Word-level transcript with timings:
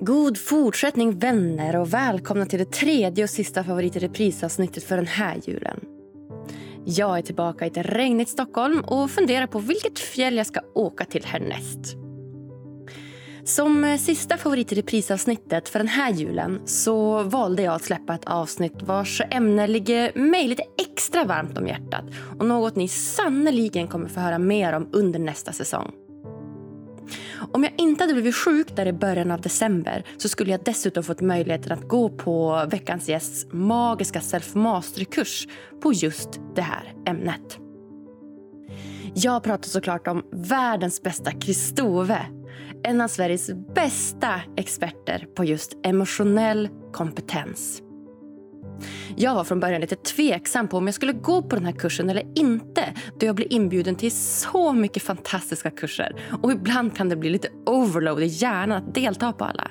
God 0.00 0.38
fortsättning 0.38 1.18
vänner 1.18 1.76
och 1.76 1.94
välkomna 1.94 2.46
till 2.46 2.58
det 2.58 2.72
tredje 2.72 3.24
och 3.24 3.30
sista 3.30 3.64
favorit 3.64 3.96
i 3.96 3.98
reprisavsnittet 3.98 4.84
för 4.84 4.96
den 4.96 5.06
här 5.06 5.40
julen. 5.44 5.80
Jag 6.84 7.18
är 7.18 7.22
tillbaka 7.22 7.64
i 7.64 7.68
ett 7.68 7.76
regnigt 7.76 8.30
Stockholm 8.30 8.80
och 8.80 9.10
funderar 9.10 9.46
på 9.46 9.58
vilket 9.58 9.98
fjäll 9.98 10.36
jag 10.36 10.46
ska 10.46 10.60
åka 10.74 11.04
till 11.04 11.24
härnäst. 11.24 11.96
Som 13.44 13.98
sista 14.00 14.36
favorit 14.36 14.72
i 14.72 14.74
reprisavsnittet 14.74 15.68
för 15.68 15.78
den 15.78 15.88
här 15.88 16.12
julen 16.12 16.60
så 16.64 17.22
valde 17.22 17.62
jag 17.62 17.74
att 17.74 17.84
släppa 17.84 18.14
ett 18.14 18.24
avsnitt 18.24 18.82
vars 18.82 19.22
ämne 19.30 19.66
ligger 19.66 20.18
mig 20.18 20.48
lite 20.48 20.62
extra 20.78 21.24
varmt 21.24 21.58
om 21.58 21.66
hjärtat 21.66 22.04
och 22.38 22.46
något 22.46 22.76
ni 22.76 22.88
sannoliken 22.88 23.88
kommer 23.88 24.08
få 24.08 24.20
höra 24.20 24.38
mer 24.38 24.72
om 24.72 24.88
under 24.92 25.18
nästa 25.18 25.52
säsong. 25.52 25.92
Om 27.52 27.64
jag 27.64 27.72
inte 27.78 28.04
hade 28.04 28.14
blivit 28.14 28.36
sjuk 28.36 28.76
där 28.76 28.86
i 28.86 28.92
början 28.92 29.30
av 29.30 29.40
december 29.40 30.04
så 30.16 30.28
skulle 30.28 30.50
jag 30.50 30.60
dessutom 30.64 31.04
fått 31.04 31.20
möjligheten 31.20 31.72
att 31.72 31.88
gå 31.88 32.08
på 32.08 32.66
veckans 32.70 33.08
gästs 33.08 33.46
magiska 33.52 34.20
self-masterkurs 34.20 35.48
på 35.82 35.92
just 35.92 36.40
det 36.54 36.62
här 36.62 36.94
ämnet. 37.06 37.58
Jag 39.14 39.42
pratar 39.42 39.68
såklart 39.68 40.06
om 40.06 40.24
världens 40.32 41.02
bästa 41.02 41.32
Kristove. 41.32 42.26
En 42.82 43.00
av 43.00 43.08
Sveriges 43.08 43.50
bästa 43.74 44.40
experter 44.56 45.26
på 45.36 45.44
just 45.44 45.76
emotionell 45.84 46.68
kompetens. 46.92 47.82
Jag 49.16 49.34
var 49.34 49.44
från 49.44 49.60
början 49.60 49.80
lite 49.80 49.96
tveksam 49.96 50.68
på 50.68 50.76
om 50.76 50.86
jag 50.86 50.94
skulle 50.94 51.12
gå 51.12 51.42
på 51.42 51.56
den 51.56 51.64
här 51.64 51.72
kursen 51.72 52.10
eller 52.10 52.22
inte 52.34 52.94
då 53.20 53.26
jag 53.26 53.34
blev 53.34 53.48
inbjuden 53.50 53.94
till 53.94 54.12
så 54.12 54.72
mycket 54.72 55.02
fantastiska 55.02 55.70
kurser. 55.70 56.16
Och 56.42 56.52
ibland 56.52 56.96
kan 56.96 57.08
det 57.08 57.16
bli 57.16 57.30
lite 57.30 57.48
overload 57.66 58.22
i 58.22 58.26
hjärnan 58.26 58.78
att 58.78 58.94
delta 58.94 59.32
på 59.32 59.44
alla. 59.44 59.70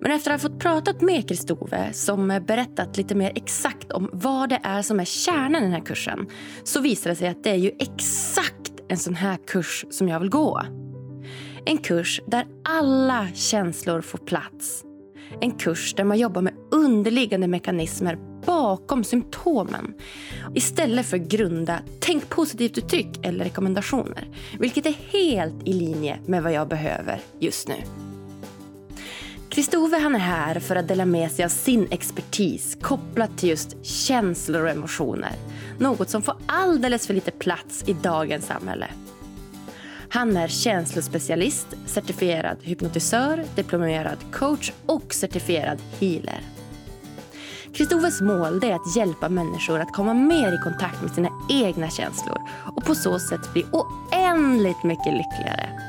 Men 0.00 0.12
efter 0.12 0.30
att 0.30 0.42
ha 0.42 0.50
fått 0.50 0.60
pratat 0.60 1.00
med 1.00 1.28
Kristove 1.28 1.92
som 1.92 2.42
berättat 2.46 2.96
lite 2.96 3.14
mer 3.14 3.32
exakt 3.34 3.92
om 3.92 4.10
vad 4.12 4.48
det 4.48 4.60
är 4.62 4.82
som 4.82 5.00
är 5.00 5.04
kärnan 5.04 5.62
i 5.62 5.64
den 5.64 5.72
här 5.72 5.84
kursen 5.84 6.26
så 6.64 6.80
visade 6.80 7.10
det 7.10 7.16
sig 7.16 7.28
att 7.28 7.44
det 7.44 7.50
är 7.50 7.56
ju 7.56 7.70
exakt 7.78 8.72
en 8.88 8.98
sån 8.98 9.14
här 9.14 9.38
kurs 9.46 9.84
som 9.90 10.08
jag 10.08 10.20
vill 10.20 10.30
gå. 10.30 10.62
En 11.66 11.78
kurs 11.78 12.20
där 12.26 12.46
alla 12.64 13.28
känslor 13.34 14.00
får 14.00 14.18
plats 14.18 14.84
en 15.40 15.50
kurs 15.50 15.94
där 15.94 16.04
man 16.04 16.18
jobbar 16.18 16.42
med 16.42 16.54
underliggande 16.70 17.46
mekanismer 17.46 18.18
bakom 18.46 19.04
symptomen 19.04 19.94
istället 20.54 21.06
för 21.06 21.16
grunda 21.16 21.78
tänk 22.00 22.28
positivt-uttryck 22.28 23.26
eller 23.26 23.44
rekommendationer. 23.44 24.28
Vilket 24.58 24.86
är 24.86 24.96
helt 25.12 25.68
i 25.68 25.72
linje 25.72 26.18
med 26.26 26.42
vad 26.42 26.52
jag 26.52 26.68
behöver 26.68 27.20
just 27.40 27.68
nu. 27.68 27.74
Kristove 29.48 29.98
han 29.98 30.14
är 30.14 30.18
här 30.18 30.60
för 30.60 30.76
att 30.76 30.88
dela 30.88 31.04
med 31.04 31.30
sig 31.32 31.44
av 31.44 31.48
sin 31.48 31.88
expertis 31.90 32.76
kopplat 32.82 33.38
till 33.38 33.48
just 33.48 33.84
känslor 33.86 34.62
och 34.62 34.70
emotioner. 34.70 35.32
Något 35.78 36.10
som 36.10 36.22
får 36.22 36.36
alldeles 36.46 37.06
för 37.06 37.14
lite 37.14 37.30
plats 37.30 37.84
i 37.86 37.92
dagens 37.92 38.46
samhälle. 38.46 38.86
Han 40.10 40.36
är 40.36 40.48
känslospecialist, 40.48 41.66
certifierad 41.86 42.58
hypnotisör, 42.62 43.44
diplomerad 43.54 44.18
coach 44.32 44.72
och 44.86 45.14
certifierad 45.14 45.78
healer. 46.00 46.40
Kristoves 47.74 48.20
mål 48.20 48.64
är 48.64 48.72
att 48.72 48.96
hjälpa 48.96 49.28
människor 49.28 49.80
att 49.80 49.92
komma 49.92 50.14
mer 50.14 50.52
i 50.52 50.58
kontakt 50.58 51.02
med 51.02 51.10
sina 51.10 51.28
egna 51.50 51.90
känslor 51.90 52.38
och 52.76 52.84
på 52.84 52.94
så 52.94 53.18
sätt 53.18 53.52
bli 53.52 53.64
oändligt 53.72 54.84
mycket 54.84 55.12
lyckligare. 55.12 55.85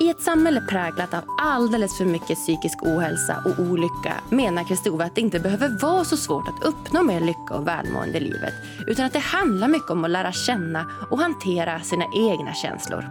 I 0.00 0.10
ett 0.10 0.22
samhälle 0.22 0.60
präglat 0.60 1.14
av 1.14 1.24
alldeles 1.38 1.98
för 1.98 2.04
mycket 2.04 2.38
psykisk 2.38 2.78
ohälsa 2.82 3.42
och 3.44 3.64
olycka 3.64 4.14
menar 4.28 4.64
Kristove 4.64 5.04
att 5.04 5.14
det 5.14 5.20
inte 5.20 5.40
behöver 5.40 5.68
vara 5.82 6.04
så 6.04 6.16
svårt 6.16 6.48
att 6.48 6.64
uppnå 6.64 7.02
mer 7.02 7.20
lycka 7.20 7.54
och 7.54 7.66
välmående 7.66 8.18
i 8.18 8.20
livet 8.20 8.54
utan 8.86 9.06
att 9.06 9.12
det 9.12 9.18
handlar 9.18 9.68
mycket 9.68 9.90
om 9.90 10.04
att 10.04 10.10
lära 10.10 10.32
känna 10.32 10.86
och 11.10 11.18
hantera 11.18 11.80
sina 11.80 12.04
egna 12.16 12.54
känslor. 12.54 13.04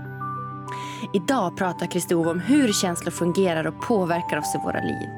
Idag 1.13 1.57
pratar 1.57 1.85
Kristove 1.85 2.29
om 2.29 2.39
hur 2.39 2.73
känslor 2.73 3.11
fungerar 3.11 3.67
och 3.67 3.81
påverkar 3.81 4.37
oss 4.37 4.55
i 4.55 4.57
våra 4.57 4.81
liv. 4.81 5.09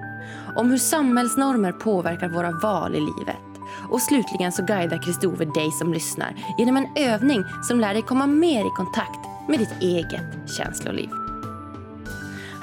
Om 0.56 0.72
hur 0.72 0.78
samhällsnormer 0.78 1.72
påverkar 1.72 2.30
våra 2.30 2.52
val 2.52 2.96
i 2.96 3.00
livet. 3.00 3.38
Och 3.90 4.02
slutligen 4.02 4.52
så 4.52 4.66
guidar 4.66 5.04
Kristove 5.04 5.46
dig 5.46 5.72
som 5.72 5.94
lyssnar 5.94 6.36
genom 6.58 6.78
en 6.78 6.88
övning 6.96 7.44
som 7.64 7.80
lär 7.80 7.94
dig 7.94 8.02
komma 8.02 8.28
mer 8.28 8.66
i 8.66 8.70
kontakt 8.70 9.20
med 9.48 9.60
ditt 9.60 9.82
eget 9.82 10.50
känsloliv. 10.58 11.21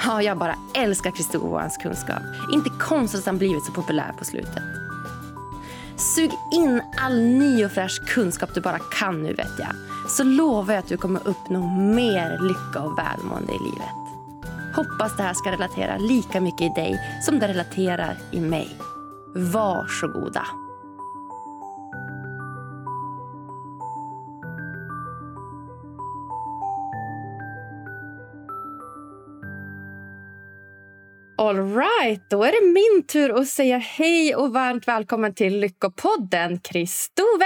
Ja, 0.05 0.23
jag 0.23 0.39
bara 0.39 0.55
älskar 0.75 1.11
Kristove 1.11 1.49
och 1.49 1.61
hans 1.61 1.77
kunskap. 1.77 2.23
Inte 2.53 2.71
konstigt 2.71 3.21
att 3.21 3.27
han 3.27 3.39
blivit 3.39 3.65
så 3.65 3.73
populär 3.73 4.13
på 4.19 4.25
slutet. 4.25 4.63
Sug 5.97 6.31
in 6.53 6.83
all 6.97 7.17
ny 7.17 7.65
och 7.65 7.73
fräsch 7.73 8.01
kunskap 8.07 8.55
du 8.55 8.61
bara 8.61 8.79
kan 8.79 9.23
nu 9.23 9.35
vet 9.35 9.59
jag. 9.59 9.75
Så 10.09 10.25
lovar 10.25 10.75
jag 10.75 10.81
att 10.81 10.89
du 10.89 10.97
kommer 10.97 11.29
uppnå 11.29 11.69
mer 11.95 12.39
lycka 12.41 12.83
och 12.83 12.99
välmående 12.99 13.53
i 13.53 13.59
livet. 13.59 13.95
Hoppas 14.77 15.17
det 15.17 15.23
här 15.23 15.35
ska 15.35 15.53
relatera 15.53 15.97
lika 15.97 16.41
mycket 16.41 16.61
i 16.61 16.81
dig 16.81 17.01
som 17.23 17.39
det 17.39 17.49
relaterar 17.49 18.17
i 18.31 18.41
mig. 18.41 18.77
Varsågoda. 19.35 20.47
All 31.41 31.75
right, 31.75 32.31
då 32.31 32.45
är 32.45 32.53
det 32.53 32.73
min 32.73 33.07
tur 33.07 33.41
att 33.41 33.49
säga 33.49 33.79
hej 33.79 34.35
och 34.35 34.53
varmt 34.53 34.89
välkommen 34.89 35.35
till 35.35 35.61
Lyckopodden, 35.61 36.61
Kristove! 36.61 37.45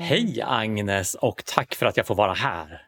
Hej 0.00 0.42
Agnes 0.46 1.14
och 1.14 1.42
tack 1.46 1.74
för 1.74 1.86
att 1.86 1.96
jag 1.96 2.06
får 2.06 2.14
vara 2.14 2.32
här. 2.32 2.82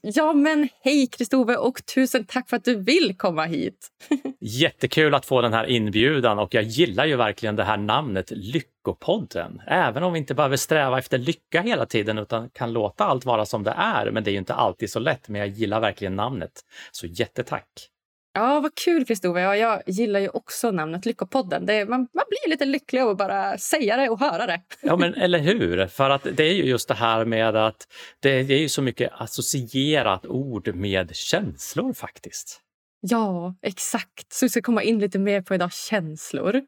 Ja, 0.00 0.32
men 0.32 0.68
hej 0.84 1.06
Kristove 1.06 1.56
och 1.56 1.86
tusen 1.94 2.24
tack 2.24 2.48
för 2.48 2.56
att 2.56 2.64
du 2.64 2.74
vill 2.74 3.14
komma 3.18 3.44
hit. 3.44 3.88
Jättekul 4.40 5.14
att 5.14 5.26
få 5.26 5.40
den 5.40 5.52
här 5.52 5.66
inbjudan 5.66 6.38
och 6.38 6.54
jag 6.54 6.64
gillar 6.64 7.06
ju 7.06 7.16
verkligen 7.16 7.56
det 7.56 7.64
här 7.64 7.76
namnet 7.76 8.30
Lyckopodden. 8.30 9.62
Även 9.66 10.02
om 10.02 10.12
vi 10.12 10.18
inte 10.18 10.34
behöver 10.34 10.56
sträva 10.56 10.98
efter 10.98 11.18
lycka 11.18 11.60
hela 11.60 11.86
tiden 11.86 12.18
utan 12.18 12.50
kan 12.50 12.72
låta 12.72 13.04
allt 13.04 13.24
vara 13.24 13.46
som 13.46 13.62
det 13.62 13.74
är. 13.76 14.10
Men 14.10 14.24
det 14.24 14.30
är 14.30 14.32
ju 14.32 14.38
inte 14.38 14.54
alltid 14.54 14.90
så 14.90 14.98
lätt, 14.98 15.28
men 15.28 15.40
jag 15.40 15.48
gillar 15.48 15.80
verkligen 15.80 16.16
namnet. 16.16 16.52
Så 16.92 17.06
jättetack! 17.06 17.91
Ja, 18.34 18.60
vad 18.60 18.74
kul 18.74 19.04
Kristove. 19.06 19.40
Ja, 19.40 19.56
jag 19.56 19.82
gillar 19.86 20.20
ju 20.20 20.28
också 20.28 20.70
namnet 20.70 21.06
Lyckopodden. 21.06 21.66
Det, 21.66 21.84
man, 21.84 22.00
man 22.00 22.24
blir 22.28 22.50
lite 22.50 22.64
lycklig 22.64 23.00
av 23.00 23.08
att 23.08 23.18
bara 23.18 23.58
säga 23.58 23.96
det 23.96 24.08
och 24.08 24.20
höra 24.20 24.46
det. 24.46 24.60
Ja, 24.80 24.96
men 24.96 25.14
eller 25.14 25.38
hur? 25.38 25.86
För 25.86 26.10
att 26.10 26.26
det 26.32 26.44
är 26.44 26.54
ju 26.54 26.64
just 26.64 26.88
det 26.88 26.94
här 26.94 27.24
med 27.24 27.56
att 27.56 27.86
det, 28.20 28.42
det 28.42 28.54
är 28.54 28.58
ju 28.58 28.68
så 28.68 28.82
mycket 28.82 29.12
associerat 29.12 30.26
ord 30.26 30.74
med 30.74 31.16
känslor 31.16 31.92
faktiskt. 31.92 32.60
Ja, 33.00 33.54
exakt. 33.62 34.32
Så 34.32 34.44
vi 34.44 34.48
ska 34.48 34.62
komma 34.62 34.82
in 34.82 34.98
lite 34.98 35.18
mer 35.18 35.42
på 35.42 35.54
idag, 35.54 35.72
känslor. 35.72 36.62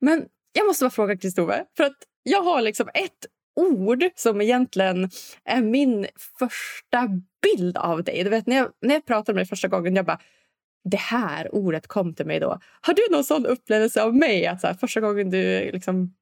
Men 0.00 0.24
jag 0.52 0.66
måste 0.66 0.84
bara 0.84 0.90
fråga 0.90 1.16
Kristove, 1.16 1.64
för 1.76 1.84
att 1.84 1.96
jag 2.22 2.42
har 2.42 2.62
liksom 2.62 2.88
ett 2.94 3.26
ord 3.56 4.04
som 4.14 4.40
egentligen 4.40 5.10
är 5.44 5.62
min 5.62 6.06
första 6.38 7.08
bild 7.42 7.76
av 7.76 8.04
dig. 8.04 8.24
Du 8.24 8.30
vet, 8.30 8.46
när 8.46 8.56
jag, 8.56 8.68
när 8.82 8.94
jag 8.94 9.06
pratade 9.06 9.34
med 9.34 9.40
dig 9.40 9.48
första 9.48 9.68
gången, 9.68 9.96
jag 9.96 10.04
bara 10.04 10.20
det 10.90 10.96
här 10.96 11.54
ordet 11.54 11.86
kom 11.86 12.14
till 12.14 12.26
mig 12.26 12.40
då. 12.40 12.60
Har 12.80 12.94
du 12.94 13.02
någon 13.10 13.24
sån 13.24 13.46
upplevelse 13.46 14.02
av 14.02 14.14
mig? 14.14 14.46
Att 14.46 14.60
så 14.60 14.66
här, 14.66 14.74
första 14.74 15.00
gången 15.00 15.30
du 15.30 15.70
liksom 15.72 16.14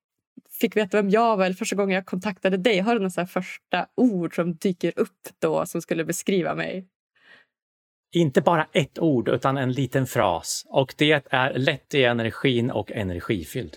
fick 0.60 0.76
veta 0.76 0.96
vem 0.96 1.10
jag 1.10 1.36
var 1.36 1.44
eller 1.44 1.54
första 1.54 1.76
gången 1.76 1.94
jag 1.94 2.06
kontaktade 2.06 2.56
dig, 2.56 2.78
har 2.78 2.94
du 2.94 3.00
något 3.00 3.12
så 3.12 3.26
första 3.26 3.86
ord 3.94 4.34
som 4.34 4.54
dyker 4.54 4.92
upp 4.96 5.28
då 5.38 5.66
som 5.66 5.82
skulle 5.82 6.04
beskriva 6.04 6.54
mig? 6.54 6.88
Inte 8.14 8.40
bara 8.40 8.66
ett 8.72 8.98
ord 8.98 9.28
utan 9.28 9.56
en 9.56 9.72
liten 9.72 10.06
fras 10.06 10.66
och 10.68 10.94
det 10.98 11.22
är 11.30 11.58
lätt 11.58 11.94
i 11.94 12.04
energin 12.04 12.70
och 12.70 12.92
energifylld. 12.92 13.76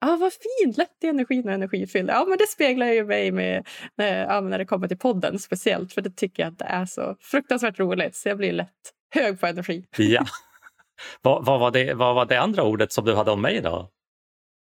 Ja, 0.00 0.12
ah, 0.12 0.16
vad 0.16 0.32
fint! 0.32 0.76
Lätt 0.76 1.04
i 1.04 1.06
energin 1.06 1.48
och 1.48 1.54
energifylld. 1.54 2.10
Ja, 2.10 2.24
men 2.28 2.38
det 2.38 2.46
speglar 2.46 2.86
ju 2.86 3.04
mig 3.04 3.32
med, 3.32 3.66
ja, 3.96 4.40
när 4.40 4.58
det 4.58 4.64
kommer 4.64 4.88
till 4.88 4.98
podden 4.98 5.38
speciellt 5.38 5.92
för 5.92 6.00
det 6.00 6.16
tycker 6.16 6.42
jag 6.42 6.52
att 6.52 6.58
det 6.58 6.64
är 6.64 6.86
så 6.86 7.16
fruktansvärt 7.20 7.78
roligt 7.78 8.16
så 8.16 8.28
jag 8.28 8.36
blir 8.36 8.52
lätt 8.52 8.92
hög 9.10 9.40
på 9.40 9.46
energi. 9.46 9.86
Ja. 9.96 10.26
vad, 11.22 11.44
vad, 11.44 11.60
var 11.60 11.70
det, 11.70 11.94
vad 11.94 12.14
var 12.14 12.26
det 12.26 12.40
andra 12.40 12.62
ordet 12.62 12.92
som 12.92 13.04
du 13.04 13.14
hade 13.14 13.30
om 13.30 13.42
mig 13.42 13.60
då? 13.60 13.90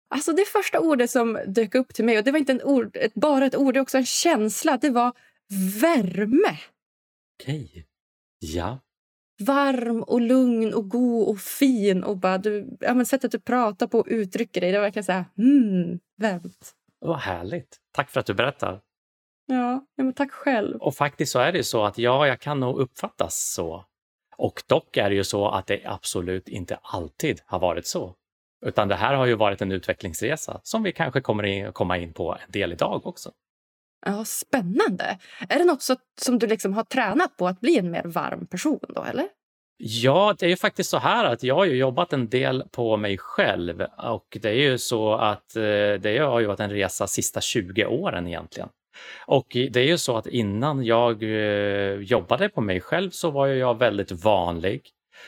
Alltså 0.10 0.32
det 0.34 0.46
första 0.46 0.80
ordet 0.80 1.10
som 1.10 1.40
dök 1.48 1.76
upp 1.76 1.94
till 1.94 2.06
mig, 2.06 2.18
och 2.18 2.24
det 2.24 2.32
var 2.32 2.40
inte 2.40 2.52
en 2.52 2.62
ord, 2.64 2.98
ett, 2.98 3.14
bara 3.14 3.46
ett 3.46 3.56
ord, 3.56 3.74
det 3.74 3.80
var 3.80 3.82
också 3.82 3.98
en 3.98 4.06
känsla, 4.06 4.78
det 4.78 4.90
var 4.90 5.14
värme. 5.82 6.58
Okej. 7.42 7.88
Ja. 8.40 8.80
Varm 9.40 10.04
och 10.04 10.22
lugn 10.22 10.74
och 10.74 10.90
god 10.90 11.28
och 11.28 11.40
fin. 11.40 12.04
och 12.04 12.18
bara 12.18 12.38
du, 12.38 12.78
ja, 12.80 12.94
men 12.94 13.06
Sättet 13.06 13.32
du 13.32 13.40
pratar 13.40 13.88
på 13.88 14.00
och 14.00 14.08
uttrycker 14.10 14.62
dig, 14.62 14.72
det 14.72 14.78
var 14.78 14.86
verkligen 14.86 15.04
så 15.04 15.12
här, 15.12 15.26
mm, 15.38 16.00
varmt. 16.18 16.76
Vad 17.00 17.20
härligt. 17.20 17.78
Tack 17.92 18.10
för 18.10 18.20
att 18.20 18.26
du 18.26 18.34
berättar. 18.34 18.82
Ja, 19.46 19.86
ja 19.96 20.04
men 20.04 20.14
tack 20.14 20.32
själv. 20.32 20.82
Och 20.82 20.96
faktiskt 20.96 21.32
så 21.32 21.40
är 21.40 21.52
det 21.52 21.64
så 21.64 21.86
att 21.86 21.98
ja, 21.98 22.28
jag 22.28 22.40
kan 22.40 22.60
nog 22.60 22.80
uppfattas 22.80 23.54
så. 23.54 23.86
Och 24.42 24.64
dock 24.68 24.98
är 24.98 25.10
det 25.10 25.16
ju 25.16 25.24
så 25.24 25.50
att 25.50 25.68
det 25.68 25.82
absolut 25.86 26.48
inte 26.48 26.80
alltid 26.82 27.42
har 27.46 27.60
varit 27.60 27.88
så. 27.88 28.16
Utan 28.66 28.88
det 28.88 28.96
här 28.96 29.14
har 29.14 29.26
ju 29.26 29.36
varit 29.36 29.62
en 29.62 29.72
utvecklingsresa 29.72 30.62
som 30.64 30.84
vi 30.84 30.92
kanske 30.92 31.22
kommer 31.22 31.44
in, 31.44 31.74
komma 31.74 31.98
in 31.98 32.14
på 32.14 32.38
en 32.46 32.52
del 32.52 32.72
idag 32.72 33.08
också. 33.08 33.32
Ja, 34.06 34.26
spännande. 34.26 35.18
Är 35.50 35.60
det 35.60 35.66
något 35.66 35.82
så, 35.82 35.96
som 36.22 36.40
du 36.40 36.48
liksom 36.48 36.74
har 36.74 36.84
tränat 36.84 37.38
på 37.38 37.48
att 37.48 37.60
bli 37.60 37.78
en 37.78 37.92
mer 37.92 38.04
varm 38.04 38.48
person 38.48 38.80
då, 38.90 39.04
eller? 39.04 39.28
Ja, 39.78 40.36
det 40.40 40.46
är 40.46 40.50
ju 40.50 40.56
faktiskt 40.56 40.90
så 40.90 40.98
här 40.98 41.26
att 41.26 41.44
jag 41.44 41.56
har 41.56 41.66
ju 41.66 41.76
jobbat 41.76 42.14
en 42.14 42.30
del 42.30 42.64
på 42.72 42.98
mig 42.98 43.18
själv 43.18 43.82
och 43.98 44.38
det 44.42 44.50
är 44.50 44.70
ju 44.72 44.78
så 44.78 45.14
att 45.14 45.56
eh, 45.56 45.94
det 46.00 46.18
har 46.24 46.40
ju 46.40 46.46
varit 46.46 46.60
en 46.60 46.70
resa 46.70 47.08
sista 47.08 47.42
20 47.42 47.86
åren 47.86 48.28
egentligen. 48.28 48.70
Och 49.28 49.48
det 49.50 49.78
är 49.78 49.88
ju 49.88 49.98
så 49.98 50.18
att 50.18 50.28
innan 50.28 50.86
jag 50.86 51.24
eh, 51.24 51.96
jobbade 51.96 52.50
på 52.50 52.62
mig 52.62 52.82
själv 52.82 53.10
så 53.10 53.32
var 53.32 53.48
jag 53.48 53.80
väldigt 53.80 54.12
vanlig. 54.12 54.82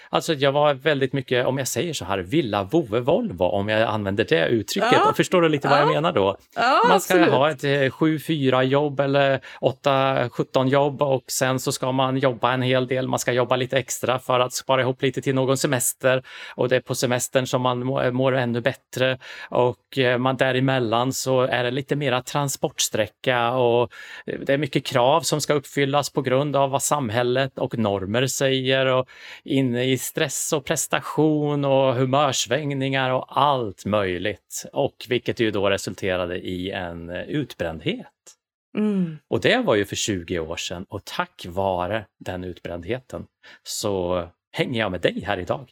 Alltså 0.10 0.34
jag 0.34 0.52
var 0.52 0.74
väldigt 0.74 1.14
mycket, 1.14 1.46
om 1.46 1.58
jag 1.58 1.68
säger 1.68 1.94
så 1.94 2.06
här, 2.06 2.20
villa, 2.20 2.64
vove, 2.64 3.00
Volvo, 3.00 3.44
om 3.44 3.70
jag 3.70 3.82
använder 3.82 4.26
det 4.30 4.48
uttrycket. 4.48 4.92
Ja. 4.92 5.14
Förstår 5.18 5.42
du 5.42 5.50
lite 5.50 5.68
vad 5.68 5.80
jag 5.80 5.88
menar 5.88 6.12
då? 6.12 6.38
Ja, 6.56 6.82
Man 6.90 7.02
ska 7.02 7.14
absolut. 7.14 7.34
ha 7.34 7.52
ett 7.52 7.64
7-4 7.64 8.64
jobb 8.64 9.00
eller 9.00 9.40
8-17 9.62 10.68
jobb 10.68 11.02
och 11.02 11.24
sen 11.28 11.60
så 11.60 11.72
ska 11.72 11.92
man 11.92 12.18
jobba 12.18 12.54
en 12.54 12.62
hel 12.62 12.88
del. 12.88 13.08
Man 13.08 13.20
ska 13.20 13.32
jobba 13.32 13.56
lite 13.56 13.78
extra 13.78 14.20
för 14.20 14.40
att 14.40 14.54
spara 14.54 14.82
ihop 14.82 15.02
lite 15.02 15.22
till 15.22 15.36
någon 15.36 15.58
semester 15.58 16.24
och 16.56 16.70
det 16.70 16.76
är 16.76 16.80
på 16.80 16.96
semestern 16.96 17.48
som 17.48 17.62
man 17.62 17.86
mår, 18.14 18.36
ännu 18.36 18.62
bättre 18.62 19.18
och 19.50 19.98
eh, 19.98 20.18
man 20.18 20.38
däremellan 20.38 21.14
så 21.14 21.42
är 21.42 21.64
det 21.64 21.72
lite 21.72 21.96
mera 21.96 22.22
transportsträcka 22.22 23.52
och 23.52 23.92
det 24.26 24.54
är 24.54 24.58
mycket 24.58 24.86
krav 24.86 25.22
som 25.22 25.42
ska 25.42 25.54
uppfyllas 25.54 26.10
på 26.10 26.22
grund 26.22 26.56
av 26.56 26.70
vad 26.70 26.84
samhället 26.84 27.58
och 27.58 27.78
normer 27.78 28.28
säger 28.28 28.86
och 28.86 29.08
inne 29.44 29.83
i 29.84 29.98
stress 29.98 30.54
och 30.54 30.66
prestation 30.66 31.66
och 31.66 31.96
humörsvängningar 31.96 33.10
och 33.10 33.42
allt 33.42 33.86
möjligt. 33.86 34.66
Och 34.74 35.06
vilket 35.10 35.40
ju 35.40 35.52
då 35.52 35.70
resulterade 35.70 36.40
i 36.40 36.72
en 36.72 37.10
utbrändhet. 37.10 38.08
Mm. 38.78 39.18
Och 39.28 39.42
det 39.42 39.58
var 39.58 39.76
ju 39.76 39.86
för 39.86 39.96
20 39.96 40.40
år 40.40 40.56
sedan 40.56 40.86
och 40.90 41.06
tack 41.06 41.46
vare 41.50 42.06
den 42.20 42.44
utbrändheten 42.44 43.26
så 43.64 44.28
hänger 44.52 44.80
jag 44.80 44.92
med 44.92 45.02
dig 45.02 45.24
här 45.26 45.38
idag. 45.38 45.72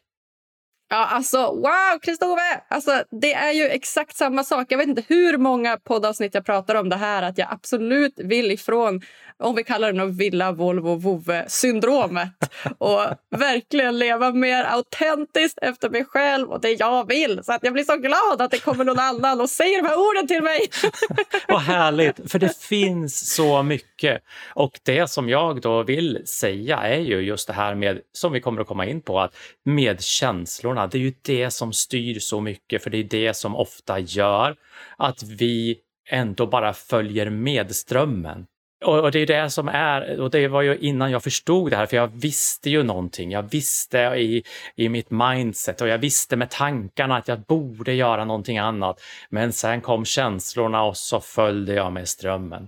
Ja, 0.93 1.05
alltså 1.05 1.38
wow, 1.38 1.99
Kristove! 2.01 2.61
Alltså, 2.67 3.03
det 3.21 3.33
är 3.33 3.51
ju 3.51 3.63
exakt 3.63 4.15
samma 4.15 4.43
sak. 4.43 4.67
Jag 4.69 4.77
vet 4.77 4.88
inte 4.88 5.03
hur 5.07 5.38
många 5.38 5.77
poddavsnitt 5.77 6.33
jag 6.33 6.45
pratar 6.45 6.75
om 6.75 6.89
det 6.89 6.95
här 6.95 7.23
att 7.23 7.38
jag 7.38 7.47
absolut 7.51 8.13
vill 8.17 8.51
ifrån, 8.51 9.01
om 9.39 9.55
vi 9.55 9.63
kallar 9.63 9.91
det 9.91 9.97
nog 9.97 10.17
villa, 10.17 10.51
Volvo, 10.51 10.95
vovve 10.95 11.45
syndromet 11.47 12.29
och 12.77 12.99
verkligen 13.29 13.99
leva 13.99 14.31
mer 14.31 14.63
autentiskt 14.63 15.59
efter 15.61 15.89
mig 15.89 16.05
själv 16.05 16.49
och 16.49 16.61
det 16.61 16.71
jag 16.71 17.07
vill. 17.07 17.44
Så 17.44 17.53
att 17.53 17.63
jag 17.63 17.73
blir 17.73 17.83
så 17.83 17.97
glad 17.97 18.41
att 18.41 18.51
det 18.51 18.59
kommer 18.59 18.83
någon 18.83 18.99
annan 18.99 19.41
och 19.41 19.49
säger 19.49 19.81
de 19.81 19.87
här 19.87 19.97
orden 19.99 20.27
till 20.27 20.44
mig. 20.44 20.69
Vad 21.47 21.61
härligt, 21.61 22.31
för 22.31 22.39
det 22.39 22.57
finns 22.61 23.35
så 23.35 23.63
mycket. 23.63 24.23
Och 24.53 24.79
det 24.83 25.11
som 25.11 25.29
jag 25.29 25.61
då 25.61 25.83
vill 25.83 26.21
säga 26.25 26.77
är 26.77 26.99
ju 26.99 27.19
just 27.19 27.47
det 27.47 27.53
här 27.53 27.75
med, 27.75 27.99
som 28.11 28.31
vi 28.31 28.41
kommer 28.41 28.61
att 28.61 28.67
komma 28.67 28.85
in 28.85 29.01
på, 29.01 29.19
att 29.19 29.35
med 29.63 30.01
känslorna, 30.01 30.81
det 30.88 30.98
är 30.98 31.01
ju 31.01 31.13
det 31.22 31.51
som 31.51 31.74
styr 31.74 32.19
så 32.19 32.42
mycket, 32.42 32.83
för 32.83 32.89
det 32.89 32.98
är 32.98 33.04
det 33.04 33.33
som 33.33 33.56
ofta 33.56 34.00
gör 34.00 34.56
att 34.98 35.24
vi 35.24 35.78
ändå 36.10 36.48
bara 36.48 36.74
följer 36.74 37.30
med 37.30 37.75
strömmen. 37.75 38.45
Och 38.86 39.12
det 39.12 39.19
är 39.19 39.25
det 39.25 39.50
som 39.50 39.68
är, 39.68 40.19
och 40.19 40.31
det 40.31 40.48
var 40.48 40.62
ju 40.62 40.78
innan 40.78 41.12
jag 41.12 41.24
förstod 41.24 41.72
det 41.72 41.78
här, 41.78 41.86
för 41.86 41.98
jag 41.98 42.07
visste 42.07 42.69
ju 42.69 42.83
någonting. 42.83 43.31
Jag 43.31 43.51
visste 43.51 43.98
i, 43.98 44.44
i 44.75 44.89
mitt 44.89 45.12
mindset 45.12 45.81
och 45.81 45.88
jag 45.88 45.98
visste 45.98 46.36
med 46.36 46.50
tankarna 46.50 47.18
att 47.18 47.28
jag 47.28 47.42
borde 47.42 47.94
göra 47.94 48.25
någonting 48.25 48.57
annat. 48.57 49.01
Men 49.30 49.54
sen 49.54 49.81
kom 49.81 50.06
känslorna 50.06 50.83
och 50.83 50.98
så 50.98 51.19
följde 51.19 51.74
jag 51.74 51.94
med 51.94 52.07
strömmen. 52.10 52.68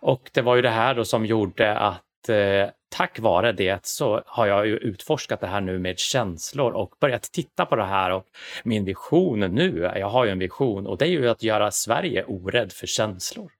Och 0.00 0.30
det 0.32 0.42
var 0.42 0.56
ju 0.56 0.62
det 0.62 0.70
här 0.70 0.94
då 0.94 1.04
som 1.04 1.26
gjorde 1.26 1.78
att 1.78 2.02
eh, 2.28 2.68
tack 2.88 3.18
vare 3.18 3.52
det 3.52 3.86
så 3.86 4.22
har 4.26 4.46
jag 4.46 4.66
ju 4.66 4.76
utforskat 4.76 5.40
det 5.40 5.46
här 5.46 5.60
nu 5.60 5.78
med 5.78 5.98
känslor 5.98 6.72
och 6.72 6.94
börjat 7.00 7.22
titta 7.22 7.66
på 7.66 7.76
det 7.76 7.84
här 7.84 8.10
och 8.10 8.26
min 8.64 8.84
vision 8.84 9.40
nu, 9.40 9.92
jag 9.96 10.08
har 10.08 10.24
ju 10.24 10.30
en 10.30 10.38
vision 10.38 10.86
och 10.86 10.98
det 10.98 11.04
är 11.04 11.08
ju 11.08 11.28
att 11.28 11.42
göra 11.42 11.70
Sverige 11.70 12.24
orädd 12.24 12.72
för 12.72 12.86
känslor. 12.86 13.52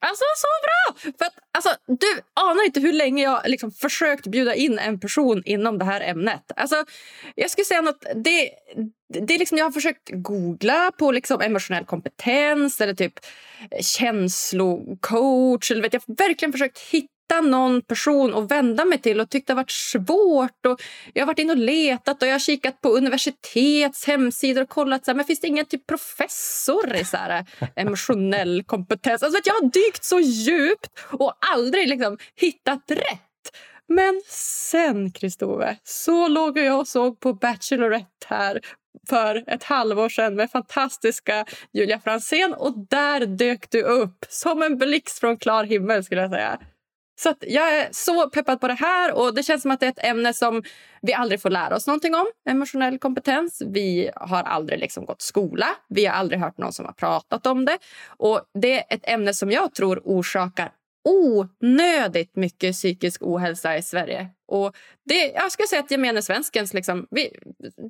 Alltså, 0.00 0.24
så 0.36 0.46
bra! 0.64 1.12
För 1.18 1.24
att, 1.24 1.34
alltså, 1.52 1.70
du 1.86 2.20
anar 2.34 2.64
inte 2.64 2.80
hur 2.80 2.92
länge 2.92 3.22
jag 3.22 3.42
liksom 3.44 3.70
försökt 3.70 4.26
bjuda 4.26 4.54
in 4.54 4.78
en 4.78 5.00
person 5.00 5.42
inom 5.44 5.78
det 5.78 5.84
här 5.84 6.00
ämnet. 6.00 6.52
Alltså, 6.56 6.84
jag 7.34 7.50
skulle 7.50 7.64
säga 7.64 7.80
något... 7.80 8.04
Det, 8.14 8.50
det 9.08 9.34
är 9.34 9.38
liksom, 9.38 9.58
jag 9.58 9.64
har 9.64 9.72
försökt 9.72 10.10
googla 10.12 10.92
på 10.98 11.12
liksom 11.12 11.40
emotionell 11.40 11.84
kompetens 11.84 12.80
eller 12.80 12.94
typ 12.94 13.12
känslocoach. 13.80 15.70
Eller 15.70 15.82
vet, 15.82 15.92
jag 15.92 16.02
har 16.06 16.28
verkligen 16.28 16.52
försökt 16.52 16.78
hitta 16.78 17.17
hitta 17.28 17.40
någon 17.40 17.82
person 17.82 18.34
att 18.34 18.50
vända 18.50 18.84
mig 18.84 18.98
till 18.98 19.20
och 19.20 19.30
tyckt 19.30 19.46
det 19.46 19.54
varit 19.54 19.70
svårt. 19.70 20.66
Och 20.66 20.82
jag 21.14 21.22
har 21.22 21.26
varit 21.26 21.38
inne 21.38 21.52
och 21.52 21.58
letat 21.58 22.22
och 22.22 22.28
jag 22.28 22.34
har 22.34 22.38
kikat 22.38 22.80
på 22.80 22.88
universitets 22.88 24.06
hemsidor 24.06 24.62
och 24.62 24.68
kollat 24.68 25.04
så 25.04 25.10
här, 25.10 25.16
men 25.16 25.24
finns 25.24 25.40
det 25.40 25.46
ingen 25.46 25.66
typ 25.66 25.86
professor 25.86 26.96
i 26.96 27.04
så 27.04 27.16
här, 27.16 27.46
emotionell 27.76 28.62
kompetens. 28.64 29.22
Alltså, 29.22 29.40
jag 29.44 29.54
har 29.54 29.70
dykt 29.70 30.04
så 30.04 30.20
djupt 30.20 31.00
och 31.10 31.32
aldrig 31.54 31.88
liksom, 31.88 32.18
hittat 32.34 32.90
rätt. 32.90 33.22
Men 33.88 34.22
sen, 34.70 35.12
Kristove, 35.12 35.76
så 35.84 36.28
låg 36.28 36.58
jag 36.58 36.80
och 36.80 36.88
såg 36.88 37.20
på 37.20 37.32
Bachelorette 37.32 38.26
här 38.26 38.60
för 39.08 39.44
ett 39.46 39.64
halvår 39.64 40.08
sedan 40.08 40.34
med 40.34 40.50
fantastiska 40.50 41.44
Julia 41.72 42.00
Fransén 42.00 42.54
och 42.54 42.74
där 42.90 43.26
dök 43.26 43.70
du 43.70 43.82
upp 43.82 44.24
som 44.28 44.62
en 44.62 44.78
blixt 44.78 45.18
från 45.18 45.36
klar 45.36 45.64
himmel 45.64 46.04
skulle 46.04 46.20
jag 46.20 46.30
säga. 46.30 46.58
Så 47.18 47.34
jag 47.40 47.78
är 47.78 47.88
så 47.90 48.30
peppad 48.30 48.60
på 48.60 48.68
det 48.68 48.74
här 48.74 49.14
och 49.14 49.34
det 49.34 49.42
känns 49.42 49.62
som 49.62 49.70
att 49.70 49.80
det 49.80 49.86
är 49.86 49.90
ett 49.90 50.04
ämne 50.04 50.34
som 50.34 50.62
vi 51.02 51.14
aldrig 51.14 51.42
får 51.42 51.50
lära 51.50 51.76
oss 51.76 51.86
någonting 51.86 52.14
om. 52.14 52.26
Emotionell 52.48 52.98
kompetens. 52.98 53.62
Vi 53.66 54.10
har 54.16 54.42
aldrig 54.42 54.78
liksom 54.78 55.04
gått 55.04 55.22
skola. 55.22 55.66
Vi 55.88 56.06
har 56.06 56.14
aldrig 56.14 56.40
hört 56.40 56.58
någon 56.58 56.72
som 56.72 56.86
har 56.86 56.92
pratat 56.92 57.46
om 57.46 57.64
det. 57.64 57.78
Och 58.06 58.40
Det 58.54 58.78
är 58.78 58.94
ett 58.94 59.08
ämne 59.08 59.34
som 59.34 59.50
jag 59.50 59.74
tror 59.74 60.00
orsakar 60.04 60.72
onödigt 61.08 62.36
mycket 62.36 62.72
psykisk 62.72 63.22
ohälsa 63.22 63.76
i 63.76 63.82
Sverige. 63.82 64.28
Och 64.48 64.76
det, 65.04 65.32
jag 65.34 65.52
skulle 65.52 65.66
säga 65.66 65.82
att 65.82 65.90
gemene 65.90 66.22
svenskens... 66.22 66.74
Liksom, 66.74 67.06
vi, 67.10 67.36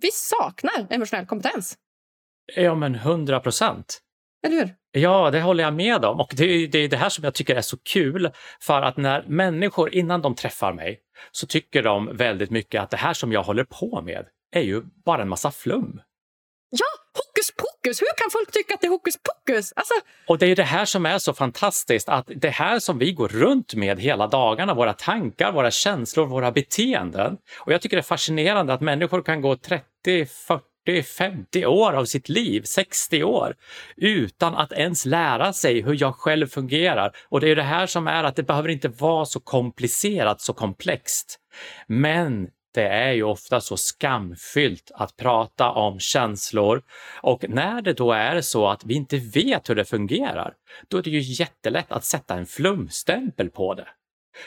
vi 0.03 0.11
saknar 0.13 0.87
emotionell 0.91 1.27
kompetens. 1.27 1.79
Ja, 2.55 2.75
men 2.75 2.95
hundra 2.95 3.41
procent. 3.41 4.01
Eller 4.47 4.57
hur? 4.57 4.75
Ja, 4.93 5.31
det 5.31 5.41
håller 5.41 5.65
jag 5.65 5.75
med 5.75 6.05
om. 6.05 6.21
Och 6.21 6.33
det 6.37 6.45
är 6.45 6.69
det, 6.69 6.89
det 6.89 6.97
här 6.97 7.09
som 7.09 7.25
jag 7.25 7.35
tycker 7.35 7.57
är 7.57 7.61
så 7.61 7.77
kul. 7.77 8.31
För 8.61 8.83
att 8.83 8.97
när 8.97 9.25
människor, 9.27 9.95
innan 9.95 10.23
de 10.23 10.35
träffar 10.35 10.73
mig, 10.73 11.01
så 11.33 11.47
tycker 11.47 11.83
de 11.83 12.17
väldigt 12.17 12.51
mycket 12.51 12.83
att 12.83 12.91
det 12.91 12.97
här 12.97 13.15
som 13.15 13.33
jag 13.33 13.43
håller 13.43 13.65
på 13.65 14.03
med 14.03 14.27
är 14.53 14.61
ju 14.61 14.83
bara 15.05 15.23
en 15.23 15.29
massa 15.29 15.51
flum. 15.51 16.01
Ja, 16.71 16.87
hokus 17.15 17.51
pokus! 17.57 18.03
Hur 18.03 18.17
kan 18.17 18.31
folk 18.33 18.53
tycka 18.53 18.75
att 18.75 18.81
det 18.81 18.87
är 18.87 18.91
hokus 18.91 19.17
pokus? 19.17 19.73
Alltså... 19.77 19.95
Och 20.27 20.39
det 20.39 20.47
är 20.47 20.57
det 20.57 20.63
här 20.63 20.85
som 20.85 21.07
är 21.07 21.19
så 21.19 21.35
fantastiskt, 21.35 22.09
att 22.09 22.31
det 22.37 22.51
här 22.51 22.79
som 22.79 22.99
vi 22.99 23.13
går 23.13 23.29
runt 23.29 23.75
med 23.75 24.01
hela 24.01 24.27
dagarna, 24.27 24.75
våra 24.75 24.93
tankar, 24.93 25.53
våra 25.53 25.71
känslor, 25.71 26.27
våra 26.27 26.53
beteenden. 26.53 27.37
Och 27.61 27.73
jag 27.73 27.81
tycker 27.81 27.97
det 27.97 28.01
är 28.01 28.03
fascinerande 28.03 28.73
att 28.73 28.81
människor 28.81 29.23
kan 29.23 29.41
gå 29.41 29.57
30, 29.57 30.27
40 30.27 30.68
50 31.03 31.67
år 31.67 31.93
av 31.93 32.05
sitt 32.05 32.29
liv, 32.29 32.63
60 32.63 33.23
år, 33.25 33.55
utan 33.97 34.55
att 34.55 34.73
ens 34.73 35.07
lära 35.07 35.53
sig 35.53 35.83
hur 35.83 35.97
jag 36.01 36.15
själv 36.15 36.47
fungerar. 36.47 37.13
Och 37.29 37.41
det 37.41 37.51
är 37.51 37.57
det 37.57 37.63
här 37.63 37.87
som 37.87 38.07
är 38.07 38.25
att 38.25 38.37
det 38.37 38.43
behöver 38.43 38.69
inte 38.69 38.89
vara 38.89 39.25
så 39.25 39.41
komplicerat, 39.41 40.41
så 40.41 40.53
komplext. 40.53 41.39
Men 41.87 42.49
det 42.75 42.89
är 42.89 43.13
ju 43.13 43.23
ofta 43.23 43.61
så 43.61 43.77
skamfyllt 43.77 44.91
att 44.95 45.17
prata 45.17 45.71
om 45.71 46.01
känslor 46.01 46.83
och 47.23 47.45
när 47.49 47.83
det 47.83 47.93
då 47.93 48.13
är 48.13 48.41
så 48.41 48.69
att 48.69 48.85
vi 48.85 48.95
inte 48.95 49.17
vet 49.17 49.71
hur 49.71 49.75
det 49.75 49.85
fungerar, 49.85 50.53
då 50.89 50.99
är 50.99 51.03
det 51.03 51.11
ju 51.11 51.21
jättelätt 51.21 51.93
att 51.93 52.05
sätta 52.05 52.35
en 52.35 52.47
flumstämpel 52.47 53.51
på 53.51 53.75
det 53.75 53.89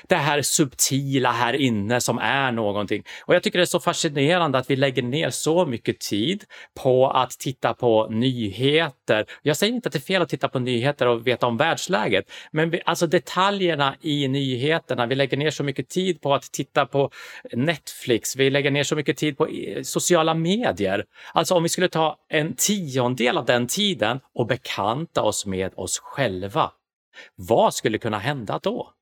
det 0.08 0.16
här 0.16 0.42
subtila 0.42 1.32
här 1.32 1.54
inne 1.54 2.02
som 2.02 2.18
är 2.18 2.52
någonting. 2.52 3.04
Och 3.26 3.36
jag 3.36 3.44
tycker 3.44 3.60
det 3.60 3.64
är 3.64 3.66
så 3.66 3.80
fascinerande 3.80 4.58
att 4.58 4.70
vi 4.70 4.76
lägger 4.76 5.04
ner 5.04 5.30
så 5.30 5.66
mycket 5.66 6.00
tid 6.00 6.44
på 6.84 7.10
att 7.10 7.32
titta 7.32 7.74
på 7.74 8.08
nyheter. 8.10 9.26
Jag 9.42 9.58
säger 9.58 9.74
inte 9.74 9.88
att 9.88 9.94
det 9.94 10.00
är 10.00 10.02
fel 10.02 10.22
att 10.22 10.30
titta 10.30 10.48
på 10.48 10.60
nyheter 10.60 11.08
och 11.08 11.28
veta 11.28 11.48
om 11.48 11.58
världsläget, 11.58 12.32
men 12.52 12.70
vi, 12.70 12.82
alltså 12.86 13.08
detaljerna 13.08 13.96
i 14.02 14.28
nyheterna. 14.28 15.06
Vi 15.06 15.16
lägger 15.16 15.38
ner 15.38 15.52
så 15.52 15.64
mycket 15.64 15.90
tid 15.90 16.22
på 16.22 16.34
att 16.34 16.44
titta 16.44 16.86
på 16.86 17.12
Netflix. 17.54 18.36
Vi 18.36 18.50
lägger 18.50 18.72
ner 18.72 18.84
så 18.84 18.96
mycket 18.96 19.18
tid 19.18 19.38
på 19.38 19.48
eh, 19.48 19.84
sociala 19.84 20.34
medier. 20.34 21.06
Alltså 21.34 21.56
om 21.56 21.64
vi 21.64 21.70
skulle 21.70 21.90
ta 21.90 22.18
en 22.30 22.54
tiondel 22.58 23.38
av 23.38 23.46
den 23.46 23.68
tiden 23.68 24.20
och 24.34 24.48
bekanta 24.48 25.22
oss 25.22 25.46
med 25.46 25.72
oss 25.76 26.00
själva. 26.00 26.72
Vad 27.36 27.74
skulle 27.74 27.98
kunna 27.98 28.20
hända 28.20 28.60
då? 28.64 28.94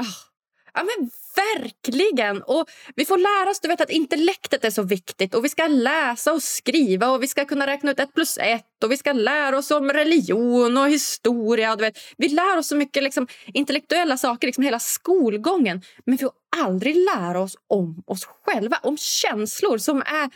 Oh, 0.00 0.34
Ja, 0.76 0.82
men 0.82 1.10
verkligen! 1.36 2.42
Och 2.42 2.64
Vi 2.96 3.04
får 3.04 3.18
lära 3.18 3.50
oss 3.50 3.60
du 3.60 3.68
vet, 3.68 3.80
att 3.80 3.90
intellektet 3.90 4.64
är 4.64 4.70
så 4.70 4.82
viktigt. 4.82 5.34
Och 5.34 5.44
Vi 5.44 5.48
ska 5.48 5.66
läsa 5.66 6.32
och 6.32 6.42
skriva 6.42 7.10
och 7.10 7.22
vi 7.22 7.28
ska 7.28 7.44
kunna 7.44 7.66
räkna 7.66 7.90
ut 7.90 8.00
ett 8.00 8.14
plus 8.14 8.38
ett. 8.38 8.84
Och 8.84 8.92
Vi 8.92 8.96
ska 8.96 9.12
lära 9.12 9.58
oss 9.58 9.70
om 9.70 9.90
religion 9.90 10.76
och 10.76 10.88
historia. 10.88 11.76
Du 11.76 11.84
vet. 11.84 11.98
Vi 12.16 12.28
lär 12.28 12.58
oss 12.58 12.68
så 12.68 12.76
mycket 12.76 13.02
liksom, 13.02 13.26
intellektuella 13.46 14.16
saker 14.16 14.48
liksom 14.48 14.64
hela 14.64 14.78
skolgången. 14.78 15.82
Men 16.06 16.16
vi 16.16 16.22
får 16.22 16.32
aldrig 16.56 16.96
lära 16.96 17.40
oss 17.40 17.56
om 17.68 18.02
oss 18.06 18.24
själva, 18.24 18.78
om 18.82 18.96
känslor 18.96 19.78
som 19.78 19.98
är 19.98 20.30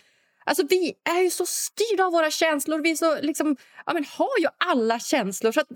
Alltså, 0.49 0.67
vi 0.69 0.95
är 1.11 1.23
ju 1.23 1.31
så 1.31 1.47
styrda 1.47 2.05
av 2.05 2.13
våra 2.13 2.31
känslor. 2.31 2.83
Vi 2.83 2.97
så, 2.97 3.21
liksom, 3.21 3.57
ja, 3.87 3.93
men, 3.93 4.05
har 4.05 4.39
ju 4.41 4.47
alla 4.59 4.99
känslor. 4.99 5.53
Så 5.53 5.61
att, 5.61 5.69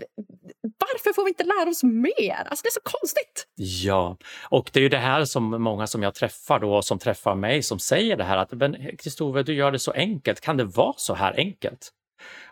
varför 0.63 1.13
får 1.13 1.25
vi 1.25 1.29
inte 1.31 1.45
lära 1.45 1.71
oss 1.71 1.83
mer? 1.83 2.47
Alltså, 2.47 2.63
det 2.63 2.69
är 2.69 2.71
så 2.71 2.99
konstigt. 2.99 3.47
Ja, 3.55 4.17
och 4.49 4.71
det 4.73 4.81
är 4.81 4.83
ju 4.83 4.89
det 4.89 4.99
här 4.99 5.25
som 5.25 5.63
många 5.63 5.87
som 5.87 6.03
jag 6.03 6.15
träffar 6.15 6.59
då, 6.59 6.83
som 6.83 6.99
träffar 6.99 7.35
mig 7.35 7.63
som 7.63 7.79
säger 7.79 8.17
det 8.17 8.25
här 8.25 8.37
att 8.37 8.51
Kristove, 8.99 9.43
du 9.43 9.55
gör 9.55 9.71
det 9.73 9.79
så 9.79 9.93
enkelt. 9.93 10.41
Kan 10.41 10.57
det 10.57 10.65
vara 10.65 10.95
så 10.97 11.15
här 11.15 11.35
enkelt? 11.37 11.93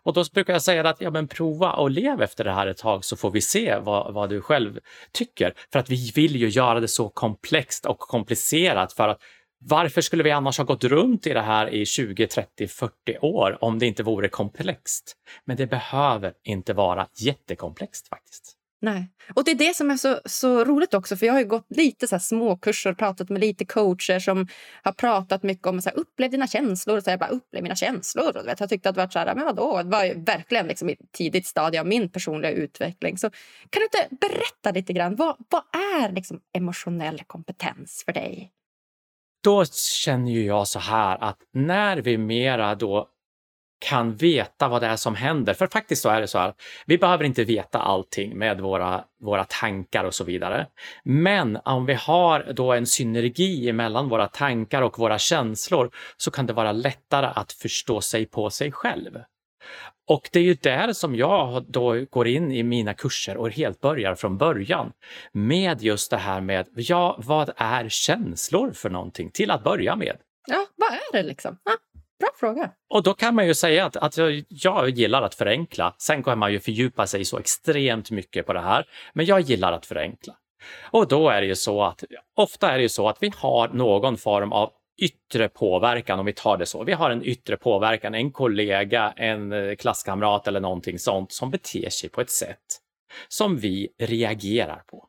Och 0.03 0.13
då 0.13 0.25
brukar 0.35 0.53
jag 0.53 0.63
säga 0.63 0.89
att 0.89 1.01
ja, 1.01 1.11
men 1.11 1.29
prova 1.29 1.73
och 1.73 1.91
lev 1.91 2.23
efter 2.23 2.45
det 2.45 2.53
här 2.53 2.67
ett 2.67 2.79
tag 2.79 3.05
så 3.05 3.17
får 3.17 3.31
vi 3.31 3.41
se 3.41 3.79
vad, 3.79 4.15
vad 4.15 4.31
du 4.31 4.41
själv 4.41 4.79
tycker. 5.13 5.55
För 5.73 5.79
att 5.79 5.91
vi 5.91 6.13
vill 6.15 6.37
ju 6.37 6.49
göra 6.49 6.81
det 6.81 6.89
så 6.89 7.09
komplext 7.09 7.87
och 7.87 7.99
komplicerat 7.99 8.93
för 8.93 9.09
att 9.09 9.21
varför 9.65 10.01
skulle 10.01 10.23
vi 10.23 10.31
annars 10.31 10.59
ha 10.59 10.65
gått 10.65 10.85
runt 10.85 11.27
i 11.27 11.33
det 11.33 11.41
här 11.41 11.69
i 11.75 11.87
20, 11.87 12.27
30, 12.27 12.69
40 12.69 12.93
år 13.21 13.59
om 13.61 13.79
det 13.79 13.87
inte 13.87 14.03
vore 14.03 14.29
komplext? 14.29 15.17
Men 15.45 15.57
det 15.57 15.67
behöver 15.67 16.33
inte 16.45 16.73
vara 16.73 17.07
jättekomplext 17.19 18.09
faktiskt. 18.09 18.57
Nej, 18.83 19.09
och 19.35 19.45
det 19.45 19.51
är 19.51 19.55
det 19.55 19.77
som 19.77 19.91
är 19.91 19.97
så, 19.97 20.21
så 20.25 20.65
roligt 20.65 20.95
också. 20.95 21.17
För 21.17 21.27
Jag 21.27 21.33
har 21.33 21.43
gått 21.43 21.67
lite 21.77 22.07
så 22.07 22.15
här 22.15 22.21
småkurser 22.21 22.91
och 22.91 22.99
pratat 22.99 23.29
med 23.29 23.41
lite 23.41 23.65
coacher 23.65 24.19
som 24.19 24.49
har 24.83 24.93
pratat 24.93 25.43
mycket 25.43 25.67
om 25.67 25.79
att 25.79 25.95
upplev 25.95 26.31
dina 26.31 26.47
känslor. 26.47 27.01
Så 27.01 27.11
jag 27.11 27.19
bara, 27.19 27.31
upplev 27.31 27.63
mina 27.63 27.77
känslor. 27.77 28.37
Och 28.37 28.47
vet, 28.47 28.61
jag 28.61 28.69
tyckte 28.69 28.89
att 28.89 28.95
det 28.95 29.01
var 29.01 29.09
så 29.09 29.19
här, 29.19 29.35
men 29.35 29.45
vadå? 29.45 29.83
Det 29.83 29.89
var 29.89 30.25
verkligen 30.25 30.67
liksom 30.67 30.91
i 30.91 30.93
ett 30.93 31.13
tidigt 31.13 31.47
stadie 31.47 31.81
av 31.81 31.87
min 31.87 32.09
personliga 32.09 32.53
utveckling. 32.53 33.19
Så 33.19 33.31
kan 33.71 33.81
du 33.81 33.85
inte 33.85 34.17
berätta 34.29 34.71
lite 34.71 34.93
grann? 34.93 35.17
Vad, 35.17 35.37
vad 35.51 35.63
är 36.03 36.13
liksom 36.13 36.41
emotionell 36.53 37.23
kompetens 37.27 38.03
för 38.07 38.13
dig? 38.13 38.53
Då 39.45 39.65
känner 40.05 40.33
ju 40.33 40.45
jag 40.45 40.69
så 40.69 40.79
här 40.79 41.25
att 41.25 41.39
när 41.53 41.97
vi 41.97 42.19
mera 42.19 42.75
då 42.75 43.09
kan 43.81 44.17
veta 44.17 44.69
vad 44.69 44.83
det 44.83 44.87
är 44.87 44.97
som 44.97 45.15
händer, 45.15 45.55
för 45.55 45.67
faktiskt 45.67 46.03
så 46.03 46.09
är 46.09 46.21
det 46.21 46.29
så 46.29 46.39
här, 46.39 46.55
vi 46.87 46.99
behöver 46.99 47.25
inte 47.25 47.45
veta 47.45 47.79
allting 47.79 48.39
med 48.39 48.61
våra, 48.61 49.05
våra 49.23 49.45
tankar 49.45 50.05
och 50.05 50.15
så 50.15 50.25
vidare. 50.25 50.67
Men 51.05 51.59
om 51.65 51.87
vi 51.87 51.95
har 51.95 52.53
då 52.53 52.73
en 52.73 52.87
synergi 52.87 53.73
mellan 53.73 54.09
våra 54.09 54.27
tankar 54.27 54.83
och 54.83 54.99
våra 54.99 55.19
känslor 55.19 55.91
så 56.17 56.31
kan 56.31 56.47
det 56.47 56.53
vara 56.53 56.73
lättare 56.73 57.27
att 57.35 57.53
förstå 57.53 58.01
sig 58.01 58.27
på 58.27 58.51
sig 58.51 58.73
själv. 58.73 59.19
Och 60.11 60.29
det 60.33 60.39
är 60.39 60.43
ju 60.43 60.55
där 60.55 60.93
som 60.93 61.17
jag 61.17 61.65
då 61.69 62.05
går 62.11 62.27
in 62.27 62.53
i 62.53 62.63
mina 62.63 62.95
kurser 62.95 63.37
och 63.37 63.51
helt 63.51 63.81
börjar 63.81 64.15
från 64.15 64.39
början 64.39 64.93
med 65.33 65.83
just 65.83 66.11
det 66.11 66.17
här 66.17 66.41
med, 66.41 66.67
ja, 66.75 67.21
vad 67.25 67.51
är 67.57 67.89
känslor 67.89 68.73
för 68.73 68.91
någonting 68.91 69.31
till 69.31 69.51
att 69.51 69.65
börja 69.65 69.97
med? 69.97 70.17
Ja, 70.49 70.67
vad 70.77 70.93
är 70.93 71.13
det 71.13 71.23
liksom? 71.23 71.59
Ja, 71.65 71.73
bra 72.21 72.29
fråga. 72.41 72.71
Och 72.95 73.03
då 73.03 73.15
kan 73.15 73.35
man 73.35 73.47
ju 73.47 73.55
säga 73.55 73.87
att, 73.87 73.97
att 73.97 74.17
jag, 74.17 74.45
jag 74.49 74.91
gillar 74.91 75.23
att 75.23 75.35
förenkla. 75.35 75.95
Sen 75.99 76.23
kan 76.23 76.39
man 76.39 76.53
ju 76.53 76.61
fördjupa 76.61 77.07
sig 77.07 77.25
så 77.25 77.39
extremt 77.39 78.11
mycket 78.11 78.47
på 78.47 78.53
det 78.53 78.61
här, 78.61 78.85
men 79.13 79.27
jag 79.27 79.41
gillar 79.41 79.73
att 79.73 79.87
förenkla. 79.87 80.35
Och 80.91 81.09
då 81.09 81.29
är 81.29 81.41
det 81.41 81.47
ju 81.47 81.57
så 81.57 81.83
att 81.83 82.05
ofta 82.37 82.71
är 82.71 82.77
det 82.77 82.83
ju 82.83 82.89
så 82.89 83.09
att 83.09 83.19
vi 83.21 83.33
har 83.37 83.69
någon 83.69 84.17
form 84.17 84.53
av 84.53 84.73
yttre 85.01 85.49
påverkan, 85.49 86.19
om 86.19 86.27
vi 86.27 86.33
tar 86.33 86.57
det 86.57 86.67
så. 86.67 86.85
Vi 86.85 86.93
har 86.93 87.11
en 87.11 87.25
yttre 87.25 87.57
påverkan, 87.57 88.15
en 88.15 88.33
kollega, 88.33 89.13
en 89.17 89.53
eh, 89.53 89.75
klasskamrat 89.75 90.49
eller 90.49 90.61
någonting 90.61 90.99
sånt 90.99 91.33
som 91.33 91.51
beter 91.51 91.91
sig 91.91 92.11
på 92.11 92.21
ett 92.21 92.31
sätt 92.31 92.81
som 93.29 93.57
vi 93.57 93.89
reagerar 93.99 94.83
på. 94.87 95.07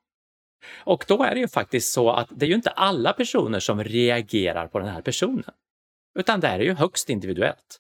Och 0.78 1.06
då 1.08 1.24
är 1.24 1.34
det 1.34 1.40
ju 1.40 1.48
faktiskt 1.48 1.94
så 1.94 2.12
att 2.12 2.28
det 2.32 2.46
är 2.46 2.50
ju 2.50 2.56
inte 2.56 2.70
alla 2.70 3.14
personer 3.14 3.60
som 3.60 3.84
reagerar 3.84 4.68
på 4.68 4.80
den 4.80 4.88
här 4.88 5.02
personen, 5.02 5.54
utan 6.20 6.40
det 6.40 6.48
är 6.48 6.60
ju 6.60 6.74
högst 6.74 7.10
individuellt. 7.10 7.80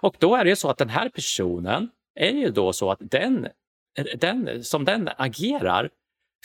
Och 0.00 0.16
då 0.18 0.36
är 0.36 0.44
det 0.44 0.50
ju 0.50 0.56
så 0.56 0.70
att 0.70 0.78
den 0.78 0.88
här 0.88 1.08
personen 1.08 1.90
är 2.14 2.32
ju 2.32 2.50
då 2.50 2.72
så 2.72 2.90
att 2.90 2.98
den, 3.00 3.48
den 4.16 4.64
som 4.64 4.84
den 4.84 5.10
agerar 5.16 5.90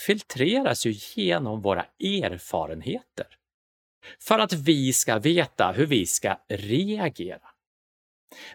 filtreras 0.06 0.86
ju 0.86 0.94
genom 1.16 1.62
våra 1.62 1.86
erfarenheter 2.00 3.28
för 4.20 4.40
att 4.40 4.54
vi 4.54 4.94
ska 4.94 5.20
veta 5.20 5.72
hur 5.72 5.86
vi 5.86 6.06
ska 6.06 6.40
reagera. 6.48 7.52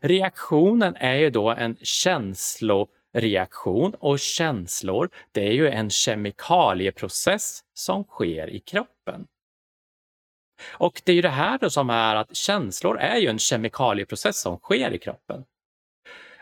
Reaktionen 0.01 0.97
är 0.97 1.15
ju 1.15 1.31
då 1.31 1.51
en 1.51 1.77
känsloreaktion 1.83 3.95
och 3.95 4.19
känslor, 4.19 5.11
det 5.33 5.47
är 5.47 5.53
ju 5.53 5.69
en 5.69 5.91
kemikalieprocess 5.91 7.61
som 7.75 8.05
sker 8.05 8.51
i 8.51 8.61
kroppen. 8.61 9.27
Och 10.67 11.03
det 11.05 11.13
är 11.13 11.17
ju 11.17 11.23
det 11.23 11.29
här 11.29 11.59
då 11.59 11.71
som 11.71 11.91
är 11.91 12.17
att 12.17 12.37
känslor 12.37 12.99
är 12.99 13.17
ju 13.17 13.29
en 13.29 13.39
kemikalieprocess 13.39 14.41
som 14.41 14.57
sker 14.57 14.91
i 14.91 14.99
kroppen. 14.99 15.45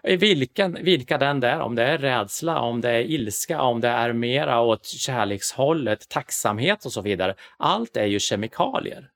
Vilken, 0.04 0.84
vilka 0.84 1.18
den 1.18 1.42
är, 1.42 1.60
om 1.60 1.74
det 1.74 1.82
är 1.82 1.98
rädsla, 1.98 2.60
om 2.60 2.80
det 2.80 2.90
är 2.90 3.00
ilska, 3.00 3.62
om 3.62 3.80
det 3.80 3.88
är 3.88 4.12
mera 4.12 4.60
åt 4.60 4.86
kärlekshållet, 4.86 6.08
tacksamhet 6.08 6.84
och 6.84 6.92
så 6.92 7.00
vidare. 7.00 7.34
Allt 7.56 7.96
är 7.96 8.06
ju 8.06 8.20
kemikalier. 8.20 9.10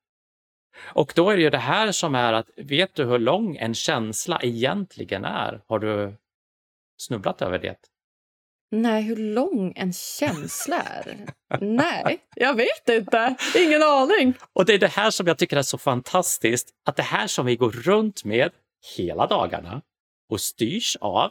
Och 0.84 1.12
då 1.16 1.30
är 1.30 1.36
det 1.36 1.42
ju 1.42 1.50
det 1.50 1.58
här 1.58 1.92
som 1.92 2.14
är 2.14 2.32
att, 2.32 2.50
vet 2.56 2.94
du 2.94 3.04
hur 3.04 3.18
lång 3.18 3.56
en 3.56 3.74
känsla 3.74 4.40
egentligen 4.42 5.24
är? 5.24 5.60
Har 5.66 5.78
du 5.78 6.14
snubblat 7.00 7.42
över 7.42 7.58
det? 7.58 7.76
Nej, 8.70 9.02
hur 9.02 9.16
lång 9.16 9.72
en 9.76 9.92
känsla 9.92 10.82
är? 10.82 11.26
Nej, 11.60 12.18
jag 12.34 12.54
vet 12.54 12.88
inte. 12.88 13.36
Ingen 13.56 13.82
aning. 13.82 14.34
Och 14.52 14.64
det 14.64 14.74
är 14.74 14.78
det 14.78 14.92
här 14.92 15.10
som 15.10 15.26
jag 15.26 15.38
tycker 15.38 15.56
är 15.56 15.62
så 15.62 15.78
fantastiskt, 15.78 16.70
att 16.84 16.96
det 16.96 17.02
här 17.02 17.26
som 17.26 17.46
vi 17.46 17.56
går 17.56 17.70
runt 17.70 18.24
med 18.24 18.50
hela 18.96 19.26
dagarna, 19.26 19.82
och 20.28 20.40
styrs 20.40 20.96
av 21.00 21.30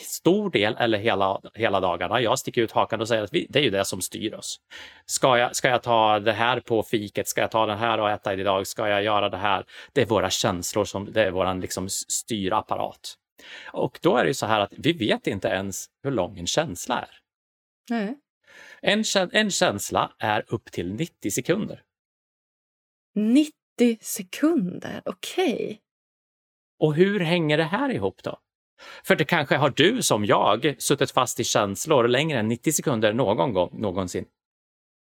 stor 0.00 0.50
del 0.50 0.76
eller 0.78 0.98
hela, 0.98 1.40
hela 1.54 1.80
dagarna. 1.80 2.20
Jag 2.20 2.38
sticker 2.38 2.62
ut 2.62 2.72
hakan 2.72 3.00
och 3.00 3.08
säger 3.08 3.22
att 3.22 3.32
vi, 3.32 3.46
det 3.50 3.58
är 3.58 3.62
ju 3.62 3.70
det 3.70 3.84
som 3.84 4.00
styr 4.00 4.34
oss. 4.34 4.60
Ska 5.06 5.38
jag, 5.38 5.56
ska 5.56 5.68
jag 5.68 5.82
ta 5.82 6.18
det 6.18 6.32
här 6.32 6.60
på 6.60 6.82
fiket? 6.82 7.28
Ska 7.28 7.40
jag 7.40 7.50
ta 7.50 7.66
den 7.66 7.78
här 7.78 8.00
och 8.00 8.10
äta 8.10 8.34
idag? 8.34 8.66
Ska 8.66 8.88
jag 8.88 9.02
göra 9.02 9.28
det 9.28 9.36
här? 9.36 9.64
Det 9.92 10.02
är 10.02 10.06
våra 10.06 10.30
känslor 10.30 10.84
som 10.84 11.12
det 11.12 11.24
är 11.24 11.30
våran 11.30 11.60
liksom 11.60 11.88
styrapparat. 11.88 13.14
Och 13.72 13.98
då 14.02 14.16
är 14.16 14.22
det 14.22 14.28
ju 14.28 14.34
så 14.34 14.46
här 14.46 14.60
att 14.60 14.72
vi 14.76 14.92
vet 14.92 15.26
inte 15.26 15.48
ens 15.48 15.86
hur 16.02 16.10
lång 16.10 16.38
en 16.38 16.46
känsla 16.46 17.00
är. 17.00 17.18
Nej. 17.90 18.18
En, 18.82 19.04
en 19.32 19.50
känsla 19.50 20.12
är 20.18 20.44
upp 20.48 20.72
till 20.72 20.94
90 20.94 21.30
sekunder. 21.30 21.82
90 23.14 23.52
sekunder, 24.00 25.02
okej. 25.04 25.54
Okay. 25.54 25.78
Och 26.78 26.94
hur 26.94 27.20
hänger 27.20 27.56
det 27.56 27.64
här 27.64 27.90
ihop 27.90 28.22
då? 28.22 28.38
För 29.04 29.16
det 29.16 29.24
kanske 29.24 29.56
har 29.56 29.70
du 29.70 30.02
som 30.02 30.24
jag 30.24 30.74
suttit 30.78 31.10
fast 31.10 31.40
i 31.40 31.44
känslor 31.44 32.08
längre 32.08 32.38
än 32.38 32.48
90 32.48 32.72
sekunder 32.72 33.12
någon 33.12 33.52
gång 33.52 33.80
någonsin. 33.80 34.24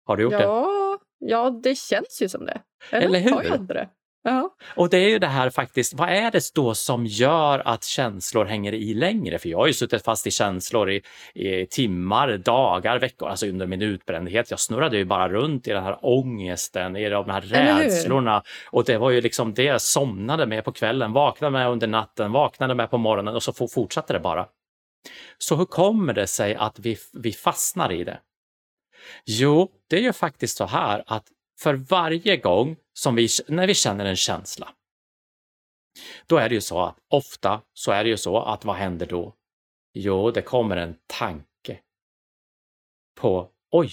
Har 0.05 0.17
du 0.17 0.23
gjort 0.23 0.33
ja, 0.33 0.39
det? 0.39 1.27
Ja, 1.27 1.49
det 1.63 1.75
känns 1.75 2.21
ju 2.21 2.29
som 2.29 2.45
det. 2.45 2.61
Eller, 2.91 3.05
Eller 3.05 3.19
hur? 3.19 3.31
Har 3.31 3.43
jag 3.43 3.67
det? 3.67 3.89
Ja. 4.23 4.55
Och 4.75 4.89
det 4.89 4.97
är 4.97 5.09
ju 5.09 5.19
det 5.19 5.27
här 5.27 5.49
faktiskt, 5.49 5.93
vad 5.93 6.09
är 6.09 6.31
det 6.31 6.53
då 6.55 6.75
som 6.75 7.05
gör 7.05 7.59
att 7.65 7.83
känslor 7.83 8.45
hänger 8.45 8.73
i 8.73 8.93
längre? 8.93 9.39
För 9.39 9.49
jag 9.49 9.57
har 9.57 9.67
ju 9.67 9.73
suttit 9.73 10.03
fast 10.03 10.27
i 10.27 10.31
känslor 10.31 10.91
i, 10.91 11.01
i 11.33 11.65
timmar, 11.65 12.37
dagar, 12.37 12.99
veckor, 12.99 13.29
alltså 13.29 13.47
under 13.47 13.67
min 13.67 13.81
utbrändhet. 13.81 14.51
Jag 14.51 14.59
snurrade 14.59 14.97
ju 14.97 15.05
bara 15.05 15.29
runt 15.29 15.67
i 15.67 15.71
den 15.71 15.83
här 15.83 15.97
ångesten, 16.01 16.95
i 16.95 17.09
de 17.09 17.29
här 17.29 17.41
rädslorna. 17.41 18.43
Och 18.71 18.83
det 18.83 18.97
var 18.97 19.09
ju 19.09 19.21
liksom 19.21 19.53
det 19.53 19.63
jag 19.63 19.81
somnade 19.81 20.45
med 20.45 20.63
på 20.65 20.71
kvällen, 20.71 21.13
vaknade 21.13 21.51
med 21.51 21.69
under 21.69 21.87
natten, 21.87 22.31
vaknade 22.31 22.75
med 22.75 22.89
på 22.89 22.97
morgonen 22.97 23.35
och 23.35 23.43
så 23.43 23.67
fortsatte 23.67 24.13
det 24.13 24.19
bara. 24.19 24.47
Så 25.37 25.55
hur 25.55 25.65
kommer 25.65 26.13
det 26.13 26.27
sig 26.27 26.55
att 26.55 26.79
vi, 26.79 26.97
vi 27.13 27.31
fastnar 27.31 27.91
i 27.91 28.03
det? 28.03 28.19
Jo, 29.25 29.71
det 29.89 29.95
är 29.95 30.01
ju 30.01 30.13
faktiskt 30.13 30.57
så 30.57 30.65
här 30.65 31.03
att 31.07 31.27
för 31.59 31.73
varje 31.73 32.37
gång 32.37 32.75
som 33.01 33.15
vi, 33.15 33.27
när 33.47 33.67
vi 33.67 33.73
känner 33.73 34.05
en 34.05 34.15
känsla, 34.15 34.73
då 36.27 36.37
är 36.37 36.49
det 36.49 36.55
ju 36.55 36.61
så 36.61 36.81
att 36.81 36.97
ofta 37.09 37.61
så 37.73 37.91
är 37.91 38.03
det 38.03 38.09
ju 38.09 38.17
så 38.17 38.39
att 38.39 38.65
vad 38.65 38.75
händer 38.75 39.05
då? 39.05 39.35
Jo, 39.93 40.31
det 40.31 40.41
kommer 40.41 40.77
en 40.77 40.95
tanke 41.07 41.79
på 43.19 43.49
oj, 43.71 43.91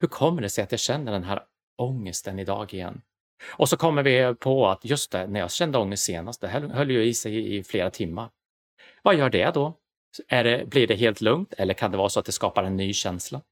hur 0.00 0.08
kommer 0.08 0.42
det 0.42 0.48
sig 0.48 0.64
att 0.64 0.70
jag 0.70 0.80
känner 0.80 1.12
den 1.12 1.24
här 1.24 1.44
ångesten 1.78 2.38
idag 2.38 2.74
igen? 2.74 3.02
Och 3.46 3.68
så 3.68 3.76
kommer 3.76 4.02
vi 4.02 4.34
på 4.34 4.68
att 4.68 4.84
just 4.84 5.12
det, 5.12 5.26
när 5.26 5.40
jag 5.40 5.52
kände 5.52 5.78
ångest 5.78 6.04
senast, 6.04 6.40
det 6.40 6.48
höll 6.48 6.90
ju 6.90 7.04
i 7.04 7.14
sig 7.14 7.56
i 7.56 7.64
flera 7.64 7.90
timmar. 7.90 8.30
Vad 9.02 9.14
gör 9.14 9.30
det 9.30 9.54
då? 9.54 9.78
Är 10.28 10.44
det, 10.44 10.66
blir 10.66 10.86
det 10.86 10.94
helt 10.94 11.20
lugnt 11.20 11.52
eller 11.52 11.74
kan 11.74 11.90
det 11.90 11.96
vara 11.96 12.08
så 12.08 12.20
att 12.20 12.26
det 12.26 12.32
skapar 12.32 12.64
en 12.64 12.76
ny 12.76 12.92
känsla? 12.92 13.42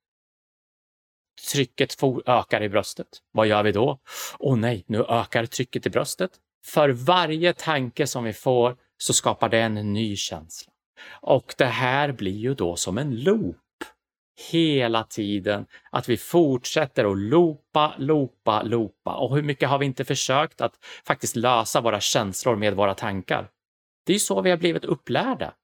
Trycket 1.53 1.97
ökar 2.27 2.63
i 2.63 2.69
bröstet. 2.69 3.09
Vad 3.33 3.47
gör 3.47 3.63
vi 3.63 3.73
då? 3.73 3.99
Åh 4.39 4.57
nej, 4.57 4.85
nu 4.87 5.05
ökar 5.05 5.47
trycket 5.47 5.87
i 5.87 5.91
bröstet. 5.91 6.31
För 6.65 6.89
varje 6.89 7.53
tanke 7.53 8.07
som 8.07 8.25
vi 8.25 8.33
får 8.33 8.77
så 8.99 9.13
skapar 9.13 9.49
det 9.49 9.61
en 9.61 9.93
ny 9.93 10.17
känsla. 10.17 10.73
Och 11.21 11.55
det 11.59 11.65
här 11.65 12.13
blir 12.13 12.37
ju 12.37 12.55
då 12.55 12.77
som 12.77 12.99
en 12.99 13.17
loop 13.17 13.57
hela 14.51 15.05
tiden. 15.05 15.67
Att 15.91 16.09
vi 16.09 16.17
fortsätter 16.17 17.05
att 17.05 17.19
loopa, 17.19 17.95
loopa, 17.99 18.63
loopa. 18.63 19.15
Och 19.15 19.37
hur 19.37 19.43
mycket 19.43 19.69
har 19.69 19.79
vi 19.79 19.87
inte 19.87 20.05
försökt 20.05 20.61
att 20.61 20.75
faktiskt 21.07 21.37
lösa 21.37 21.81
våra 21.81 22.01
känslor 22.01 22.57
med 22.57 22.77
våra 22.77 22.95
tankar? 22.95 23.49
Det 24.07 24.13
är 24.13 24.15
ju 24.15 24.21
så 24.21 24.41
vi 24.41 24.51
har 24.51 24.57
blivit 24.57 24.85
upplärda. 24.85 25.55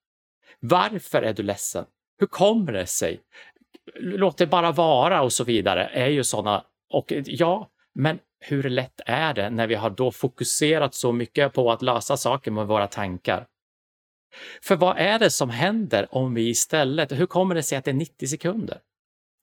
Varför 0.59 1.21
är 1.21 1.33
du 1.33 1.43
ledsen? 1.43 1.85
Hur 2.17 2.27
kommer 2.27 2.71
det 2.71 2.85
sig? 2.85 3.21
Låt 3.95 4.37
det 4.37 4.47
bara 4.47 4.71
vara 4.71 5.21
och 5.21 5.33
så 5.33 5.43
vidare 5.43 5.85
är 5.85 6.07
ju 6.07 6.23
sådana. 6.23 6.63
Och 6.89 7.13
ja, 7.25 7.69
men 7.93 8.19
hur 8.39 8.69
lätt 8.69 9.01
är 9.05 9.33
det 9.33 9.49
när 9.49 9.67
vi 9.67 9.75
har 9.75 9.89
då 9.89 10.11
fokuserat 10.11 10.93
så 10.93 11.11
mycket 11.11 11.53
på 11.53 11.71
att 11.71 11.81
lösa 11.81 12.17
saker 12.17 12.51
med 12.51 12.67
våra 12.67 12.87
tankar? 12.87 13.47
För 14.61 14.75
vad 14.75 14.97
är 14.97 15.19
det 15.19 15.29
som 15.29 15.49
händer 15.49 16.07
om 16.15 16.33
vi 16.33 16.49
istället, 16.49 17.11
hur 17.11 17.25
kommer 17.25 17.55
det 17.55 17.63
sig 17.63 17.77
att 17.77 17.85
det 17.85 17.91
är 17.91 17.95
90 17.95 18.27
sekunder? 18.27 18.79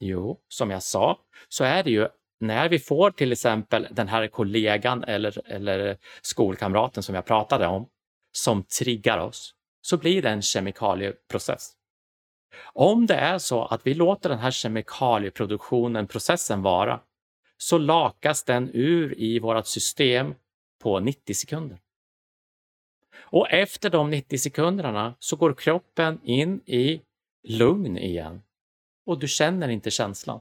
Jo, 0.01 0.41
som 0.49 0.71
jag 0.71 0.83
sa, 0.83 1.19
så 1.49 1.65
är 1.65 1.83
det 1.83 1.91
ju 1.91 2.09
när 2.41 2.69
vi 2.69 2.79
får 2.79 3.11
till 3.11 3.33
exempel 3.33 3.89
den 3.91 4.09
här 4.09 4.27
kollegan 4.27 5.05
eller, 5.05 5.51
eller 5.53 5.97
skolkamraten 6.23 7.03
som 7.03 7.15
jag 7.15 7.25
pratade 7.25 7.67
om, 7.67 7.89
som 8.33 8.63
triggar 8.63 9.19
oss, 9.19 9.55
så 9.83 9.97
blir 9.97 10.23
det 10.23 10.31
en 10.31 10.43
kemikalieprocess. 10.43 11.73
Om 12.75 13.07
det 13.07 13.15
är 13.15 13.39
så 13.39 13.65
att 13.65 13.87
vi 13.87 13.95
låter 13.95 14.29
den 14.29 14.39
här 14.39 14.51
kemikalieproduktionen, 14.51 16.07
processen 16.07 16.63
vara, 16.63 17.01
så 17.57 17.79
lakas 17.79 18.45
den 18.45 18.71
ur 18.75 19.19
i 19.19 19.39
vårt 19.39 19.67
system 19.67 20.35
på 20.83 21.01
90 21.01 21.35
sekunder. 21.35 21.79
Och 23.17 23.51
efter 23.51 23.91
de 23.91 24.11
90 24.11 24.39
sekunderna 24.39 25.15
så 25.19 25.37
går 25.37 25.55
kroppen 25.55 26.21
in 26.25 26.61
i 26.67 27.03
lugn 27.49 27.99
igen 27.99 28.43
och 29.07 29.19
du 29.19 29.29
känner 29.29 29.69
inte 29.69 29.91
känslan. 29.91 30.41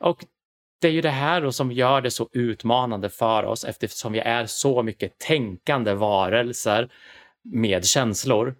Och 0.00 0.24
det 0.80 0.88
är 0.88 0.92
ju 0.92 1.00
det 1.00 1.10
här 1.10 1.40
då 1.40 1.52
som 1.52 1.72
gör 1.72 2.00
det 2.00 2.10
så 2.10 2.28
utmanande 2.32 3.10
för 3.10 3.42
oss 3.42 3.64
eftersom 3.64 4.12
vi 4.12 4.18
är 4.18 4.46
så 4.46 4.82
mycket 4.82 5.18
tänkande 5.18 5.94
varelser 5.94 6.92
med 7.42 7.84
känslor. 7.84 8.56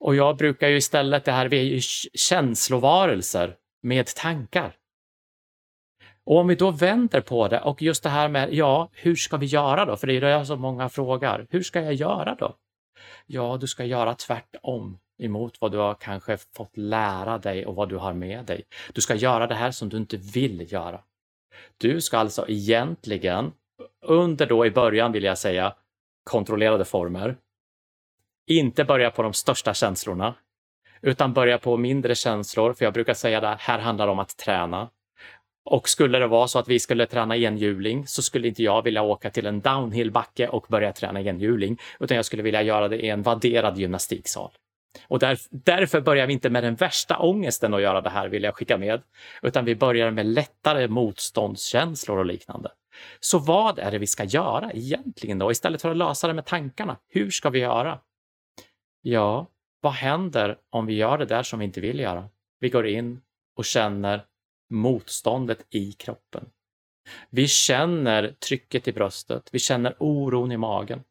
Och 0.00 0.16
jag 0.16 0.36
brukar 0.36 0.68
ju 0.68 0.76
istället, 0.76 1.24
det 1.24 1.32
här, 1.32 1.48
vi 1.48 1.58
är 1.58 1.64
ju 1.64 1.80
känslovarelser 2.14 3.56
med 3.82 4.06
tankar. 4.06 4.76
Och 6.24 6.36
om 6.36 6.48
vi 6.48 6.54
då 6.54 6.70
vänder 6.70 7.20
på 7.20 7.48
det 7.48 7.60
och 7.60 7.82
just 7.82 8.02
det 8.02 8.08
här 8.08 8.28
med, 8.28 8.54
ja, 8.54 8.90
hur 8.92 9.16
ska 9.16 9.36
vi 9.36 9.46
göra 9.46 9.84
då? 9.84 9.96
För 9.96 10.06
det 10.06 10.16
är 10.16 10.20
det 10.20 10.46
så 10.46 10.56
många 10.56 10.88
frågar. 10.88 11.46
Hur 11.50 11.62
ska 11.62 11.80
jag 11.80 11.94
göra 11.94 12.34
då? 12.34 12.56
Ja, 13.26 13.58
du 13.60 13.66
ska 13.66 13.84
göra 13.84 14.14
tvärtom 14.14 14.98
emot 15.22 15.56
vad 15.60 15.72
du 15.72 15.78
har 15.78 15.94
kanske 15.94 16.36
fått 16.36 16.76
lära 16.76 17.38
dig 17.38 17.66
och 17.66 17.74
vad 17.74 17.88
du 17.88 17.96
har 17.96 18.12
med 18.12 18.44
dig. 18.44 18.64
Du 18.92 19.00
ska 19.00 19.14
göra 19.14 19.46
det 19.46 19.54
här 19.54 19.70
som 19.70 19.88
du 19.88 19.96
inte 19.96 20.16
vill 20.16 20.72
göra. 20.72 21.00
Du 21.78 22.00
ska 22.00 22.18
alltså 22.18 22.48
egentligen, 22.48 23.52
under 24.06 24.46
då 24.46 24.66
i 24.66 24.70
början 24.70 25.12
vill 25.12 25.24
jag 25.24 25.38
säga, 25.38 25.74
kontrollerade 26.24 26.84
former, 26.84 27.36
inte 28.58 28.84
börja 28.84 29.10
på 29.10 29.22
de 29.22 29.32
största 29.32 29.74
känslorna, 29.74 30.34
utan 31.02 31.32
börja 31.32 31.58
på 31.58 31.76
mindre 31.76 32.14
känslor, 32.14 32.72
för 32.72 32.84
jag 32.84 32.94
brukar 32.94 33.14
säga 33.14 33.40
det 33.40 33.56
här 33.60 33.78
handlar 33.78 34.08
om 34.08 34.18
att 34.18 34.36
träna. 34.36 34.90
Och 35.64 35.88
skulle 35.88 36.18
det 36.18 36.26
vara 36.26 36.48
så 36.48 36.58
att 36.58 36.68
vi 36.68 36.78
skulle 36.78 37.06
träna 37.06 37.36
enhjuling 37.36 38.06
så 38.06 38.22
skulle 38.22 38.48
inte 38.48 38.62
jag 38.62 38.82
vilja 38.82 39.02
åka 39.02 39.30
till 39.30 39.46
en 39.46 39.60
downhillbacke 39.60 40.48
och 40.48 40.66
börja 40.68 40.92
träna 40.92 41.20
enhjuling, 41.20 41.78
utan 42.00 42.16
jag 42.16 42.24
skulle 42.24 42.42
vilja 42.42 42.62
göra 42.62 42.88
det 42.88 42.96
i 42.96 43.08
en 43.08 43.22
vadderad 43.22 43.78
gymnastiksal. 43.78 44.50
Och 45.08 45.18
där, 45.18 45.38
därför 45.50 46.00
börjar 46.00 46.26
vi 46.26 46.32
inte 46.32 46.50
med 46.50 46.64
den 46.64 46.74
värsta 46.74 47.18
ångesten 47.18 47.74
att 47.74 47.82
göra 47.82 48.00
det 48.00 48.10
här, 48.10 48.28
vill 48.28 48.42
jag 48.42 48.54
skicka 48.54 48.76
med, 48.76 49.02
utan 49.42 49.64
vi 49.64 49.74
börjar 49.74 50.10
med 50.10 50.26
lättare 50.26 50.88
motståndskänslor 50.88 52.18
och 52.18 52.26
liknande. 52.26 52.70
Så 53.20 53.38
vad 53.38 53.78
är 53.78 53.90
det 53.90 53.98
vi 53.98 54.06
ska 54.06 54.24
göra 54.24 54.70
egentligen 54.72 55.38
då? 55.38 55.50
Istället 55.50 55.82
för 55.82 55.90
att 55.90 55.96
lösa 55.96 56.28
det 56.28 56.34
med 56.34 56.46
tankarna, 56.46 56.96
hur 57.08 57.30
ska 57.30 57.50
vi 57.50 57.58
göra? 57.58 57.98
Ja, 59.02 59.46
vad 59.80 59.92
händer 59.92 60.58
om 60.70 60.86
vi 60.86 60.94
gör 60.94 61.18
det 61.18 61.24
där 61.24 61.42
som 61.42 61.58
vi 61.58 61.64
inte 61.64 61.80
vill 61.80 62.00
göra? 62.00 62.28
Vi 62.60 62.68
går 62.68 62.86
in 62.86 63.20
och 63.56 63.64
känner 63.64 64.24
motståndet 64.70 65.66
i 65.70 65.92
kroppen. 65.92 66.50
Vi 67.30 67.48
känner 67.48 68.28
trycket 68.28 68.88
i 68.88 68.92
bröstet, 68.92 69.48
vi 69.52 69.58
känner 69.58 69.96
oron 69.98 70.52
i 70.52 70.56
magen. 70.56 71.04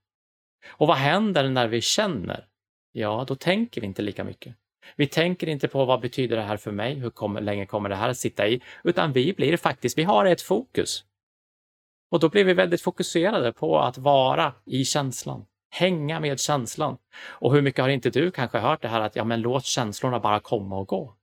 Och 0.67 0.88
vad 0.88 0.97
händer 0.97 1.49
när 1.49 1.67
vi 1.67 1.82
känner? 1.82 2.47
Ja, 2.91 3.25
då 3.28 3.36
tänker 3.36 3.82
vi 3.82 3.88
inte 3.88 4.02
lika 4.02 4.23
mycket. 4.23 4.56
Vi 4.95 5.08
tänker 5.08 5.47
inte 5.47 5.67
på 5.67 5.86
vad 5.86 6.02
betyder 6.02 6.36
det 6.38 6.43
här 6.43 6.58
för 6.58 6.71
mig, 6.71 6.93
hur 6.93 7.10
kommer, 7.10 7.41
länge 7.41 7.65
kommer 7.65 7.89
det 7.89 7.95
här 7.95 8.10
att 8.10 8.17
sitta 8.17 8.47
i, 8.47 8.62
utan 8.84 9.13
vi 9.13 9.34
blir 9.34 9.58
faktiskt, 9.58 9.97
vi 9.97 10.04
har 10.04 10.25
ett 10.25 10.41
fokus. 10.41 11.06
Och 12.12 12.19
då 12.19 12.30
blir 12.30 12.43
vi 12.43 12.54
väldigt 12.54 12.82
fokuserade 12.82 13.54
på 13.54 13.80
att 13.80 13.97
vara 13.97 14.54
i 14.65 14.86
känslan, 14.86 15.45
hänga 15.69 16.19
med 16.19 16.39
känslan. 16.39 16.97
Och 17.27 17.53
hur 17.53 17.62
mycket 17.62 17.82
har 17.82 17.89
inte 17.89 18.10
du 18.10 18.32
kanske 18.32 18.58
hört 18.58 18.82
det 18.82 18.88
här 18.88 19.01
att 19.01 19.15
ja, 19.15 19.23
men 19.23 19.41
låt 19.41 19.65
känslorna 19.65 20.19
bara 20.19 20.39
komma 20.39 20.77
och 20.77 20.88
gå. 20.88 21.15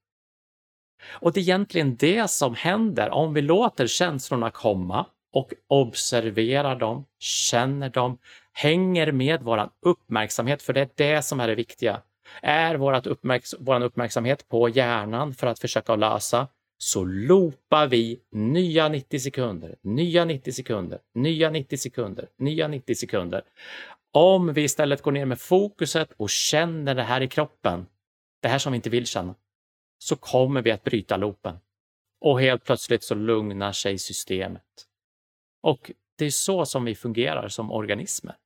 Och 1.08 1.32
det 1.32 1.40
är 1.40 1.42
egentligen 1.42 1.96
det 1.96 2.30
som 2.30 2.54
händer 2.54 3.10
om 3.10 3.34
vi 3.34 3.42
låter 3.42 3.86
känslorna 3.86 4.50
komma 4.50 5.06
och 5.32 5.52
observerar 5.68 6.76
dem, 6.76 7.04
känner 7.18 7.90
dem, 7.90 8.18
hänger 8.52 9.12
med 9.12 9.42
vår 9.42 9.70
uppmärksamhet, 9.82 10.62
för 10.62 10.72
det 10.72 10.80
är 10.80 10.88
det 10.94 11.22
som 11.22 11.40
är 11.40 11.48
det 11.48 11.54
viktiga. 11.54 12.02
Är 12.42 12.74
vår 12.74 13.08
uppmärks 13.08 13.54
våran 13.58 13.82
uppmärksamhet 13.82 14.48
på 14.48 14.68
hjärnan 14.68 15.34
för 15.34 15.46
att 15.46 15.58
försöka 15.58 15.96
lösa, 15.96 16.48
så 16.78 17.04
loopar 17.04 17.86
vi 17.86 18.20
nya 18.32 18.88
90 18.88 19.20
sekunder, 19.20 19.76
nya 19.82 20.24
90 20.24 20.52
sekunder, 20.52 20.98
nya 21.14 21.50
90 21.50 21.76
sekunder, 21.78 22.28
nya 22.38 22.68
90 22.68 22.94
sekunder. 22.94 23.42
Om 24.16 24.52
vi 24.52 24.62
istället 24.62 25.02
går 25.02 25.12
ner 25.12 25.24
med 25.24 25.40
fokuset 25.40 26.12
och 26.16 26.30
känner 26.30 26.94
det 26.94 27.02
här 27.02 27.20
i 27.20 27.28
kroppen, 27.28 27.86
det 28.42 28.48
här 28.48 28.58
som 28.58 28.72
vi 28.72 28.76
inte 28.76 28.90
vill 28.90 29.06
känna, 29.06 29.34
så 29.98 30.16
kommer 30.16 30.62
vi 30.62 30.70
att 30.70 30.84
bryta 30.84 31.16
loopen. 31.16 31.58
Och 32.20 32.40
helt 32.40 32.64
plötsligt 32.64 33.04
så 33.04 33.14
lugnar 33.14 33.72
sig 33.72 33.98
systemet. 33.98 34.86
Och 35.62 35.92
det 36.18 36.24
är 36.24 36.30
så 36.30 36.66
som 36.66 36.84
vi 36.84 36.94
fungerar 36.94 37.48
som 37.48 37.72
organismer. 37.72 38.36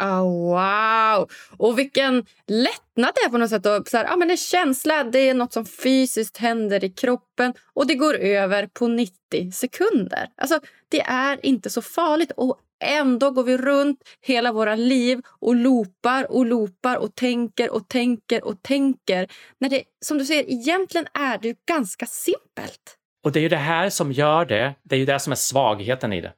Oh, 0.00 0.54
wow! 0.54 1.30
Och 1.56 1.78
vilken 1.78 2.26
lättnad 2.46 3.12
det 3.14 3.20
är 3.20 3.28
på 3.28 3.38
något 3.38 3.50
sätt. 3.50 3.66
Och 3.66 3.88
så 3.88 3.96
här, 3.96 4.12
ah, 4.12 4.16
men 4.16 4.30
en 4.30 4.36
känsla, 4.36 5.04
det 5.04 5.18
är 5.18 5.34
något 5.34 5.52
som 5.52 5.66
fysiskt 5.66 6.36
händer 6.36 6.84
i 6.84 6.90
kroppen 6.90 7.54
och 7.74 7.86
det 7.86 7.94
går 7.94 8.14
över 8.14 8.66
på 8.66 8.88
90 8.88 9.52
sekunder. 9.52 10.28
Alltså, 10.36 10.60
det 10.88 11.00
är 11.00 11.46
inte 11.46 11.70
så 11.70 11.82
farligt. 11.82 12.32
Och 12.36 12.60
Ändå 12.82 13.30
går 13.30 13.44
vi 13.44 13.56
runt 13.56 13.98
hela 14.20 14.52
våra 14.52 14.74
liv 14.74 15.20
och 15.40 15.56
loopar 15.56 16.32
och 16.32 16.46
loopar 16.46 16.96
och 16.96 17.14
tänker 17.14 17.72
och 17.72 17.88
tänker 17.88 18.44
och 18.44 18.62
tänker. 18.62 19.28
När 19.58 19.68
det, 19.68 19.82
som 20.04 20.18
du 20.18 20.24
säger, 20.24 20.50
egentligen 20.50 21.06
är 21.14 21.38
det 21.38 21.58
ganska 21.66 22.06
simpelt. 22.06 22.98
Och 23.24 23.32
det 23.32 23.38
är 23.38 23.42
ju 23.42 23.48
det 23.48 23.56
här 23.56 23.90
som 23.90 24.12
gör 24.12 24.44
det. 24.44 24.74
Det 24.82 24.94
är 24.94 24.98
ju 24.98 25.06
det 25.06 25.18
som 25.18 25.30
är 25.30 25.36
svagheten 25.36 26.12
i 26.12 26.20
det. 26.20 26.32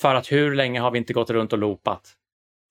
För 0.00 0.14
att 0.14 0.32
hur 0.32 0.54
länge 0.54 0.80
har 0.80 0.90
vi 0.90 0.98
inte 0.98 1.12
gått 1.12 1.30
runt 1.30 1.52
och 1.52 1.58
loopat? 1.58 2.16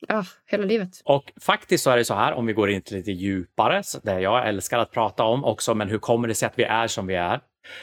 Ja, 0.08 0.26
hela 0.46 0.66
livet. 0.66 0.90
Och 1.04 1.32
faktiskt 1.42 1.84
så 1.84 1.90
är 1.90 1.98
det 1.98 2.06
så 2.06 2.14
här, 2.14 2.34
om 2.34 2.46
vi 2.46 2.54
går 2.54 2.70
in 2.70 2.82
lite 2.92 3.12
djupare, 3.12 3.84
det 4.04 4.20
jag 4.20 4.48
älskar 4.48 4.80
att 4.80 4.92
prata 4.92 5.24
om 5.24 5.46
också, 5.46 5.76
men 5.76 5.90
hur 5.90 6.00
kommer 6.00 6.28
det 6.28 6.36
sig 6.36 6.48
att 6.48 6.60
vi 6.60 6.64
är 6.64 6.88
som 6.88 7.08
vi 7.08 7.16
är? 7.16 7.42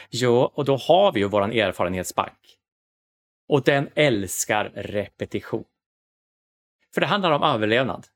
Jo, 0.09 0.35
och 0.35 0.65
då 0.65 0.75
har 0.75 1.11
vi 1.11 1.19
ju 1.19 1.27
våran 1.27 1.51
erfarenhetsbank. 1.51 2.56
Och 3.47 3.63
den 3.63 3.89
älskar 3.95 4.71
repetition. 4.75 5.65
För 6.93 7.01
det 7.01 7.07
handlar 7.07 7.31
om 7.31 7.43
överlevnad. 7.43 8.07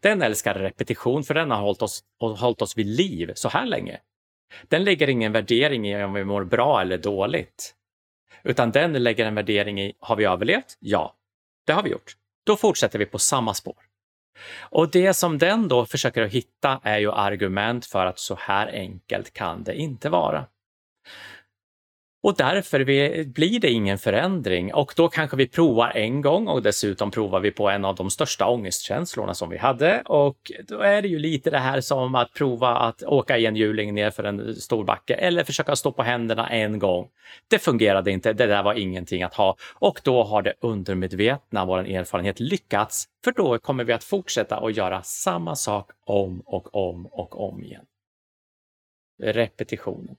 Den 0.00 0.22
älskar 0.22 0.54
repetition 0.54 1.24
för 1.24 1.34
den 1.34 1.50
har 1.50 1.60
hållit 1.60 1.82
oss, 1.82 2.04
hållit 2.18 2.62
oss 2.62 2.78
vid 2.78 2.86
liv 2.86 3.32
så 3.34 3.48
här 3.48 3.66
länge. 3.66 4.00
Den 4.68 4.84
lägger 4.84 5.08
ingen 5.08 5.32
värdering 5.32 5.88
i 5.88 6.04
om 6.04 6.12
vi 6.12 6.24
mår 6.24 6.44
bra 6.44 6.80
eller 6.80 6.98
dåligt. 6.98 7.74
Utan 8.42 8.70
den 8.70 8.92
lägger 8.92 9.26
en 9.26 9.34
värdering 9.34 9.80
i, 9.80 9.92
har 10.00 10.16
vi 10.16 10.24
överlevt? 10.24 10.76
Ja, 10.78 11.16
det 11.66 11.72
har 11.72 11.82
vi 11.82 11.90
gjort. 11.90 12.16
Då 12.46 12.56
fortsätter 12.56 12.98
vi 12.98 13.06
på 13.06 13.18
samma 13.18 13.54
spår. 13.54 13.76
Och 14.60 14.90
det 14.90 15.14
som 15.14 15.38
den 15.38 15.68
då 15.68 15.86
försöker 15.86 16.22
att 16.22 16.32
hitta 16.32 16.80
är 16.82 16.98
ju 16.98 17.12
argument 17.12 17.86
för 17.86 18.06
att 18.06 18.18
så 18.18 18.34
här 18.34 18.66
enkelt 18.66 19.32
kan 19.32 19.64
det 19.64 19.74
inte 19.74 20.08
vara. 20.08 20.46
Och 22.22 22.36
därför 22.36 22.84
blir 23.24 23.60
det 23.60 23.70
ingen 23.70 23.98
förändring 23.98 24.74
och 24.74 24.92
då 24.96 25.08
kanske 25.08 25.36
vi 25.36 25.48
provar 25.48 25.92
en 25.94 26.20
gång 26.20 26.48
och 26.48 26.62
dessutom 26.62 27.10
provar 27.10 27.40
vi 27.40 27.50
på 27.50 27.70
en 27.70 27.84
av 27.84 27.94
de 27.94 28.10
största 28.10 28.46
ångestkänslorna 28.46 29.34
som 29.34 29.50
vi 29.50 29.58
hade 29.58 30.02
och 30.06 30.36
då 30.68 30.80
är 30.80 31.02
det 31.02 31.08
ju 31.08 31.18
lite 31.18 31.50
det 31.50 31.58
här 31.58 31.80
som 31.80 32.14
att 32.14 32.32
prova 32.32 32.76
att 32.76 33.02
åka 33.02 33.38
i 33.38 33.46
en 33.46 33.56
hjuling 33.56 33.94
ner 33.94 34.10
för 34.10 34.24
en 34.24 34.54
stor 34.54 34.84
backe 34.84 35.14
eller 35.14 35.44
försöka 35.44 35.76
stå 35.76 35.92
på 35.92 36.02
händerna 36.02 36.48
en 36.48 36.78
gång. 36.78 37.08
Det 37.48 37.58
fungerade 37.58 38.10
inte, 38.10 38.32
det 38.32 38.46
där 38.46 38.62
var 38.62 38.74
ingenting 38.74 39.22
att 39.22 39.34
ha 39.34 39.56
och 39.74 40.00
då 40.04 40.22
har 40.22 40.42
det 40.42 40.54
undermedvetna, 40.60 41.64
vår 41.64 41.78
erfarenhet, 41.78 42.40
lyckats 42.40 43.08
för 43.24 43.32
då 43.32 43.58
kommer 43.58 43.84
vi 43.84 43.92
att 43.92 44.04
fortsätta 44.04 44.56
att 44.56 44.76
göra 44.76 45.02
samma 45.02 45.56
sak 45.56 45.90
om 46.04 46.40
och 46.40 46.74
om 46.74 47.06
och 47.06 47.48
om 47.48 47.64
igen. 47.64 47.84
Repetitionen. 49.22 50.16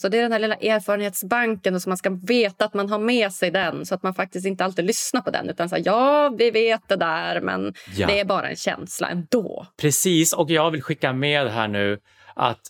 Så 0.00 0.08
det 0.08 0.18
är 0.18 0.22
den 0.22 0.32
här 0.32 0.38
lilla 0.38 0.54
erfarenhetsbanken 0.54 1.74
och 1.74 1.82
så 1.82 1.90
man 1.90 1.96
ska 1.96 2.10
veta 2.10 2.64
att 2.64 2.74
man 2.74 2.88
har 2.88 2.98
med 2.98 3.32
sig 3.32 3.50
den 3.50 3.86
så 3.86 3.94
att 3.94 4.02
man 4.02 4.14
faktiskt 4.14 4.46
inte 4.46 4.64
alltid 4.64 4.84
lyssnar 4.84 5.20
på 5.20 5.30
den 5.30 5.50
utan 5.50 5.68
säger 5.68 5.86
ja, 5.86 6.34
vi 6.38 6.50
vet 6.50 6.88
det 6.88 6.96
där 6.96 7.40
men 7.40 7.74
ja. 7.96 8.06
det 8.06 8.20
är 8.20 8.24
bara 8.24 8.48
en 8.48 8.56
känsla 8.56 9.08
ändå. 9.08 9.66
Precis, 9.80 10.32
och 10.32 10.50
jag 10.50 10.70
vill 10.70 10.82
skicka 10.82 11.12
med 11.12 11.48
här 11.48 11.68
nu 11.68 11.98
att 12.34 12.60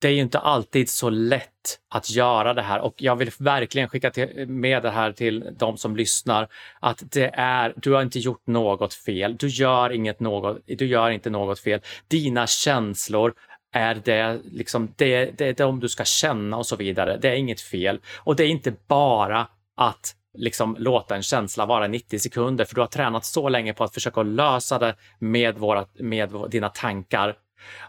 det 0.00 0.08
är 0.08 0.12
ju 0.12 0.20
inte 0.20 0.38
alltid 0.38 0.90
så 0.90 1.10
lätt 1.10 1.78
att 1.90 2.10
göra 2.10 2.54
det 2.54 2.62
här 2.62 2.80
och 2.80 2.94
jag 2.96 3.16
vill 3.16 3.30
verkligen 3.38 3.88
skicka 3.88 4.12
med 4.46 4.82
det 4.82 4.90
här 4.90 5.12
till 5.12 5.44
de 5.58 5.76
som 5.76 5.96
lyssnar 5.96 6.48
att 6.80 7.02
det 7.12 7.30
är, 7.34 7.74
du 7.76 7.92
har 7.92 8.02
inte 8.02 8.18
gjort 8.18 8.46
något 8.46 8.94
fel. 8.94 9.36
Du 9.36 9.48
gör 9.48 9.92
inget 9.92 10.20
något, 10.20 10.58
du 10.66 10.86
gör 10.86 11.10
inte 11.10 11.30
något 11.30 11.60
fel. 11.60 11.80
Dina 12.08 12.46
känslor 12.46 13.34
är 13.72 13.94
det, 13.94 14.40
liksom, 14.44 14.94
det, 14.96 15.38
det 15.38 15.52
det 15.52 15.64
de 15.64 15.80
du 15.80 15.88
ska 15.88 16.04
känna 16.04 16.56
och 16.56 16.66
så 16.66 16.76
vidare. 16.76 17.18
Det 17.22 17.28
är 17.28 17.34
inget 17.34 17.60
fel. 17.60 18.00
Och 18.18 18.36
det 18.36 18.44
är 18.44 18.48
inte 18.48 18.72
bara 18.88 19.48
att 19.76 20.14
liksom 20.34 20.76
låta 20.78 21.16
en 21.16 21.22
känsla 21.22 21.66
vara 21.66 21.86
90 21.86 22.18
sekunder, 22.18 22.64
för 22.64 22.74
du 22.74 22.80
har 22.80 22.88
tränat 22.88 23.24
så 23.24 23.48
länge 23.48 23.74
på 23.74 23.84
att 23.84 23.94
försöka 23.94 24.22
lösa 24.22 24.78
det 24.78 24.94
med, 25.18 25.58
våra, 25.58 25.86
med 25.98 26.30
dina 26.50 26.68
tankar. 26.68 27.36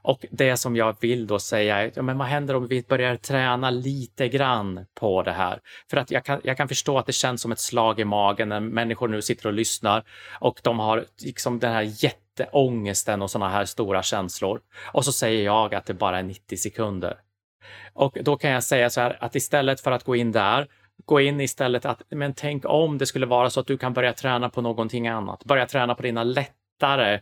Och 0.02 0.26
det 0.32 0.58
som 0.58 0.76
jag 0.76 0.96
vill 1.02 1.28
då 1.28 1.40
säga 1.40 1.82
är, 1.82 1.92
ja, 1.96 2.02
men 2.02 2.18
vad 2.18 2.28
händer 2.28 2.56
om 2.56 2.68
vi 2.68 2.84
börjar 2.88 3.16
träna 3.16 3.70
lite 3.70 4.28
grann 4.28 4.86
på 5.00 5.24
det 5.24 5.32
här? 5.32 5.60
För 5.90 5.98
att 5.98 6.12
jag 6.12 6.26
kan, 6.26 6.42
jag 6.44 6.58
kan 6.58 6.68
förstå 6.68 6.98
att 6.98 7.06
det 7.06 7.14
känns 7.14 7.42
som 7.42 7.52
ett 7.52 7.60
slag 7.60 8.00
i 8.00 8.06
magen 8.06 8.50
när 8.50 8.60
människor 8.60 9.08
nu 9.08 9.22
sitter 9.22 9.48
och 9.48 9.54
lyssnar 9.54 10.04
och 10.40 10.60
de 10.64 10.80
har 10.80 11.06
liksom 11.24 11.60
den 11.60 11.74
här 11.74 12.04
jätte 12.04 12.31
ångesten 12.52 13.22
och 13.22 13.32
sådana 13.32 13.52
här 13.52 13.66
stora 13.66 14.04
känslor. 14.04 14.62
Och 14.94 15.06
så 15.06 15.12
säger 15.12 15.46
jag 15.46 15.76
att 15.76 15.86
det 15.86 15.94
bara 15.94 16.20
är 16.20 16.24
90 16.24 16.58
sekunder. 16.58 17.18
Och 17.94 18.18
då 18.22 18.38
kan 18.38 18.52
jag 18.52 18.64
säga 18.64 18.90
så 18.90 19.02
här 19.02 19.18
att 19.20 19.36
istället 19.36 19.82
för 19.82 19.92
att 19.92 20.04
gå 20.04 20.16
in 20.16 20.32
där, 20.32 20.68
gå 21.06 21.20
in 21.20 21.42
istället 21.42 21.86
att, 21.86 22.02
men 22.10 22.34
tänk 22.34 22.66
om 22.66 22.98
det 22.98 23.06
skulle 23.06 23.26
vara 23.26 23.50
så 23.50 23.60
att 23.60 23.68
du 23.68 23.78
kan 23.78 23.94
börja 23.94 24.14
träna 24.14 24.50
på 24.50 24.62
någonting 24.62 25.08
annat. 25.08 25.46
Börja 25.46 25.66
träna 25.66 25.96
på 25.96 26.02
dina 26.02 26.24
lättare 26.24 27.14
eh, 27.14 27.20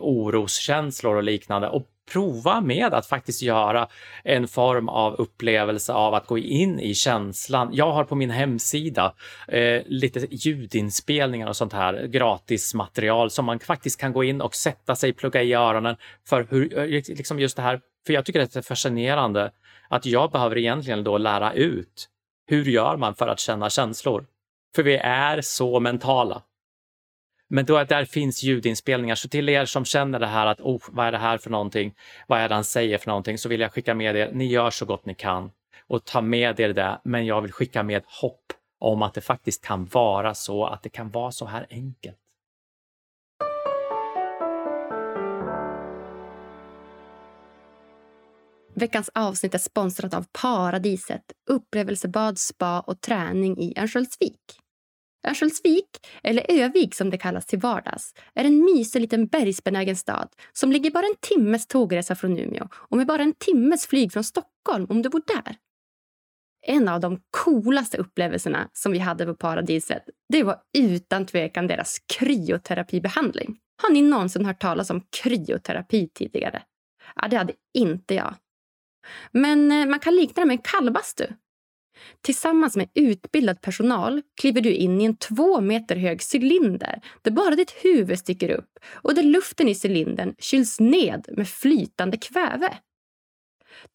oroskänslor 0.00 1.16
och 1.16 1.22
liknande 1.22 1.68
och 1.68 1.86
prova 2.12 2.60
med 2.60 2.94
att 2.94 3.06
faktiskt 3.06 3.42
göra 3.42 3.88
en 4.24 4.48
form 4.48 4.88
av 4.88 5.14
upplevelse 5.14 5.92
av 5.92 6.14
att 6.14 6.26
gå 6.26 6.38
in 6.38 6.80
i 6.80 6.94
känslan. 6.94 7.70
Jag 7.72 7.92
har 7.92 8.04
på 8.04 8.14
min 8.14 8.30
hemsida 8.30 9.14
eh, 9.48 9.82
lite 9.86 10.26
ljudinspelningar 10.30 11.48
och 11.48 11.56
sånt 11.56 11.72
här 11.72 12.06
gratis 12.06 12.74
material 12.74 13.30
som 13.30 13.44
man 13.44 13.58
faktiskt 13.58 14.00
kan 14.00 14.12
gå 14.12 14.24
in 14.24 14.40
och 14.40 14.54
sätta 14.54 14.96
sig, 14.96 15.12
plugga 15.12 15.42
i 15.42 15.54
öronen 15.54 15.96
för 16.28 16.46
hur, 16.50 16.78
eh, 16.78 16.86
liksom 16.86 17.40
just 17.40 17.56
det 17.56 17.62
här, 17.62 17.80
för 18.06 18.12
jag 18.12 18.24
tycker 18.24 18.40
det 18.40 18.56
är 18.56 18.62
fascinerande 18.62 19.50
att 19.88 20.06
jag 20.06 20.30
behöver 20.30 20.58
egentligen 20.58 21.04
då 21.04 21.18
lära 21.18 21.52
ut 21.52 22.08
hur 22.46 22.64
gör 22.64 22.96
man 22.96 23.14
för 23.14 23.28
att 23.28 23.40
känna 23.40 23.70
känslor? 23.70 24.26
För 24.74 24.82
vi 24.82 24.96
är 24.96 25.40
så 25.40 25.80
mentala. 25.80 26.42
Men 27.54 27.64
då, 27.64 27.84
där 27.84 28.04
finns 28.04 28.42
ljudinspelningar, 28.42 29.14
så 29.14 29.28
till 29.28 29.48
er 29.48 29.64
som 29.64 29.84
känner 29.84 30.18
det 30.18 30.26
här 30.26 30.46
att 30.46 30.60
oh, 30.60 30.82
vad 30.88 31.06
är 31.06 31.12
det 31.12 31.18
här 31.18 31.38
för 31.38 31.50
någonting? 31.50 31.94
Vad 32.26 32.40
är 32.40 32.48
det 32.48 32.54
han 32.54 32.64
säger 32.64 32.98
för 32.98 33.08
någonting? 33.08 33.38
Så 33.38 33.48
vill 33.48 33.60
jag 33.60 33.72
skicka 33.72 33.94
med 33.94 34.16
er, 34.16 34.30
ni 34.32 34.46
gör 34.46 34.70
så 34.70 34.84
gott 34.84 35.06
ni 35.06 35.14
kan 35.14 35.50
och 35.86 36.04
ta 36.04 36.20
med 36.20 36.60
er 36.60 36.72
det, 36.72 37.00
men 37.04 37.26
jag 37.26 37.40
vill 37.40 37.52
skicka 37.52 37.82
med 37.82 38.02
hopp 38.20 38.52
om 38.78 39.02
att 39.02 39.14
det 39.14 39.20
faktiskt 39.20 39.64
kan 39.64 39.86
vara 39.86 40.34
så, 40.34 40.66
att 40.66 40.82
det 40.82 40.88
kan 40.88 41.10
vara 41.10 41.32
så 41.32 41.46
här 41.46 41.66
enkelt. 41.70 42.16
Veckans 48.74 49.10
avsnitt 49.14 49.54
är 49.54 49.58
sponsrat 49.58 50.14
av 50.14 50.24
Paradiset, 50.42 51.22
upplevelsebad, 51.50 52.38
spa 52.38 52.80
och 52.80 53.00
träning 53.00 53.58
i 53.58 53.74
Örnsköldsvik. 53.78 54.61
Örnsköldsvik, 55.28 55.86
eller 56.22 56.46
Övik 56.48 56.94
som 56.94 57.10
det 57.10 57.18
kallas 57.18 57.46
till 57.46 57.58
vardags, 57.58 58.14
är 58.34 58.44
en 58.44 58.64
mysig 58.64 59.00
liten 59.00 59.26
bergsbenägen 59.26 59.96
stad 59.96 60.28
som 60.52 60.72
ligger 60.72 60.90
bara 60.90 61.06
en 61.06 61.16
timmes 61.20 61.66
tågresa 61.66 62.14
från 62.14 62.38
Umeå 62.38 62.68
och 62.72 62.96
med 62.96 63.06
bara 63.06 63.22
en 63.22 63.34
timmes 63.34 63.86
flyg 63.86 64.12
från 64.12 64.24
Stockholm 64.24 64.86
om 64.88 65.02
du 65.02 65.08
bor 65.08 65.22
där. 65.26 65.56
En 66.66 66.88
av 66.88 67.00
de 67.00 67.20
coolaste 67.30 67.96
upplevelserna 67.96 68.68
som 68.72 68.92
vi 68.92 68.98
hade 68.98 69.26
på 69.26 69.34
Paradiset 69.34 70.02
det 70.28 70.42
var 70.42 70.56
utan 70.78 71.26
tvekan 71.26 71.66
deras 71.66 71.98
kryoterapibehandling. 72.18 73.58
Har 73.82 73.90
ni 73.90 74.02
någonsin 74.02 74.44
hört 74.44 74.60
talas 74.60 74.90
om 74.90 75.02
kryoterapi 75.22 76.08
tidigare? 76.14 76.62
Ja, 77.16 77.28
det 77.28 77.36
hade 77.36 77.52
inte 77.74 78.14
jag. 78.14 78.34
Men 79.32 79.72
eh, 79.72 79.86
man 79.86 80.00
kan 80.00 80.16
likna 80.16 80.40
det 80.40 80.46
med 80.46 80.54
en 80.54 80.62
kallbastu 80.62 81.26
Tillsammans 82.20 82.76
med 82.76 82.88
utbildad 82.94 83.60
personal 83.60 84.22
kliver 84.40 84.60
du 84.60 84.72
in 84.72 85.00
i 85.00 85.04
en 85.04 85.16
två 85.16 85.60
meter 85.60 85.96
hög 85.96 86.20
cylinder 86.34 87.00
där 87.22 87.30
bara 87.30 87.56
ditt 87.56 87.70
huvud 87.70 88.18
sticker 88.18 88.50
upp 88.50 88.78
och 88.92 89.14
där 89.14 89.22
luften 89.22 89.68
i 89.68 89.74
cylindern 89.84 90.34
kyls 90.38 90.80
ned 90.80 91.28
med 91.36 91.48
flytande 91.48 92.16
kväve. 92.16 92.78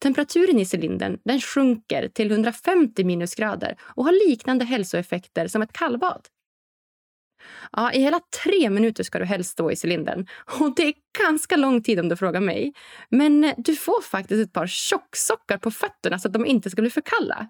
Temperaturen 0.02 0.58
i 0.58 0.66
cylindern 0.74 1.18
den 1.24 1.40
sjunker 1.40 2.08
till 2.08 2.30
150 2.30 3.04
minusgrader 3.04 3.76
och 3.80 4.04
har 4.04 4.28
liknande 4.28 4.64
hälsoeffekter 4.64 5.48
som 5.48 5.62
ett 5.62 5.72
kallbad. 5.72 6.28
Ja, 7.72 7.92
I 7.92 8.00
hela 8.00 8.20
tre 8.44 8.70
minuter 8.70 9.04
ska 9.04 9.18
du 9.18 9.24
helst 9.24 9.50
stå 9.50 9.70
i 9.70 9.76
cylindern. 9.84 10.26
Och 10.60 10.74
Det 10.76 10.82
är 10.82 10.94
ganska 11.18 11.56
lång 11.56 11.82
tid 11.82 12.00
om 12.00 12.08
du 12.08 12.16
frågar 12.16 12.40
mig. 12.40 12.72
Men 13.08 13.54
du 13.56 13.76
får 13.76 14.02
faktiskt 14.02 14.46
ett 14.46 14.52
par 14.52 14.66
tjocksockar 14.66 15.58
på 15.58 15.70
fötterna 15.70 16.18
så 16.18 16.28
att 16.28 16.34
de 16.34 16.46
inte 16.46 16.70
ska 16.70 16.82
bli 16.82 16.90
för 16.90 17.00
kalla. 17.00 17.48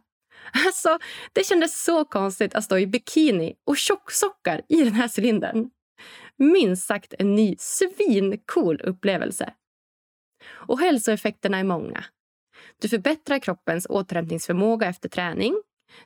Alltså, 0.52 0.98
det 1.32 1.44
kändes 1.44 1.84
så 1.84 2.04
konstigt 2.04 2.54
att 2.54 2.64
stå 2.64 2.78
i 2.78 2.86
bikini 2.86 3.54
och 3.66 3.76
tjocksockar 3.76 4.62
i 4.68 4.84
den 4.84 4.92
här 4.92 5.10
cylindern. 5.18 5.70
Minst 6.36 6.86
sagt 6.86 7.14
en 7.18 7.34
ny 7.34 7.56
svincool 7.58 8.80
upplevelse. 8.80 9.52
Och 10.50 10.80
hälsoeffekterna 10.80 11.58
är 11.58 11.64
många. 11.64 12.04
Du 12.80 12.88
förbättrar 12.88 13.38
kroppens 13.38 13.86
återhämtningsförmåga 13.90 14.86
efter 14.86 15.08
träning. 15.08 15.62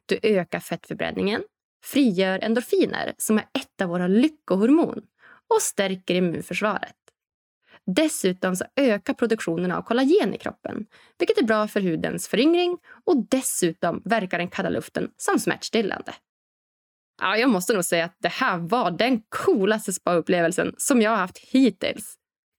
Du 0.06 0.18
ökar 0.22 0.60
fettförbränningen, 0.60 1.42
frigör 1.84 2.38
endorfiner 2.38 3.14
som 3.18 3.38
är 3.38 3.44
ett 3.44 3.80
av 3.82 3.88
våra 3.88 4.06
lyckohormon 4.06 5.02
och 5.54 5.62
stärker 5.62 6.14
immunförsvaret. 6.14 7.01
Dessutom 7.86 8.56
så 8.56 8.64
ökar 8.76 9.14
produktionen 9.14 9.72
av 9.72 9.82
kollagen 9.82 10.34
i 10.34 10.38
kroppen 10.38 10.86
vilket 11.18 11.38
är 11.38 11.42
bra 11.42 11.68
för 11.68 11.80
hudens 11.80 12.28
föryngring 12.28 12.78
och 13.04 13.26
dessutom 13.30 14.02
verkar 14.04 14.38
den 14.38 14.48
kalla 14.48 14.68
luften 14.68 15.10
som 15.16 15.38
smärtstillande. 15.38 16.14
Ja, 17.22 17.36
jag 17.36 17.50
måste 17.50 17.74
nog 17.74 17.84
säga 17.84 18.04
att 18.04 18.16
det 18.18 18.28
här 18.28 18.58
var 18.58 18.90
den 18.90 19.22
coolaste 19.28 19.92
spa-upplevelsen 19.92 20.74
som 20.78 21.02
jag 21.02 21.10
har 21.10 21.16
haft 21.16 21.38
hittills. 21.38 22.14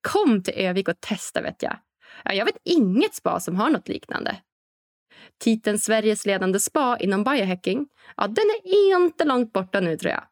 Kom 0.08 0.44
till 0.44 0.54
Övik 0.54 0.88
och 0.88 1.00
testa 1.00 1.42
vet 1.42 1.64
jag. 1.64 1.78
Jag 2.24 2.46
vet 2.46 2.58
inget 2.64 3.16
spa 3.16 3.40
som 3.40 3.56
har 3.56 3.70
något 3.70 3.88
liknande. 3.88 4.38
Titeln 5.40 5.80
Sveriges 5.80 6.26
ledande 6.26 6.60
spa 6.60 6.98
inom 6.98 7.24
biohacking, 7.24 7.88
ja, 8.18 8.28
den 8.28 8.46
är 8.64 8.96
inte 8.96 9.26
långt 9.26 9.54
borta 9.54 9.80
nu 9.80 9.98
tror 9.98 10.12
jag. 10.12 10.24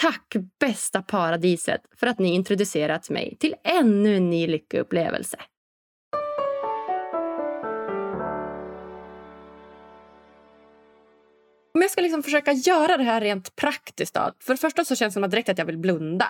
Tack 0.00 0.36
bästa 0.60 1.02
paradiset 1.02 1.80
för 1.96 2.06
att 2.06 2.18
ni 2.18 2.34
introducerat 2.34 3.10
mig 3.10 3.36
till 3.40 3.54
ännu 3.64 4.16
en 4.16 4.30
ny 4.30 4.46
lyckoupplevelse. 4.46 5.36
Om 11.74 11.82
jag 11.82 11.90
ska 11.90 12.00
liksom 12.00 12.22
försöka 12.22 12.52
göra 12.52 12.96
det 12.96 13.02
här 13.02 13.20
rent 13.20 13.56
praktiskt 13.56 14.14
då. 14.14 14.32
För 14.40 14.54
det 14.54 14.58
första 14.58 14.84
så 14.84 14.96
känns 14.96 15.14
det 15.14 15.20
som 15.20 15.30
direkt 15.30 15.48
att 15.48 15.58
jag 15.58 15.66
vill 15.66 15.78
blunda. 15.78 16.28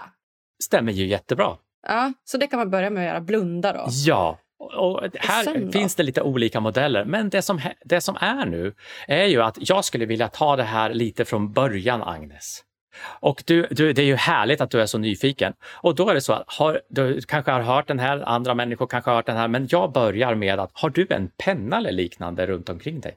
Stämmer 0.62 0.92
ju 0.92 1.06
jättebra. 1.06 1.56
Ja, 1.86 2.12
så 2.24 2.38
det 2.38 2.46
kan 2.46 2.58
man 2.58 2.70
börja 2.70 2.90
med 2.90 3.02
att 3.02 3.08
göra, 3.08 3.20
blunda 3.20 3.72
då. 3.72 3.86
Ja, 3.88 4.38
och 4.58 5.02
här 5.14 5.72
finns 5.72 5.94
det 5.94 6.02
lite 6.02 6.22
olika 6.22 6.60
modeller, 6.60 7.04
men 7.04 7.28
det 7.28 7.42
som, 7.42 7.60
det 7.84 8.00
som 8.00 8.16
är 8.20 8.46
nu 8.46 8.74
är 9.08 9.24
ju 9.24 9.42
att 9.42 9.56
jag 9.60 9.84
skulle 9.84 10.06
vilja 10.06 10.28
ta 10.28 10.56
det 10.56 10.62
här 10.62 10.94
lite 10.94 11.24
från 11.24 11.52
början, 11.52 12.02
Agnes. 12.02 12.64
Och 13.00 13.42
du, 13.46 13.66
du, 13.70 13.92
det 13.92 14.02
är 14.02 14.06
ju 14.06 14.16
härligt 14.16 14.60
att 14.60 14.70
du 14.70 14.80
är 14.80 14.86
så 14.86 14.98
nyfiken. 14.98 15.52
Och 15.64 15.94
då 15.94 16.08
är 16.08 16.14
det 16.14 16.20
så 16.20 16.32
att 16.32 16.44
har, 16.46 16.80
du 16.88 17.20
kanske 17.20 17.50
har 17.50 17.60
hört 17.60 17.88
den 17.88 17.98
här, 17.98 18.28
andra 18.28 18.54
människor 18.54 18.86
kanske 18.86 19.10
har 19.10 19.16
hört 19.16 19.26
den 19.26 19.36
här, 19.36 19.48
men 19.48 19.68
jag 19.70 19.92
börjar 19.92 20.34
med 20.34 20.60
att 20.60 20.70
har 20.72 20.90
du 20.90 21.06
en 21.10 21.30
penna 21.44 21.76
eller 21.76 21.92
liknande 21.92 22.46
runt 22.46 22.68
omkring 22.68 23.00
dig? 23.00 23.16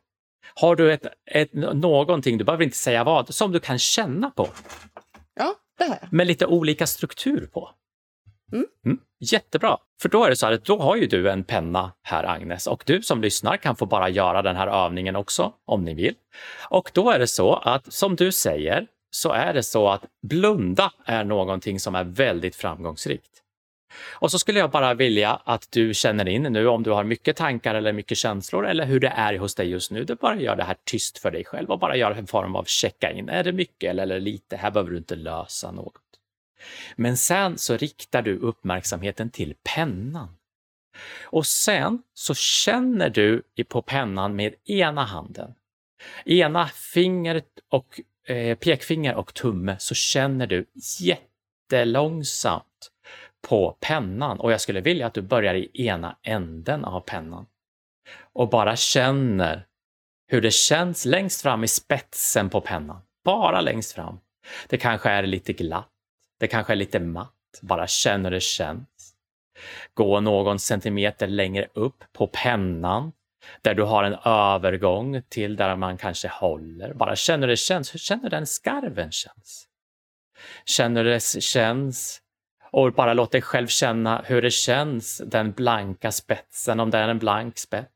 Har 0.55 0.75
du 0.75 0.93
ett, 0.93 1.05
ett, 1.31 1.53
någonting, 1.53 2.37
du 2.37 2.43
behöver 2.43 2.63
inte 2.63 2.77
säga 2.77 3.03
vad, 3.03 3.33
som 3.33 3.51
du 3.51 3.59
kan 3.59 3.79
känna 3.79 4.29
på? 4.29 4.47
Ja, 5.39 5.55
det 5.77 5.83
har 5.83 5.97
jag. 6.01 6.13
Med 6.13 6.27
lite 6.27 6.45
olika 6.45 6.87
struktur 6.87 7.49
på? 7.53 7.69
Mm. 8.53 8.65
Mm, 8.85 8.99
jättebra, 9.19 9.77
för 10.01 10.09
då 10.09 10.23
är 10.23 10.29
det 10.29 10.35
så 10.35 10.45
här 10.45 10.53
att 10.53 10.65
då 10.65 10.79
har 10.79 10.95
ju 10.95 11.07
du 11.07 11.29
en 11.29 11.43
penna 11.43 11.91
här 12.03 12.23
Agnes 12.23 12.67
och 12.67 12.83
du 12.85 13.01
som 13.01 13.21
lyssnar 13.21 13.57
kan 13.57 13.75
få 13.75 13.85
bara 13.85 14.09
göra 14.09 14.41
den 14.41 14.55
här 14.55 14.67
övningen 14.67 15.15
också 15.15 15.53
om 15.65 15.83
ni 15.83 15.93
vill. 15.93 16.15
Och 16.69 16.91
då 16.93 17.11
är 17.11 17.19
det 17.19 17.27
så 17.27 17.55
att 17.55 17.93
som 17.93 18.15
du 18.15 18.31
säger 18.31 18.87
så 19.11 19.31
är 19.31 19.53
det 19.53 19.63
så 19.63 19.89
att 19.89 20.05
blunda 20.21 20.91
är 21.05 21.23
någonting 21.23 21.79
som 21.79 21.95
är 21.95 22.03
väldigt 22.03 22.55
framgångsrikt. 22.55 23.41
Och 24.09 24.31
så 24.31 24.39
skulle 24.39 24.59
jag 24.59 24.71
bara 24.71 24.93
vilja 24.93 25.41
att 25.45 25.67
du 25.71 25.93
känner 25.93 26.27
in 26.27 26.43
nu 26.43 26.67
om 26.67 26.83
du 26.83 26.91
har 26.91 27.03
mycket 27.03 27.35
tankar 27.35 27.75
eller 27.75 27.93
mycket 27.93 28.17
känslor 28.17 28.67
eller 28.67 28.85
hur 28.85 28.99
det 28.99 29.07
är 29.07 29.37
hos 29.37 29.55
dig 29.55 29.69
just 29.69 29.91
nu. 29.91 30.03
Du 30.03 30.15
bara 30.15 30.35
gör 30.35 30.55
det 30.55 30.63
här 30.63 30.77
tyst 30.83 31.17
för 31.17 31.31
dig 31.31 31.45
själv 31.45 31.71
och 31.71 31.79
bara 31.79 31.95
gör 31.95 32.11
en 32.11 32.27
form 32.27 32.55
av 32.55 32.63
checka 32.63 33.11
in. 33.11 33.29
Är 33.29 33.43
det 33.43 33.51
mycket 33.51 33.89
eller 33.89 34.19
lite? 34.19 34.57
Här 34.57 34.71
behöver 34.71 34.91
du 34.91 34.97
inte 34.97 35.15
lösa 35.15 35.71
något. 35.71 36.01
Men 36.95 37.17
sen 37.17 37.57
så 37.57 37.77
riktar 37.77 38.21
du 38.21 38.37
uppmärksamheten 38.37 39.29
till 39.29 39.55
pennan. 39.75 40.37
Och 41.23 41.45
sen 41.45 42.03
så 42.13 42.33
känner 42.33 43.09
du 43.09 43.43
på 43.67 43.81
pennan 43.81 44.35
med 44.35 44.53
ena 44.65 45.03
handen. 45.03 45.53
Ena 46.25 46.67
fingret 46.67 47.49
och 47.69 47.99
eh, 48.31 48.55
pekfinger 48.55 49.15
och 49.15 49.33
tumme 49.33 49.75
så 49.79 49.95
känner 49.95 50.47
du 50.47 50.65
jättelångsamt 50.99 52.91
på 53.47 53.77
pennan 53.79 54.39
och 54.39 54.51
jag 54.51 54.61
skulle 54.61 54.81
vilja 54.81 55.07
att 55.07 55.13
du 55.13 55.21
börjar 55.21 55.55
i 55.55 55.71
ena 55.73 56.17
änden 56.23 56.85
av 56.85 57.01
pennan 57.01 57.45
och 58.33 58.49
bara 58.49 58.75
känner 58.75 59.67
hur 60.27 60.41
det 60.41 60.53
känns 60.53 61.05
längst 61.05 61.41
fram 61.41 61.63
i 61.63 61.67
spetsen 61.67 62.49
på 62.49 62.61
pennan. 62.61 63.01
Bara 63.23 63.61
längst 63.61 63.91
fram. 63.91 64.19
Det 64.67 64.77
kanske 64.77 65.09
är 65.09 65.23
lite 65.23 65.53
glatt. 65.53 65.89
Det 66.39 66.47
kanske 66.47 66.73
är 66.73 66.77
lite 66.77 66.99
matt. 66.99 67.59
Bara 67.61 67.87
känn 67.87 68.25
hur 68.25 68.31
det 68.31 68.43
känns. 68.43 69.15
Gå 69.93 70.19
någon 70.19 70.59
centimeter 70.59 71.27
längre 71.27 71.67
upp 71.73 72.03
på 72.13 72.27
pennan 72.27 73.11
där 73.61 73.73
du 73.73 73.83
har 73.83 74.03
en 74.03 74.17
övergång 74.25 75.21
till 75.29 75.55
där 75.55 75.75
man 75.75 75.97
kanske 75.97 76.27
håller. 76.27 76.93
Bara 76.93 77.15
känn 77.15 77.41
hur 77.41 77.47
det 77.47 77.57
känns. 77.57 77.93
Hur 77.93 77.99
känner 77.99 78.29
den 78.29 78.47
skarven 78.47 79.11
känns? 79.11 79.67
Känner 80.65 81.03
det 81.03 81.19
känns 81.41 82.21
och 82.71 82.93
bara 82.93 83.13
låt 83.13 83.31
dig 83.31 83.41
själv 83.41 83.67
känna 83.67 84.21
hur 84.25 84.41
det 84.41 84.51
känns, 84.51 85.21
den 85.25 85.51
blanka 85.51 86.11
spetsen, 86.11 86.79
om 86.79 86.89
det 86.89 86.97
är 86.97 87.09
en 87.09 87.19
blank 87.19 87.57
spets. 87.57 87.91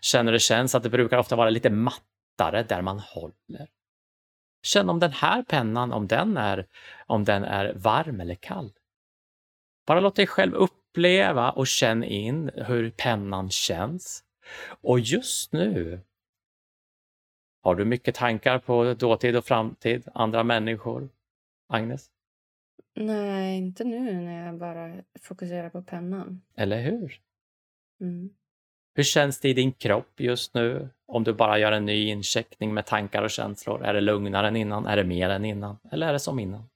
Känner 0.00 0.32
det 0.32 0.38
känns 0.38 0.74
att 0.74 0.82
det 0.82 0.88
brukar 0.88 1.18
ofta 1.18 1.36
vara 1.36 1.50
lite 1.50 1.70
mattare 1.70 2.62
där 2.62 2.82
man 2.82 2.98
håller. 2.98 3.68
Känn 4.62 4.88
om 4.88 5.00
den 5.00 5.12
här 5.12 5.42
pennan, 5.42 5.92
om 5.92 6.06
den 6.06 6.36
är, 6.36 6.66
om 7.06 7.24
den 7.24 7.44
är 7.44 7.72
varm 7.74 8.20
eller 8.20 8.34
kall. 8.34 8.72
Bara 9.86 10.00
låt 10.00 10.16
dig 10.16 10.26
själv 10.26 10.54
uppleva 10.54 11.50
och 11.50 11.66
känn 11.66 12.04
in 12.04 12.50
hur 12.54 12.90
pennan 12.90 13.50
känns. 13.50 14.24
Och 14.80 15.00
just 15.00 15.52
nu 15.52 16.00
har 17.62 17.74
du 17.74 17.84
mycket 17.84 18.14
tankar 18.14 18.58
på 18.58 18.94
dåtid 18.94 19.36
och 19.36 19.44
framtid, 19.44 20.08
andra 20.14 20.44
människor, 20.44 21.08
Agnes? 21.68 22.10
Nej, 22.94 23.58
inte 23.58 23.84
nu 23.84 24.12
när 24.12 24.46
jag 24.46 24.58
bara 24.58 24.94
fokuserar 25.22 25.70
på 25.70 25.82
pennan. 25.82 26.42
Eller 26.54 26.82
hur? 26.82 27.20
Mm. 28.00 28.30
Hur 28.94 29.02
känns 29.02 29.40
det 29.40 29.48
i 29.48 29.52
din 29.52 29.72
kropp 29.72 30.20
just 30.20 30.54
nu? 30.54 30.88
Om 31.06 31.24
du 31.24 31.32
bara 31.32 31.58
gör 31.58 31.72
en 31.72 31.84
ny 31.84 32.08
incheckning 32.08 32.74
med 32.74 32.86
tankar 32.86 33.22
och 33.22 33.30
känslor. 33.30 33.84
Är 33.84 33.94
det 33.94 34.00
lugnare 34.00 34.48
än 34.48 34.56
innan? 34.56 34.86
Är 34.86 34.96
det 34.96 35.04
mer 35.04 35.28
än 35.30 35.44
innan? 35.44 35.78
Eller 35.92 36.08
är 36.08 36.12
det 36.12 36.18
som 36.18 36.38
innan? 36.38 36.68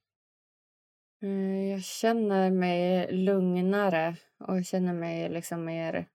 Eh, 1.22 1.70
jag 1.70 1.82
känner 1.82 2.50
mig 2.50 3.12
lugnare 3.12 4.16
och 4.38 4.64
känner 4.64 4.92
mig 4.92 5.28
liksom 5.28 5.64
mer 5.64 6.06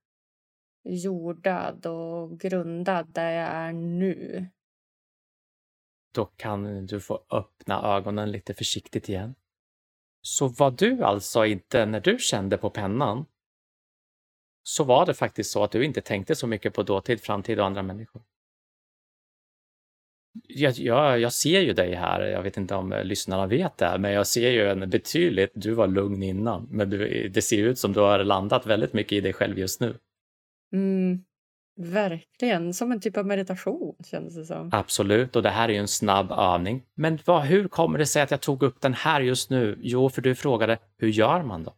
jordad 0.88 1.86
och 1.86 2.40
grundad 2.40 3.08
där 3.14 3.32
jag 3.32 3.48
är 3.48 3.74
nu. 3.74 4.48
Då 6.14 6.26
kan 6.26 6.86
du 6.86 7.00
få 7.00 7.24
öppna 7.30 7.96
ögonen 7.98 8.32
lite 8.32 8.54
försiktigt 8.54 9.10
igen. 9.10 9.36
Så 10.22 10.48
var 10.48 10.72
du 10.72 11.04
alltså 11.04 11.46
inte, 11.46 11.86
när 11.86 12.00
du 12.00 12.18
kände 12.20 12.58
på 12.58 12.70
pennan, 12.70 13.26
så 14.64 14.84
var 14.84 15.06
det 15.06 15.14
faktiskt 15.14 15.52
så 15.52 15.64
att 15.64 15.72
du 15.72 15.86
inte 15.86 16.02
tänkte 16.02 16.36
så 16.36 16.48
mycket 16.48 16.74
på 16.74 16.84
dåtid, 16.84 17.22
framtid 17.22 17.60
och 17.60 17.66
andra 17.66 17.84
människor. 17.84 18.22
Jag, 20.48 20.74
jag, 20.74 21.20
jag 21.20 21.34
ser 21.34 21.62
ju 21.62 21.74
dig 21.74 21.96
här, 21.96 22.22
jag 22.22 22.44
vet 22.44 22.58
inte 22.58 22.76
om 22.76 23.02
lyssnarna 23.04 23.48
vet 23.48 23.78
det, 23.78 23.98
men 24.00 24.12
jag 24.12 24.28
ser 24.28 24.50
ju 24.50 24.70
en 24.70 24.90
betydligt, 24.90 25.52
du 25.54 25.74
var 25.74 25.88
lugn 25.88 26.24
innan, 26.24 26.68
men 26.72 26.90
du, 26.90 27.30
det 27.30 27.42
ser 27.42 27.64
ut 27.64 27.80
som 27.80 27.94
du 27.94 28.00
har 28.00 28.24
landat 28.24 28.66
väldigt 28.66 28.94
mycket 28.94 29.12
i 29.12 29.22
dig 29.22 29.34
själv 29.34 29.60
just 29.60 29.82
nu. 29.82 29.98
Mm, 30.74 31.24
verkligen, 31.78 32.74
som 32.74 32.92
en 32.92 33.02
typ 33.02 33.18
av 33.18 33.26
meditation 33.26 33.96
kändes 34.06 34.36
det 34.36 34.46
som. 34.46 34.70
Absolut, 34.74 35.36
och 35.36 35.44
det 35.44 35.50
här 35.50 35.70
är 35.70 35.74
ju 35.74 35.80
en 35.80 35.88
snabb 35.88 36.32
övning. 36.32 36.84
Men 36.96 37.20
vad, 37.26 37.44
hur 37.44 37.68
kommer 37.68 38.00
det 38.00 38.06
sig 38.06 38.22
att 38.22 38.32
jag 38.32 38.42
tog 38.42 38.64
upp 38.64 38.82
den 38.82 38.94
här 38.94 39.22
just 39.22 39.50
nu? 39.50 39.80
Jo, 39.82 40.10
för 40.10 40.22
du 40.22 40.36
frågade, 40.36 40.78
hur 40.98 41.08
gör 41.08 41.44
man 41.44 41.64
då? 41.64 41.74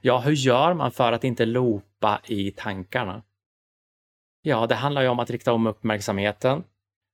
Ja, 0.00 0.18
hur 0.18 0.32
gör 0.32 0.74
man 0.74 0.90
för 0.90 1.12
att 1.12 1.24
inte 1.24 1.46
loopa 1.46 2.20
i 2.26 2.50
tankarna? 2.50 3.22
Ja, 4.42 4.66
det 4.66 4.74
handlar 4.74 5.02
ju 5.02 5.08
om 5.08 5.18
att 5.18 5.30
rikta 5.30 5.52
om 5.52 5.66
uppmärksamheten. 5.66 6.64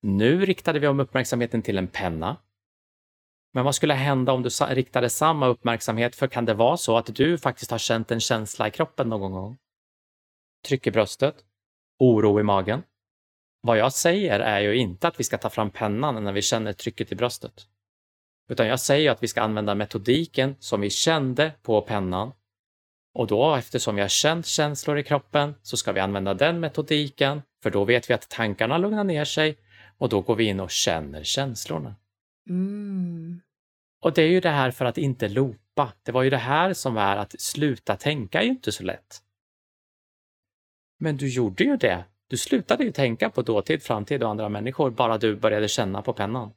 Nu 0.02 0.44
riktade 0.44 0.78
vi 0.78 0.86
om 0.86 1.00
uppmärksamheten 1.00 1.62
till 1.62 1.78
en 1.78 1.88
penna. 1.88 2.36
Men 3.52 3.64
vad 3.64 3.74
skulle 3.74 3.94
hända 3.94 4.32
om 4.32 4.42
du 4.42 4.48
riktade 4.68 5.10
samma 5.10 5.46
uppmärksamhet? 5.46 6.16
För 6.16 6.26
kan 6.26 6.44
det 6.44 6.54
vara 6.54 6.76
så 6.76 6.96
att 6.96 7.14
du 7.14 7.38
faktiskt 7.38 7.70
har 7.70 7.78
känt 7.78 8.10
en 8.10 8.20
känsla 8.20 8.68
i 8.68 8.70
kroppen 8.70 9.08
någon 9.08 9.32
gång? 9.32 9.56
Tryck 10.66 10.86
i 10.86 10.90
bröstet, 10.90 11.34
oro 11.98 12.40
i 12.40 12.42
magen. 12.42 12.82
Vad 13.60 13.78
jag 13.78 13.92
säger 13.92 14.40
är 14.40 14.60
ju 14.60 14.76
inte 14.76 15.08
att 15.08 15.20
vi 15.20 15.24
ska 15.24 15.38
ta 15.38 15.50
fram 15.50 15.70
pennan 15.70 16.24
när 16.24 16.32
vi 16.32 16.42
känner 16.42 16.72
trycket 16.72 17.12
i 17.12 17.14
bröstet. 17.14 17.66
Utan 18.48 18.66
jag 18.66 18.80
säger 18.80 19.10
att 19.10 19.22
vi 19.22 19.28
ska 19.28 19.42
använda 19.42 19.74
metodiken 19.74 20.56
som 20.58 20.80
vi 20.80 20.90
kände 20.90 21.52
på 21.62 21.80
pennan. 21.80 22.32
Och 23.14 23.26
då, 23.26 23.54
eftersom 23.54 23.94
vi 23.94 24.00
har 24.00 24.08
känt 24.08 24.46
känslor 24.46 24.98
i 24.98 25.02
kroppen, 25.02 25.54
så 25.62 25.76
ska 25.76 25.92
vi 25.92 26.00
använda 26.00 26.34
den 26.34 26.60
metodiken, 26.60 27.42
för 27.62 27.70
då 27.70 27.84
vet 27.84 28.10
vi 28.10 28.14
att 28.14 28.30
tankarna 28.30 28.78
lugnar 28.78 29.04
ner 29.04 29.24
sig 29.24 29.58
och 29.98 30.08
då 30.08 30.20
går 30.20 30.36
vi 30.36 30.44
in 30.44 30.60
och 30.60 30.70
känner 30.70 31.24
känslorna. 31.24 31.94
Mm. 32.48 33.40
Och 34.02 34.12
det 34.12 34.22
är 34.22 34.28
ju 34.28 34.40
det 34.40 34.50
här 34.50 34.70
för 34.70 34.84
att 34.84 34.98
inte 34.98 35.28
loopa. 35.28 35.92
Det 36.02 36.12
var 36.12 36.22
ju 36.22 36.30
det 36.30 36.36
här 36.36 36.72
som 36.72 36.96
är 36.96 37.16
att 37.16 37.40
sluta 37.40 37.96
tänka 37.96 38.40
är 38.40 38.44
ju 38.44 38.50
inte 38.50 38.72
så 38.72 38.82
lätt. 38.82 39.20
Men 41.04 41.16
du 41.16 41.28
gjorde 41.28 41.64
ju 41.64 41.76
det. 41.76 42.04
Du 42.28 42.36
slutade 42.36 42.84
ju 42.84 42.92
tänka 42.92 43.30
på 43.30 43.42
dåtid, 43.42 43.82
framtid 43.82 44.22
och 44.22 44.30
andra 44.30 44.48
människor 44.48 44.90
bara 44.90 45.18
du 45.18 45.36
började 45.36 45.68
känna 45.68 46.02
på 46.02 46.12
pennan. 46.12 46.52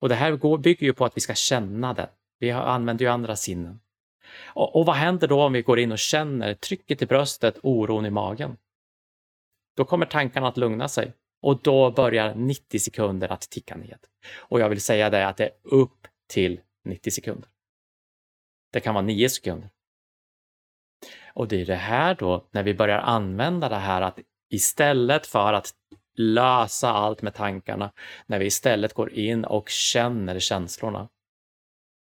Och 0.00 0.08
det 0.08 0.14
här 0.14 0.56
bygger 0.58 0.86
ju 0.86 0.92
på 0.92 1.04
att 1.04 1.16
vi 1.16 1.20
ska 1.20 1.34
känna 1.34 1.94
det. 1.94 2.10
Vi 2.38 2.50
använder 2.50 3.04
ju 3.04 3.10
andra 3.10 3.36
sinnen. 3.36 3.80
Och, 4.46 4.76
och 4.76 4.86
vad 4.86 4.96
händer 4.96 5.28
då 5.28 5.42
om 5.42 5.52
vi 5.52 5.62
går 5.62 5.78
in 5.78 5.92
och 5.92 5.98
känner 5.98 6.54
trycket 6.54 7.02
i 7.02 7.06
bröstet, 7.06 7.58
oron 7.62 8.06
i 8.06 8.10
magen? 8.10 8.56
Då 9.76 9.84
kommer 9.84 10.06
tankarna 10.06 10.48
att 10.48 10.56
lugna 10.56 10.88
sig 10.88 11.12
och 11.42 11.62
då 11.62 11.90
börjar 11.90 12.34
90 12.34 12.78
sekunder 12.78 13.32
att 13.32 13.40
ticka 13.40 13.76
ned. 13.76 13.98
Och 14.36 14.60
jag 14.60 14.68
vill 14.68 14.80
säga 14.80 15.10
det 15.10 15.28
att 15.28 15.36
det 15.36 15.44
är 15.44 15.52
upp 15.62 16.08
till 16.28 16.60
90 16.84 17.10
sekunder. 17.10 17.48
Det 18.72 18.80
kan 18.80 18.94
vara 18.94 19.04
9 19.04 19.28
sekunder. 19.28 19.70
Och 21.38 21.48
det 21.48 21.60
är 21.60 21.66
det 21.66 21.74
här 21.74 22.14
då, 22.14 22.48
när 22.50 22.62
vi 22.62 22.74
börjar 22.74 22.98
använda 22.98 23.68
det 23.68 23.76
här 23.76 24.02
att 24.02 24.18
istället 24.50 25.26
för 25.26 25.52
att 25.52 25.70
lösa 26.16 26.90
allt 26.90 27.22
med 27.22 27.34
tankarna, 27.34 27.92
när 28.26 28.38
vi 28.38 28.46
istället 28.46 28.94
går 28.94 29.12
in 29.12 29.44
och 29.44 29.68
känner 29.68 30.38
känslorna, 30.38 31.08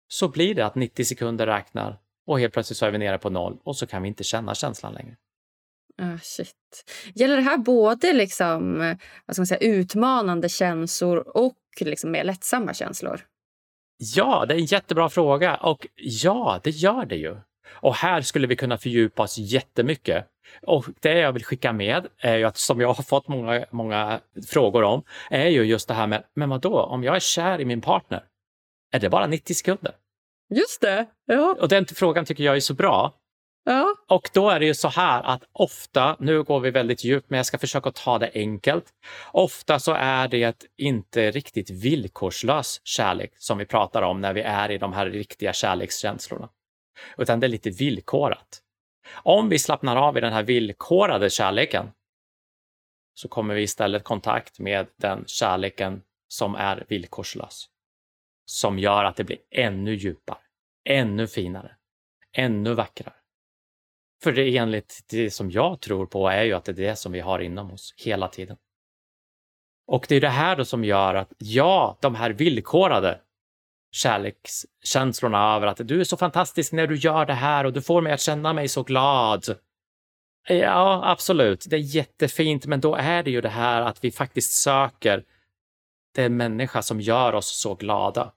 så 0.07 0.27
blir 0.27 0.55
det 0.55 0.65
att 0.65 0.75
90 0.75 1.05
sekunder 1.05 1.47
räknar 1.47 1.99
och 2.27 2.39
helt 2.39 2.53
plötsligt 2.53 2.77
så 2.77 2.86
är 2.86 2.91
vi 2.91 2.97
nere 2.97 3.17
på 3.17 3.29
noll 3.29 3.60
och 3.63 3.75
så 3.75 3.88
kan 3.88 4.01
vi 4.01 4.07
inte 4.07 4.23
känna 4.23 4.55
känslan 4.55 4.93
längre. 4.93 5.15
Ah, 5.97 6.17
shit. 6.21 6.86
Gäller 7.15 7.36
det 7.36 7.41
här 7.41 7.57
både 7.57 8.13
liksom, 8.13 8.77
vad 9.25 9.36
ska 9.36 9.41
man 9.41 9.47
säga, 9.47 9.60
utmanande 9.60 10.49
känslor 10.49 11.17
och 11.17 11.57
liksom 11.79 12.12
mer 12.12 12.23
lättsamma 12.23 12.73
känslor? 12.73 13.21
Ja, 13.97 14.45
det 14.47 14.53
är 14.53 14.57
en 14.57 14.65
jättebra 14.65 15.10
fråga 15.10 15.55
och 15.55 15.88
ja, 15.95 16.60
det 16.63 16.69
gör 16.69 17.05
det 17.05 17.15
ju. 17.15 17.38
Och 17.73 17.95
här 17.95 18.21
skulle 18.21 18.47
vi 18.47 18.55
kunna 18.55 18.77
fördjupa 18.77 19.23
oss 19.23 19.38
jättemycket. 19.38 20.27
Och 20.62 20.86
det 20.99 21.19
jag 21.19 21.31
vill 21.31 21.45
skicka 21.45 21.73
med 21.73 22.07
är 22.17 22.38
ju 22.38 22.43
att, 22.43 22.57
som 22.57 22.81
jag 22.81 22.93
har 22.93 23.03
fått 23.03 23.27
många, 23.27 23.65
många 23.71 24.19
frågor 24.47 24.84
om, 24.84 25.03
är 25.29 25.47
ju 25.47 25.63
just 25.63 25.88
det 25.88 25.93
här 25.93 26.07
med, 26.07 26.23
men 26.34 26.49
vad 26.49 26.62
då? 26.62 26.81
om 26.81 27.03
jag 27.03 27.15
är 27.15 27.19
kär 27.19 27.62
i 27.62 27.65
min 27.65 27.81
partner, 27.81 28.23
är 28.91 28.99
det 28.99 29.10
bara 29.10 29.27
90 29.27 29.53
sekunder? 29.53 29.93
Just 30.49 30.81
det! 30.81 31.05
Ja. 31.25 31.55
Och 31.60 31.69
den 31.69 31.86
frågan 31.86 32.25
tycker 32.25 32.43
jag 32.43 32.55
är 32.55 32.60
så 32.60 32.73
bra. 32.73 33.13
Ja. 33.63 33.95
Och 34.07 34.29
då 34.34 34.49
är 34.49 34.60
det 34.60 34.65
ju 34.65 34.73
så 34.73 34.88
här 34.88 35.23
att 35.23 35.43
ofta, 35.53 36.15
nu 36.19 36.43
går 36.43 36.60
vi 36.60 36.71
väldigt 36.71 37.03
djupt, 37.03 37.29
men 37.29 37.38
jag 37.38 37.45
ska 37.45 37.57
försöka 37.57 37.91
ta 37.91 38.19
det 38.19 38.31
enkelt. 38.34 38.86
Ofta 39.31 39.79
så 39.79 39.93
är 39.93 40.27
det 40.27 40.67
inte 40.77 41.31
riktigt 41.31 41.69
villkorslös 41.69 42.81
kärlek 42.84 43.34
som 43.38 43.57
vi 43.57 43.65
pratar 43.65 44.01
om 44.01 44.21
när 44.21 44.34
vi 44.34 44.41
är 44.41 44.71
i 44.71 44.77
de 44.77 44.93
här 44.93 45.05
riktiga 45.05 45.53
kärlekskänslorna. 45.53 46.49
Utan 47.17 47.39
det 47.39 47.47
är 47.47 47.49
lite 47.49 47.69
villkorat. 47.69 48.62
Om 49.13 49.49
vi 49.49 49.60
slappnar 49.60 49.95
av 49.95 50.17
i 50.17 50.21
den 50.21 50.34
här 50.34 50.43
villkorade 50.43 51.30
kärleken 51.30 51.91
så 53.13 53.27
kommer 53.27 53.56
vi 53.56 53.62
istället 53.62 54.04
kontakt 54.04 54.60
med 54.60 54.88
den 54.97 55.23
kärleken 55.27 56.01
som 56.27 56.56
är 56.56 56.86
villkorslös. 56.88 57.69
Som 58.45 58.80
gör 58.80 59.04
att 59.04 59.15
det 59.15 59.23
blir 59.23 59.38
ännu 59.49 59.95
djupare, 59.95 60.38
ännu 60.89 61.27
finare, 61.27 61.75
ännu 62.32 62.73
vackrare. 62.73 63.15
För 64.23 64.32
det 64.32 64.58
enligt 64.58 65.06
det 65.10 65.32
som 65.32 65.51
jag 65.51 65.82
tror 65.82 66.06
på 66.06 66.30
är 66.30 66.43
ju 66.43 66.54
att 66.54 66.65
det 66.65 66.71
är 66.71 66.75
det 66.75 66.95
som 66.95 67.12
vi 67.12 67.19
har 67.19 67.39
inom 67.39 67.71
oss 67.71 67.93
hela 67.97 68.27
tiden. 68.27 68.58
Och 69.88 70.06
det 70.10 70.15
är 70.15 70.21
det 70.21 70.30
här 70.30 70.56
då 70.56 70.65
som 70.65 70.84
gör 70.84 71.15
att, 71.15 71.34
ja, 71.38 71.97
de 72.01 72.15
här 72.15 72.30
villkorade 72.30 73.21
kärlekskänslorna 73.91 75.56
över 75.56 75.67
att 75.67 75.88
du 75.88 75.99
är 75.99 76.04
så 76.04 76.17
fantastisk 76.17 76.71
när 76.71 76.88
du 76.88 76.95
gör 76.95 77.25
det 77.25 77.34
här 77.34 77.65
och 77.65 77.73
du 77.73 77.82
får 77.82 78.01
mig 78.01 78.13
att 78.13 78.21
känna 78.21 78.54
mig 78.54 78.67
så 78.67 78.84
glad. 78.84 79.56
Ja, 80.47 81.01
absolut, 81.06 81.65
det 81.69 81.75
är 81.75 81.95
jättefint, 81.95 82.65
men 82.65 82.82
då 82.82 82.95
är 82.95 83.23
det 83.23 83.32
ju 83.32 83.41
det 83.41 83.49
här 83.49 83.82
att 83.82 84.04
vi 84.04 84.12
faktiskt 84.12 84.51
söker 84.51 85.23
den 86.15 86.38
människa 86.38 86.82
som 86.82 87.01
gör 87.01 87.36
oss 87.36 87.62
så 87.62 87.75
glada. 87.75 88.34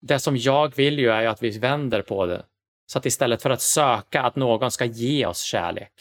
Det 0.00 0.18
som 0.18 0.36
jag 0.36 0.76
vill 0.76 0.98
ju 0.98 1.10
är 1.10 1.22
ju 1.22 1.26
att 1.26 1.42
vi 1.42 1.58
vänder 1.58 2.02
på 2.02 2.26
det 2.26 2.44
så 2.86 2.98
att 2.98 3.06
istället 3.06 3.42
för 3.42 3.50
att 3.50 3.60
söka 3.60 4.22
att 4.22 4.36
någon 4.36 4.70
ska 4.70 4.84
ge 4.84 5.26
oss 5.26 5.42
kärlek, 5.42 5.92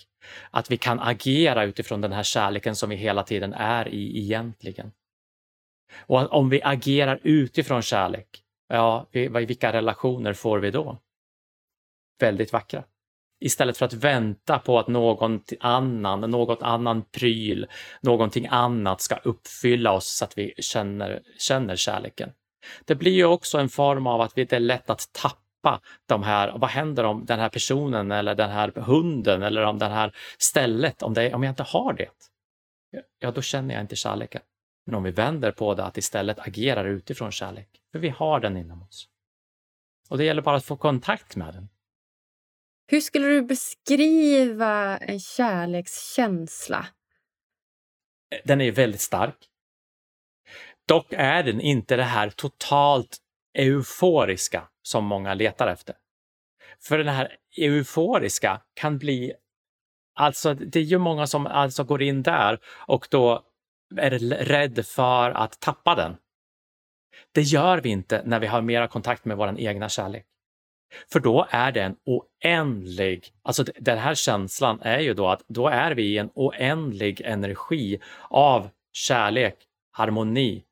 att 0.51 0.71
vi 0.71 0.77
kan 0.77 0.99
agera 0.99 1.63
utifrån 1.63 2.01
den 2.01 2.11
här 2.11 2.23
kärleken 2.23 2.75
som 2.75 2.89
vi 2.89 2.95
hela 2.95 3.23
tiden 3.23 3.53
är 3.53 3.87
i 3.87 4.19
egentligen. 4.19 4.91
Och 5.99 6.33
om 6.33 6.49
vi 6.49 6.61
agerar 6.63 7.19
utifrån 7.23 7.81
kärlek, 7.81 8.43
ja, 8.69 9.07
vilka 9.11 9.73
relationer 9.73 10.33
får 10.33 10.59
vi 10.59 10.71
då? 10.71 10.97
Väldigt 12.19 12.53
vackra. 12.53 12.83
Istället 13.39 13.77
för 13.77 13.85
att 13.85 13.93
vänta 13.93 14.59
på 14.59 14.79
att 14.79 14.87
någon 14.87 15.41
annan, 15.59 16.21
något 16.21 16.61
annan 16.61 17.01
pryl, 17.01 17.67
någonting 18.01 18.47
annat 18.47 19.01
ska 19.01 19.15
uppfylla 19.15 19.91
oss 19.91 20.07
så 20.07 20.25
att 20.25 20.37
vi 20.37 20.53
känner, 20.57 21.21
känner 21.39 21.75
kärleken. 21.75 22.29
Det 22.85 22.95
blir 22.95 23.11
ju 23.11 23.25
också 23.25 23.57
en 23.57 23.69
form 23.69 24.07
av 24.07 24.21
att 24.21 24.35
det 24.35 24.53
är 24.53 24.59
lätt 24.59 24.89
att 24.89 25.09
tappa 25.13 25.81
de 26.05 26.23
här, 26.23 26.57
vad 26.57 26.69
händer 26.69 27.03
om 27.03 27.25
den 27.25 27.39
här 27.39 27.49
personen 27.49 28.11
eller 28.11 28.35
den 28.35 28.49
här 28.49 28.71
hunden 28.75 29.43
eller 29.43 29.61
om 29.61 29.79
det 29.79 29.85
här 29.85 30.15
stället, 30.37 31.03
om, 31.03 31.13
det, 31.13 31.33
om 31.33 31.43
jag 31.43 31.51
inte 31.51 31.63
har 31.63 31.93
det? 31.93 32.09
Ja, 33.19 33.31
då 33.31 33.41
känner 33.41 33.73
jag 33.73 33.81
inte 33.83 33.95
kärleken. 33.95 34.41
Men 34.85 34.95
om 34.95 35.03
vi 35.03 35.11
vänder 35.11 35.51
på 35.51 35.75
det, 35.75 35.83
att 35.83 35.97
istället 35.97 36.39
agerar 36.39 36.85
utifrån 36.85 37.31
kärlek, 37.31 37.69
för 37.91 37.99
vi 37.99 38.09
har 38.09 38.39
den 38.39 38.57
inom 38.57 38.83
oss. 38.83 39.09
Och 40.09 40.17
det 40.17 40.23
gäller 40.23 40.41
bara 40.41 40.55
att 40.55 40.65
få 40.65 40.77
kontakt 40.77 41.35
med 41.35 41.53
den. 41.53 41.69
Hur 42.87 43.01
skulle 43.01 43.27
du 43.27 43.41
beskriva 43.41 44.97
en 44.97 45.19
kärlekskänsla? 45.19 46.87
Den 48.43 48.61
är 48.61 48.71
väldigt 48.71 49.01
stark. 49.01 49.49
Dock 50.87 51.13
är 51.13 51.43
den 51.43 51.61
inte 51.61 51.95
det 51.95 52.03
här 52.03 52.29
totalt 52.29 53.17
euforiska 53.53 54.67
som 54.81 55.05
många 55.05 55.33
letar 55.33 55.67
efter. 55.67 55.95
För 56.79 56.97
den 56.97 57.07
här 57.07 57.37
euforiska 57.57 58.61
kan 58.73 58.97
bli, 58.97 59.33
alltså 60.13 60.53
det 60.53 60.79
är 60.79 60.83
ju 60.83 60.97
många 60.97 61.27
som 61.27 61.47
alltså 61.47 61.83
går 61.83 62.01
in 62.01 62.23
där 62.23 62.59
och 62.65 63.07
då 63.11 63.45
är 63.97 64.19
rädd 64.45 64.85
för 64.85 65.31
att 65.31 65.59
tappa 65.59 65.95
den. 65.95 66.15
Det 67.31 67.41
gör 67.41 67.77
vi 67.81 67.89
inte 67.89 68.21
när 68.25 68.39
vi 68.39 68.47
har 68.47 68.61
mera 68.61 68.87
kontakt 68.87 69.25
med 69.25 69.37
vår 69.37 69.59
egna 69.59 69.89
kärlek. 69.89 70.25
För 71.11 71.19
då 71.19 71.47
är 71.49 71.71
det 71.71 71.81
en 71.81 71.95
oändlig, 72.05 73.27
alltså 73.41 73.63
den 73.63 73.97
här 73.97 74.15
känslan 74.15 74.79
är 74.81 74.99
ju 74.99 75.13
då 75.13 75.27
att 75.27 75.43
då 75.47 75.67
är 75.67 75.91
vi 75.91 76.03
i 76.03 76.17
en 76.17 76.29
oändlig 76.33 77.21
energi 77.21 77.99
av 78.29 78.69
kärlek, 78.93 79.55
harmoni, 79.91 80.63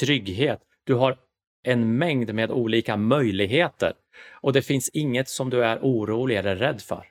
trygghet. 0.00 0.60
Du 0.84 0.94
har 0.94 1.18
en 1.62 1.98
mängd 1.98 2.34
med 2.34 2.50
olika 2.50 2.96
möjligheter 2.96 3.92
och 4.30 4.52
det 4.52 4.62
finns 4.62 4.88
inget 4.88 5.28
som 5.28 5.50
du 5.50 5.64
är 5.64 5.78
orolig 5.78 6.36
eller 6.36 6.56
rädd 6.56 6.80
för. 6.80 7.06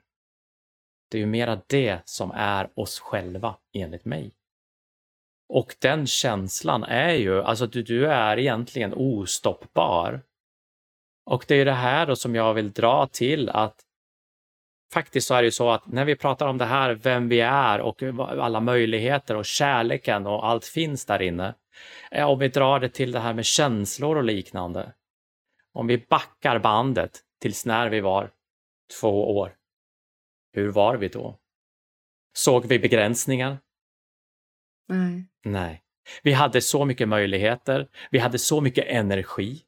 Det 1.12 1.18
är 1.18 1.20
ju 1.20 1.26
mera 1.26 1.62
det 1.68 2.00
som 2.06 2.32
är 2.32 2.70
oss 2.80 3.00
själva, 3.00 3.56
enligt 3.74 4.06
mig. 4.06 4.32
Och 5.50 5.76
den 5.80 6.08
känslan 6.08 6.84
är 6.84 7.14
ju, 7.14 7.44
alltså 7.44 7.68
du, 7.68 7.84
du 7.84 8.08
är 8.08 8.40
egentligen 8.40 8.94
ostoppbar. 8.94 10.22
Och 11.26 11.46
det 11.48 11.56
är 11.56 11.66
det 11.66 11.72
här 11.72 12.06
då 12.06 12.16
som 12.16 12.36
jag 12.36 12.54
vill 12.54 12.72
dra 12.72 13.08
till 13.08 13.50
att 13.50 13.76
faktiskt 14.94 15.28
så 15.28 15.36
är 15.36 15.42
det 15.42 15.46
ju 15.46 15.52
så 15.52 15.70
att 15.70 15.88
när 15.88 16.06
vi 16.06 16.16
pratar 16.16 16.48
om 16.48 16.58
det 16.58 16.66
här, 16.66 16.94
vem 16.94 17.30
vi 17.30 17.40
är 17.42 17.82
och 17.82 18.04
alla 18.20 18.60
möjligheter 18.60 19.36
och 19.36 19.46
kärleken 19.46 20.28
och 20.28 20.48
allt 20.48 20.66
finns 20.66 21.06
där 21.06 21.22
inne, 21.22 21.56
eh, 22.12 22.30
om 22.30 22.40
vi 22.40 22.48
drar 22.48 22.80
det 22.80 22.90
till 22.90 23.12
det 23.12 23.20
här 23.20 23.34
med 23.34 23.46
känslor 23.46 24.18
och 24.18 24.24
liknande. 24.24 24.94
Om 25.74 25.88
vi 25.88 25.98
backar 25.98 26.60
bandet 26.60 27.20
tills 27.42 27.66
när 27.66 27.90
vi 27.90 28.02
var 28.02 28.32
två 29.02 29.38
år. 29.38 29.56
Hur 30.54 30.72
var 30.72 30.98
vi 30.98 31.08
då? 31.08 31.40
Såg 32.34 32.66
vi 32.66 32.80
begränsningar? 32.80 33.58
Nej. 34.88 35.26
Nej. 35.46 35.84
Vi 36.24 36.34
hade 36.34 36.62
så 36.62 36.86
mycket 36.86 37.08
möjligheter. 37.08 37.88
Vi 38.12 38.20
hade 38.20 38.40
så 38.40 38.62
mycket 38.62 38.86
energi. 38.88 39.62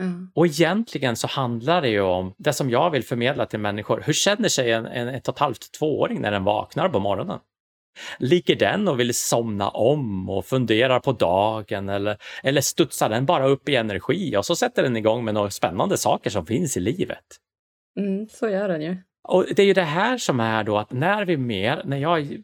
Mm. 0.00 0.30
Och 0.34 0.46
egentligen 0.46 1.16
så 1.16 1.26
handlar 1.26 1.82
det 1.82 1.88
ju 1.88 2.00
om 2.00 2.34
det 2.38 2.52
som 2.52 2.70
jag 2.70 2.90
vill 2.90 3.04
förmedla 3.04 3.46
till 3.46 3.58
människor. 3.58 4.02
Hur 4.06 4.12
känner 4.12 4.48
sig 4.48 4.72
en, 4.72 4.86
en 4.86 5.08
ett 5.08 5.28
och 5.28 5.34
ett 5.34 5.40
halvt, 5.40 5.72
tvååring 5.78 6.20
när 6.20 6.30
den 6.30 6.44
vaknar 6.44 6.88
på 6.88 7.00
morgonen? 7.00 7.38
Ligger 8.18 8.56
den 8.56 8.88
och 8.88 9.00
vill 9.00 9.14
somna 9.14 9.68
om 9.68 10.30
och 10.30 10.46
funderar 10.46 11.00
på 11.00 11.12
dagen 11.12 11.88
eller, 11.88 12.16
eller 12.42 12.60
studsar 12.60 13.08
den 13.08 13.26
bara 13.26 13.46
upp 13.46 13.68
i 13.68 13.76
energi 13.76 14.36
och 14.36 14.46
så 14.46 14.56
sätter 14.56 14.82
den 14.82 14.96
igång 14.96 15.24
med 15.24 15.34
några 15.34 15.50
spännande 15.50 15.96
saker 15.96 16.30
som 16.30 16.46
finns 16.46 16.76
i 16.76 16.80
livet? 16.80 17.24
Mm, 17.98 18.28
så 18.28 18.48
gör 18.48 18.68
den 18.68 18.82
ju. 18.82 18.96
Och 19.28 19.46
det 19.56 19.62
är 19.62 19.66
ju 19.66 19.72
det 19.72 19.82
här 19.82 20.18
som 20.18 20.40
är 20.40 20.64
då 20.64 20.78
att 20.78 20.92
när 20.92 21.24
vi 21.24 21.36
mer, 21.36 21.82
när 21.84 21.96
jag 21.96 22.42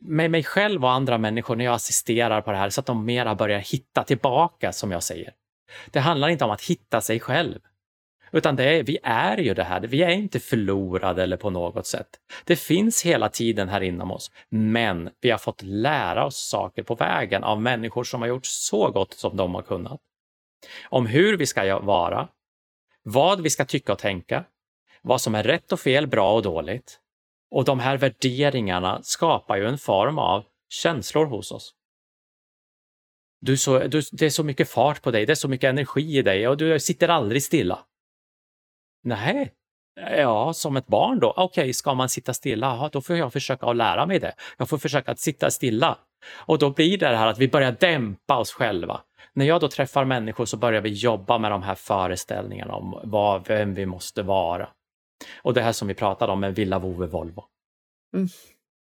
med 0.00 0.30
mig 0.30 0.44
själv 0.44 0.84
och 0.84 0.90
andra 0.90 1.18
människor, 1.18 1.56
när 1.56 1.64
jag 1.64 1.74
assisterar 1.74 2.40
på 2.40 2.50
det 2.50 2.56
här 2.56 2.70
så 2.70 2.80
att 2.80 2.86
de 2.86 3.04
mera 3.04 3.34
börjar 3.34 3.58
hitta 3.58 4.04
tillbaka 4.04 4.72
som 4.72 4.90
jag 4.90 5.02
säger. 5.02 5.32
Det 5.90 6.00
handlar 6.00 6.28
inte 6.28 6.44
om 6.44 6.50
att 6.50 6.62
hitta 6.62 7.00
sig 7.00 7.20
själv. 7.20 7.58
Utan 8.32 8.56
det 8.56 8.64
är, 8.64 8.82
vi 8.82 8.98
är 9.02 9.36
ju 9.36 9.54
det 9.54 9.64
här, 9.64 9.80
vi 9.80 10.02
är 10.02 10.10
inte 10.10 10.40
förlorade 10.40 11.22
eller 11.22 11.36
på 11.36 11.50
något 11.50 11.86
sätt. 11.86 12.08
Det 12.44 12.56
finns 12.56 13.02
hela 13.02 13.28
tiden 13.28 13.68
här 13.68 13.80
inom 13.80 14.10
oss, 14.10 14.30
men 14.48 15.10
vi 15.20 15.30
har 15.30 15.38
fått 15.38 15.62
lära 15.62 16.26
oss 16.26 16.36
saker 16.36 16.82
på 16.82 16.94
vägen 16.94 17.44
av 17.44 17.62
människor 17.62 18.04
som 18.04 18.20
har 18.20 18.28
gjort 18.28 18.46
så 18.46 18.90
gott 18.90 19.14
som 19.14 19.36
de 19.36 19.54
har 19.54 19.62
kunnat. 19.62 20.00
Om 20.88 21.06
hur 21.06 21.36
vi 21.36 21.46
ska 21.46 21.78
vara, 21.78 22.28
vad 23.02 23.40
vi 23.40 23.50
ska 23.50 23.64
tycka 23.64 23.92
och 23.92 23.98
tänka, 23.98 24.44
vad 25.02 25.20
som 25.20 25.34
är 25.34 25.42
rätt 25.42 25.72
och 25.72 25.80
fel, 25.80 26.06
bra 26.06 26.34
och 26.34 26.42
dåligt. 26.42 27.00
Och 27.50 27.64
de 27.64 27.80
här 27.80 27.96
värderingarna 27.96 29.00
skapar 29.02 29.56
ju 29.56 29.66
en 29.66 29.78
form 29.78 30.18
av 30.18 30.44
känslor 30.68 31.26
hos 31.26 31.52
oss. 31.52 31.74
Du 33.40 33.56
så, 33.56 33.78
du, 33.78 34.02
det 34.12 34.26
är 34.26 34.30
så 34.30 34.44
mycket 34.44 34.70
fart 34.70 35.02
på 35.02 35.10
dig, 35.10 35.26
det 35.26 35.32
är 35.32 35.34
så 35.34 35.48
mycket 35.48 35.68
energi 35.68 36.18
i 36.18 36.22
dig 36.22 36.48
och 36.48 36.56
du 36.56 36.80
sitter 36.80 37.08
aldrig 37.08 37.42
stilla. 37.42 37.78
Nej, 39.02 39.54
Ja, 39.96 40.52
som 40.52 40.76
ett 40.76 40.86
barn 40.86 41.20
då. 41.20 41.30
Okej, 41.30 41.62
okay, 41.62 41.72
ska 41.72 41.94
man 41.94 42.08
sitta 42.08 42.34
stilla? 42.34 42.66
Ja, 42.66 42.88
då 42.92 43.00
får 43.00 43.16
jag 43.16 43.32
försöka 43.32 43.66
att 43.66 43.76
lära 43.76 44.06
mig 44.06 44.18
det. 44.18 44.34
Jag 44.58 44.68
får 44.68 44.78
försöka 44.78 45.10
att 45.10 45.18
sitta 45.18 45.50
stilla. 45.50 45.98
Och 46.36 46.58
då 46.58 46.70
blir 46.70 46.98
det 46.98 47.08
det 47.08 47.16
här 47.16 47.26
att 47.26 47.38
vi 47.38 47.48
börjar 47.48 47.76
dämpa 47.80 48.38
oss 48.38 48.52
själva. 48.52 49.00
När 49.32 49.46
jag 49.46 49.60
då 49.60 49.68
träffar 49.68 50.04
människor 50.04 50.46
så 50.46 50.56
börjar 50.56 50.80
vi 50.80 50.90
jobba 50.90 51.38
med 51.38 51.50
de 51.50 51.62
här 51.62 51.74
föreställningarna 51.74 52.74
om 52.74 53.00
vad, 53.04 53.48
vem 53.48 53.74
vi 53.74 53.86
måste 53.86 54.22
vara. 54.22 54.68
Och 55.42 55.54
det 55.54 55.62
här 55.62 55.72
som 55.72 55.88
vi 55.88 55.94
pratade 55.94 56.32
om 56.32 56.40
med 56.40 56.54
Villa 56.54 56.78
Vove 56.78 57.06
Volvo. 57.06 57.44
Mm. 58.14 58.28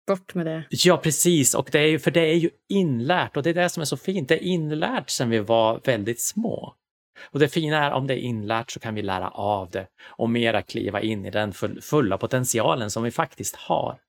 Bort 0.07 0.33
med 0.33 0.45
det. 0.45 0.65
Ja, 0.69 0.97
precis. 0.97 1.55
Och 1.55 1.69
det 1.71 1.79
är 1.79 1.87
ju, 1.87 1.99
för 1.99 2.11
det 2.11 2.21
är 2.21 2.35
ju 2.35 2.49
inlärt 2.69 3.37
och 3.37 3.43
det 3.43 3.49
är 3.49 3.53
det 3.53 3.69
som 3.69 3.81
är 3.81 3.85
så 3.85 3.97
fint. 3.97 4.29
Det 4.29 4.35
är 4.35 4.47
inlärt 4.47 5.09
sedan 5.09 5.29
vi 5.29 5.39
var 5.39 5.81
väldigt 5.83 6.21
små. 6.21 6.75
Och 7.21 7.39
det 7.39 7.47
fina 7.47 7.85
är 7.85 7.91
om 7.91 8.07
det 8.07 8.13
är 8.13 8.19
inlärt 8.19 8.71
så 8.71 8.79
kan 8.79 8.95
vi 8.95 9.01
lära 9.01 9.29
av 9.29 9.69
det 9.69 9.87
och 10.01 10.29
mera 10.29 10.61
kliva 10.61 11.01
in 11.01 11.25
i 11.25 11.31
den 11.31 11.53
fulla 11.81 12.17
potentialen 12.17 12.91
som 12.91 13.03
vi 13.03 13.11
faktiskt 13.11 13.55
har. 13.55 13.99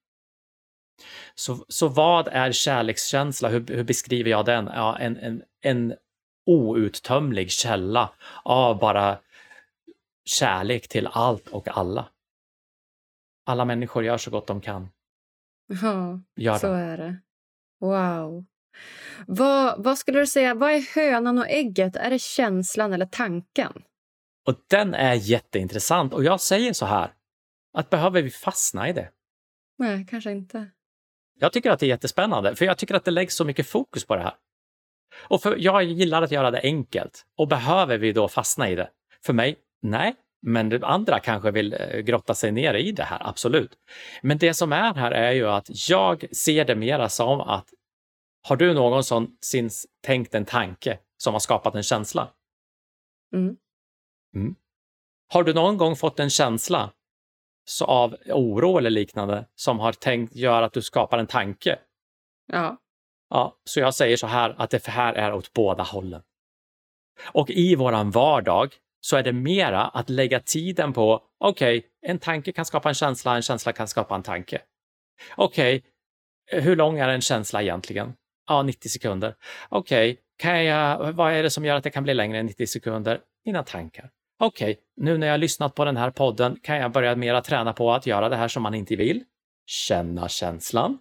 Så, 1.35 1.65
så 1.69 1.89
vad 1.89 2.29
är 2.29 2.53
kärlekskänsla? 2.53 3.49
Hur, 3.49 3.67
hur 3.67 3.85
beskriver 3.85 4.31
jag 4.31 4.45
den? 4.45 4.71
Ja, 4.75 4.99
en, 4.99 5.17
en, 5.17 5.43
en 5.61 5.95
outtömlig 6.47 7.51
källa 7.51 8.11
av 8.43 8.79
bara 8.79 9.19
kärlek 10.25 10.89
till 10.89 11.09
allt 11.13 11.49
och 11.49 11.69
alla. 11.79 12.09
Alla 13.45 13.65
människor 13.65 14.05
gör 14.05 14.17
så 14.19 14.31
gott 14.31 14.47
de 14.47 14.61
kan. 14.61 14.89
Ja, 15.67 16.21
Gör 16.37 16.59
så 16.59 16.67
de. 16.67 16.73
är 16.73 16.97
det. 16.97 17.17
Wow. 17.81 18.45
Vad, 19.27 19.85
vad 19.85 19.99
skulle 19.99 20.19
du 20.19 20.27
säga, 20.27 20.55
vad 20.55 20.71
är 20.71 20.95
hönan 20.95 21.39
och 21.39 21.49
ägget? 21.49 21.97
Är 21.97 22.11
det 22.11 22.19
känslan 22.21 22.93
eller 22.93 23.07
tanken? 23.07 23.83
Och 24.47 24.55
den 24.71 24.95
är 24.95 25.15
jätteintressant 25.15 26.15
och 26.15 26.25
jag 26.25 26.41
säger 26.41 26.73
så 26.73 26.87
här, 26.87 27.13
att 27.73 27.91
behöver 27.91 28.23
vi 28.23 28.31
fastna 28.31 28.89
i 28.89 28.93
det? 28.93 29.11
Nej, 29.79 30.07
kanske 30.11 30.31
inte. 30.31 30.71
Jag 31.39 31.53
tycker 31.53 31.71
att 31.71 31.79
det 31.81 31.87
är 31.87 31.89
jättespännande, 31.89 32.57
för 32.57 32.65
jag 32.65 32.79
tycker 32.79 32.95
att 32.95 33.05
det 33.05 33.11
läggs 33.11 33.35
så 33.37 33.45
mycket 33.45 33.69
fokus 33.69 34.07
på 34.07 34.17
det 34.17 34.23
här. 34.23 34.35
Och 35.29 35.43
för 35.43 35.57
jag 35.59 35.83
gillar 35.85 36.23
att 36.23 36.31
göra 36.31 36.51
det 36.51 36.61
enkelt. 36.63 37.27
Och 37.39 37.49
behöver 37.49 37.99
vi 37.99 38.13
då 38.13 38.29
fastna 38.29 38.71
i 38.71 38.75
det? 38.75 38.91
För 39.25 39.33
mig, 39.33 39.57
nej. 39.83 40.15
Men 40.47 40.85
andra 40.85 41.21
kanske 41.21 41.51
vill 41.51 41.73
eh, 41.73 41.99
grotta 41.99 42.35
sig 42.35 42.53
ner 42.53 42.75
i 42.75 42.93
det 42.93 43.03
här, 43.03 43.29
absolut. 43.29 43.79
Men 44.23 44.39
det 44.39 44.55
som 44.55 44.73
är 44.73 44.95
här 44.95 45.11
är 45.11 45.33
ju 45.33 45.49
att 45.49 45.89
jag 45.91 46.37
ser 46.37 46.65
det 46.65 46.77
mera 46.77 47.09
som 47.09 47.41
att 47.41 47.69
har 48.43 48.57
du 48.57 48.75
någonsin 48.75 49.71
tänkt 50.03 50.35
en 50.35 50.45
tanke 50.45 50.99
som 51.17 51.33
har 51.33 51.41
skapat 51.41 51.75
en 51.75 51.83
känsla? 51.83 52.29
Mm. 53.35 53.57
Mm. 54.35 54.55
Har 55.33 55.45
du 55.45 55.55
någon 55.55 55.77
gång 55.77 55.97
fått 55.97 56.21
en 56.21 56.31
känsla 56.31 56.93
så 57.65 57.85
av 57.85 58.17
oro 58.27 58.79
eller 58.79 58.91
liknande 58.91 59.47
som 59.55 59.79
har 59.79 59.93
tänkt 59.93 60.37
göra 60.37 60.65
att 60.65 60.73
du 60.73 60.83
skapar 60.83 61.19
en 61.19 61.27
tanke? 61.27 61.79
Ja. 62.47 62.77
Ja, 63.31 63.57
så 63.65 63.81
jag 63.81 63.95
säger 63.95 64.17
så 64.17 64.27
här 64.27 64.55
att 64.59 64.71
det 64.71 64.87
här 64.87 65.15
är 65.15 65.35
åt 65.35 65.53
båda 65.53 65.83
hållen. 65.83 66.23
Och 67.33 67.51
i 67.51 67.75
våran 67.75 68.11
vardag 68.11 68.75
så 69.05 69.17
är 69.17 69.23
det 69.23 69.33
mera 69.33 69.83
att 69.83 70.11
lägga 70.11 70.41
tiden 70.41 70.93
på, 70.93 71.23
okej, 71.39 71.79
okay, 71.79 71.91
en 72.03 72.19
tanke 72.19 72.53
kan 72.53 72.65
skapa 72.65 72.89
en 72.89 72.95
känsla, 72.95 73.37
en 73.37 73.43
känsla 73.43 73.73
kan 73.73 73.89
skapa 73.89 74.15
en 74.15 74.23
tanke. 74.23 74.61
Okej, 75.37 75.83
okay, 76.49 76.61
hur 76.61 76.77
lång 76.77 76.99
är 76.99 77.09
en 77.09 77.21
känsla 77.21 77.63
egentligen? 77.63 78.15
Ja, 78.49 78.63
90 78.63 78.89
sekunder. 78.89 79.35
Okej, 79.69 80.11
okay, 80.11 80.23
kan 80.39 80.65
jag, 80.65 81.13
vad 81.13 81.33
är 81.33 81.43
det 81.43 81.51
som 81.51 81.65
gör 81.65 81.77
att 81.77 81.85
det 81.85 81.91
kan 81.91 82.03
bli 82.03 82.15
längre 82.15 82.39
än 82.39 82.47
90 82.47 82.67
sekunder? 82.67 83.21
Mina 83.45 83.63
tankar. 83.63 84.11
Okej, 84.39 84.73
okay, 84.73 84.83
nu 84.97 85.19
när 85.19 85.27
jag 85.27 85.35
har 85.35 85.39
lyssnat 85.39 85.75
på 85.75 85.85
den 85.85 85.97
här 85.97 86.11
podden 86.11 86.59
kan 86.63 86.77
jag 86.77 86.93
börja 86.93 87.17
mera 87.17 87.41
träna 87.41 87.73
på 87.73 87.93
att 87.93 88.07
göra 88.07 88.29
det 88.29 88.37
här 88.37 88.49
som 88.49 88.63
man 88.63 88.75
inte 88.75 88.97
vill. 88.97 89.25
Känna 89.67 90.29
känslan. 90.29 90.99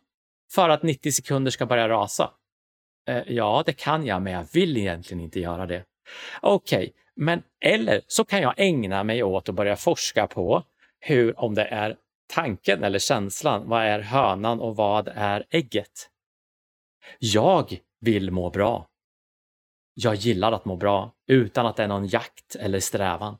För 0.53 0.69
att 0.69 0.83
90 0.83 1.11
sekunder 1.11 1.51
ska 1.51 1.65
börja 1.65 1.89
rasa. 1.89 2.31
Eh, 3.07 3.23
ja, 3.27 3.63
det 3.65 3.73
kan 3.73 4.05
jag, 4.05 4.21
men 4.21 4.33
jag 4.33 4.47
vill 4.53 4.77
egentligen 4.77 5.23
inte 5.23 5.39
göra 5.39 5.65
det. 5.65 5.83
Okej, 6.41 6.77
okay, 6.77 6.91
men 7.15 7.43
eller 7.65 8.01
så 8.07 8.25
kan 8.25 8.41
jag 8.41 8.53
ägna 8.57 9.03
mig 9.03 9.23
åt 9.23 9.49
att 9.49 9.55
börja 9.55 9.75
forska 9.75 10.27
på 10.27 10.63
hur, 10.99 11.39
om 11.39 11.55
det 11.55 11.65
är 11.65 11.97
tanken 12.33 12.83
eller 12.83 12.99
känslan, 12.99 13.69
vad 13.69 13.83
är 13.83 13.99
hönan 13.99 14.59
och 14.59 14.75
vad 14.75 15.07
är 15.07 15.45
ägget? 15.49 16.09
Jag 17.19 17.79
vill 17.99 18.31
må 18.31 18.49
bra. 18.49 18.87
Jag 19.93 20.15
gillar 20.15 20.51
att 20.51 20.65
må 20.65 20.75
bra 20.75 21.11
utan 21.27 21.65
att 21.65 21.75
det 21.75 21.83
är 21.83 21.87
någon 21.87 22.07
jakt 22.07 22.55
eller 22.55 22.79
strävan. 22.79 23.37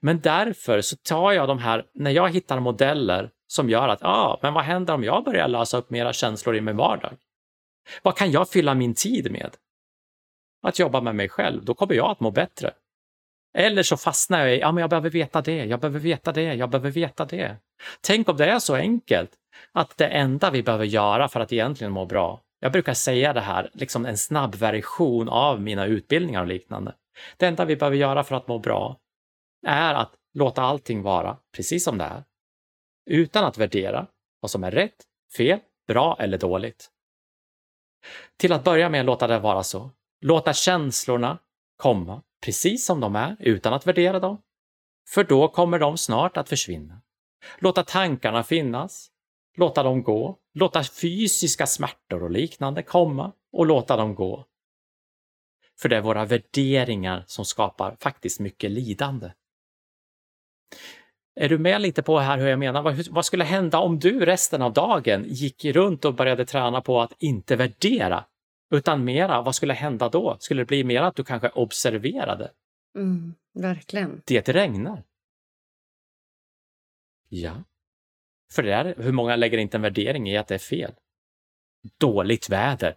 Men 0.00 0.20
därför 0.20 0.80
så 0.80 0.96
tar 0.96 1.32
jag 1.32 1.48
de 1.48 1.58
här, 1.58 1.86
när 1.94 2.10
jag 2.10 2.30
hittar 2.30 2.60
modeller 2.60 3.30
som 3.46 3.70
gör 3.70 3.88
att, 3.88 4.00
ja, 4.00 4.08
ah, 4.08 4.38
men 4.42 4.54
vad 4.54 4.64
händer 4.64 4.94
om 4.94 5.04
jag 5.04 5.24
börjar 5.24 5.48
lösa 5.48 5.78
upp 5.78 5.90
mera 5.90 6.12
känslor 6.12 6.56
i 6.56 6.60
min 6.60 6.76
vardag? 6.76 7.16
Vad 8.02 8.16
kan 8.16 8.30
jag 8.30 8.48
fylla 8.48 8.74
min 8.74 8.94
tid 8.94 9.32
med? 9.32 9.56
Att 10.64 10.78
jobba 10.78 11.00
med 11.00 11.16
mig 11.16 11.28
själv, 11.28 11.64
då 11.64 11.74
kommer 11.74 11.94
jag 11.94 12.10
att 12.10 12.20
må 12.20 12.30
bättre. 12.30 12.74
Eller 13.58 13.82
så 13.82 13.96
fastnar 13.96 14.40
jag 14.40 14.56
i, 14.56 14.60
ja 14.60 14.72
men 14.72 14.80
jag 14.80 14.90
behöver 14.90 15.10
veta 15.10 15.42
det, 15.42 15.64
jag 15.64 15.80
behöver 15.80 16.00
veta 16.00 16.32
det, 16.32 16.54
jag 16.54 16.70
behöver 16.70 16.90
veta 16.90 17.24
det. 17.24 17.56
Tänk 18.00 18.28
om 18.28 18.36
det 18.36 18.46
är 18.46 18.58
så 18.58 18.74
enkelt 18.74 19.30
att 19.72 19.96
det 19.96 20.06
enda 20.06 20.50
vi 20.50 20.62
behöver 20.62 20.84
göra 20.84 21.28
för 21.28 21.40
att 21.40 21.52
egentligen 21.52 21.92
må 21.92 22.06
bra, 22.06 22.44
jag 22.64 22.72
brukar 22.72 22.94
säga 22.94 23.32
det 23.32 23.40
här, 23.40 23.70
liksom 23.72 24.06
en 24.06 24.18
snabb 24.18 24.54
version 24.54 25.28
av 25.28 25.60
mina 25.60 25.86
utbildningar 25.86 26.40
och 26.40 26.46
liknande. 26.46 26.94
Det 27.36 27.46
enda 27.46 27.64
vi 27.64 27.76
behöver 27.76 27.96
göra 27.96 28.24
för 28.24 28.36
att 28.36 28.48
må 28.48 28.58
bra 28.58 29.00
är 29.66 29.94
att 29.94 30.14
låta 30.34 30.62
allting 30.62 31.02
vara 31.02 31.38
precis 31.56 31.84
som 31.84 31.98
det 31.98 32.04
är. 32.04 32.24
Utan 33.10 33.44
att 33.44 33.58
värdera 33.58 34.06
vad 34.40 34.50
som 34.50 34.64
är 34.64 34.70
rätt, 34.70 35.04
fel, 35.36 35.58
bra 35.88 36.16
eller 36.20 36.38
dåligt. 36.38 36.90
Till 38.36 38.52
att 38.52 38.64
börja 38.64 38.88
med 38.88 39.06
låta 39.06 39.26
det 39.26 39.38
vara 39.38 39.62
så. 39.62 39.90
Låta 40.26 40.52
känslorna 40.52 41.38
komma 41.76 42.22
precis 42.44 42.86
som 42.86 43.00
de 43.00 43.16
är 43.16 43.36
utan 43.40 43.72
att 43.72 43.86
värdera 43.86 44.20
dem. 44.20 44.42
För 45.08 45.24
då 45.24 45.48
kommer 45.48 45.78
de 45.78 45.98
snart 45.98 46.36
att 46.36 46.48
försvinna. 46.48 47.00
Låta 47.58 47.82
tankarna 47.82 48.42
finnas. 48.42 49.10
Låta 49.56 49.82
dem 49.82 50.02
gå. 50.02 50.38
Låta 50.54 50.84
fysiska 50.84 51.66
smärtor 51.66 52.22
och 52.22 52.30
liknande 52.30 52.82
komma 52.82 53.32
och 53.52 53.66
låta 53.66 53.96
dem 53.96 54.14
gå. 54.14 54.44
För 55.80 55.88
det 55.88 55.96
är 55.96 56.00
våra 56.00 56.24
värderingar 56.24 57.24
som 57.26 57.44
skapar 57.44 57.96
faktiskt 58.00 58.40
mycket 58.40 58.70
lidande. 58.70 59.30
Är 61.40 61.48
du 61.48 61.58
med 61.58 61.80
lite 61.80 62.02
på 62.02 62.18
här 62.18 62.38
hur 62.38 62.48
jag 62.48 62.58
menar? 62.58 62.82
Vad, 62.82 63.08
vad 63.08 63.24
skulle 63.24 63.44
hända 63.44 63.78
om 63.78 63.98
du 63.98 64.26
resten 64.26 64.62
av 64.62 64.72
dagen 64.72 65.24
gick 65.28 65.64
runt 65.64 66.04
och 66.04 66.14
började 66.14 66.46
träna 66.46 66.80
på 66.80 67.00
att 67.00 67.12
inte 67.18 67.56
värdera 67.56 68.24
utan 68.76 69.04
mera, 69.04 69.42
vad 69.42 69.54
skulle 69.54 69.74
hända 69.74 70.08
då? 70.08 70.36
Skulle 70.40 70.62
det 70.62 70.66
bli 70.66 70.84
mer 70.84 71.02
att 71.02 71.16
du 71.16 71.24
kanske 71.24 71.48
observerade? 71.48 72.50
Mm, 72.96 73.34
verkligen. 73.54 74.22
Det 74.24 74.48
regnar. 74.48 75.02
Ja. 77.28 77.64
För 78.52 78.62
det 78.62 78.74
är, 78.74 78.94
hur 78.98 79.12
många 79.12 79.36
lägger 79.36 79.58
inte 79.58 79.76
en 79.76 79.82
värdering 79.82 80.30
i 80.30 80.36
att 80.36 80.48
det 80.48 80.54
är 80.54 80.58
fel? 80.58 80.92
Dåligt 81.98 82.50
väder. 82.50 82.96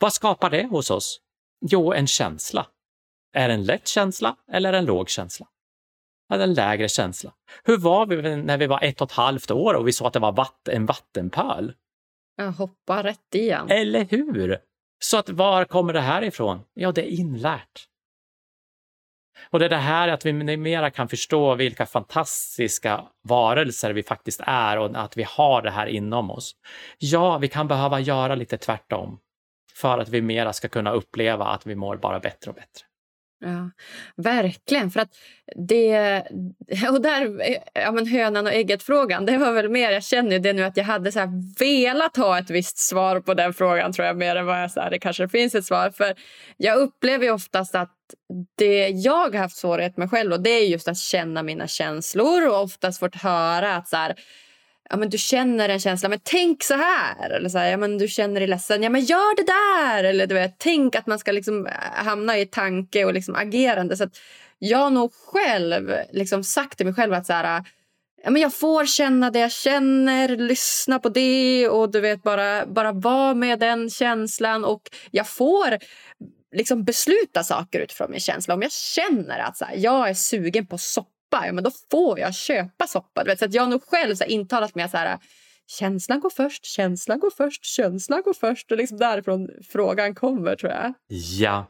Vad 0.00 0.12
skapar 0.12 0.50
det 0.50 0.66
hos 0.66 0.90
oss? 0.90 1.20
Jo, 1.60 1.92
en 1.92 2.06
känsla. 2.06 2.66
Är 3.32 3.48
det 3.48 3.54
en 3.54 3.64
lätt 3.64 3.88
känsla 3.88 4.36
eller 4.52 4.72
en 4.72 4.84
låg 4.84 5.08
känsla? 5.08 5.48
Eller 6.32 6.44
en 6.44 6.54
lägre 6.54 6.88
känsla? 6.88 7.32
Hur 7.64 7.78
var 7.78 8.06
vi 8.06 8.36
när 8.36 8.58
vi 8.58 8.66
var 8.66 8.82
ett 8.82 9.00
och 9.00 9.10
ett 9.10 9.16
halvt 9.16 9.50
år 9.50 9.74
och 9.74 9.88
vi 9.88 9.92
sa 9.92 10.06
att 10.06 10.12
det 10.12 10.18
var 10.18 10.32
vatt 10.32 10.68
en 10.68 10.86
vattenpöl? 10.86 11.74
Jag 12.36 12.52
hoppar 12.52 13.02
rätt 13.02 13.34
igen. 13.34 13.70
Eller 13.70 14.04
hur? 14.04 14.58
Så 15.04 15.18
att 15.18 15.28
var 15.28 15.64
kommer 15.64 15.92
det 15.92 16.00
här 16.00 16.22
ifrån? 16.22 16.60
Ja, 16.74 16.92
det 16.92 17.02
är 17.02 17.20
inlärt. 17.20 17.86
Och 19.50 19.58
det 19.58 19.64
är 19.64 19.68
det 19.68 19.76
här 19.76 20.08
att 20.08 20.26
vi 20.26 20.32
mera 20.56 20.90
kan 20.90 21.08
förstå 21.08 21.54
vilka 21.54 21.86
fantastiska 21.86 23.04
varelser 23.28 23.92
vi 23.92 24.02
faktiskt 24.02 24.40
är 24.46 24.78
och 24.78 24.90
att 25.04 25.16
vi 25.16 25.22
har 25.22 25.62
det 25.62 25.70
här 25.70 25.86
inom 25.86 26.30
oss. 26.30 26.52
Ja, 26.98 27.38
vi 27.38 27.48
kan 27.48 27.68
behöva 27.68 28.00
göra 28.00 28.34
lite 28.34 28.58
tvärtom 28.58 29.18
för 29.74 29.98
att 29.98 30.08
vi 30.08 30.22
mera 30.22 30.52
ska 30.52 30.68
kunna 30.68 30.92
uppleva 30.92 31.44
att 31.44 31.66
vi 31.66 31.74
mår 31.74 31.96
bara 31.96 32.20
bättre 32.20 32.50
och 32.50 32.54
bättre. 32.54 32.91
Ja, 33.44 33.70
verkligen. 34.16 34.90
För 34.90 35.00
att 35.00 35.14
det, 35.68 36.22
och 36.90 37.02
där, 37.02 37.42
ja, 37.72 37.92
men 37.92 38.06
hönan 38.06 38.46
och 38.46 38.52
ägget-frågan, 38.52 39.26
det 39.26 39.38
var 39.38 39.52
väl 39.52 39.68
mer... 39.68 39.90
Jag 39.90 40.04
känner 40.04 40.38
det 40.38 40.52
nu 40.52 40.64
att 40.64 40.76
jag 40.76 40.84
hade 40.84 41.12
så 41.12 41.18
här 41.18 41.58
velat 41.58 42.16
ha 42.16 42.38
ett 42.38 42.50
visst 42.50 42.78
svar 42.78 43.20
på 43.20 43.34
den 43.34 43.54
frågan 43.54 43.92
tror 43.92 44.06
jag 44.06 44.16
mer 44.16 44.36
än 44.36 44.46
vad 44.46 44.62
jag 44.62 44.70
sa. 44.70 44.90
Det 44.90 44.98
kanske 44.98 45.28
finns 45.28 45.54
ett 45.54 45.64
svar. 45.64 45.90
För 45.90 46.14
Jag 46.56 46.78
upplever 46.78 47.30
oftast 47.30 47.74
att 47.74 47.96
det 48.58 48.88
jag 48.88 49.32
har 49.32 49.38
haft 49.38 49.56
svårighet 49.56 49.96
med 49.96 50.10
själv 50.10 50.32
och 50.32 50.42
det 50.42 50.50
är 50.50 50.66
just 50.66 50.88
att 50.88 50.98
känna 50.98 51.42
mina 51.42 51.66
känslor 51.66 52.48
och 52.48 52.62
oftast 52.62 53.00
fått 53.00 53.14
höra 53.14 53.76
att 53.76 53.88
så 53.88 53.96
här, 53.96 54.14
ja, 54.90 54.96
men 54.96 55.10
du 55.10 55.18
känner 55.18 55.68
en 55.68 55.80
känsla, 55.80 56.08
men 56.08 56.20
tänk 56.22 56.62
så 56.64 56.74
här. 56.74 57.30
Eller 57.30 57.48
så 57.48 57.58
här, 57.58 57.70
ja, 57.70 57.76
men 57.76 57.98
du 57.98 58.08
känner 58.08 58.40
dig 58.40 58.48
ledsen, 58.48 58.82
ja 58.82 58.90
men 58.90 59.00
gör 59.00 59.36
det 59.36 59.52
där. 59.52 60.04
Eller 60.04 60.26
du 60.26 60.34
vet, 60.34 60.54
tänk 60.58 60.94
att 60.94 61.06
man 61.06 61.18
ska 61.18 61.32
liksom 61.32 61.66
eh, 61.66 61.72
hamna 61.94 62.38
i 62.38 62.46
tanke 62.46 63.04
och 63.04 63.14
liksom 63.14 63.34
agerande. 63.34 63.96
Så 63.96 64.04
att 64.04 64.18
jag 64.58 64.78
har 64.78 64.90
nog 64.90 65.12
själv 65.12 65.92
liksom 66.12 66.44
sagt 66.44 66.76
till 66.76 66.86
mig 66.86 66.94
själv 66.94 67.12
att 67.12 67.26
så 67.26 67.32
här, 67.32 67.64
ja, 68.24 68.30
men 68.30 68.42
jag 68.42 68.54
får 68.54 68.86
känna 68.86 69.30
det 69.30 69.38
jag 69.38 69.52
känner, 69.52 70.28
lyssna 70.28 70.98
på 70.98 71.08
det 71.08 71.68
och 71.68 71.90
du 71.90 72.00
vet 72.00 72.22
bara, 72.22 72.66
bara 72.66 72.92
vara 72.92 73.34
med 73.34 73.58
den 73.58 73.90
känslan. 73.90 74.64
Och 74.64 74.82
jag 75.10 75.28
får 75.28 75.78
liksom 76.54 76.84
besluta 76.84 77.42
saker 77.42 77.80
utifrån 77.80 78.10
min 78.10 78.20
känsla. 78.20 78.54
Om 78.54 78.62
jag 78.62 78.72
känner 78.72 79.38
att 79.38 79.56
så 79.56 79.64
här, 79.64 79.76
jag 79.76 80.08
är 80.08 80.14
sugen 80.14 80.66
på 80.66 80.78
soppa 80.78 81.11
ja, 81.46 81.52
men 81.52 81.64
då 81.64 81.70
får 81.90 82.18
jag 82.18 82.34
köpa 82.34 82.86
soppa. 82.86 83.24
vet, 83.24 83.38
så 83.38 83.46
jag 83.50 83.62
har 83.62 83.70
nog 83.70 83.82
själv 83.82 84.14
så 84.14 84.24
här, 84.24 84.30
intalat 84.30 84.74
mig 84.74 84.88
så 84.88 84.96
här, 84.96 85.18
känslan 85.66 86.20
går 86.20 86.30
först, 86.30 86.64
känslan 86.64 87.20
går 87.20 87.30
först, 87.30 87.64
känslan 87.64 88.22
går 88.22 88.32
först. 88.32 88.72
Och 88.72 88.76
liksom 88.76 88.98
därifrån 88.98 89.48
frågan 89.68 90.14
kommer, 90.14 90.56
tror 90.56 90.72
jag. 90.72 90.94
Ja. 91.38 91.66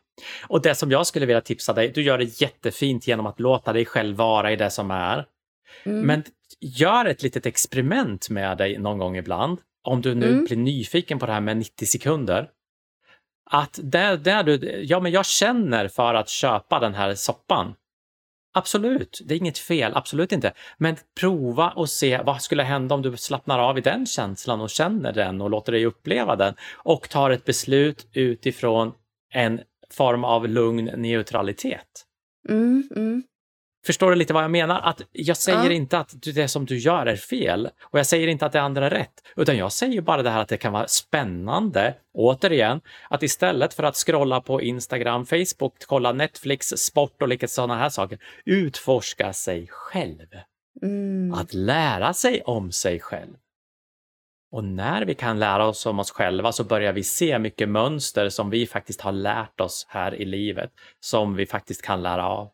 Och 0.46 0.62
det 0.62 0.74
som 0.74 0.90
jag 0.90 1.06
skulle 1.06 1.26
vilja 1.26 1.40
tipsa 1.40 1.72
dig, 1.72 1.92
du 1.94 2.02
gör 2.02 2.18
det 2.18 2.40
jättefint 2.40 3.06
genom 3.06 3.26
att 3.26 3.40
låta 3.40 3.72
dig 3.72 3.84
själv 3.84 4.16
vara 4.16 4.52
i 4.52 4.56
det 4.56 4.70
som 4.70 4.90
är. 4.90 5.26
Mm. 5.84 6.06
Men 6.06 6.24
gör 6.60 7.04
ett 7.04 7.22
litet 7.22 7.46
experiment 7.46 8.30
med 8.30 8.58
dig 8.58 8.78
någon 8.78 8.98
gång 8.98 9.16
ibland. 9.16 9.58
Om 9.84 10.02
du 10.02 10.14
nu 10.14 10.32
mm. 10.32 10.44
blir 10.44 10.56
nyfiken 10.56 11.18
på 11.18 11.26
det 11.26 11.32
här 11.32 11.40
med 11.40 11.56
90 11.56 11.86
sekunder. 11.86 12.48
Att 13.50 13.80
där, 13.82 14.16
där 14.16 14.42
du, 14.42 14.82
ja 14.84 15.00
men 15.00 15.12
jag 15.12 15.26
känner 15.26 15.88
för 15.88 16.14
att 16.14 16.28
köpa 16.28 16.80
den 16.80 16.94
här 16.94 17.14
soppan. 17.14 17.74
Absolut, 18.54 19.20
det 19.24 19.34
är 19.34 19.38
inget 19.38 19.58
fel, 19.58 19.92
absolut 19.94 20.32
inte. 20.32 20.52
Men 20.78 20.96
prova 21.20 21.70
och 21.70 21.90
se 21.90 22.22
vad 22.22 22.42
skulle 22.42 22.62
hända 22.62 22.94
om 22.94 23.02
du 23.02 23.16
slappnar 23.16 23.58
av 23.58 23.78
i 23.78 23.80
den 23.80 24.06
känslan 24.06 24.60
och 24.60 24.70
känner 24.70 25.12
den 25.12 25.40
och 25.40 25.50
låter 25.50 25.72
dig 25.72 25.86
uppleva 25.86 26.36
den 26.36 26.54
och 26.72 27.08
tar 27.08 27.30
ett 27.30 27.44
beslut 27.44 28.06
utifrån 28.12 28.92
en 29.32 29.60
form 29.90 30.24
av 30.24 30.48
lugn 30.48 30.84
neutralitet. 30.84 32.06
Mm, 32.48 32.88
mm. 32.96 33.22
Förstår 33.86 34.10
du 34.10 34.16
lite 34.16 34.34
vad 34.34 34.44
jag 34.44 34.50
menar? 34.50 34.80
Att 34.80 35.02
jag 35.12 35.36
säger 35.36 35.64
Ja. 35.64 35.72
inte 35.72 35.98
att 35.98 36.14
det 36.22 36.48
som 36.48 36.66
du 36.66 36.78
gör 36.78 37.06
är 37.06 37.16
fel 37.16 37.68
och 37.82 37.98
jag 37.98 38.06
säger 38.06 38.28
inte 38.28 38.46
att 38.46 38.52
det 38.52 38.60
andra 38.60 38.86
är 38.86 38.90
rätt, 38.90 39.22
utan 39.36 39.56
jag 39.56 39.72
säger 39.72 40.00
bara 40.00 40.22
det 40.22 40.30
här 40.30 40.40
att 40.40 40.48
det 40.48 40.56
kan 40.56 40.72
vara 40.72 40.88
spännande, 40.88 41.94
återigen, 42.14 42.80
att 43.10 43.22
istället 43.22 43.74
för 43.74 43.82
att 43.82 43.96
scrolla 43.96 44.40
på 44.40 44.62
Instagram, 44.62 45.26
Facebook, 45.26 45.74
kolla 45.86 46.12
Netflix, 46.12 46.66
sport 46.68 47.22
och 47.22 47.28
lite 47.28 47.48
sådana 47.48 47.76
här 47.78 47.88
saker, 47.88 48.18
utforska 48.44 49.32
sig 49.32 49.66
själv. 49.70 50.26
Mm. 50.82 51.34
Att 51.34 51.54
lära 51.54 52.14
sig 52.14 52.42
om 52.42 52.72
sig 52.72 53.00
själv. 53.00 53.34
Och 54.52 54.64
när 54.64 55.04
vi 55.04 55.14
kan 55.14 55.38
lära 55.38 55.66
oss 55.66 55.86
om 55.86 55.98
oss 55.98 56.10
själva 56.10 56.52
så 56.52 56.64
börjar 56.64 56.92
vi 56.92 57.02
se 57.02 57.38
mycket 57.38 57.68
mönster 57.68 58.28
som 58.28 58.50
vi 58.50 58.66
faktiskt 58.66 59.00
har 59.00 59.12
lärt 59.12 59.60
oss 59.60 59.86
här 59.88 60.14
i 60.14 60.24
livet, 60.24 60.70
som 61.00 61.34
vi 61.34 61.46
faktiskt 61.46 61.82
kan 61.82 62.02
lära 62.02 62.26
av. 62.28 62.50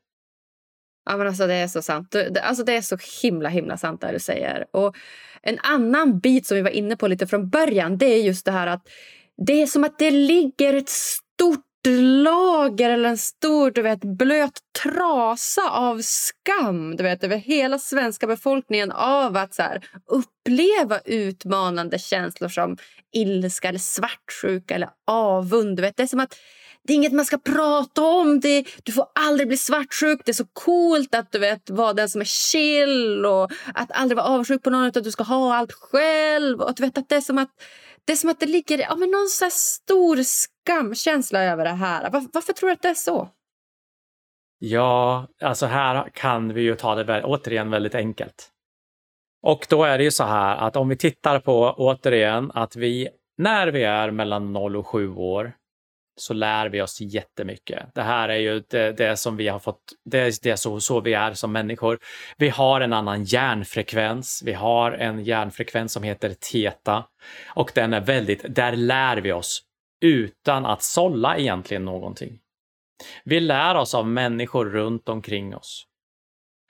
Ja, 1.08 1.16
men 1.16 1.26
alltså, 1.26 1.46
det 1.46 1.54
är 1.54 1.68
så 1.68 1.82
sant. 1.82 2.10
Det- 2.10 2.40
alltså, 2.42 2.64
det 2.64 2.76
är 2.76 2.80
så 2.82 2.98
himla 3.22 3.48
himla 3.48 3.76
sant 3.76 4.00
det 4.00 4.12
du 4.12 4.18
säger. 4.18 4.66
Och 4.70 4.96
En 5.42 5.58
annan 5.62 6.18
bit 6.20 6.46
som 6.46 6.54
vi 6.56 6.62
var 6.62 6.70
inne 6.70 6.96
på 6.96 7.08
lite 7.08 7.26
från 7.26 7.50
början 7.50 7.98
det 7.98 8.06
är 8.06 8.22
just 8.22 8.44
det 8.44 8.52
här 8.52 8.66
att 8.66 8.82
det 9.46 9.62
är 9.62 9.66
som 9.66 9.84
att 9.84 9.98
det 9.98 10.10
ligger 10.10 10.74
ett 10.74 10.88
stort 10.88 11.64
lager 12.24 12.90
eller 12.90 13.08
en 13.08 13.18
stor 13.18 13.70
du 13.70 13.82
vet, 13.82 14.00
blöt 14.00 14.58
trasa 14.84 15.70
av 15.70 16.00
skam 16.02 16.96
du 16.96 17.02
vet, 17.02 17.24
över 17.24 17.36
hela 17.36 17.78
svenska 17.78 18.26
befolkningen 18.26 18.92
av 18.92 19.36
att 19.36 19.54
så 19.54 19.62
här, 19.62 19.84
uppleva 20.06 20.98
utmanande 21.04 21.98
känslor 21.98 22.48
som 22.48 22.76
ilska, 23.12 23.68
eller 23.68 23.78
svartsjuka 23.78 24.74
eller 24.74 24.88
avund. 25.06 25.76
Du 25.76 25.82
vet. 25.82 25.96
Det 25.96 26.02
är 26.02 26.06
som 26.06 26.20
att 26.20 26.36
det 26.88 26.92
är 26.92 26.96
inget 26.96 27.12
man 27.12 27.24
ska 27.24 27.38
prata 27.38 28.02
om. 28.02 28.40
Det, 28.40 28.64
du 28.82 28.92
får 28.92 29.06
aldrig 29.14 29.48
bli 29.48 29.56
svartsjuk. 29.56 30.20
Det 30.24 30.30
är 30.30 30.34
så 30.34 30.46
coolt 30.52 31.14
att 31.14 31.32
du 31.32 31.38
vet 31.38 31.70
vara 31.70 31.92
den 31.92 32.08
som 32.08 32.20
är 32.20 32.24
chill 32.24 33.26
och 33.26 33.50
att 33.74 33.92
aldrig 33.92 34.16
vara 34.16 34.26
avundsjuk 34.26 34.62
på 34.62 34.70
någon 34.70 34.84
utan 34.84 35.02
du 35.02 35.10
ska 35.10 35.22
ha 35.22 35.54
allt 35.54 35.72
själv. 35.72 36.60
Och 36.60 36.70
att 36.70 36.76
du 36.76 36.82
vet 36.82 36.98
att 36.98 37.08
det 37.08 37.16
är 37.16 37.20
som 37.20 37.38
att 37.38 37.50
det, 38.04 38.12
är 38.12 38.16
som 38.16 38.30
att 38.30 38.40
det 38.40 38.46
ligger 38.46 38.78
ja, 38.78 38.96
men 38.96 39.10
någon 39.10 39.28
så 39.28 39.44
här 39.44 39.50
stor 39.50 40.22
skamkänsla 40.22 41.42
över 41.44 41.64
det 41.64 41.70
här. 41.70 42.10
Var, 42.10 42.26
varför 42.32 42.52
tror 42.52 42.68
du 42.68 42.72
att 42.72 42.82
det 42.82 42.88
är 42.88 42.94
så? 42.94 43.28
Ja, 44.58 45.26
alltså 45.42 45.66
här 45.66 46.10
kan 46.14 46.54
vi 46.54 46.62
ju 46.62 46.74
ta 46.74 46.94
det 46.94 47.24
återigen 47.24 47.70
väldigt 47.70 47.94
enkelt. 47.94 48.48
Och 49.42 49.66
då 49.68 49.84
är 49.84 49.98
det 49.98 50.04
ju 50.04 50.10
så 50.10 50.24
här 50.24 50.56
att 50.56 50.76
om 50.76 50.88
vi 50.88 50.96
tittar 50.96 51.40
på 51.40 51.74
återigen 51.76 52.50
att 52.54 52.76
vi 52.76 53.08
när 53.38 53.68
vi 53.68 53.84
är 53.84 54.10
mellan 54.10 54.52
0 54.52 54.76
och 54.76 54.86
7 54.86 55.14
år 55.14 55.52
så 56.20 56.34
lär 56.34 56.68
vi 56.68 56.82
oss 56.82 57.00
jättemycket. 57.00 57.94
Det 57.94 58.02
här 58.02 58.28
är 58.28 58.36
ju 58.36 58.62
det, 58.68 58.92
det 58.92 59.16
som 59.16 59.36
vi 59.36 59.48
har 59.48 59.58
fått, 59.58 59.80
det 60.04 60.18
är 60.18 60.32
det 60.42 60.50
är 60.50 60.56
så, 60.56 60.80
så 60.80 61.00
vi 61.00 61.14
är 61.14 61.34
som 61.34 61.52
människor. 61.52 61.98
Vi 62.36 62.48
har 62.48 62.80
en 62.80 62.92
annan 62.92 63.24
hjärnfrekvens. 63.24 64.42
Vi 64.44 64.52
har 64.52 64.92
en 64.92 65.24
hjärnfrekvens 65.24 65.92
som 65.92 66.02
heter 66.02 66.34
teta 66.34 67.04
och 67.46 67.72
den 67.74 67.92
är 67.94 68.00
väldigt, 68.00 68.54
där 68.54 68.76
lär 68.76 69.16
vi 69.16 69.32
oss 69.32 69.62
utan 70.00 70.66
att 70.66 70.82
sålla 70.82 71.38
egentligen 71.38 71.84
någonting. 71.84 72.38
Vi 73.24 73.40
lär 73.40 73.74
oss 73.74 73.94
av 73.94 74.06
människor 74.06 74.64
runt 74.64 75.08
omkring 75.08 75.56
oss. 75.56 75.84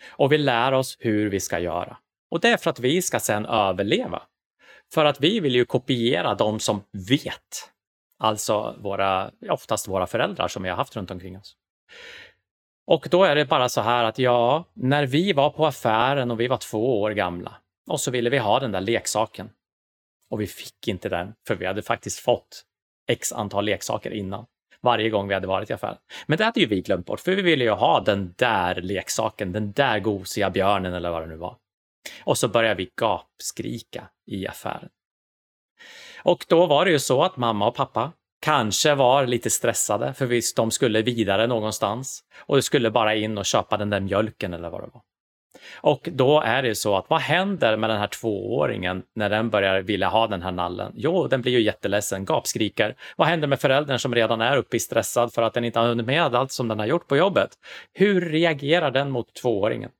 Och 0.09 0.33
vi 0.33 0.39
lär 0.39 0.73
oss 0.73 0.97
hur 1.01 1.31
vi 1.31 1.41
ska 1.41 1.59
göra. 1.59 1.97
Och 2.31 2.41
det 2.41 2.49
är 2.49 2.57
för 2.57 2.71
att 2.71 2.81
vi 2.81 3.03
ska 3.03 3.21
sen 3.21 3.47
överleva. 3.47 4.23
För 4.95 5.05
att 5.05 5.21
vi 5.21 5.41
vill 5.41 5.55
ju 5.55 5.65
kopiera 5.65 6.35
de 6.35 6.61
som 6.61 6.83
vet. 7.11 7.71
Alltså 8.19 8.77
våra, 8.79 9.31
oftast 9.51 9.89
våra 9.89 10.07
föräldrar 10.07 10.49
som 10.49 10.63
vi 10.63 10.69
har 10.69 10.77
haft 10.77 10.97
runt 10.97 11.11
omkring 11.11 11.39
oss. 11.39 11.57
Och 12.87 13.09
då 13.11 13.25
är 13.25 13.35
det 13.35 13.45
bara 13.45 13.69
så 13.69 13.81
här 13.81 14.05
att 14.05 14.19
ja, 14.19 14.65
när 14.75 15.07
vi 15.07 15.33
var 15.33 15.51
på 15.51 15.67
affären 15.67 16.31
och 16.31 16.41
vi 16.41 16.49
var 16.49 16.57
två 16.57 17.01
år 17.01 17.11
gamla 17.11 17.57
och 17.91 18.01
så 18.01 18.11
ville 18.11 18.31
vi 18.31 18.39
ha 18.39 18.61
den 18.61 18.73
där 18.73 18.81
leksaken. 18.81 19.51
Och 20.31 20.41
vi 20.41 20.47
fick 20.47 20.89
inte 20.89 21.09
den, 21.09 21.35
för 21.47 21.55
vi 21.55 21.67
hade 21.67 21.83
faktiskt 21.83 22.19
fått 22.19 22.65
x 23.09 23.33
antal 23.33 23.65
leksaker 23.65 24.11
innan 24.11 24.47
varje 24.81 25.11
gång 25.11 25.29
vi 25.29 25.35
hade 25.35 25.47
varit 25.47 25.71
i 25.71 25.73
affären. 25.73 25.97
Men 26.27 26.39
det 26.39 26.45
hade 26.45 26.61
ju 26.61 26.67
vi 26.67 26.81
glömt 26.81 27.07
bort, 27.07 27.21
för 27.21 27.35
vi 27.35 27.43
ville 27.43 27.65
ju 27.65 27.71
ha 27.71 28.01
den 28.01 28.35
där 28.37 28.75
leksaken, 28.75 29.53
den 29.53 29.73
där 29.73 29.99
gosiga 29.99 30.51
björnen 30.51 30.95
eller 30.95 31.11
vad 31.11 31.23
det 31.23 31.27
nu 31.27 31.37
var. 31.37 31.57
Och 32.25 32.39
så 32.39 32.49
började 32.49 32.75
vi 32.75 32.91
gapskrika 32.97 34.09
i 34.27 34.47
affären. 34.47 34.89
Och 36.19 36.45
då 36.49 36.67
var 36.67 36.85
det 36.85 36.91
ju 36.91 36.99
så 36.99 37.23
att 37.23 37.37
mamma 37.37 37.67
och 37.69 37.75
pappa 37.75 38.13
kanske 38.41 38.95
var 38.95 39.27
lite 39.27 39.51
stressade, 39.51 40.15
för 40.15 40.27
visst, 40.27 40.57
de 40.57 40.71
skulle 40.71 41.03
vidare 41.03 41.47
någonstans 41.47 42.21
och 42.47 42.57
de 42.57 42.63
skulle 42.63 42.91
bara 42.91 43.15
in 43.15 43.39
och 43.39 43.47
köpa 43.47 43.77
den 43.77 43.91
där 43.91 44.01
mjölken 44.01 44.55
eller 44.55 44.71
vad 44.71 44.81
det 44.81 44.91
var. 44.93 45.03
Och 45.75 46.09
då 46.13 46.41
är 46.41 46.63
det 46.63 46.69
ju 46.69 46.75
så 46.75 46.97
att 46.97 47.11
vad 47.11 47.21
händer 47.21 47.77
med 47.77 47.91
den 47.91 47.99
här 47.99 48.07
tvååringen 48.07 49.03
när 49.15 49.31
den 49.31 49.51
börjar 49.51 49.81
vilja 49.81 50.09
ha 50.09 50.27
den 50.27 50.43
här 50.43 50.53
nallen? 50.53 50.93
Jo, 50.97 51.27
den 51.27 51.43
blir 51.43 51.53
ju 51.53 51.61
jätteledsen, 51.61 52.25
gapskriker. 52.25 52.97
Vad 53.17 53.29
händer 53.29 53.49
med 53.49 53.61
föräldern 53.61 53.99
som 53.99 54.15
redan 54.15 54.41
är 54.41 54.57
uppe 54.57 54.77
i 54.77 54.81
stressad 54.81 55.33
för 55.33 55.43
att 55.43 55.55
den 55.55 55.65
inte 55.65 55.79
har 55.79 55.89
hunnit 55.89 56.07
med 56.07 56.35
allt 56.35 56.53
som 56.53 56.69
den 56.69 56.79
har 56.79 56.87
gjort 56.87 57.09
på 57.09 57.17
jobbet? 57.17 57.51
Hur 57.95 58.21
reagerar 58.21 58.91
den 58.91 59.11
mot 59.11 59.35
tvååringen? 59.35 59.91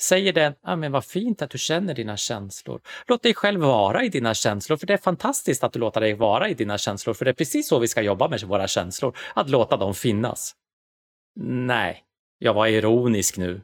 Säger 0.00 0.32
den, 0.32 0.54
ah, 0.62 0.76
men 0.76 0.92
vad 0.92 1.04
fint 1.04 1.42
att 1.42 1.50
du 1.50 1.58
känner 1.58 1.94
dina 1.94 2.16
känslor. 2.16 2.80
Låt 3.06 3.22
dig 3.22 3.34
själv 3.34 3.60
vara 3.60 4.04
i 4.04 4.08
dina 4.08 4.34
känslor, 4.34 4.76
för 4.76 4.86
det 4.86 4.92
är 4.92 4.98
fantastiskt 4.98 5.64
att 5.64 5.72
du 5.72 5.78
låter 5.78 6.00
dig 6.00 6.14
vara 6.14 6.48
i 6.48 6.54
dina 6.54 6.78
känslor, 6.78 7.14
för 7.14 7.24
det 7.24 7.30
är 7.30 7.34
precis 7.34 7.68
så 7.68 7.78
vi 7.78 7.88
ska 7.88 8.02
jobba 8.02 8.28
med 8.28 8.42
våra 8.42 8.68
känslor, 8.68 9.16
att 9.34 9.50
låta 9.50 9.76
dem 9.76 9.94
finnas. 9.94 10.54
Nej, 11.40 12.04
jag 12.38 12.54
var 12.54 12.66
ironisk 12.66 13.36
nu. 13.36 13.60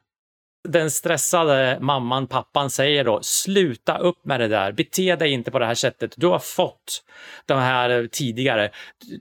Den 0.68 0.90
stressade 0.90 1.78
mamman, 1.80 2.26
pappan 2.26 2.70
säger 2.70 3.04
då, 3.04 3.22
sluta 3.22 3.98
upp 3.98 4.24
med 4.24 4.40
det 4.40 4.48
där, 4.48 4.72
bete 4.72 5.16
dig 5.16 5.30
inte 5.30 5.50
på 5.50 5.58
det 5.58 5.66
här 5.66 5.74
sättet. 5.74 6.14
Du 6.16 6.26
har 6.26 6.38
fått 6.38 7.04
de 7.46 7.58
här 7.58 8.08
tidigare. 8.12 8.70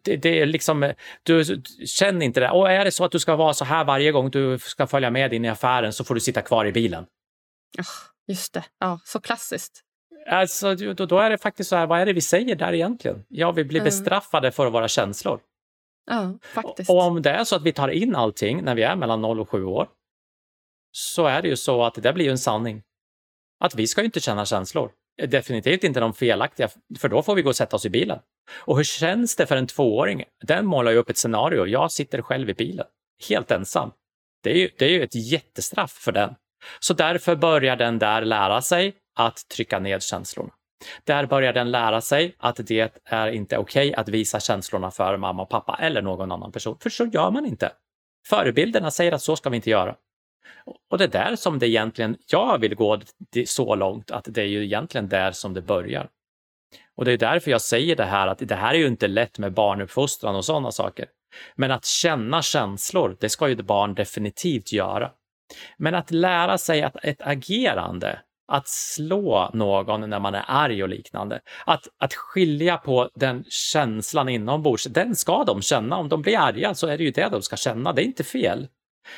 Det, 0.04 0.16
det 0.16 0.40
är 0.42 0.46
liksom, 0.46 0.94
du 1.24 1.62
känn 1.86 2.22
inte 2.22 2.40
det. 2.40 2.50
Och 2.50 2.72
är 2.72 2.86
det 2.86 2.92
så 2.92 3.06
att 3.06 3.12
du 3.12 3.20
ska 3.20 3.36
vara 3.36 3.54
så 3.54 3.66
här 3.66 3.84
varje 3.84 4.12
gång 4.12 4.30
du 4.30 4.60
ska 4.60 4.88
följa 4.88 5.10
med 5.10 5.34
in 5.34 5.46
i 5.46 5.50
affären 5.50 5.94
så 5.94 6.04
får 6.04 6.16
du 6.16 6.22
sitta 6.22 6.42
kvar 6.42 6.66
i 6.66 6.72
bilen. 6.72 7.06
Just 8.28 8.54
det. 8.54 8.64
Ja, 8.80 9.00
så 9.04 9.20
klassiskt. 9.20 9.82
Alltså, 10.30 10.76
då, 10.76 11.06
då 11.06 11.20
är 11.20 11.30
det 11.30 11.38
faktiskt 11.38 11.70
så 11.70 11.76
här, 11.76 11.88
vad 11.88 12.00
är 12.00 12.06
det 12.06 12.14
vi 12.14 12.22
säger 12.22 12.56
där 12.56 12.74
egentligen? 12.74 13.24
Ja, 13.30 13.52
vi 13.52 13.64
blir 13.64 13.80
Mm. 13.80 13.86
bestraffade 13.86 14.52
för 14.52 14.70
våra 14.70 14.88
känslor. 14.88 15.40
Ja, 16.12 16.34
faktiskt. 16.54 16.90
Och 16.90 17.02
om 17.02 17.22
det 17.22 17.30
är 17.30 17.44
så 17.44 17.56
att 17.56 17.62
vi 17.64 17.72
tar 17.72 17.90
in 17.90 18.16
allting 18.16 18.64
när 18.64 18.76
vi 18.76 18.84
är 18.84 18.96
mellan 18.96 19.22
0 19.22 19.40
och 19.40 19.50
7 19.50 19.64
år, 19.66 19.88
så 20.96 21.26
är 21.26 21.42
det 21.42 21.48
ju 21.48 21.56
så 21.56 21.84
att 21.84 21.96
det 21.96 22.14
blir 22.14 22.26
ju 22.26 22.32
en 22.32 22.38
sanning. 22.38 22.84
Att 23.60 23.76
vi 23.76 23.88
ska 23.88 24.02
ju 24.02 24.06
inte 24.06 24.20
känna 24.20 24.46
känslor. 24.46 24.92
Eh, 25.22 25.30
definitivt 25.30 25.84
inte 25.84 26.00
de 26.00 26.14
felaktiga, 26.14 26.70
för 27.00 27.10
då 27.10 27.24
får 27.24 27.36
vi 27.36 27.42
gå 27.42 27.50
och 27.50 27.56
sätta 27.56 27.76
oss 27.76 27.86
i 27.86 27.90
bilen. 27.90 28.20
Och 28.66 28.78
hur 28.78 28.84
känns 28.84 29.36
det 29.36 29.46
för 29.46 29.56
en 29.56 29.68
tvååring? 29.68 30.24
Den 30.42 30.66
målar 30.66 30.92
ju 30.92 30.98
upp 30.98 31.10
ett 31.10 31.18
scenario. 31.18 31.66
Jag 31.66 31.92
sitter 31.92 32.22
själv 32.22 32.50
i 32.50 32.54
bilen, 32.54 32.86
helt 33.30 33.52
ensam. 33.52 33.92
Det 34.44 34.52
är 34.52 34.58
ju, 34.58 34.70
det 34.78 34.86
är 34.86 34.90
ju 34.90 35.04
ett 35.04 35.16
jättestraff 35.16 35.92
för 35.92 36.12
den. 36.12 36.36
Så 36.80 36.94
därför 36.94 37.36
börjar 37.36 37.76
den 37.76 38.00
där 38.00 38.22
lära 38.22 38.62
sig 38.62 38.96
att 39.16 39.48
trycka 39.50 39.80
ned 39.80 40.04
känslorna. 40.04 40.54
Där 41.04 41.26
börjar 41.26 41.54
den 41.54 41.72
lära 41.72 42.02
sig 42.02 42.36
att 42.38 42.60
det 42.68 43.02
är 43.06 43.28
inte 43.28 43.58
okej 43.58 43.94
att 43.94 44.10
visa 44.10 44.40
känslorna 44.40 44.92
för 44.92 45.18
mamma 45.18 45.42
och 45.42 45.50
pappa 45.50 45.78
eller 45.82 46.02
någon 46.02 46.32
annan 46.32 46.52
person, 46.52 46.78
för 46.80 46.90
så 46.90 47.06
gör 47.06 47.32
man 47.32 47.46
inte. 47.46 47.72
Förebilderna 48.28 48.92
säger 48.92 49.12
att 49.12 49.22
så 49.22 49.36
ska 49.36 49.50
vi 49.50 49.56
inte 49.56 49.70
göra. 49.70 49.96
Och 50.90 50.98
det 50.98 51.04
är 51.04 51.08
där 51.08 51.36
som 51.36 51.60
det 51.60 51.68
egentligen, 51.68 52.18
jag 52.28 52.58
vill 52.58 52.76
gå 52.76 53.00
så 53.46 53.76
långt 53.76 54.12
att 54.12 54.28
det 54.30 54.42
är 54.42 54.46
ju 54.46 54.64
egentligen 54.64 55.10
där 55.10 55.32
som 55.32 55.54
det 55.54 55.62
börjar. 55.62 56.10
Och 56.96 57.06
det 57.06 57.12
är 57.12 57.18
därför 57.18 57.52
jag 57.52 57.62
säger 57.62 57.96
det 57.96 58.06
här 58.06 58.28
att 58.28 58.40
det 58.40 58.56
här 58.56 58.74
är 58.74 58.78
ju 58.78 58.88
inte 58.88 59.08
lätt 59.08 59.40
med 59.40 59.54
barnuppfostran 59.54 60.36
och 60.36 60.46
sådana 60.46 60.72
saker. 60.72 61.06
Men 61.56 61.72
att 61.72 61.86
känna 61.86 62.42
känslor, 62.42 63.18
det 63.20 63.30
ska 63.30 63.48
ju 63.48 63.54
ett 63.54 63.66
barn 63.66 63.96
definitivt 63.96 64.72
göra. 64.72 65.12
Men 65.78 65.96
att 65.96 66.12
lära 66.12 66.58
sig 66.58 66.84
att 66.84 66.96
ett 67.04 67.22
agerande, 67.22 68.20
att 68.48 68.68
slå 68.68 69.50
någon 69.54 70.10
när 70.10 70.20
man 70.20 70.36
är 70.36 70.46
arg 70.48 70.84
och 70.84 70.90
liknande, 70.90 71.42
att, 71.66 71.88
att 71.98 72.14
skilja 72.14 72.78
på 72.78 73.10
den 73.16 73.44
känslan 73.50 74.30
inombords, 74.30 74.84
den 74.84 75.16
ska 75.16 75.44
de 75.44 75.62
känna. 75.62 75.98
Om 75.98 76.10
de 76.10 76.22
blir 76.22 76.38
arga 76.38 76.76
så 76.76 76.88
är 76.88 76.98
det 76.98 77.04
ju 77.04 77.12
det 77.12 77.30
de 77.30 77.42
ska 77.42 77.56
känna, 77.56 77.94
det 77.94 78.02
är 78.02 78.06
inte 78.06 78.24
fel. 78.24 78.68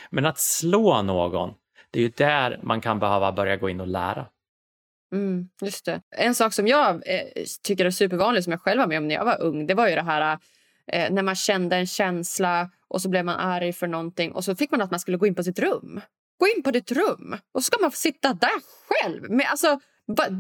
Men 0.10 0.26
att 0.26 0.40
slå 0.40 1.02
någon, 1.02 1.54
det 1.92 2.00
är 2.00 2.04
ju 2.04 2.12
där 2.18 2.60
man 2.64 2.82
kan 2.82 3.00
behöva 3.00 3.32
börja 3.32 3.56
gå 3.56 3.70
in 3.70 3.82
och 3.82 3.88
lära. 3.88 4.26
Mm, 5.14 5.50
just 5.62 5.86
det. 5.86 6.02
En 6.16 6.36
sak 6.36 6.54
som 6.54 6.68
jag 6.68 6.96
eh, 6.96 7.44
tycker 7.64 7.86
är 7.86 7.92
supervanlig 7.92 8.44
som 8.44 8.52
jag 8.52 8.62
själv 8.62 8.80
var 8.80 8.88
med 8.88 8.98
om 8.98 9.08
när 9.08 9.16
jag 9.16 9.26
var 9.26 9.42
ung 9.42 9.68
det 9.68 9.74
var 9.74 9.88
ju 9.88 9.96
det 9.96 10.02
här 10.02 10.38
eh, 10.92 11.12
när 11.12 11.24
man 11.24 11.36
kände 11.36 11.76
en 11.76 11.88
känsla 11.88 12.70
och 12.88 13.02
så 13.02 13.10
blev 13.10 13.26
man 13.26 13.36
arg 13.36 13.74
för 13.74 13.88
någonting 13.88 14.32
och 14.32 14.44
så 14.44 14.56
fick 14.56 14.72
man 14.72 14.82
att 14.82 14.92
man 14.92 15.00
skulle 15.00 15.18
gå 15.18 15.28
in 15.28 15.36
på 15.36 15.44
sitt 15.44 15.60
rum. 15.60 16.02
gå 16.40 16.48
in 16.58 16.64
på 16.64 16.72
ditt 16.72 16.92
rum 16.92 17.38
och 17.52 17.64
så 17.64 17.68
ska 17.68 17.82
man 17.82 17.92
få 17.92 17.98
sitta 17.98 18.34
där 18.34 18.62
själv. 18.88 19.22
Men 19.30 19.46
alltså, 19.48 19.80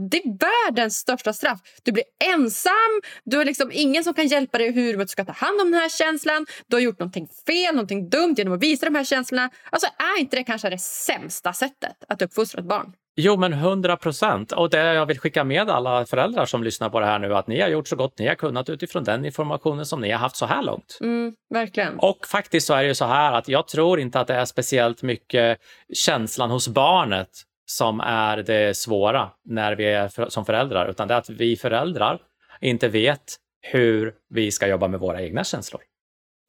det 0.09 0.17
är 0.17 0.37
världens 0.39 0.97
största 0.97 1.33
straff. 1.33 1.59
Du 1.83 1.91
blir 1.91 2.03
ensam, 2.33 3.01
du 3.23 3.37
har 3.37 3.45
liksom 3.45 3.71
ingen 3.73 4.03
som 4.03 4.13
kan 4.13 4.27
hjälpa 4.27 4.57
dig 4.57 4.71
hur 4.71 4.97
du 4.97 5.07
ska 5.07 5.25
ta 5.25 5.31
hand 5.31 5.61
om 5.61 5.71
den 5.71 5.81
här 5.81 5.89
känslan. 5.89 6.45
Du 6.67 6.75
har 6.75 6.81
gjort 6.81 6.99
någonting 6.99 7.27
fel, 7.47 7.75
någonting 7.75 8.09
dumt 8.09 8.35
genom 8.37 8.53
att 8.53 8.63
visa 8.63 8.85
de 8.85 8.95
här 8.95 9.03
känslorna. 9.03 9.49
Alltså, 9.69 9.87
är 9.87 10.19
inte 10.19 10.35
det 10.35 10.43
kanske 10.43 10.69
det 10.69 10.79
sämsta 10.79 11.53
sättet 11.53 11.95
att 12.07 12.21
uppfostra 12.21 12.59
ett 12.59 12.67
barn? 12.67 12.93
Jo, 13.17 13.37
men 13.37 13.53
hundra 13.53 13.97
procent. 13.97 14.51
Och 14.51 14.69
det 14.69 14.93
jag 14.93 15.05
vill 15.05 15.19
skicka 15.19 15.43
med 15.43 15.69
alla 15.69 16.05
föräldrar 16.05 16.45
som 16.45 16.63
lyssnar 16.63 16.89
på 16.89 16.99
det 16.99 17.05
här 17.05 17.19
nu, 17.19 17.35
att 17.35 17.47
ni 17.47 17.61
har 17.61 17.67
gjort 17.67 17.87
så 17.87 17.95
gott 17.95 18.19
ni 18.19 18.27
har 18.27 18.35
kunnat 18.35 18.69
utifrån 18.69 19.03
den 19.03 19.25
informationen 19.25 19.85
som 19.85 20.01
ni 20.01 20.11
har 20.11 20.19
haft 20.19 20.35
så 20.35 20.45
här 20.45 20.63
långt. 20.63 20.97
Mm, 21.01 21.33
verkligen. 21.49 21.99
Och 21.99 22.27
faktiskt 22.27 22.67
så 22.67 22.73
är 22.73 22.81
det 22.81 22.87
ju 22.87 22.95
så 22.95 23.05
här 23.05 23.33
att 23.33 23.47
jag 23.47 23.67
tror 23.67 23.99
inte 23.99 24.19
att 24.19 24.27
det 24.27 24.33
är 24.33 24.45
speciellt 24.45 25.03
mycket 25.03 25.59
känslan 25.93 26.51
hos 26.51 26.67
barnet 26.67 27.29
som 27.65 27.99
är 27.99 28.37
det 28.37 28.77
svåra 28.77 29.31
när 29.45 29.75
vi 29.75 29.85
är 29.85 30.29
som 30.29 30.45
föräldrar, 30.45 30.87
utan 30.89 31.07
det 31.07 31.13
är 31.13 31.17
att 31.17 31.29
vi 31.29 31.55
föräldrar 31.55 32.19
inte 32.61 32.87
vet 32.87 33.35
hur 33.61 34.13
vi 34.29 34.51
ska 34.51 34.67
jobba 34.67 34.87
med 34.87 34.99
våra 34.99 35.21
egna 35.21 35.43
känslor. 35.43 35.81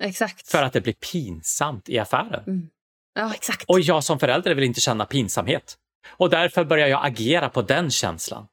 Exakt. 0.03 0.49
För 0.49 0.63
att 0.63 0.73
det 0.73 0.81
blir 0.81 0.95
pinsamt 1.13 1.89
i 1.89 1.99
affären. 1.99 2.43
Mm. 2.47 2.69
Ja, 3.15 3.35
exakt. 3.35 3.65
Och 3.69 3.81
jag 3.81 4.05
som 4.05 4.19
förälder 4.19 4.55
vill 4.55 4.65
inte 4.65 4.81
känna 4.81 5.05
pinsamhet. 5.05 5.77
Och 6.17 6.31
därför 6.31 6.65
börjar 6.65 6.89
jag 6.89 7.07
agera 7.07 7.49
på 7.49 7.63
den 7.63 7.91
känslan. 7.91 8.47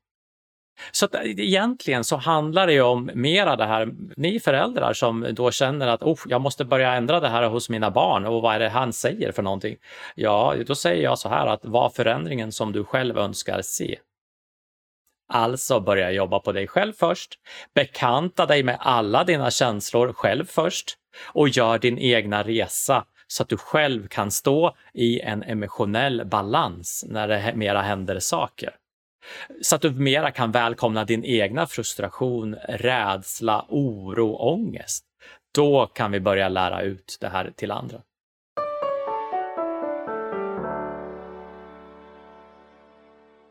Så 0.92 1.06
att, 1.06 1.16
eh, 1.16 1.22
egentligen 1.26 2.04
så 2.04 2.16
handlar 2.18 2.68
det 2.68 2.82
om 2.82 3.12
mera 3.14 3.56
det 3.56 3.66
här, 3.66 3.90
ni 4.18 4.40
föräldrar 4.40 4.94
som 4.94 5.28
då 5.32 5.52
känner 5.52 5.88
att 5.88 6.04
oh, 6.04 6.20
jag 6.26 6.42
måste 6.42 6.66
börja 6.66 6.94
ändra 6.94 7.20
det 7.20 7.30
här 7.30 7.50
hos 7.50 7.70
mina 7.70 7.92
barn 7.92 8.26
och 8.26 8.42
vad 8.42 8.56
är 8.56 8.60
det 8.60 8.70
han 8.70 8.94
säger 8.94 9.32
för 9.32 9.44
någonting? 9.44 9.78
Ja, 10.16 10.56
då 10.68 10.76
säger 10.76 11.04
jag 11.04 11.20
så 11.20 11.30
här 11.30 11.48
att 11.48 11.66
var 11.66 11.90
förändringen 11.90 12.52
som 12.52 12.72
du 12.72 12.84
själv 12.84 13.18
önskar 13.18 13.62
se. 13.62 14.00
Alltså 15.34 15.80
börja 15.80 16.12
jobba 16.12 16.40
på 16.40 16.52
dig 16.52 16.68
själv 16.68 16.94
först, 16.94 17.40
bekanta 17.76 18.46
dig 18.46 18.64
med 18.64 18.78
alla 18.80 19.24
dina 19.24 19.52
känslor 19.52 20.14
själv 20.14 20.46
först 20.46 20.98
och 21.34 21.50
gör 21.50 21.80
din 21.80 21.98
egna 21.98 22.44
resa 22.44 23.06
så 23.28 23.44
att 23.44 23.50
du 23.50 23.58
själv 23.58 24.08
kan 24.08 24.32
stå 24.32 24.76
i 24.94 25.20
en 25.20 25.44
emotionell 25.44 26.26
balans 26.26 27.06
när 27.08 27.28
det 27.28 27.54
mera 27.56 27.82
händer 27.82 28.20
saker. 28.20 28.76
Så 29.62 29.76
att 29.76 29.82
du 29.82 29.92
mera 29.92 30.32
kan 30.32 30.52
välkomna 30.52 31.06
din 31.06 31.24
egna 31.24 31.68
frustration, 31.68 32.56
rädsla, 32.56 33.66
oro, 33.70 34.36
ångest. 34.36 35.06
Då 35.56 35.86
kan 35.86 36.12
vi 36.12 36.20
börja 36.20 36.50
lära 36.50 36.82
ut 36.82 37.18
det 37.22 37.28
här 37.28 37.54
till 37.56 37.72
andra. 37.72 38.02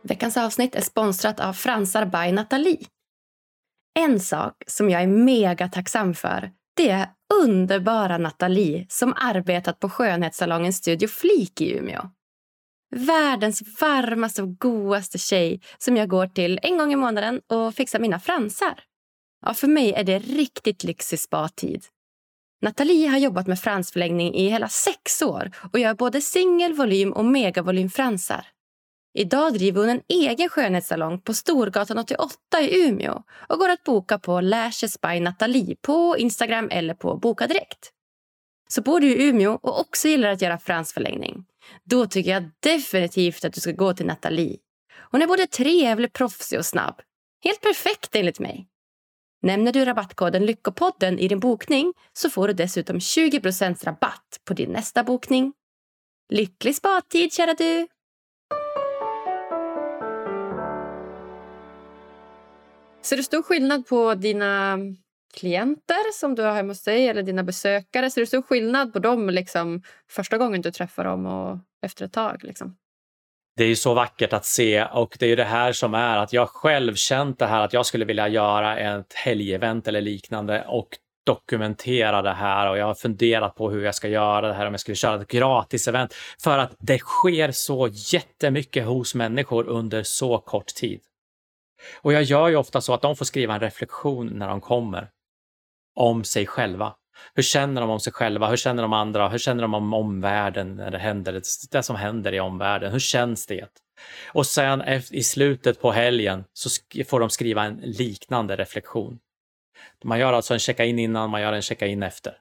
Veckans 0.02 0.36
avsnitt 0.36 0.74
är 0.74 0.80
sponsrat 0.80 1.40
av 1.40 1.52
Fransar 1.52 2.04
by 2.04 2.32
Nathalie. 2.32 2.86
En 3.98 4.20
sak 4.20 4.54
som 4.66 4.90
jag 4.90 5.02
är 5.02 5.06
mega 5.06 5.68
tacksam 5.68 6.14
för 6.14 6.50
det 6.76 6.90
är 6.90 7.08
underbara 7.44 8.18
Nathalie 8.18 8.86
som 8.88 9.14
arbetat 9.16 9.78
på 9.78 9.88
skönhetssalongen 9.88 10.72
Studio 10.72 11.08
Flik 11.08 11.60
i 11.60 11.76
Umeå. 11.78 12.10
Världens 12.96 13.80
varmaste 13.80 14.42
och 14.42 14.58
godaste 14.58 15.18
tjej 15.18 15.60
som 15.78 15.96
jag 15.96 16.08
går 16.08 16.26
till 16.26 16.58
en 16.62 16.78
gång 16.78 16.92
i 16.92 16.96
månaden 16.96 17.40
och 17.46 17.74
fixar 17.74 17.98
mina 17.98 18.20
fransar. 18.20 18.84
Ja, 19.46 19.54
för 19.54 19.68
mig 19.68 19.92
är 19.92 20.04
det 20.04 20.18
riktigt 20.18 20.84
lyxig 20.84 21.20
spa-tid. 21.20 21.84
Nathalie 22.62 23.08
har 23.08 23.18
jobbat 23.18 23.46
med 23.46 23.58
fransförlängning 23.58 24.34
i 24.34 24.48
hela 24.48 24.68
sex 24.68 25.22
år 25.22 25.50
och 25.72 25.78
gör 25.78 25.94
både 25.94 26.20
singel, 26.20 26.72
volym 26.72 27.12
och 27.12 27.24
megavolymfransar. 27.24 28.46
Idag 29.14 29.54
driver 29.54 29.80
hon 29.80 29.90
en 29.90 30.02
egen 30.08 30.48
skönhetssalong 30.48 31.20
på 31.20 31.34
Storgatan 31.34 31.98
88 31.98 32.60
i 32.60 32.88
Umeå 32.88 33.22
och 33.48 33.58
går 33.58 33.68
att 33.68 33.84
boka 33.84 34.18
på 34.18 34.40
Lashes 34.40 35.00
by 35.00 35.20
Nathalie 35.20 35.76
på 35.82 36.16
Instagram 36.18 36.68
eller 36.70 36.94
på 36.94 37.16
Boka 37.16 37.46
Direkt. 37.46 37.92
Så 38.72 38.82
bor 38.82 39.00
du 39.00 39.06
i 39.06 39.28
Umeå 39.28 39.58
och 39.62 39.80
också 39.80 40.08
gillar 40.08 40.28
att 40.28 40.42
göra 40.42 40.58
fransförlängning, 40.58 41.44
då 41.84 42.06
tycker 42.06 42.30
jag 42.30 42.50
definitivt 42.60 43.44
att 43.44 43.52
du 43.52 43.60
ska 43.60 43.72
gå 43.72 43.94
till 43.94 44.06
Nathalie. 44.06 44.58
Hon 45.10 45.22
är 45.22 45.26
både 45.26 45.46
trevlig, 45.46 46.12
proffsig 46.12 46.58
och 46.58 46.66
snabb. 46.66 47.00
Helt 47.44 47.60
perfekt 47.60 48.16
enligt 48.16 48.40
mig. 48.40 48.68
Nämner 49.42 49.72
du 49.72 49.84
rabattkoden 49.84 50.46
Lyckopodden 50.46 51.18
i 51.18 51.28
din 51.28 51.40
bokning 51.40 51.92
så 52.12 52.30
får 52.30 52.48
du 52.48 52.54
dessutom 52.54 52.98
20% 52.98 53.84
rabatt 53.84 54.40
på 54.44 54.54
din 54.54 54.70
nästa 54.70 55.04
bokning. 55.04 55.52
Lycklig 56.28 56.76
spadtid 56.76 57.32
kära 57.32 57.54
du! 57.54 57.86
Ser 63.02 63.16
du 63.16 63.22
stor 63.22 63.42
skillnad 63.42 63.86
på 63.86 64.14
dina 64.14 64.78
klienter 65.32 66.12
som 66.12 66.34
du 66.34 66.42
har 66.42 66.52
hemma 66.52 66.70
hos 66.70 66.82
dig 66.82 67.08
eller 67.08 67.22
dina 67.22 67.42
besökare? 67.42 68.10
Ser 68.10 68.20
du 68.20 68.26
stor 68.26 68.42
skillnad 68.42 68.92
på 68.92 68.98
dem 68.98 69.30
liksom, 69.30 69.82
första 70.10 70.38
gången 70.38 70.60
du 70.60 70.70
träffar 70.70 71.04
dem 71.04 71.26
och 71.26 71.58
efter 71.82 72.04
ett 72.04 72.12
tag? 72.12 72.44
Liksom? 72.44 72.76
Det 73.56 73.64
är 73.64 73.68
ju 73.68 73.76
så 73.76 73.94
vackert 73.94 74.32
att 74.32 74.44
se 74.44 74.84
och 74.84 75.16
det 75.18 75.26
är 75.26 75.28
ju 75.30 75.36
det 75.36 75.44
här 75.44 75.72
som 75.72 75.94
är 75.94 76.16
att 76.16 76.32
jag 76.32 76.48
själv 76.48 76.94
känt 76.94 77.38
det 77.38 77.46
här 77.46 77.60
att 77.64 77.72
jag 77.72 77.86
skulle 77.86 78.04
vilja 78.04 78.28
göra 78.28 78.78
ett 78.78 79.12
helgevent 79.12 79.88
eller 79.88 80.00
liknande 80.00 80.64
och 80.68 80.88
dokumentera 81.26 82.22
det 82.22 82.32
här 82.32 82.70
och 82.70 82.78
jag 82.78 82.86
har 82.86 82.94
funderat 82.94 83.54
på 83.54 83.70
hur 83.70 83.84
jag 83.84 83.94
ska 83.94 84.08
göra 84.08 84.48
det 84.48 84.54
här 84.54 84.66
om 84.66 84.72
jag 84.72 84.80
skulle 84.80 84.94
köra 84.94 85.22
ett 85.22 85.28
gratis-event 85.28 86.14
för 86.42 86.58
att 86.58 86.76
det 86.78 86.98
sker 86.98 87.50
så 87.50 87.88
jättemycket 87.92 88.86
hos 88.86 89.14
människor 89.14 89.68
under 89.68 90.02
så 90.02 90.38
kort 90.38 90.66
tid. 90.66 91.00
Och 92.00 92.12
jag 92.12 92.22
gör 92.22 92.48
ju 92.48 92.56
ofta 92.56 92.80
så 92.80 92.94
att 92.94 93.02
de 93.02 93.16
får 93.16 93.24
skriva 93.24 93.54
en 93.54 93.60
reflektion 93.60 94.26
när 94.26 94.48
de 94.48 94.60
kommer 94.60 95.10
om 95.94 96.24
sig 96.24 96.46
själva. 96.46 96.94
Hur 97.34 97.42
känner 97.42 97.80
de 97.80 97.90
om 97.90 98.00
sig 98.00 98.12
själva? 98.12 98.48
Hur 98.48 98.56
känner 98.56 98.82
de 98.82 98.92
andra? 98.92 99.28
Hur 99.28 99.38
känner 99.38 99.62
de 99.62 99.74
om 99.74 99.94
omvärlden 99.94 100.76
när 100.76 100.90
det 100.90 100.98
händer? 100.98 101.40
Det 101.70 101.82
som 101.82 101.96
händer 101.96 102.34
i 102.34 102.40
omvärlden. 102.40 102.92
Hur 102.92 102.98
känns 102.98 103.46
det? 103.46 103.68
Och 104.32 104.46
sen 104.46 104.82
i 105.10 105.22
slutet 105.22 105.80
på 105.80 105.92
helgen 105.92 106.44
så 106.52 106.70
får 107.08 107.20
de 107.20 107.30
skriva 107.30 107.64
en 107.64 107.76
liknande 107.76 108.56
reflektion. 108.56 109.18
Man 110.04 110.18
gör 110.18 110.32
alltså 110.32 110.54
en 110.54 110.60
checka-in 110.60 110.98
innan, 110.98 111.30
man 111.30 111.40
gör 111.40 111.52
en 111.52 111.62
checka-in 111.62 112.02
efter. 112.02 112.36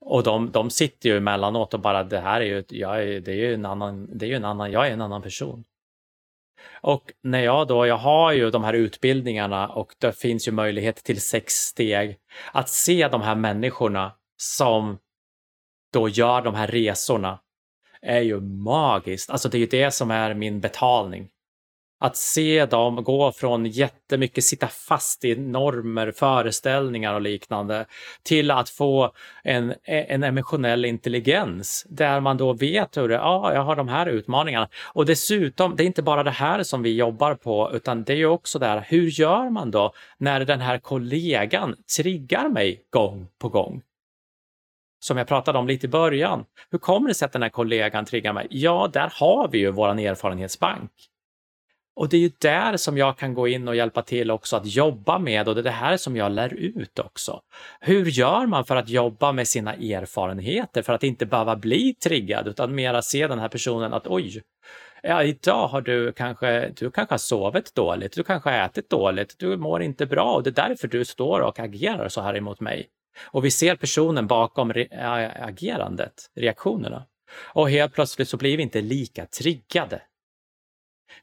Och 0.00 0.22
de, 0.22 0.50
de 0.50 0.70
sitter 0.70 1.08
ju 1.08 1.16
emellanåt 1.16 1.74
och 1.74 1.80
bara, 1.80 2.04
det 2.04 2.18
här 2.18 2.40
är 2.40 2.44
ju, 2.44 2.64
jag 2.68 3.02
är, 3.02 3.20
det 3.20 3.32
är 3.32 3.36
ju 3.36 3.54
en 3.54 3.66
annan, 3.66 4.18
det 4.18 4.26
är 4.26 4.28
ju 4.28 4.36
en 4.36 4.44
annan, 4.44 4.72
jag 4.72 4.88
är 4.88 4.92
en 4.92 5.00
annan 5.00 5.22
person. 5.22 5.64
Och 6.72 7.12
när 7.22 7.40
jag 7.40 7.68
då, 7.68 7.86
jag 7.86 7.96
har 7.96 8.32
ju 8.32 8.50
de 8.50 8.64
här 8.64 8.72
utbildningarna 8.72 9.68
och 9.68 9.94
det 9.98 10.12
finns 10.12 10.48
ju 10.48 10.52
möjlighet 10.52 10.96
till 10.96 11.20
sex 11.20 11.54
steg. 11.54 12.18
Att 12.52 12.68
se 12.68 13.08
de 13.08 13.22
här 13.22 13.34
människorna 13.34 14.12
som 14.36 14.98
då 15.92 16.08
gör 16.08 16.42
de 16.42 16.54
här 16.54 16.66
resorna 16.66 17.40
är 18.02 18.20
ju 18.20 18.40
magiskt. 18.40 19.30
Alltså 19.30 19.48
det 19.48 19.56
är 19.56 19.60
ju 19.60 19.66
det 19.66 19.90
som 19.90 20.10
är 20.10 20.34
min 20.34 20.60
betalning. 20.60 21.28
Att 22.02 22.16
se 22.16 22.66
dem 22.66 23.04
gå 23.04 23.32
från 23.32 23.66
jättemycket 23.66 24.44
sitta 24.44 24.68
fast 24.68 25.24
i 25.24 25.36
normer, 25.36 26.10
föreställningar 26.10 27.14
och 27.14 27.20
liknande 27.20 27.86
till 28.22 28.50
att 28.50 28.68
få 28.68 29.12
en, 29.44 29.74
en 29.84 30.22
emotionell 30.22 30.84
intelligens 30.84 31.86
där 31.88 32.20
man 32.20 32.36
då 32.36 32.52
vet 32.52 32.96
hur 32.96 33.08
det, 33.08 33.14
ja, 33.14 33.54
jag 33.54 33.62
har 33.62 33.76
de 33.76 33.88
här 33.88 34.06
utmaningarna. 34.06 34.68
Och 34.92 35.06
dessutom, 35.06 35.76
det 35.76 35.82
är 35.82 35.86
inte 35.86 36.02
bara 36.02 36.22
det 36.22 36.30
här 36.30 36.62
som 36.62 36.82
vi 36.82 36.96
jobbar 36.96 37.34
på, 37.34 37.70
utan 37.74 38.04
det 38.04 38.12
är 38.12 38.16
ju 38.16 38.26
också 38.26 38.58
det 38.58 38.66
här, 38.66 38.84
hur 38.88 39.20
gör 39.20 39.50
man 39.50 39.70
då 39.70 39.92
när 40.18 40.44
den 40.44 40.60
här 40.60 40.78
kollegan 40.78 41.74
triggar 41.96 42.48
mig 42.48 42.82
gång 42.90 43.28
på 43.38 43.48
gång? 43.48 43.82
som 45.00 45.16
jag 45.16 45.26
pratade 45.26 45.58
om 45.58 45.66
lite 45.66 45.86
i 45.86 45.88
början. 45.88 46.44
Hur 46.70 46.78
kommer 46.78 47.08
det 47.08 47.14
sig 47.14 47.26
att 47.26 47.32
den 47.32 47.42
här 47.42 47.48
kollegan 47.48 48.04
triggar 48.04 48.32
mig? 48.32 48.46
Ja, 48.50 48.90
där 48.92 49.12
har 49.14 49.48
vi 49.48 49.58
ju 49.58 49.70
vår 49.70 50.00
erfarenhetsbank. 50.00 50.90
Och 52.00 52.08
det 52.08 52.16
är 52.16 52.20
ju 52.20 52.30
där 52.38 52.76
som 52.76 52.98
jag 52.98 53.18
kan 53.18 53.34
gå 53.34 53.48
in 53.48 53.68
och 53.68 53.76
hjälpa 53.76 54.02
till 54.02 54.30
också 54.30 54.56
att 54.56 54.66
jobba 54.66 55.18
med 55.18 55.48
och 55.48 55.54
det 55.54 55.60
är 55.60 55.62
det 55.62 55.70
här 55.70 55.96
som 55.96 56.16
jag 56.16 56.32
lär 56.32 56.54
ut 56.54 56.98
också. 56.98 57.40
Hur 57.80 58.06
gör 58.06 58.46
man 58.46 58.64
för 58.64 58.76
att 58.76 58.88
jobba 58.88 59.32
med 59.32 59.48
sina 59.48 59.74
erfarenheter 59.74 60.82
för 60.82 60.92
att 60.92 61.02
inte 61.02 61.26
behöva 61.26 61.56
bli 61.56 61.94
triggad 61.94 62.48
utan 62.48 62.74
mera 62.74 63.02
se 63.02 63.26
den 63.26 63.38
här 63.38 63.48
personen 63.48 63.92
att 63.92 64.06
oj, 64.06 64.42
ja, 65.02 65.22
idag 65.22 65.68
har 65.68 65.80
du 65.80 66.12
kanske, 66.12 66.72
du 66.76 66.90
kanske 66.90 67.12
har 67.12 67.18
sovit 67.18 67.74
dåligt, 67.74 68.12
du 68.12 68.22
kanske 68.22 68.50
har 68.50 68.64
ätit 68.64 68.90
dåligt, 68.90 69.34
du 69.38 69.56
mår 69.56 69.82
inte 69.82 70.06
bra 70.06 70.34
och 70.34 70.42
det 70.42 70.50
är 70.50 70.68
därför 70.68 70.88
du 70.88 71.04
står 71.04 71.40
och 71.40 71.58
agerar 71.58 72.08
så 72.08 72.20
här 72.20 72.36
emot 72.36 72.60
mig. 72.60 72.88
Och 73.26 73.44
vi 73.44 73.50
ser 73.50 73.76
personen 73.76 74.26
bakom 74.26 74.72
re 74.72 74.82
äh, 74.90 75.46
agerandet, 75.46 76.14
reaktionerna. 76.36 77.06
Och 77.42 77.70
helt 77.70 77.94
plötsligt 77.94 78.28
så 78.28 78.36
blir 78.36 78.56
vi 78.56 78.62
inte 78.62 78.80
lika 78.80 79.26
triggade 79.26 80.00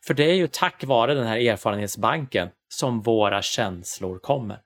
för 0.05 0.13
det 0.13 0.23
är 0.23 0.33
ju 0.33 0.47
tack 0.47 0.83
vare 0.83 1.13
den 1.13 1.27
här 1.27 1.37
erfarenhetsbanken 1.37 2.49
som 2.69 3.01
våra 3.01 3.41
känslor 3.41 4.19
kommer. 4.19 4.59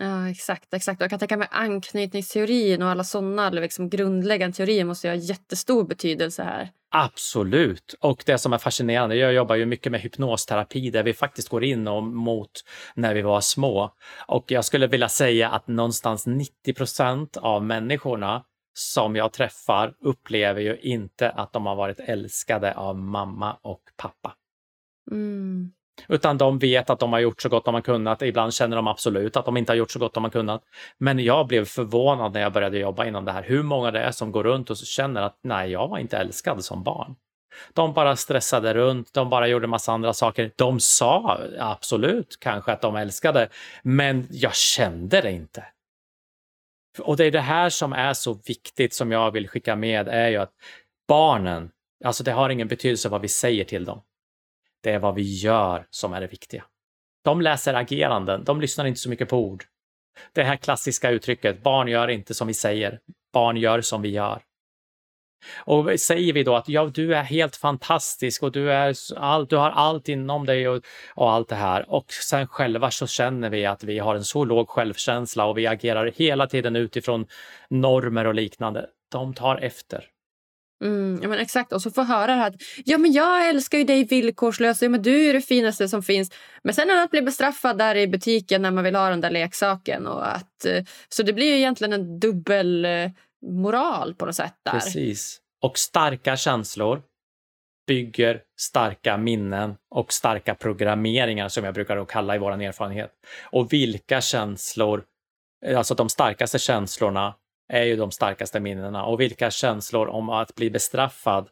Ja, 0.00 0.30
exakt. 0.30 0.74
exakt. 0.74 1.00
Jag 1.00 1.10
kan 1.10 1.18
tänka 1.18 1.36
mig 1.36 1.48
anknytningsteorin 1.50 2.82
och 2.82 2.88
alla 2.88 3.04
sådana 3.04 3.50
liksom 3.50 3.90
grundläggande 3.90 4.56
teorier 4.56 4.84
måste 4.84 5.08
ha 5.08 5.14
jättestor 5.14 5.84
betydelse 5.84 6.42
här. 6.42 6.70
Absolut. 6.90 7.94
Och 8.00 8.22
det 8.26 8.38
som 8.38 8.52
är 8.52 8.58
fascinerande, 8.58 9.16
jag 9.16 9.32
jobbar 9.32 9.54
ju 9.54 9.66
mycket 9.66 9.92
med 9.92 10.00
hypnosterapi 10.00 10.90
där 10.90 11.02
vi 11.02 11.14
faktiskt 11.14 11.48
går 11.48 11.64
in 11.64 11.88
och 11.88 12.02
mot 12.02 12.50
när 12.94 13.14
vi 13.14 13.22
var 13.22 13.40
små. 13.40 13.94
Och 14.26 14.50
jag 14.50 14.64
skulle 14.64 14.86
vilja 14.86 15.08
säga 15.08 15.50
att 15.50 15.68
någonstans 15.68 16.26
90 16.26 16.74
procent 16.74 17.36
av 17.36 17.64
människorna 17.64 18.44
som 18.74 19.16
jag 19.16 19.32
träffar 19.32 19.94
upplever 20.00 20.60
ju 20.60 20.76
inte 20.76 21.30
att 21.30 21.52
de 21.52 21.66
har 21.66 21.76
varit 21.76 22.00
älskade 22.00 22.74
av 22.74 22.96
mamma 22.98 23.56
och 23.62 23.82
pappa. 23.96 24.34
Mm. 25.10 25.72
Utan 26.08 26.38
de 26.38 26.58
vet 26.58 26.90
att 26.90 26.98
de 26.98 27.12
har 27.12 27.20
gjort 27.20 27.42
så 27.42 27.48
gott 27.48 27.64
de 27.64 27.74
har 27.74 27.80
kunnat. 27.80 28.22
Ibland 28.22 28.54
känner 28.54 28.76
de 28.76 28.86
absolut 28.86 29.36
att 29.36 29.44
de 29.44 29.56
inte 29.56 29.72
har 29.72 29.76
gjort 29.76 29.90
så 29.90 29.98
gott 29.98 30.14
de 30.14 30.24
har 30.24 30.30
kunnat. 30.30 30.62
Men 30.98 31.18
jag 31.18 31.46
blev 31.46 31.64
förvånad 31.64 32.32
när 32.32 32.40
jag 32.40 32.52
började 32.52 32.78
jobba 32.78 33.04
inom 33.04 33.24
det 33.24 33.32
här. 33.32 33.42
Hur 33.42 33.62
många 33.62 33.90
det 33.90 34.00
är 34.00 34.10
som 34.10 34.32
går 34.32 34.44
runt 34.44 34.70
och 34.70 34.76
känner 34.76 35.22
att 35.22 35.38
nej, 35.42 35.70
jag 35.70 35.88
var 35.88 35.98
inte 35.98 36.18
älskad 36.18 36.64
som 36.64 36.82
barn. 36.82 37.16
De 37.72 37.92
bara 37.92 38.16
stressade 38.16 38.74
runt, 38.74 39.14
de 39.14 39.30
bara 39.30 39.48
gjorde 39.48 39.66
massa 39.66 39.92
andra 39.92 40.12
saker. 40.12 40.50
De 40.56 40.80
sa 40.80 41.40
absolut 41.58 42.36
kanske 42.40 42.72
att 42.72 42.80
de 42.80 42.96
älskade, 42.96 43.48
men 43.82 44.26
jag 44.30 44.54
kände 44.54 45.20
det 45.20 45.32
inte. 45.32 45.64
Och 46.98 47.16
det 47.16 47.24
är 47.24 47.30
det 47.30 47.40
här 47.40 47.70
som 47.70 47.92
är 47.92 48.12
så 48.12 48.40
viktigt 48.46 48.94
som 48.94 49.12
jag 49.12 49.30
vill 49.30 49.48
skicka 49.48 49.76
med, 49.76 50.08
är 50.08 50.28
ju 50.28 50.36
att 50.36 50.52
barnen, 51.08 51.70
alltså 52.04 52.24
det 52.24 52.32
har 52.32 52.50
ingen 52.50 52.68
betydelse 52.68 53.08
vad 53.08 53.20
vi 53.20 53.28
säger 53.28 53.64
till 53.64 53.84
dem. 53.84 54.02
Det 54.86 54.92
är 54.92 54.98
vad 54.98 55.14
vi 55.14 55.22
gör 55.22 55.86
som 55.90 56.12
är 56.12 56.20
det 56.20 56.26
viktiga. 56.26 56.64
De 57.24 57.40
läser 57.40 57.74
ageranden, 57.74 58.44
de 58.44 58.60
lyssnar 58.60 58.84
inte 58.84 59.00
så 59.00 59.10
mycket 59.10 59.28
på 59.28 59.38
ord. 59.38 59.64
Det 60.32 60.42
här 60.42 60.56
klassiska 60.56 61.10
uttrycket, 61.10 61.62
barn 61.62 61.88
gör 61.88 62.08
inte 62.08 62.34
som 62.34 62.46
vi 62.46 62.54
säger, 62.54 63.00
barn 63.32 63.56
gör 63.56 63.80
som 63.80 64.02
vi 64.02 64.08
gör. 64.08 64.42
Och 65.56 66.00
säger 66.00 66.32
vi 66.32 66.42
då 66.42 66.56
att 66.56 66.68
ja, 66.68 66.90
du 66.94 67.14
är 67.14 67.22
helt 67.22 67.56
fantastisk 67.56 68.42
och 68.42 68.52
du, 68.52 68.72
är 68.72 68.94
all, 69.16 69.46
du 69.46 69.56
har 69.56 69.70
allt 69.70 70.08
inom 70.08 70.46
dig 70.46 70.68
och, 70.68 70.82
och 71.14 71.32
allt 71.32 71.48
det 71.48 71.54
här 71.54 71.90
och 71.90 72.12
sen 72.12 72.46
själva 72.46 72.90
så 72.90 73.06
känner 73.06 73.50
vi 73.50 73.66
att 73.66 73.84
vi 73.84 73.98
har 73.98 74.14
en 74.14 74.24
så 74.24 74.44
låg 74.44 74.68
självkänsla 74.68 75.46
och 75.46 75.58
vi 75.58 75.66
agerar 75.66 76.12
hela 76.16 76.46
tiden 76.46 76.76
utifrån 76.76 77.26
normer 77.70 78.26
och 78.26 78.34
liknande. 78.34 78.86
De 79.12 79.34
tar 79.34 79.56
efter. 79.56 80.04
Mm, 80.84 81.18
ja, 81.22 81.28
men 81.28 81.38
exakt, 81.38 81.72
och 81.72 81.82
så 81.82 81.90
få 81.90 82.02
höra 82.02 82.26
det 82.26 82.32
här 82.32 82.48
att 82.48 82.54
ja, 82.84 82.98
men 82.98 83.12
jag 83.12 83.48
älskar 83.48 83.78
ju 83.78 83.84
dig 83.84 84.04
villkorslöst, 84.04 84.82
ja, 84.82 84.88
men 84.88 85.02
du 85.02 85.28
är 85.28 85.32
det 85.32 85.40
finaste 85.40 85.88
som 85.88 86.02
finns. 86.02 86.30
Men 86.62 86.74
sen 86.74 86.90
är 86.90 86.94
det 86.94 87.02
att 87.02 87.10
bli 87.10 87.22
bestraffad 87.22 87.78
där 87.78 87.94
i 87.94 88.06
butiken 88.06 88.62
när 88.62 88.70
man 88.70 88.84
vill 88.84 88.94
ha 88.94 89.10
den 89.10 89.20
där 89.20 89.30
leksaken. 89.30 90.06
Och 90.06 90.34
att, 90.36 90.64
eh, 90.64 90.84
så 91.08 91.22
det 91.22 91.32
blir 91.32 91.46
ju 91.46 91.56
egentligen 91.56 91.92
en 91.92 92.20
dubbel 92.20 92.84
eh, 92.84 93.10
moral 93.46 94.14
på 94.14 94.26
något 94.26 94.34
sätt. 94.34 94.54
Där. 94.64 94.72
Precis. 94.72 95.40
Och 95.62 95.78
starka 95.78 96.36
känslor 96.36 97.02
bygger 97.86 98.40
starka 98.60 99.16
minnen 99.16 99.76
och 99.90 100.12
starka 100.12 100.54
programmeringar 100.54 101.48
som 101.48 101.64
jag 101.64 101.74
brukar 101.74 102.04
kalla 102.04 102.36
i 102.36 102.38
vår 102.38 102.62
erfarenhet. 102.62 103.10
Och 103.44 103.72
vilka 103.72 104.20
känslor, 104.20 105.04
eh, 105.66 105.78
alltså 105.78 105.94
de 105.94 106.08
starkaste 106.08 106.58
känslorna 106.58 107.34
är 107.68 107.82
ju 107.82 107.96
de 107.96 108.10
starkaste 108.10 108.60
minnena 108.60 109.04
och 109.04 109.20
vilka 109.20 109.50
känslor 109.50 110.08
om 110.08 110.28
att 110.28 110.54
bli 110.54 110.70
bestraffad, 110.70 111.48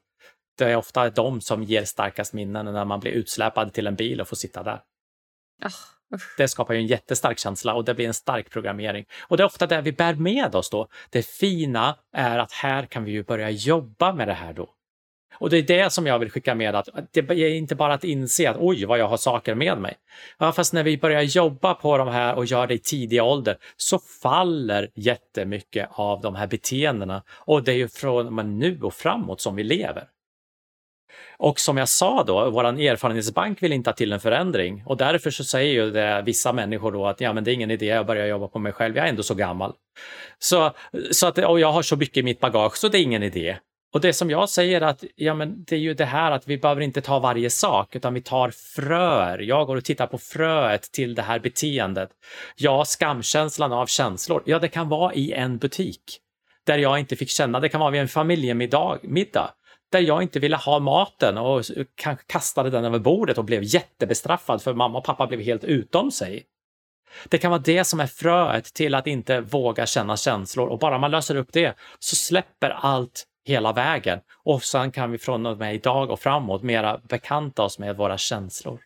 det 0.59 0.65
är 0.65 0.77
ofta 0.77 1.11
de 1.11 1.41
som 1.41 1.63
ger 1.63 1.85
starkast 1.85 2.33
minnen 2.33 2.67
när 2.67 2.85
man 2.85 3.01
blir 3.01 3.13
utsläpad 3.13 3.73
till 3.73 3.87
en 3.87 3.95
bil 3.95 4.21
och 4.21 4.29
får 4.29 4.37
sitta 4.37 4.63
där. 4.63 4.81
Oh, 5.65 6.21
det 6.37 6.49
skapar 6.49 6.75
ju 6.75 6.81
en 6.81 6.87
jättestark 6.87 7.39
känsla 7.39 7.75
och 7.75 7.85
det 7.85 7.95
blir 7.95 8.07
en 8.07 8.15
stark 8.15 8.51
programmering. 8.51 9.05
Och 9.29 9.37
det 9.37 9.43
är 9.43 9.47
ofta 9.47 9.67
det 9.67 9.81
vi 9.81 9.93
bär 9.93 10.15
med 10.15 10.55
oss 10.55 10.71
då. 10.71 10.89
Det 11.11 11.27
fina 11.27 11.99
är 12.13 12.39
att 12.39 12.53
här 12.53 12.87
kan 12.87 13.05
vi 13.05 13.13
ju 13.13 13.25
börja 13.25 13.51
jobba 13.51 14.13
med 14.13 14.29
det 14.29 14.35
här 14.35 14.53
då. 14.53 14.74
Och 15.35 15.51
det 15.51 15.59
är 15.59 15.63
det 15.63 15.93
som 15.93 16.07
jag 16.07 16.19
vill 16.19 16.31
skicka 16.31 16.55
med 16.55 16.75
att 16.75 16.89
det 17.13 17.31
är 17.31 17.55
inte 17.55 17.75
bara 17.75 17.95
att 17.95 18.05
inse 18.05 18.51
att 18.51 18.57
oj 18.61 18.85
vad 18.85 18.99
jag 18.99 19.09
har 19.09 19.17
saker 19.17 19.55
med 19.55 19.79
mig. 19.79 19.95
Ja, 20.39 20.53
fast 20.53 20.73
när 20.73 20.83
vi 20.83 20.99
börjar 20.99 21.23
jobba 21.23 21.75
på 21.75 21.99
de 21.99 22.09
här 22.09 22.35
och 22.35 22.45
gör 22.45 22.67
det 22.67 22.75
i 22.75 22.79
tidig 22.79 23.23
ålder 23.23 23.57
så 23.77 23.99
faller 24.23 24.91
jättemycket 24.95 25.89
av 25.93 26.21
de 26.21 26.35
här 26.35 26.47
beteendena 26.47 27.23
och 27.29 27.63
det 27.63 27.73
är 27.73 27.77
ju 27.77 27.89
från 27.89 28.59
nu 28.59 28.81
och 28.83 28.95
framåt 28.95 29.41
som 29.41 29.57
vi 29.57 29.65
lever. 29.65 30.09
Och 31.37 31.61
som 31.61 31.77
jag 31.77 31.89
sa 31.89 32.23
då, 32.23 32.51
vår 32.51 32.65
erfarenhetsbank 32.65 33.63
vill 33.63 33.73
inte 33.73 33.91
ha 33.91 33.95
till 33.95 34.13
en 34.13 34.21
förändring 34.21 34.83
och 34.87 34.97
därför 34.97 35.31
så 35.31 35.45
säger 35.45 35.73
ju 35.73 35.91
det, 35.91 36.23
vissa 36.27 36.53
människor 36.53 36.93
då 36.93 37.07
att 37.07 37.21
ja, 37.21 37.33
men 37.33 37.45
det 37.45 37.51
är 37.51 37.55
ingen 37.55 37.71
idé 37.71 37.93
att 37.93 38.07
börja 38.07 38.27
jobba 38.27 38.49
på 38.49 38.59
mig 38.59 38.73
själv, 38.73 38.97
jag 38.97 39.07
är 39.07 39.11
ändå 39.11 39.23
så 39.23 39.35
gammal. 39.35 39.73
Så, 40.39 40.73
så 41.11 41.27
att, 41.27 41.39
och 41.39 41.61
jag 41.61 41.73
har 41.73 41.83
så 41.83 41.97
mycket 41.97 42.17
i 42.17 42.23
mitt 42.23 42.41
bagage 42.41 42.77
så 42.77 42.89
det 42.89 42.99
är 42.99 43.03
ingen 43.03 43.23
idé. 43.23 43.57
Och 43.95 44.01
det 44.01 44.13
som 44.13 44.31
jag 44.31 44.49
säger 44.49 44.81
att 44.81 45.05
ja, 45.17 45.35
men 45.35 45.65
det 45.65 45.77
är 45.77 45.81
ju 45.81 45.95
det 45.95 46.05
här 46.05 46.31
att 46.31 46.49
vi 46.49 46.59
behöver 46.59 46.81
inte 46.81 47.01
ta 47.01 47.19
varje 47.19 47.51
sak 47.51 47.97
utan 47.97 48.15
vi 48.15 48.21
tar 48.21 48.51
fröer. 48.51 49.39
Jag 49.39 49.67
går 49.67 49.77
och 49.77 49.85
tittar 49.85 50.07
på 50.07 50.19
fröet 50.19 50.83
till 50.83 51.15
det 51.15 51.23
här 51.23 51.39
beteendet. 51.39 52.11
Ja, 52.57 52.85
skamkänslan 52.85 53.73
av 53.73 53.87
känslor. 53.87 54.43
Ja, 54.47 54.59
det 54.59 54.69
kan 54.69 54.89
vara 54.89 55.15
i 55.15 55.33
en 55.33 55.59
butik 55.59 56.03
där 56.67 56.79
jag 56.79 56.99
inte 56.99 57.17
fick 57.17 57.29
känna. 57.29 57.61
Det 57.61 57.69
kan 57.69 57.81
vara 57.81 57.91
vid 57.91 58.01
en 58.01 58.09
familjemiddag 58.09 58.99
middag, 59.03 59.51
där 59.93 60.01
jag 60.01 60.23
inte 60.23 60.39
ville 60.39 60.57
ha 60.57 60.79
maten 60.79 61.39
och 61.39 61.63
kanske 61.95 62.25
kastade 62.27 62.71
den 62.71 62.85
över 62.85 62.99
bordet 62.99 63.39
och 63.39 63.45
blev 63.45 63.63
jättebestraffad 63.63 64.63
för 64.63 64.75
mamma 64.75 64.99
och 64.99 65.05
pappa 65.05 65.27
blev 65.27 65.41
helt 65.41 65.65
utom 65.65 66.11
sig. 66.11 66.45
Det 67.29 67.39
kan 67.39 67.51
vara 67.51 67.63
det 67.65 67.85
som 67.85 68.01
är 68.01 68.07
fröet 68.07 68.65
till 68.65 68.95
att 68.95 69.07
inte 69.07 69.41
våga 69.41 69.87
känna 69.87 70.17
känslor 70.17 70.69
och 70.69 70.79
bara 70.79 70.99
man 70.99 71.11
löser 71.11 71.37
upp 71.37 71.53
det 71.53 71.77
så 71.99 72.17
släpper 72.17 72.71
allt 72.71 73.27
hela 73.45 73.73
vägen. 73.73 74.21
Och 74.45 74.63
sen 74.63 74.93
kan 74.93 75.11
vi 75.11 75.19
från 75.19 75.47
och 75.47 75.59
med 75.59 75.75
idag 75.75 76.11
och 76.11 76.21
framåt 76.21 76.63
mera 76.63 77.01
bekanta 77.09 77.63
oss 77.63 77.79
med 77.79 77.97
våra 77.97 78.19
känslor. 78.19 78.81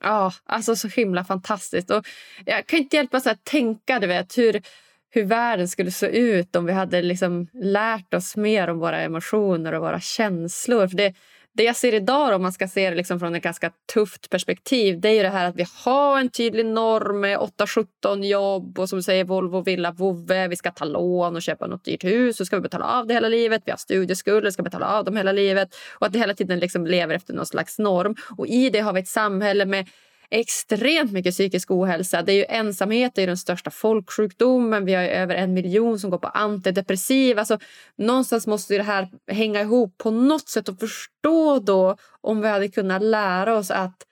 Ja, 0.00 0.32
alltså 0.46 0.76
så 0.76 0.88
himla 0.88 1.24
fantastiskt. 1.24 1.90
Och 1.90 2.06
jag 2.44 2.66
kan 2.66 2.78
inte 2.78 2.96
hjälpa 2.96 3.16
att 3.16 3.44
tänka 3.44 3.98
du 4.00 4.06
vet, 4.06 4.38
hur, 4.38 4.62
hur 5.10 5.24
världen 5.24 5.68
skulle 5.68 5.90
se 5.90 6.06
ut 6.06 6.56
om 6.56 6.66
vi 6.66 6.72
hade 6.72 7.02
liksom 7.02 7.46
lärt 7.52 8.14
oss 8.14 8.36
mer 8.36 8.68
om 8.68 8.78
våra 8.78 9.00
emotioner 9.00 9.72
och 9.72 9.82
våra 9.82 10.00
känslor. 10.00 10.88
För 10.88 10.96
det, 10.96 11.14
det 11.56 11.62
jag 11.62 11.76
ser 11.76 11.94
idag, 11.94 12.34
om 12.34 12.42
man 12.42 12.52
ska 12.52 12.68
se 12.68 12.90
det 12.90 12.96
liksom 12.96 13.20
från 13.20 13.34
ett 13.34 13.42
ganska 13.42 13.70
tufft 13.94 14.30
perspektiv, 14.30 15.00
det 15.00 15.08
är 15.08 15.22
det 15.22 15.28
här 15.28 15.48
att 15.48 15.56
vi 15.56 15.66
har 15.84 16.20
en 16.20 16.28
tydlig 16.28 16.66
norm 16.66 17.20
med 17.20 17.38
8-17 17.38 18.24
jobb 18.24 18.78
och 18.78 18.88
som 18.88 18.98
du 18.98 19.02
säger 19.02 19.24
Volvo, 19.24 19.60
villa, 19.60 19.92
vovve. 19.92 20.48
Vi 20.48 20.56
ska 20.56 20.70
ta 20.70 20.84
lån 20.84 21.36
och 21.36 21.42
köpa 21.42 21.66
något 21.66 21.84
dyrt 21.84 22.04
hus 22.04 22.40
och 22.40 22.46
ska 22.46 22.56
vi 22.56 22.62
betala 22.62 22.84
av 22.84 23.06
det 23.06 23.14
hela 23.14 23.28
livet. 23.28 23.62
Vi 23.64 23.70
har 23.70 23.78
studieskulder, 23.78 24.50
ska 24.50 24.62
betala 24.62 24.98
av 24.98 25.04
dem 25.04 25.16
hela 25.16 25.32
livet. 25.32 25.68
Och 25.92 26.06
att 26.06 26.14
vi 26.14 26.18
hela 26.18 26.34
tiden 26.34 26.58
liksom 26.58 26.86
lever 26.86 27.14
efter 27.14 27.34
någon 27.34 27.46
slags 27.46 27.78
norm. 27.78 28.16
Och 28.36 28.46
i 28.46 28.70
det 28.70 28.80
har 28.80 28.92
vi 28.92 29.00
ett 29.00 29.08
samhälle 29.08 29.64
med 29.64 29.88
extremt 30.30 31.12
mycket 31.12 31.34
psykisk 31.34 31.70
ohälsa. 31.70 32.22
Det 32.22 32.32
är 32.32 32.36
ju 32.36 32.44
ensamhet 32.48 33.18
är 33.18 33.26
den 33.26 33.36
största 33.36 33.70
folksjukdomen. 33.70 34.84
Vi 34.84 34.94
har 34.94 35.02
över 35.02 35.34
en 35.34 35.54
miljon 35.54 35.98
som 35.98 36.10
går 36.10 36.18
på 36.18 36.28
antidepressiva. 36.28 37.40
Alltså, 37.40 37.58
någonstans 37.96 38.46
måste 38.46 38.76
det 38.76 38.82
här 38.82 39.08
hänga 39.30 39.60
ihop 39.60 39.98
på 39.98 40.10
något 40.10 40.48
sätt 40.48 40.68
och 40.68 40.78
förstå 40.78 41.58
då 41.58 41.96
om 42.20 42.40
vi 42.40 42.48
hade 42.48 42.68
kunnat 42.68 43.02
lära 43.02 43.56
oss 43.56 43.70
att 43.70 44.02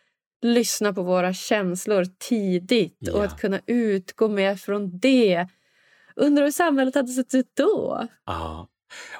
lyssna 0.42 0.92
på 0.92 1.02
våra 1.02 1.32
känslor 1.32 2.04
tidigt 2.18 2.96
ja. 2.98 3.12
och 3.12 3.24
att 3.24 3.40
kunna 3.40 3.60
utgå 3.66 4.28
mer 4.28 4.56
från 4.56 4.98
det. 4.98 5.48
Undrar 6.16 6.44
hur 6.44 6.50
samhället 6.50 6.94
hade 6.94 7.08
sett 7.08 7.34
ut 7.34 7.50
då? 7.56 8.06
Ja, 8.26 8.68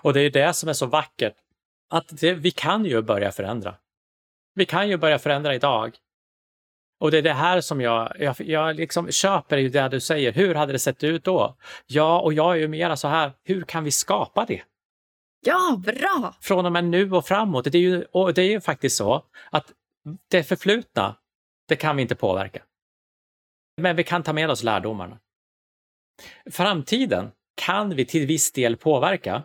och 0.02 0.12
det 0.12 0.20
är 0.20 0.30
det 0.30 0.54
som 0.54 0.68
är 0.68 0.72
så 0.72 0.86
vackert. 0.86 1.34
Att 1.90 2.20
det, 2.20 2.34
vi 2.34 2.50
kan 2.50 2.84
ju 2.84 3.02
börja 3.02 3.32
förändra. 3.32 3.74
Vi 4.54 4.66
kan 4.66 4.88
ju 4.88 4.96
börja 4.96 5.18
förändra 5.18 5.54
idag. 5.54 5.96
Och 7.00 7.10
det 7.10 7.18
är 7.18 7.22
det 7.22 7.32
här 7.32 7.60
som 7.60 7.80
jag, 7.80 8.16
jag, 8.18 8.36
jag 8.38 8.76
liksom 8.76 9.10
köper 9.10 9.56
ju 9.56 9.68
det 9.68 9.88
du 9.88 10.00
säger. 10.00 10.32
Hur 10.32 10.54
hade 10.54 10.72
det 10.72 10.78
sett 10.78 11.04
ut 11.04 11.24
då? 11.24 11.56
Ja, 11.86 12.20
och 12.20 12.32
jag 12.32 12.52
är 12.52 12.58
ju 12.58 12.68
mera 12.68 12.96
så 12.96 13.08
här, 13.08 13.32
hur 13.44 13.62
kan 13.62 13.84
vi 13.84 13.90
skapa 13.90 14.44
det? 14.44 14.62
Ja, 15.46 15.82
bra! 15.84 16.34
Från 16.40 16.66
och 16.66 16.72
med 16.72 16.84
nu 16.84 17.12
och 17.12 17.26
framåt. 17.26 17.64
Det 17.64 17.78
är 17.78 17.82
ju, 17.82 18.04
och 18.04 18.34
det 18.34 18.42
är 18.42 18.50
ju 18.50 18.60
faktiskt 18.60 18.96
så 18.96 19.24
att 19.50 19.72
det 20.30 20.44
förflutna, 20.44 21.16
det 21.68 21.76
kan 21.76 21.96
vi 21.96 22.02
inte 22.02 22.14
påverka. 22.14 22.62
Men 23.76 23.96
vi 23.96 24.04
kan 24.04 24.22
ta 24.22 24.32
med 24.32 24.50
oss 24.50 24.62
lärdomarna. 24.62 25.18
Framtiden 26.50 27.32
kan 27.54 27.96
vi 27.96 28.06
till 28.06 28.26
viss 28.26 28.52
del 28.52 28.76
påverka. 28.76 29.42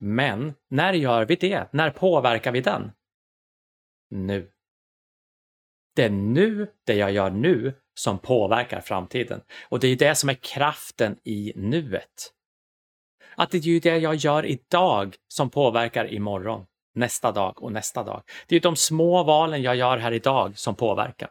Men 0.00 0.54
när 0.70 0.92
gör 0.92 1.24
vi 1.24 1.36
det? 1.36 1.68
När 1.72 1.90
påverkar 1.90 2.52
vi 2.52 2.60
den? 2.60 2.92
Nu. 4.10 4.53
Det 5.94 6.04
är 6.04 6.10
nu, 6.10 6.66
det 6.86 6.94
jag 6.94 7.12
gör 7.12 7.30
nu, 7.30 7.74
som 7.94 8.18
påverkar 8.18 8.80
framtiden. 8.80 9.40
Och 9.68 9.80
det 9.80 9.88
är 9.88 9.96
det 9.96 10.14
som 10.14 10.28
är 10.28 10.34
kraften 10.34 11.16
i 11.24 11.52
nuet. 11.56 12.32
Att 13.36 13.50
det 13.50 13.58
är 13.58 13.62
ju 13.62 13.80
det 13.80 13.98
jag 13.98 14.14
gör 14.14 14.46
idag 14.46 15.16
som 15.28 15.50
påverkar 15.50 16.12
imorgon, 16.12 16.64
nästa 16.94 17.32
dag 17.32 17.62
och 17.62 17.72
nästa 17.72 18.02
dag. 18.02 18.22
Det 18.46 18.54
är 18.54 18.56
ju 18.56 18.60
de 18.60 18.76
små 18.76 19.22
valen 19.22 19.62
jag 19.62 19.76
gör 19.76 19.96
här 19.96 20.12
idag 20.12 20.58
som 20.58 20.74
påverkar. 20.74 21.30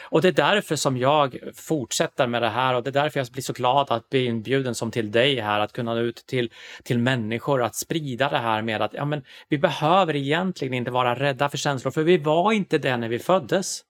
Och 0.00 0.22
det 0.22 0.28
är 0.28 0.32
därför 0.32 0.76
som 0.76 0.96
jag 0.96 1.38
fortsätter 1.54 2.26
med 2.26 2.42
det 2.42 2.48
här 2.48 2.74
och 2.74 2.82
det 2.82 2.90
är 2.90 3.02
därför 3.02 3.20
jag 3.20 3.26
blir 3.26 3.42
så 3.42 3.52
glad 3.52 3.92
att 3.92 4.08
bli 4.08 4.24
inbjuden 4.24 4.74
som 4.74 4.90
till 4.90 5.10
dig 5.10 5.40
här, 5.40 5.60
att 5.60 5.72
kunna 5.72 5.94
nå 5.94 6.00
ut 6.00 6.16
till, 6.26 6.52
till 6.82 6.98
människor, 6.98 7.62
att 7.62 7.74
sprida 7.74 8.28
det 8.28 8.38
här 8.38 8.62
med 8.62 8.82
att 8.82 8.94
ja, 8.94 9.04
men 9.04 9.24
vi 9.48 9.58
behöver 9.58 10.16
egentligen 10.16 10.74
inte 10.74 10.90
vara 10.90 11.14
rädda 11.14 11.48
för 11.48 11.58
känslor, 11.58 11.90
för 11.90 12.02
vi 12.02 12.18
var 12.18 12.52
inte 12.52 12.78
det 12.78 12.96
när 12.96 13.08
vi 13.08 13.18
föddes. 13.18 13.84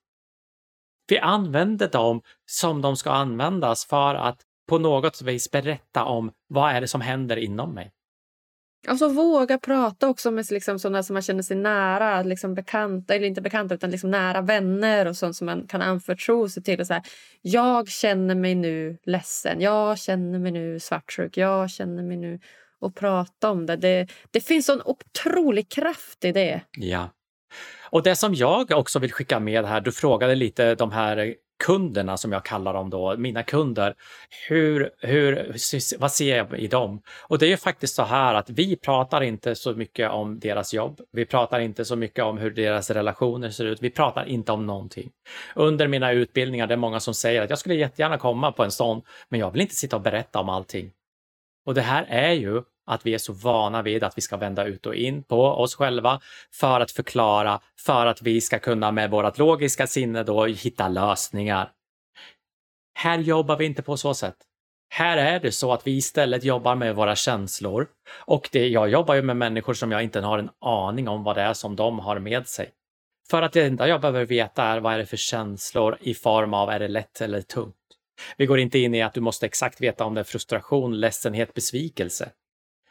Vi 1.08 1.18
använder 1.18 1.88
dem 1.88 2.22
som 2.46 2.82
de 2.82 2.96
ska 2.96 3.10
användas 3.10 3.84
för 3.84 4.14
att 4.14 4.40
på 4.68 4.78
något 4.78 5.22
vis 5.22 5.50
berätta 5.50 6.04
om 6.04 6.32
vad 6.48 6.72
är 6.72 6.80
det 6.80 6.88
som 6.88 7.00
händer 7.00 7.36
inom 7.36 7.74
mig. 7.74 7.92
Alltså 8.86 9.08
våga 9.08 9.58
prata 9.58 10.08
också 10.08 10.30
med 10.30 10.50
liksom 10.50 10.78
sådana 10.78 11.02
som 11.02 11.14
man 11.14 11.22
känner 11.22 11.42
sig 11.42 11.56
nära, 11.56 12.22
liksom 12.22 12.54
bekanta, 12.54 13.14
eller 13.14 13.26
inte 13.26 13.40
bekanta 13.40 13.74
utan 13.74 13.90
liksom 13.90 14.10
nära 14.10 14.40
vänner 14.40 15.06
och 15.06 15.16
sånt 15.16 15.36
som 15.36 15.46
man 15.46 15.66
kan 15.66 15.82
anförtro 15.82 16.48
sig 16.48 16.62
till. 16.62 16.80
Och 16.80 16.86
så 16.86 16.94
här, 16.94 17.02
jag 17.42 17.88
känner 17.88 18.34
mig 18.34 18.54
nu 18.54 18.98
ledsen, 19.04 19.60
jag 19.60 19.98
känner 19.98 20.38
mig 20.38 20.52
nu 20.52 20.80
svartsjuk, 20.80 21.36
jag 21.36 21.70
känner 21.70 22.02
mig 22.02 22.16
nu... 22.16 22.40
Och 22.80 22.94
prata 22.94 23.50
om 23.50 23.66
det. 23.66 23.76
Det, 23.76 24.06
det 24.30 24.40
finns 24.40 24.68
en 24.68 24.82
otrolig 24.84 25.68
kraft 25.68 26.24
i 26.24 26.32
det. 26.32 26.60
Ja. 26.76 27.10
Och 27.90 28.02
det 28.02 28.16
som 28.16 28.34
jag 28.34 28.70
också 28.70 28.98
vill 28.98 29.12
skicka 29.12 29.40
med 29.40 29.64
här, 29.64 29.80
du 29.80 29.92
frågade 29.92 30.34
lite 30.34 30.74
de 30.74 30.92
här 30.92 31.34
kunderna 31.58 32.16
som 32.16 32.32
jag 32.32 32.44
kallar 32.44 32.74
dem 32.74 32.90
då, 32.90 33.16
mina 33.16 33.42
kunder. 33.42 33.94
Hur, 34.48 34.90
hur, 34.98 35.56
vad 35.98 36.12
ser 36.12 36.36
jag 36.36 36.58
i 36.58 36.66
dem? 36.66 37.02
Och 37.22 37.38
det 37.38 37.46
är 37.46 37.50
ju 37.50 37.56
faktiskt 37.56 37.94
så 37.94 38.02
här 38.02 38.34
att 38.34 38.50
vi 38.50 38.76
pratar 38.76 39.20
inte 39.20 39.54
så 39.54 39.74
mycket 39.74 40.10
om 40.10 40.38
deras 40.38 40.74
jobb. 40.74 41.00
Vi 41.12 41.26
pratar 41.26 41.60
inte 41.60 41.84
så 41.84 41.96
mycket 41.96 42.24
om 42.24 42.38
hur 42.38 42.50
deras 42.50 42.90
relationer 42.90 43.50
ser 43.50 43.64
ut. 43.64 43.82
Vi 43.82 43.90
pratar 43.90 44.24
inte 44.24 44.52
om 44.52 44.66
någonting. 44.66 45.10
Under 45.54 45.88
mina 45.88 46.12
utbildningar, 46.12 46.66
det 46.66 46.74
är 46.74 46.78
många 46.78 47.00
som 47.00 47.14
säger 47.14 47.42
att 47.42 47.50
jag 47.50 47.58
skulle 47.58 47.74
jättegärna 47.74 48.18
komma 48.18 48.52
på 48.52 48.64
en 48.64 48.70
sån, 48.70 49.02
men 49.28 49.40
jag 49.40 49.50
vill 49.50 49.60
inte 49.60 49.74
sitta 49.74 49.96
och 49.96 50.02
berätta 50.02 50.40
om 50.40 50.48
allting. 50.48 50.90
Och 51.66 51.74
det 51.74 51.82
här 51.82 52.06
är 52.08 52.32
ju 52.32 52.62
att 52.88 53.06
vi 53.06 53.14
är 53.14 53.18
så 53.18 53.32
vana 53.32 53.82
vid 53.82 54.04
att 54.04 54.18
vi 54.18 54.22
ska 54.22 54.36
vända 54.36 54.64
ut 54.64 54.86
och 54.86 54.94
in 54.94 55.22
på 55.22 55.42
oss 55.42 55.74
själva 55.74 56.20
för 56.54 56.80
att 56.80 56.90
förklara, 56.90 57.60
för 57.86 58.06
att 58.06 58.22
vi 58.22 58.40
ska 58.40 58.58
kunna 58.58 58.92
med 58.92 59.10
vårt 59.10 59.38
logiska 59.38 59.86
sinne 59.86 60.22
då 60.22 60.44
hitta 60.44 60.88
lösningar. 60.88 61.72
Här 62.94 63.18
jobbar 63.18 63.56
vi 63.56 63.64
inte 63.64 63.82
på 63.82 63.96
så 63.96 64.14
sätt. 64.14 64.36
Här 64.90 65.16
är 65.16 65.40
det 65.40 65.52
så 65.52 65.72
att 65.72 65.86
vi 65.86 65.96
istället 65.96 66.44
jobbar 66.44 66.74
med 66.74 66.96
våra 66.96 67.16
känslor 67.16 67.86
och 68.24 68.48
det, 68.52 68.68
jag 68.68 68.88
jobbar 68.88 69.14
ju 69.14 69.22
med 69.22 69.36
människor 69.36 69.74
som 69.74 69.92
jag 69.92 70.02
inte 70.02 70.20
har 70.20 70.38
en 70.38 70.50
aning 70.60 71.08
om 71.08 71.24
vad 71.24 71.36
det 71.36 71.42
är 71.42 71.54
som 71.54 71.76
de 71.76 71.98
har 71.98 72.18
med 72.18 72.48
sig. 72.48 72.70
För 73.30 73.42
att 73.42 73.52
det 73.52 73.62
enda 73.62 73.88
jag 73.88 74.00
behöver 74.00 74.24
veta 74.24 74.62
är 74.62 74.80
vad 74.80 74.94
är 74.94 74.98
det 74.98 75.06
för 75.06 75.16
känslor 75.16 75.98
i 76.00 76.14
form 76.14 76.54
av 76.54 76.70
är 76.70 76.78
det 76.78 76.88
lätt 76.88 77.20
eller 77.20 77.42
tungt. 77.42 77.74
Vi 78.36 78.46
går 78.46 78.58
inte 78.58 78.78
in 78.78 78.94
i 78.94 79.02
att 79.02 79.14
du 79.14 79.20
måste 79.20 79.46
exakt 79.46 79.80
veta 79.80 80.04
om 80.04 80.14
det 80.14 80.20
är 80.20 80.24
frustration, 80.24 81.00
ledsenhet, 81.00 81.54
besvikelse. 81.54 82.30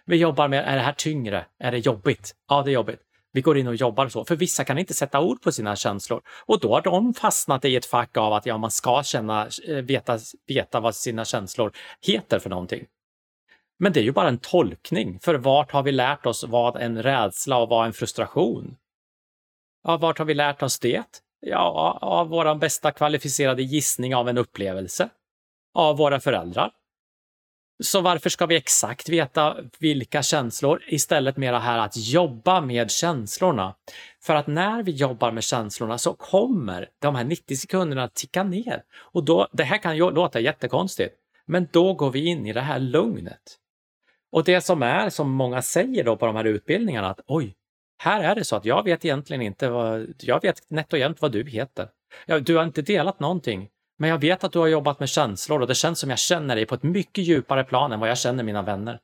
Vi 0.10 0.18
jobbar 0.18 0.48
med, 0.48 0.64
är 0.68 0.76
det 0.76 0.82
här 0.82 0.94
tyngre? 0.94 1.46
Är 1.60 1.72
det 1.72 1.78
jobbigt? 1.78 2.36
Ja, 2.50 2.62
det 2.64 2.72
är 2.72 2.74
jobbigt. 2.74 3.00
Vi 3.32 3.42
går 3.42 3.58
in 3.58 3.68
och 3.68 3.76
jobbar 3.76 4.08
så. 4.08 4.26
För 4.26 4.36
vissa 4.36 4.64
kan 4.64 4.78
inte 4.78 4.94
sätta 4.94 5.22
ord 5.22 5.42
på 5.42 5.52
sina 5.52 5.76
känslor 5.76 6.22
och 6.46 6.60
då 6.60 6.74
har 6.74 6.82
de 6.82 7.14
fastnat 7.14 7.66
i 7.66 7.76
ett 7.76 7.86
fack 7.86 8.18
av 8.18 8.34
att 8.34 8.46
ja, 8.46 8.58
man 8.58 8.72
ska 8.72 9.04
känna, 9.04 9.48
eh, 9.68 9.76
veta, 9.76 10.20
veta 10.48 10.80
vad 10.80 10.96
sina 10.96 11.26
känslor 11.26 11.72
heter 12.02 12.40
för 12.40 12.50
någonting. 12.50 12.86
Men 13.80 13.94
det 13.94 14.00
är 14.00 14.04
ju 14.04 14.12
bara 14.12 14.28
en 14.28 14.38
tolkning, 14.38 15.20
för 15.20 15.36
vart 15.36 15.72
har 15.72 15.84
vi 15.84 15.92
lärt 15.92 16.26
oss 16.26 16.44
vad 16.44 16.76
en 16.76 17.04
rädsla 17.04 17.58
och 17.58 17.70
vad 17.70 17.86
en 17.86 17.94
frustration? 17.94 18.78
Ja, 19.84 19.98
vart 19.98 20.18
har 20.18 20.26
vi 20.26 20.34
lärt 20.34 20.64
oss 20.64 20.80
det? 20.80 21.04
Ja, 21.40 21.98
av 22.02 22.28
vår 22.28 22.56
bästa 22.56 22.92
kvalificerade 22.92 23.64
gissning 23.64 24.16
av 24.16 24.30
en 24.30 24.38
upplevelse. 24.38 25.10
Av 25.74 25.98
våra 25.98 26.20
föräldrar. 26.20 26.72
Så 27.84 28.02
varför 28.02 28.30
ska 28.30 28.46
vi 28.46 28.56
exakt 28.56 29.10
veta 29.10 29.58
vilka 29.80 30.24
känslor? 30.24 30.84
Istället 30.88 31.38
mera 31.38 31.60
här 31.60 31.78
att 31.78 31.98
jobba 31.98 32.62
med 32.62 32.92
känslorna. 32.92 33.76
För 34.24 34.36
att 34.36 34.48
när 34.48 34.84
vi 34.84 34.92
jobbar 34.92 35.32
med 35.32 35.44
känslorna 35.44 35.98
så 35.98 36.14
kommer 36.14 36.90
de 37.00 37.16
här 37.16 37.24
90 37.24 37.56
sekunderna 37.56 38.04
att 38.04 38.16
ticka 38.16 38.44
ner. 38.44 38.84
Och 38.98 39.24
då, 39.24 39.48
det 39.52 39.64
här 39.64 39.78
kan 39.78 39.98
ju 39.98 40.12
låta 40.12 40.40
jättekonstigt, 40.40 41.16
men 41.46 41.68
då 41.72 41.94
går 41.94 42.12
vi 42.12 42.26
in 42.26 42.46
i 42.46 42.54
det 42.54 42.62
här 42.62 42.80
lugnet. 42.80 43.58
Och 44.32 44.44
det 44.44 44.62
som 44.62 44.84
är, 44.84 45.10
som 45.10 45.32
många 45.32 45.62
säger 45.62 46.04
då 46.04 46.18
på 46.18 46.26
de 46.26 46.36
här 46.36 46.44
utbildningarna, 46.44 47.10
att 47.10 47.20
oj, 47.28 47.56
här 47.98 48.24
är 48.24 48.36
det 48.36 48.44
så 48.44 48.56
att 48.56 48.66
jag 48.66 48.84
vet 48.84 49.06
egentligen 49.06 49.42
inte 49.42 49.70
vad, 49.70 50.14
jag 50.20 50.42
vet 50.42 50.70
nätt 50.70 50.94
och 50.94 51.00
jämnt 51.00 51.22
vad 51.22 51.32
du 51.32 51.44
heter. 51.44 51.90
Ja, 52.26 52.40
du 52.40 52.56
har 52.56 52.64
inte 52.64 52.82
delat 52.82 53.20
någonting. 53.20 53.70
Men 53.98 54.10
jag 54.10 54.22
vet 54.22 54.44
att 54.44 54.52
du 54.52 54.60
har 54.60 54.68
jobbat 54.68 55.00
med 55.00 55.10
känslor 55.10 55.62
och 55.62 55.68
det 55.68 55.76
känns 55.76 56.00
som 56.00 56.10
jag 56.10 56.20
känner 56.20 56.56
dig 56.56 56.66
på 56.66 56.76
ett 56.76 56.84
mycket 56.84 57.24
djupare 57.24 57.64
plan 57.64 57.92
än 57.92 58.00
vad 58.00 58.10
jag 58.10 58.18
känner 58.18 58.44
mina 58.44 58.62
vänner. 58.62 59.00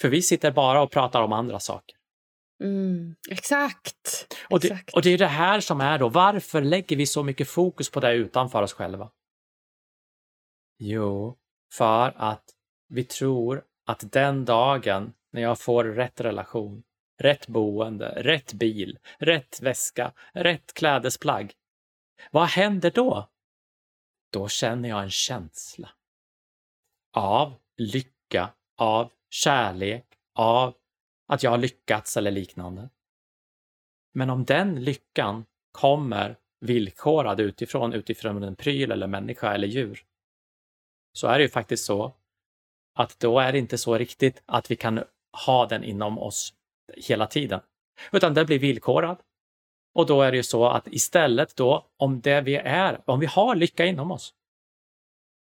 För 0.00 0.08
vi 0.08 0.22
sitter 0.22 0.50
bara 0.50 0.82
och 0.82 0.90
pratar 0.90 1.22
om 1.22 1.32
andra 1.32 1.60
saker. 1.60 1.96
Mm, 2.62 3.14
exakt. 3.30 4.36
Och 4.50 4.60
det, 4.60 4.92
och 4.92 5.02
det 5.02 5.10
är 5.10 5.18
det 5.18 5.26
här 5.26 5.60
som 5.60 5.80
är 5.80 5.98
då, 5.98 6.08
varför 6.08 6.62
lägger 6.62 6.96
vi 6.96 7.06
så 7.06 7.22
mycket 7.22 7.48
fokus 7.48 7.90
på 7.90 8.00
det 8.00 8.14
utanför 8.14 8.62
oss 8.62 8.72
själva? 8.72 9.10
Jo, 10.78 11.36
för 11.72 12.12
att 12.16 12.44
vi 12.88 13.04
tror 13.04 13.64
att 13.86 14.12
den 14.12 14.44
dagen 14.44 15.12
när 15.32 15.42
jag 15.42 15.60
får 15.60 15.84
rätt 15.84 16.20
relation, 16.20 16.82
rätt 17.20 17.46
boende, 17.46 18.08
rätt 18.08 18.52
bil, 18.52 18.98
rätt 19.18 19.62
väska, 19.62 20.12
rätt 20.32 20.74
klädesplagg, 20.74 21.52
vad 22.30 22.48
händer 22.48 22.90
då? 22.90 23.28
Då 24.30 24.48
känner 24.48 24.88
jag 24.88 25.02
en 25.02 25.10
känsla 25.10 25.90
av 27.12 27.54
lycka, 27.76 28.50
av 28.76 29.12
kärlek, 29.30 30.06
av 30.34 30.74
att 31.28 31.42
jag 31.42 31.50
har 31.50 31.58
lyckats 31.58 32.16
eller 32.16 32.30
liknande. 32.30 32.90
Men 34.14 34.30
om 34.30 34.44
den 34.44 34.84
lyckan 34.84 35.44
kommer 35.72 36.38
villkorad 36.60 37.40
utifrån, 37.40 37.92
utifrån 37.92 38.42
en 38.42 38.56
pryl 38.56 38.92
eller 38.92 39.06
människa 39.06 39.54
eller 39.54 39.68
djur, 39.68 40.04
så 41.12 41.26
är 41.26 41.38
det 41.38 41.42
ju 41.42 41.48
faktiskt 41.48 41.84
så 41.84 42.14
att 42.94 43.20
då 43.20 43.38
är 43.38 43.52
det 43.52 43.58
inte 43.58 43.78
så 43.78 43.98
riktigt 43.98 44.42
att 44.46 44.70
vi 44.70 44.76
kan 44.76 45.04
ha 45.46 45.66
den 45.66 45.84
inom 45.84 46.18
oss 46.18 46.54
hela 46.96 47.26
tiden, 47.26 47.60
utan 48.12 48.34
den 48.34 48.46
blir 48.46 48.58
villkorad 48.58 49.22
och 49.98 50.06
då 50.06 50.22
är 50.22 50.30
det 50.30 50.36
ju 50.36 50.42
så 50.42 50.66
att 50.66 50.86
istället 50.86 51.56
då, 51.56 51.86
om 51.96 52.20
det 52.20 52.40
vi 52.40 52.56
är, 52.56 53.00
om 53.04 53.20
vi 53.20 53.26
har 53.26 53.54
lycka 53.54 53.86
inom 53.86 54.10
oss 54.10 54.34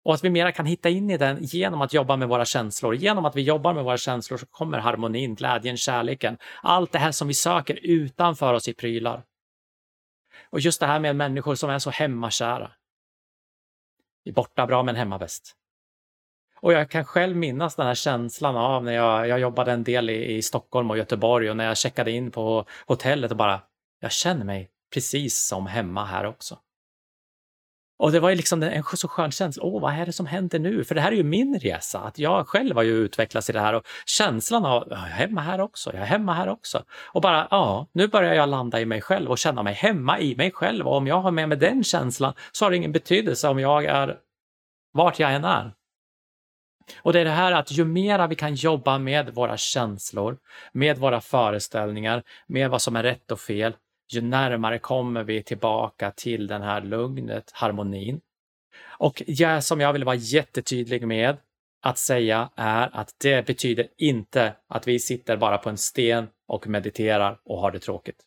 och 0.03 0.13
att 0.13 0.23
vi 0.23 0.29
mera 0.29 0.51
kan 0.51 0.65
hitta 0.65 0.89
in 0.89 1.09
i 1.09 1.17
den 1.17 1.37
genom 1.41 1.81
att 1.81 1.93
jobba 1.93 2.15
med 2.15 2.27
våra 2.27 2.45
känslor. 2.45 2.95
Genom 2.95 3.25
att 3.25 3.35
vi 3.35 3.41
jobbar 3.41 3.73
med 3.73 3.83
våra 3.83 3.97
känslor 3.97 4.37
så 4.37 4.45
kommer 4.45 4.77
harmonin, 4.77 5.35
glädjen, 5.35 5.77
kärleken, 5.77 6.37
allt 6.61 6.91
det 6.91 6.99
här 6.99 7.11
som 7.11 7.27
vi 7.27 7.33
söker 7.33 7.79
utanför 7.83 8.53
oss 8.53 8.67
i 8.67 8.73
prylar. 8.73 9.23
Och 10.49 10.59
just 10.59 10.79
det 10.79 10.85
här 10.85 10.99
med 10.99 11.15
människor 11.15 11.55
som 11.55 11.69
är 11.69 11.79
så 11.79 11.89
hemmakära. 11.89 12.71
Borta 14.35 14.65
bra 14.65 14.83
men 14.83 14.95
hemma 14.95 15.17
bäst. 15.17 15.55
Och 16.59 16.73
jag 16.73 16.89
kan 16.89 17.05
själv 17.05 17.35
minnas 17.35 17.75
den 17.75 17.85
här 17.85 17.95
känslan 17.95 18.55
av 18.55 18.83
när 18.83 18.93
jag, 18.93 19.27
jag 19.27 19.39
jobbade 19.39 19.71
en 19.71 19.83
del 19.83 20.09
i, 20.09 20.35
i 20.35 20.41
Stockholm 20.41 20.91
och 20.91 20.97
Göteborg 20.97 21.49
och 21.49 21.57
när 21.57 21.65
jag 21.65 21.77
checkade 21.77 22.11
in 22.11 22.31
på 22.31 22.65
hotellet 22.87 23.31
och 23.31 23.37
bara 23.37 23.61
jag 24.03 24.11
känner 24.11 24.45
mig 24.45 24.69
precis 24.93 25.47
som 25.47 25.67
hemma 25.67 26.05
här 26.05 26.25
också. 26.25 26.59
Och 27.99 28.11
det 28.11 28.19
var 28.19 28.29
ju 28.29 28.35
liksom 28.35 28.63
en 28.63 28.83
så 28.83 29.07
skön 29.07 29.31
känsla. 29.31 29.63
Åh, 29.63 29.81
vad 29.81 29.93
är 29.93 30.05
det 30.05 30.13
som 30.13 30.25
händer 30.25 30.59
nu? 30.59 30.83
För 30.83 30.95
det 30.95 31.01
här 31.01 31.11
är 31.11 31.15
ju 31.15 31.23
min 31.23 31.59
resa. 31.59 31.99
Att 31.99 32.19
jag 32.19 32.47
själv 32.47 32.75
har 32.75 32.83
ju 32.83 32.91
utvecklats 32.91 33.49
i 33.49 33.53
det 33.53 33.59
här 33.59 33.73
och 33.73 33.83
känslan 34.05 34.65
av 34.65 34.87
jag 34.89 34.99
är 34.99 35.03
hemma 35.03 35.41
här 35.41 35.61
också, 35.61 35.93
jag 35.93 36.01
är 36.01 36.05
hemma 36.05 36.33
här 36.33 36.49
också. 36.49 36.83
Och 36.91 37.21
bara, 37.21 37.47
ja, 37.51 37.87
nu 37.93 38.07
börjar 38.07 38.33
jag 38.33 38.49
landa 38.49 38.81
i 38.81 38.85
mig 38.85 39.01
själv 39.01 39.29
och 39.29 39.37
känna 39.37 39.63
mig 39.63 39.73
hemma 39.73 40.19
i 40.19 40.35
mig 40.35 40.51
själv. 40.51 40.87
Och 40.87 40.97
om 40.97 41.07
jag 41.07 41.21
har 41.21 41.31
med 41.31 41.49
mig 41.49 41.57
den 41.57 41.83
känslan 41.83 42.33
så 42.51 42.65
har 42.65 42.69
det 42.71 42.77
ingen 42.77 42.91
betydelse 42.91 43.47
om 43.47 43.59
jag 43.59 43.85
är 43.85 44.17
vart 44.93 45.19
jag 45.19 45.33
än 45.33 45.45
är. 45.45 45.73
Och 47.01 47.13
det 47.13 47.19
är 47.19 47.25
det 47.25 47.31
här 47.31 47.51
att 47.51 47.71
ju 47.71 47.85
mera 47.85 48.27
vi 48.27 48.35
kan 48.35 48.55
jobba 48.55 48.97
med 48.97 49.33
våra 49.33 49.57
känslor, 49.57 50.37
med 50.73 50.97
våra 50.97 51.21
föreställningar, 51.21 52.23
med 52.47 52.69
vad 52.69 52.81
som 52.81 52.95
är 52.95 53.03
rätt 53.03 53.31
och 53.31 53.39
fel, 53.39 53.75
ju 54.09 54.21
närmare 54.21 54.79
kommer 54.79 55.23
vi 55.23 55.43
tillbaka 55.43 56.11
till 56.11 56.47
den 56.47 56.61
här 56.61 56.81
lugnet, 56.81 57.51
harmonin. 57.53 58.21
Och 58.83 59.23
ja, 59.27 59.61
som 59.61 59.81
jag 59.81 59.93
vill 59.93 60.03
vara 60.03 60.15
jättetydlig 60.15 61.07
med 61.07 61.37
att 61.81 61.97
säga 61.97 62.49
är 62.55 62.89
att 62.93 63.15
det 63.21 63.45
betyder 63.45 63.87
inte 63.97 64.55
att 64.67 64.87
vi 64.87 64.99
sitter 64.99 65.37
bara 65.37 65.57
på 65.57 65.69
en 65.69 65.77
sten 65.77 66.27
och 66.47 66.67
mediterar 66.67 67.39
och 67.43 67.59
har 67.59 67.71
det 67.71 67.79
tråkigt. 67.79 68.23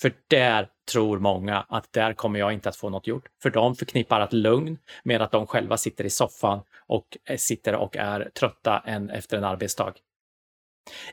För 0.00 0.12
där 0.28 0.68
tror 0.92 1.18
många 1.18 1.66
att 1.68 1.92
där 1.92 2.12
kommer 2.12 2.38
jag 2.38 2.52
inte 2.52 2.68
att 2.68 2.76
få 2.76 2.90
något 2.90 3.06
gjort. 3.06 3.28
För 3.42 3.50
de 3.50 3.74
förknippar 3.74 4.20
att 4.20 4.32
lugn 4.32 4.78
med 5.02 5.22
att 5.22 5.32
de 5.32 5.46
själva 5.46 5.76
sitter 5.76 6.04
i 6.04 6.10
soffan 6.10 6.60
och 6.86 7.18
eh, 7.24 7.36
sitter 7.36 7.74
och 7.74 7.96
är 7.96 8.30
trötta 8.34 8.82
en, 8.86 9.10
efter 9.10 9.36
en 9.36 9.44
arbetsdag. 9.44 9.94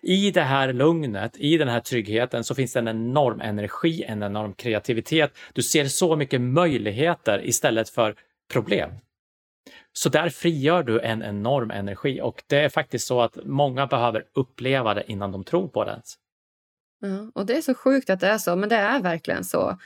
I 0.01 0.31
det 0.31 0.41
här 0.41 0.73
lugnet, 0.73 1.37
i 1.37 1.57
den 1.57 1.67
här 1.67 1.79
tryggheten 1.79 2.43
så 2.43 2.55
finns 2.55 2.73
det 2.73 2.79
en 2.79 2.87
enorm 2.87 3.41
energi, 3.41 4.03
en 4.03 4.23
enorm 4.23 4.53
kreativitet. 4.53 5.31
Du 5.53 5.63
ser 5.63 5.85
så 5.85 6.15
mycket 6.15 6.41
möjligheter 6.41 7.47
istället 7.47 7.89
för 7.89 8.15
problem. 8.53 8.91
Så 9.93 10.09
där 10.09 10.29
frigör 10.29 10.83
du 10.83 10.99
en 10.99 11.23
enorm 11.23 11.71
energi 11.71 12.21
och 12.21 12.43
det 12.47 12.57
är 12.57 12.69
faktiskt 12.69 13.07
så 13.07 13.21
att 13.21 13.37
många 13.45 13.87
behöver 13.87 14.25
uppleva 14.33 14.93
det 14.93 15.11
innan 15.11 15.31
de 15.31 15.43
tror 15.43 15.67
på 15.67 15.83
det. 15.83 16.01
Ja, 17.01 17.31
och 17.35 17.45
det 17.45 17.57
är 17.57 17.61
så 17.61 17.73
sjukt 17.73 18.09
att 18.09 18.19
det 18.19 18.27
är 18.27 18.37
så, 18.37 18.55
men 18.55 18.69
det 18.69 18.75
är 18.75 19.01
verkligen 19.01 19.43
så. 19.43 19.77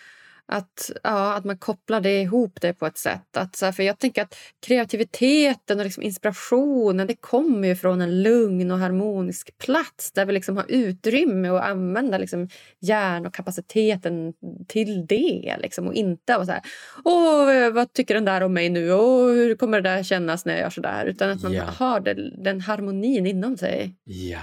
Att, 0.51 0.91
ja, 1.03 1.33
att 1.33 1.45
man 1.45 1.57
kopplar 1.57 2.01
det 2.01 2.21
ihop 2.21 2.61
det 2.61 2.73
på 2.73 2.85
ett 2.85 2.97
sätt. 2.97 3.37
Att, 3.37 3.75
för 3.75 3.83
Jag 3.83 3.99
tänker 3.99 4.21
att 4.21 4.35
kreativiteten 4.65 5.79
och 5.79 5.85
liksom 5.85 6.03
inspirationen 6.03 7.07
det 7.07 7.15
kommer 7.15 7.67
ju 7.67 7.75
från 7.75 8.01
en 8.01 8.23
lugn 8.23 8.71
och 8.71 8.79
harmonisk 8.79 9.57
plats 9.57 10.11
där 10.11 10.25
vi 10.25 10.33
liksom 10.33 10.57
har 10.57 10.65
utrymme 10.67 11.49
att 11.49 11.63
använda 11.63 12.17
liksom 12.17 12.49
hjärn 12.79 13.25
och 13.25 13.33
kapaciteten 13.33 14.33
till 14.67 15.05
det. 15.07 15.55
Liksom, 15.59 15.87
och 15.87 15.93
inte 15.93 16.33
vara 16.33 16.45
så 16.45 16.51
här, 16.51 16.61
Åh, 17.03 17.69
vad 17.73 17.93
tycker 17.93 18.13
den 18.13 18.25
där 18.25 18.41
om 18.41 18.53
mig 18.53 18.69
nu? 18.69 18.93
Åh, 18.93 19.27
hur 19.27 19.55
kommer 19.55 19.81
det 19.81 19.89
där 19.89 20.03
kännas 20.03 20.45
när 20.45 20.53
jag 20.53 20.61
gör 20.61 20.69
så 20.69 20.81
där? 20.81 21.05
Utan 21.05 21.29
att 21.29 21.43
man 21.43 21.53
yeah. 21.53 21.75
har 21.75 21.99
det, 21.99 22.43
den 22.43 22.61
harmonin 22.61 23.25
inom 23.25 23.57
sig. 23.57 23.95
Ja. 24.03 24.39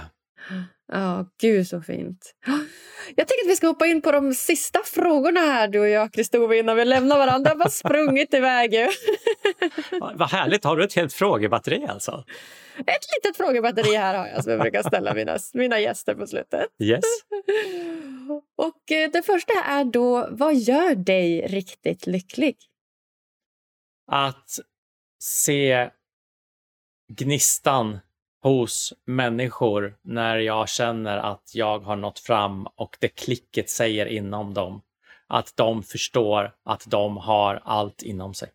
Ja, 0.87 1.25
gud 1.41 1.67
så 1.67 1.81
fint. 1.81 2.33
Jag 3.15 3.27
tänker 3.27 3.45
att 3.45 3.51
vi 3.51 3.55
ska 3.55 3.67
hoppa 3.67 3.87
in 3.87 4.01
på 4.01 4.11
de 4.11 4.33
sista 4.33 4.79
frågorna 4.85 5.39
här, 5.39 5.67
du 5.67 5.79
och 5.79 5.89
jag, 5.89 6.13
Kristove, 6.13 6.57
innan 6.57 6.75
vi 6.75 6.85
lämnar 6.85 7.17
varandra. 7.17 7.49
Jag 7.49 7.55
har 7.55 7.59
bara 7.59 7.69
sprungit 7.69 8.33
iväg. 8.33 8.87
Vad 10.15 10.29
härligt. 10.29 10.63
Har 10.63 10.77
du 10.77 10.83
ett 10.83 10.93
helt 10.93 11.13
frågebatteri 11.13 11.85
alltså? 11.89 12.23
Ett 12.77 13.05
litet 13.15 13.37
frågebatteri 13.37 13.95
här 13.95 14.17
har 14.17 14.27
jag 14.27 14.43
som 14.43 14.51
jag 14.51 14.61
brukar 14.61 14.83
ställa 14.83 15.13
mina, 15.13 15.37
mina 15.53 15.79
gäster 15.79 16.15
på 16.15 16.27
slutet. 16.27 16.65
Yes. 16.79 17.03
Och 18.55 18.91
eh, 18.91 19.11
det 19.11 19.21
första 19.21 19.53
är 19.53 19.83
då, 19.83 20.27
vad 20.31 20.55
gör 20.55 20.95
dig 20.95 21.47
riktigt 21.47 22.07
lycklig? 22.07 22.57
Att 24.11 24.59
se 25.19 25.89
gnistan 27.13 27.99
hos 28.47 28.93
människor 29.05 29.97
när 30.01 30.37
jag 30.37 30.69
känner 30.69 31.17
att 31.17 31.51
jag 31.53 31.79
har 31.79 31.95
nått 31.95 32.19
fram 32.19 32.67
och 32.75 32.97
det 32.99 33.07
klicket 33.07 33.69
säger 33.69 34.05
inom 34.05 34.53
dem. 34.53 34.81
Att 35.27 35.53
de 35.55 35.83
förstår 35.83 36.55
att 36.65 36.85
de 36.87 37.17
har 37.17 37.61
allt 37.63 38.01
inom 38.01 38.33
sig. 38.33 38.49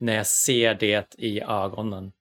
När 0.00 0.16
jag 0.16 0.26
ser 0.26 0.74
det 0.74 1.14
i 1.18 1.40
ögonen 1.40 2.12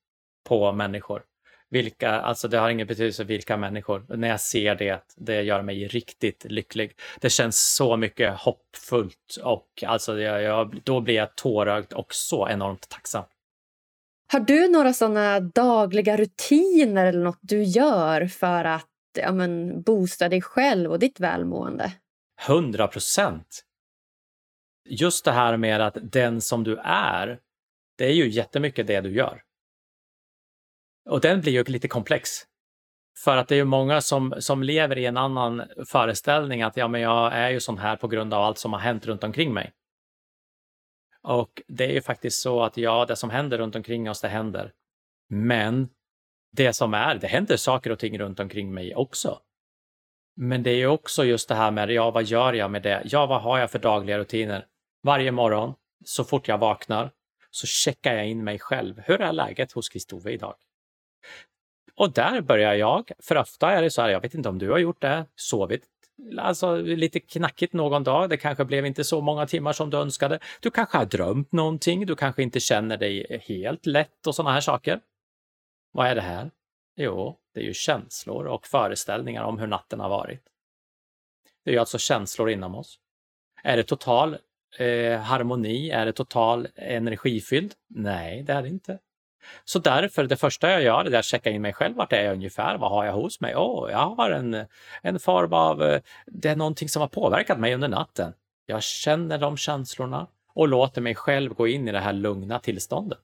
på 0.48 0.72
människor. 0.72 1.24
Vilka, 1.70 2.10
alltså 2.10 2.48
det 2.48 2.58
har 2.58 2.70
ingen 2.70 2.88
betydelse 2.88 3.24
vilka 3.24 3.58
människor. 3.58 4.06
När 4.10 4.28
jag 4.28 4.42
ser 4.42 4.76
det, 4.76 5.04
det 5.18 5.42
gör 5.42 5.62
mig 5.62 5.88
riktigt 5.88 6.46
lycklig. 6.50 6.92
Det 7.22 7.30
känns 7.30 7.76
så 7.76 7.98
mycket 7.98 8.40
hoppfullt 8.40 9.38
och 9.44 9.84
alltså 9.86 10.20
jag, 10.20 10.42
jag, 10.42 10.82
då 10.84 11.02
blir 11.02 11.16
jag 11.16 11.36
tårögd 11.36 11.94
och 11.94 12.14
så 12.14 12.50
enormt 12.50 12.90
tacksam. 12.90 13.24
Har 14.32 14.40
du 14.40 14.68
några 14.68 14.94
sådana 14.94 15.40
dagliga 15.40 16.18
rutiner 16.18 17.06
eller 17.06 17.24
något 17.24 17.40
du 17.42 17.64
gör 17.64 18.28
för 18.28 18.64
att 18.64 18.86
ja, 19.18 19.32
men, 19.32 19.82
boosta 19.82 20.30
dig 20.30 20.42
själv 20.42 20.92
och 20.92 21.00
ditt 21.00 21.20
välmående? 21.20 21.94
Hundra 22.48 22.88
procent! 22.88 23.64
Just 24.90 25.26
det 25.26 25.32
här 25.32 25.58
med 25.58 25.82
att 25.82 25.98
den 26.02 26.42
som 26.42 26.64
du 26.64 26.78
är, 26.84 27.40
det 27.98 28.06
är 28.06 28.14
ju 28.14 28.30
jättemycket 28.30 28.88
det 28.88 29.02
du 29.02 29.14
gör. 29.14 29.42
Och 31.10 31.22
den 31.22 31.42
blir 31.42 31.52
ju 31.52 31.64
lite 31.64 31.88
komplex. 31.88 32.30
För 33.24 33.38
att 33.38 33.48
det 33.48 33.56
är 33.56 33.60
ju 33.60 33.66
många 33.66 34.02
som, 34.02 34.34
som 34.40 34.64
lever 34.64 34.98
i 34.98 35.06
en 35.06 35.18
annan 35.18 35.64
föreställning 35.86 36.62
att 36.62 36.78
ja, 36.78 36.88
men 36.88 37.02
jag 37.02 37.34
är 37.34 37.50
ju 37.50 37.60
sån 37.60 37.78
här 37.78 37.96
på 37.96 38.08
grund 38.08 38.34
av 38.34 38.44
allt 38.44 38.58
som 38.58 38.74
har 38.74 38.80
hänt 38.80 39.06
runt 39.06 39.24
omkring 39.24 39.54
mig. 39.54 39.74
Och 41.24 41.62
det 41.68 41.86
är 41.86 41.92
ju 41.92 42.02
faktiskt 42.02 42.42
så 42.42 42.64
att 42.64 42.78
ja, 42.78 43.06
det 43.06 43.16
som 43.16 43.30
händer 43.30 43.58
runt 43.58 43.76
omkring 43.76 44.10
oss, 44.10 44.22
det 44.22 44.28
händer. 44.28 44.74
Men 45.30 45.90
det 46.52 46.74
som 46.74 46.94
är, 46.94 47.16
det 47.16 47.28
händer 47.28 47.58
saker 47.58 47.92
och 47.92 48.00
ting 48.00 48.20
runt 48.20 48.40
omkring 48.40 48.74
mig 48.74 48.96
också. 48.96 49.40
Men 50.36 50.64
det 50.64 50.72
är 50.72 50.76
ju 50.76 50.88
också 50.88 51.24
just 51.24 51.50
det 51.50 51.56
här 51.56 51.72
med, 51.72 51.92
ja, 51.92 52.12
vad 52.12 52.24
gör 52.24 52.54
jag 52.54 52.72
med 52.72 52.82
det? 52.82 53.02
Ja, 53.06 53.26
vad 53.26 53.42
har 53.42 53.60
jag 53.60 53.72
för 53.72 53.80
dagliga 53.80 54.18
rutiner? 54.18 54.66
Varje 55.04 55.32
morgon, 55.32 55.74
så 56.06 56.24
fort 56.24 56.48
jag 56.48 56.58
vaknar, 56.58 57.12
så 57.52 57.68
checkar 57.68 58.14
jag 58.14 58.28
in 58.28 58.44
mig 58.44 58.60
själv. 58.60 59.02
Hur 59.06 59.22
är 59.22 59.34
läget 59.34 59.72
hos 59.72 59.90
Kristove 59.90 60.32
idag? 60.32 60.56
Och 61.96 62.14
där 62.14 62.42
börjar 62.42 62.74
jag, 62.74 63.12
för 63.20 63.38
ofta 63.38 63.72
är 63.72 63.82
det 63.82 63.92
så 63.92 64.02
här, 64.02 64.10
jag 64.10 64.22
vet 64.22 64.34
inte 64.34 64.50
om 64.50 64.58
du 64.58 64.70
har 64.70 64.78
gjort 64.78 65.02
det, 65.02 65.26
sovit 65.36 65.84
alltså, 66.38 66.76
lite 66.76 67.20
knackigt 67.20 67.74
någon 67.74 68.04
dag. 68.04 68.30
Det 68.30 68.38
kanske 68.38 68.66
blev 68.66 68.86
inte 68.86 69.04
så 69.04 69.22
många 69.22 69.48
timmar 69.48 69.74
som 69.74 69.90
du 69.90 69.98
önskade. 69.98 70.40
Du 70.60 70.72
kanske 70.72 70.98
har 70.98 71.06
drömt 71.06 71.52
någonting. 71.52 72.06
Du 72.06 72.16
kanske 72.16 72.44
inte 72.44 72.60
känner 72.60 72.98
dig 72.98 73.44
helt 73.48 73.86
lätt 73.86 74.28
och 74.28 74.36
sådana 74.36 74.54
här 74.54 74.62
saker. 74.62 75.00
Vad 75.92 76.08
är 76.08 76.16
det 76.16 76.22
här? 76.22 76.52
Jo, 76.96 77.38
det 77.54 77.60
är 77.60 77.64
ju 77.64 77.74
känslor 77.74 78.46
och 78.46 78.68
föreställningar 78.68 79.44
om 79.44 79.60
hur 79.60 79.68
natten 79.68 80.00
har 80.00 80.10
varit. 80.10 80.42
Det 81.64 81.72
är 81.72 81.74
ju 81.74 81.80
alltså 81.80 81.98
känslor 81.98 82.50
inom 82.50 82.76
oss. 82.76 83.00
Är 83.64 83.78
det 83.78 83.84
total 83.84 84.38
eh, 84.80 85.20
harmoni? 85.20 85.90
Är 85.90 86.06
det 86.06 86.14
total 86.14 86.68
energifylld? 86.76 87.74
Nej, 87.88 88.44
det 88.44 88.54
är 88.54 88.62
det 88.62 88.70
inte. 88.70 89.00
Så 89.66 89.80
därför, 89.80 90.24
det 90.24 90.38
första 90.38 90.70
jag 90.70 90.82
gör 90.82 91.06
är 91.06 91.20
att 91.20 91.26
checka 91.26 91.50
in 91.50 91.62
mig 91.62 91.74
själv. 91.74 91.96
Vart 91.96 92.14
är 92.14 92.24
jag 92.24 92.34
ungefär? 92.34 92.78
Vad 92.78 92.92
har 92.92 93.06
jag 93.06 93.14
hos 93.14 93.42
mig? 93.42 93.56
Åh, 93.56 93.86
oh, 93.86 93.92
jag 93.92 94.16
har 94.16 94.32
en, 94.32 94.66
en 95.02 95.20
form 95.20 95.54
av, 95.54 95.84
eh, 95.84 96.02
det 96.26 96.50
är 96.50 96.56
någonting 96.56 96.90
som 96.90 97.02
har 97.02 97.08
påverkat 97.08 97.60
mig 97.60 97.74
under 97.74 97.88
natten. 97.88 98.34
Jag 98.66 98.84
känner 98.84 99.38
de 99.38 99.58
känslorna 99.58 100.28
och 100.54 100.68
låter 100.68 101.02
mig 101.02 101.16
själv 101.16 101.54
gå 101.54 101.68
in 101.68 101.88
i 101.88 101.92
det 101.92 102.00
här 102.00 102.14
lugna 102.14 102.60
tillståndet. 102.60 103.24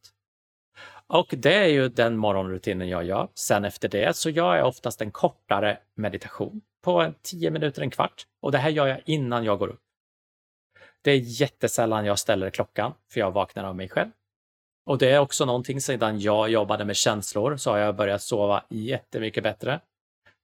Och 1.07 1.33
det 1.37 1.53
är 1.53 1.67
ju 1.67 1.89
den 1.89 2.17
morgonrutinen 2.17 2.89
jag 2.89 3.03
gör. 3.03 3.27
Sen 3.35 3.65
efter 3.65 3.89
det 3.89 4.15
så 4.15 4.29
gör 4.29 4.55
jag 4.55 4.67
oftast 4.67 5.01
en 5.01 5.11
kortare 5.11 5.77
meditation 5.95 6.61
på 6.83 7.13
10 7.21 7.51
minuter, 7.51 7.81
en 7.81 7.89
kvart. 7.89 8.25
Och 8.41 8.51
det 8.51 8.57
här 8.57 8.69
gör 8.69 8.87
jag 8.87 9.01
innan 9.05 9.43
jag 9.43 9.59
går 9.59 9.67
upp. 9.67 9.81
Det 11.01 11.11
är 11.11 11.41
jättesällan 11.41 12.05
jag 12.05 12.19
ställer 12.19 12.49
klockan, 12.49 12.93
för 13.11 13.19
jag 13.19 13.31
vaknar 13.31 13.63
av 13.63 13.75
mig 13.75 13.89
själv. 13.89 14.11
Och 14.85 14.97
det 14.97 15.11
är 15.11 15.19
också 15.19 15.45
någonting 15.45 15.81
sedan 15.81 16.19
jag 16.19 16.49
jobbade 16.49 16.85
med 16.85 16.95
känslor 16.95 17.57
så 17.57 17.71
har 17.71 17.77
jag 17.77 17.95
börjat 17.95 18.21
sova 18.21 18.63
jättemycket 18.69 19.43
bättre. 19.43 19.79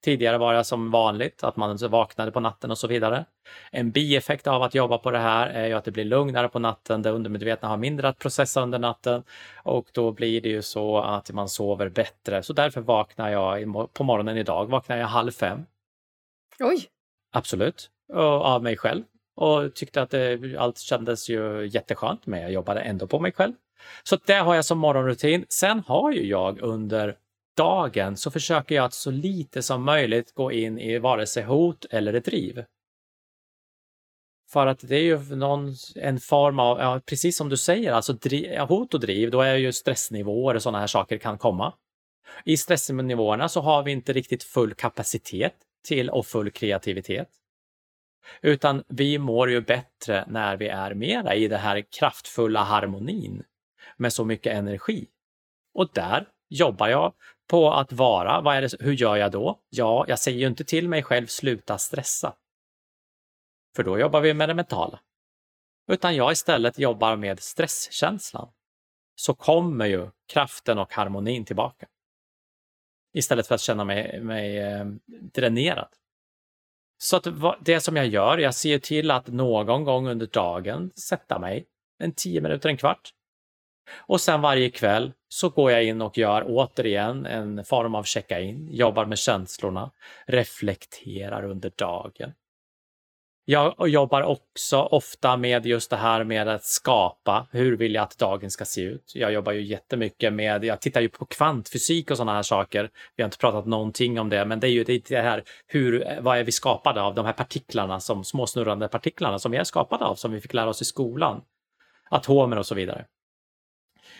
Tidigare 0.04 0.38
var 0.38 0.54
jag 0.54 0.66
som 0.66 0.90
vanligt, 0.90 1.44
att 1.44 1.56
man 1.56 1.76
vaknade 1.76 2.32
på 2.32 2.40
natten 2.40 2.70
och 2.70 2.78
så 2.78 2.86
vidare. 2.86 3.24
En 3.70 3.90
bieffekt 3.90 4.46
av 4.46 4.62
att 4.62 4.74
jobba 4.74 4.98
på 4.98 5.10
det 5.10 5.18
här 5.18 5.48
är 5.48 5.66
ju 5.66 5.72
att 5.72 5.84
det 5.84 5.90
blir 5.90 6.04
lugnare 6.04 6.48
på 6.48 6.58
natten, 6.58 7.02
det 7.02 7.10
undermedvetna 7.10 7.68
har 7.68 7.76
mindre 7.76 8.08
att 8.08 8.18
processa 8.18 8.62
under 8.62 8.78
natten 8.78 9.22
och 9.62 9.88
då 9.92 10.12
blir 10.12 10.40
det 10.40 10.48
ju 10.48 10.62
så 10.62 10.98
att 10.98 11.30
man 11.30 11.48
sover 11.48 11.88
bättre. 11.88 12.42
Så 12.42 12.52
därför 12.52 12.80
vaknar 12.80 13.30
jag 13.30 13.74
på 13.92 14.04
morgonen 14.04 14.36
idag, 14.36 14.66
vaknar 14.66 14.96
jag 14.96 15.06
halv 15.06 15.30
fem. 15.30 15.66
Oj! 16.60 16.88
Absolut, 17.32 17.90
och 18.12 18.44
av 18.44 18.62
mig 18.62 18.76
själv 18.76 19.04
och 19.36 19.74
tyckte 19.74 20.02
att 20.02 20.10
det, 20.10 20.56
allt 20.58 20.78
kändes 20.78 21.28
ju 21.28 21.66
jätteskönt 21.66 22.26
men 22.26 22.42
jag 22.42 22.52
jobbade 22.52 22.80
ändå 22.80 23.06
på 23.06 23.18
mig 23.18 23.32
själv. 23.32 23.52
Så 24.02 24.18
det 24.26 24.34
har 24.34 24.54
jag 24.54 24.64
som 24.64 24.78
morgonrutin. 24.78 25.46
Sen 25.48 25.82
har 25.86 26.12
ju 26.12 26.26
jag 26.26 26.60
under 26.60 27.16
dagen 27.56 28.16
så 28.16 28.30
försöker 28.30 28.74
jag 28.74 28.84
att 28.84 28.94
så 28.94 29.10
lite 29.10 29.62
som 29.62 29.84
möjligt 29.84 30.34
gå 30.34 30.52
in 30.52 30.78
i 30.78 30.98
vare 30.98 31.26
sig 31.26 31.42
hot 31.42 31.84
eller 31.90 32.14
ett 32.14 32.24
driv. 32.24 32.64
För 34.52 34.66
att 34.66 34.78
det 34.88 34.96
är 34.96 35.02
ju 35.02 35.36
någon, 35.36 35.74
en 35.96 36.20
form 36.20 36.58
av, 36.58 36.78
ja, 36.78 37.00
precis 37.06 37.36
som 37.36 37.48
du 37.48 37.56
säger, 37.56 37.92
alltså 37.92 38.12
driv, 38.12 38.58
hot 38.58 38.94
och 38.94 39.00
driv, 39.00 39.30
då 39.30 39.40
är 39.40 39.54
ju 39.54 39.72
stressnivåer 39.72 40.54
och 40.54 40.62
sådana 40.62 40.78
här 40.78 40.86
saker 40.86 41.18
kan 41.18 41.38
komma. 41.38 41.74
I 42.44 42.56
stressnivåerna 42.56 43.48
så 43.48 43.60
har 43.60 43.82
vi 43.82 43.92
inte 43.92 44.12
riktigt 44.12 44.42
full 44.42 44.74
kapacitet 44.74 45.54
till 45.88 46.10
och 46.10 46.26
full 46.26 46.50
kreativitet. 46.50 47.28
Utan 48.42 48.84
vi 48.88 49.18
mår 49.18 49.50
ju 49.50 49.60
bättre 49.60 50.24
när 50.28 50.56
vi 50.56 50.68
är 50.68 50.94
mera 50.94 51.34
i 51.34 51.48
den 51.48 51.60
här 51.60 51.84
kraftfulla 51.98 52.62
harmonin 52.62 53.42
med 53.96 54.12
så 54.12 54.24
mycket 54.24 54.52
energi. 54.52 55.08
Och 55.74 55.90
där 55.92 56.28
jobbar 56.48 56.88
jag 56.88 57.12
på 57.46 57.72
att 57.72 57.92
vara, 57.92 58.40
vad 58.40 58.56
är 58.56 58.62
det, 58.62 58.80
hur 58.80 58.92
gör 58.92 59.16
jag 59.16 59.32
då? 59.32 59.60
Ja, 59.70 60.04
jag 60.08 60.18
säger 60.18 60.38
ju 60.38 60.46
inte 60.46 60.64
till 60.64 60.88
mig 60.88 61.02
själv 61.02 61.26
sluta 61.26 61.78
stressa. 61.78 62.34
För 63.76 63.82
då 63.82 63.98
jobbar 63.98 64.20
vi 64.20 64.34
med 64.34 64.48
det 64.48 64.54
mentala. 64.54 65.00
Utan 65.88 66.16
jag 66.16 66.32
istället 66.32 66.78
jobbar 66.78 67.16
med 67.16 67.40
stresskänslan. 67.40 68.48
Så 69.14 69.34
kommer 69.34 69.86
ju 69.86 70.10
kraften 70.26 70.78
och 70.78 70.92
harmonin 70.92 71.44
tillbaka. 71.44 71.86
Istället 73.14 73.46
för 73.46 73.54
att 73.54 73.60
känna 73.60 73.84
mig, 73.84 74.20
mig 74.20 74.58
eh, 74.58 74.84
dränerad. 75.06 75.88
Så 76.98 77.16
att 77.16 77.26
det 77.60 77.80
som 77.80 77.96
jag 77.96 78.06
gör, 78.06 78.38
jag 78.38 78.54
ser 78.54 78.78
till 78.78 79.10
att 79.10 79.26
någon 79.26 79.84
gång 79.84 80.08
under 80.08 80.26
dagen 80.26 80.90
sätta 80.96 81.38
mig 81.38 81.66
en 81.98 82.12
tio 82.12 82.40
minuter, 82.40 82.68
en 82.68 82.76
kvart 82.76 83.12
och 83.98 84.20
sen 84.20 84.40
varje 84.40 84.70
kväll 84.70 85.12
så 85.28 85.48
går 85.48 85.70
jag 85.70 85.84
in 85.84 86.02
och 86.02 86.18
gör 86.18 86.44
återigen 86.46 87.26
en 87.26 87.64
form 87.64 87.94
av 87.94 88.02
checka-in, 88.02 88.68
jobbar 88.70 89.06
med 89.06 89.18
känslorna, 89.18 89.90
reflekterar 90.26 91.44
under 91.44 91.72
dagen. 91.76 92.32
Jag 93.44 93.88
jobbar 93.88 94.22
också 94.22 94.80
ofta 94.80 95.36
med 95.36 95.66
just 95.66 95.90
det 95.90 95.96
här 95.96 96.24
med 96.24 96.48
att 96.48 96.64
skapa. 96.64 97.46
Hur 97.50 97.76
vill 97.76 97.94
jag 97.94 98.02
att 98.02 98.18
dagen 98.18 98.50
ska 98.50 98.64
se 98.64 98.80
ut? 98.80 99.12
Jag 99.14 99.32
jobbar 99.32 99.52
ju 99.52 99.62
jättemycket 99.62 100.32
med, 100.32 100.64
jag 100.64 100.80
tittar 100.80 101.00
ju 101.00 101.08
på 101.08 101.26
kvantfysik 101.26 102.10
och 102.10 102.16
sådana 102.16 102.34
här 102.34 102.42
saker. 102.42 102.90
Vi 103.16 103.22
har 103.22 103.26
inte 103.26 103.38
pratat 103.38 103.66
någonting 103.66 104.20
om 104.20 104.28
det, 104.28 104.44
men 104.44 104.60
det 104.60 104.68
är 104.68 104.70
ju 104.70 104.84
det 104.84 105.20
här, 105.20 105.42
hur, 105.66 106.18
vad 106.20 106.38
är 106.38 106.44
vi 106.44 106.52
skapade 106.52 107.02
av? 107.02 107.14
De 107.14 107.26
här 107.26 107.32
partiklarna, 107.32 108.00
som 108.00 108.24
småsnurrande 108.24 108.88
partiklarna 108.88 109.38
som 109.38 109.52
vi 109.52 109.58
är 109.58 109.64
skapade 109.64 110.04
av, 110.04 110.14
som 110.14 110.32
vi 110.32 110.40
fick 110.40 110.54
lära 110.54 110.68
oss 110.68 110.82
i 110.82 110.84
skolan. 110.84 111.42
Atomer 112.10 112.58
och 112.58 112.66
så 112.66 112.74
vidare. 112.74 113.06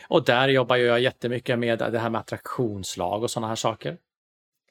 Och 0.09 0.25
där 0.25 0.49
jobbar 0.49 0.77
jag 0.77 1.01
jättemycket 1.01 1.59
med 1.59 1.79
det 1.79 1.99
här 1.99 2.11
med 2.11 2.21
attraktionslag 2.21 3.23
och 3.23 3.31
sådana 3.31 3.49
här 3.49 3.57
saker. 3.57 3.97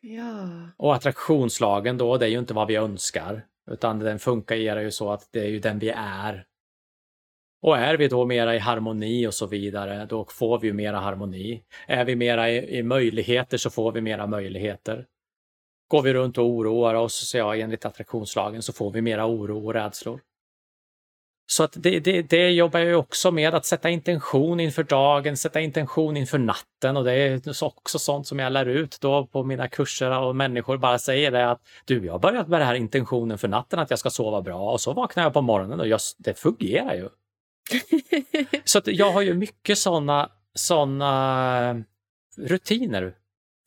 Ja. 0.01 0.49
Och 0.77 0.95
attraktionslagen 0.95 1.97
då, 1.97 2.17
det 2.17 2.25
är 2.25 2.29
ju 2.29 2.39
inte 2.39 2.53
vad 2.53 2.67
vi 2.67 2.75
önskar, 2.75 3.45
utan 3.71 3.99
den 3.99 4.19
funkar 4.19 4.55
ju 4.55 4.91
så 4.91 5.11
att 5.11 5.29
det 5.31 5.39
är 5.39 5.47
ju 5.47 5.59
den 5.59 5.79
vi 5.79 5.89
är. 5.95 6.45
Och 7.61 7.77
är 7.77 7.97
vi 7.97 8.07
då 8.07 8.25
mera 8.25 8.55
i 8.55 8.59
harmoni 8.59 9.27
och 9.27 9.33
så 9.33 9.47
vidare, 9.47 10.05
då 10.05 10.25
får 10.25 10.59
vi 10.59 10.67
ju 10.67 10.73
mera 10.73 10.99
harmoni. 10.99 11.63
Är 11.87 12.05
vi 12.05 12.15
mera 12.15 12.49
i, 12.49 12.77
i 12.77 12.83
möjligheter 12.83 13.57
så 13.57 13.69
får 13.69 13.91
vi 13.91 14.01
mera 14.01 14.27
möjligheter. 14.27 15.05
Går 15.87 16.01
vi 16.01 16.13
runt 16.13 16.37
och 16.37 16.45
oroar 16.45 16.93
oss, 16.93 17.29
så 17.29 17.37
ja, 17.37 17.55
enligt 17.55 17.85
attraktionslagen, 17.85 18.61
så 18.61 18.73
får 18.73 18.91
vi 18.91 19.01
mera 19.01 19.27
oro 19.27 19.65
och 19.65 19.73
rädslor. 19.73 20.21
Så 21.51 21.63
att 21.63 21.73
det, 21.75 21.99
det, 21.99 22.21
det 22.21 22.51
jobbar 22.51 22.79
jag 22.79 22.99
också 22.99 23.31
med, 23.31 23.53
att 23.53 23.65
sätta 23.65 23.89
intention 23.89 24.59
inför 24.59 24.83
dagen, 24.83 25.37
sätta 25.37 25.59
intention 25.61 26.17
inför 26.17 26.37
natten 26.37 26.97
och 26.97 27.03
det 27.03 27.13
är 27.13 27.41
också 27.63 27.99
sånt 27.99 28.27
som 28.27 28.39
jag 28.39 28.53
lär 28.53 28.65
ut 28.65 28.97
då 29.01 29.25
på 29.25 29.43
mina 29.43 29.67
kurser 29.67 30.19
och 30.19 30.35
människor 30.35 30.77
bara 30.77 30.99
säger 30.99 31.31
det 31.31 31.51
att 31.51 31.61
du, 31.85 32.05
jag 32.05 32.13
har 32.13 32.19
börjat 32.19 32.47
med 32.47 32.61
det 32.61 32.65
här 32.65 32.75
intentionen 32.75 33.37
för 33.37 33.47
natten 33.47 33.79
att 33.79 33.89
jag 33.89 33.99
ska 33.99 34.09
sova 34.09 34.41
bra 34.41 34.71
och 34.71 34.81
så 34.81 34.93
vaknar 34.93 35.23
jag 35.23 35.33
på 35.33 35.41
morgonen 35.41 35.79
och 35.79 35.87
just, 35.87 36.15
det 36.19 36.39
fungerar 36.39 36.93
ju. 36.93 37.09
så 38.63 38.77
att 38.77 38.87
jag 38.87 39.11
har 39.11 39.21
ju 39.21 39.33
mycket 39.33 39.77
såna, 39.77 40.29
såna 40.53 41.83
rutiner 42.37 43.13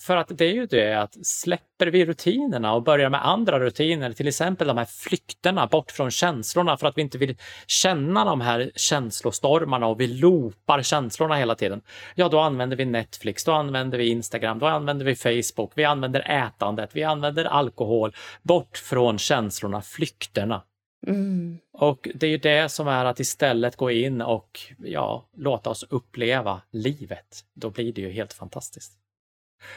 för 0.02 0.16
att 0.16 0.38
det 0.38 0.44
är 0.44 0.52
ju 0.52 0.66
det 0.66 0.94
att 0.94 1.26
släpper 1.26 1.86
vi 1.86 2.06
rutinerna 2.06 2.74
och 2.74 2.82
börjar 2.82 3.10
med 3.10 3.26
andra 3.26 3.60
rutiner, 3.60 4.12
till 4.12 4.28
exempel 4.28 4.66
de 4.66 4.78
här 4.78 4.84
flykterna 4.84 5.66
bort 5.66 5.90
från 5.90 6.10
känslorna 6.10 6.76
för 6.76 6.86
att 6.86 6.98
vi 6.98 7.02
inte 7.02 7.18
vill 7.18 7.36
känna 7.66 8.24
de 8.24 8.40
här 8.40 8.70
känslostormarna 8.74 9.86
och 9.86 10.00
vi 10.00 10.06
loopar 10.06 10.82
känslorna 10.82 11.36
hela 11.36 11.54
tiden. 11.54 11.82
Ja, 12.14 12.28
då 12.28 12.40
använder 12.40 12.76
vi 12.76 12.84
Netflix, 12.84 13.44
då 13.44 13.52
använder 13.52 13.98
vi 13.98 14.08
Instagram, 14.08 14.58
då 14.58 14.66
använder 14.66 15.04
vi 15.04 15.16
Facebook, 15.16 15.72
vi 15.74 15.84
använder 15.84 16.30
ätandet, 16.30 16.90
vi 16.92 17.04
använder 17.04 17.44
alkohol. 17.44 18.14
Bort 18.42 18.76
från 18.76 19.18
känslorna, 19.18 19.82
flykterna. 19.82 20.62
Mm. 21.06 21.58
Och 21.72 22.08
det 22.14 22.26
är 22.26 22.30
ju 22.30 22.38
det 22.38 22.68
som 22.68 22.88
är 22.88 23.04
att 23.04 23.20
istället 23.20 23.76
gå 23.76 23.90
in 23.90 24.22
och 24.22 24.60
ja, 24.78 25.24
låta 25.36 25.70
oss 25.70 25.84
uppleva 25.90 26.60
livet. 26.70 27.44
Då 27.54 27.70
blir 27.70 27.92
det 27.92 28.00
ju 28.00 28.10
helt 28.10 28.32
fantastiskt. 28.32 29.03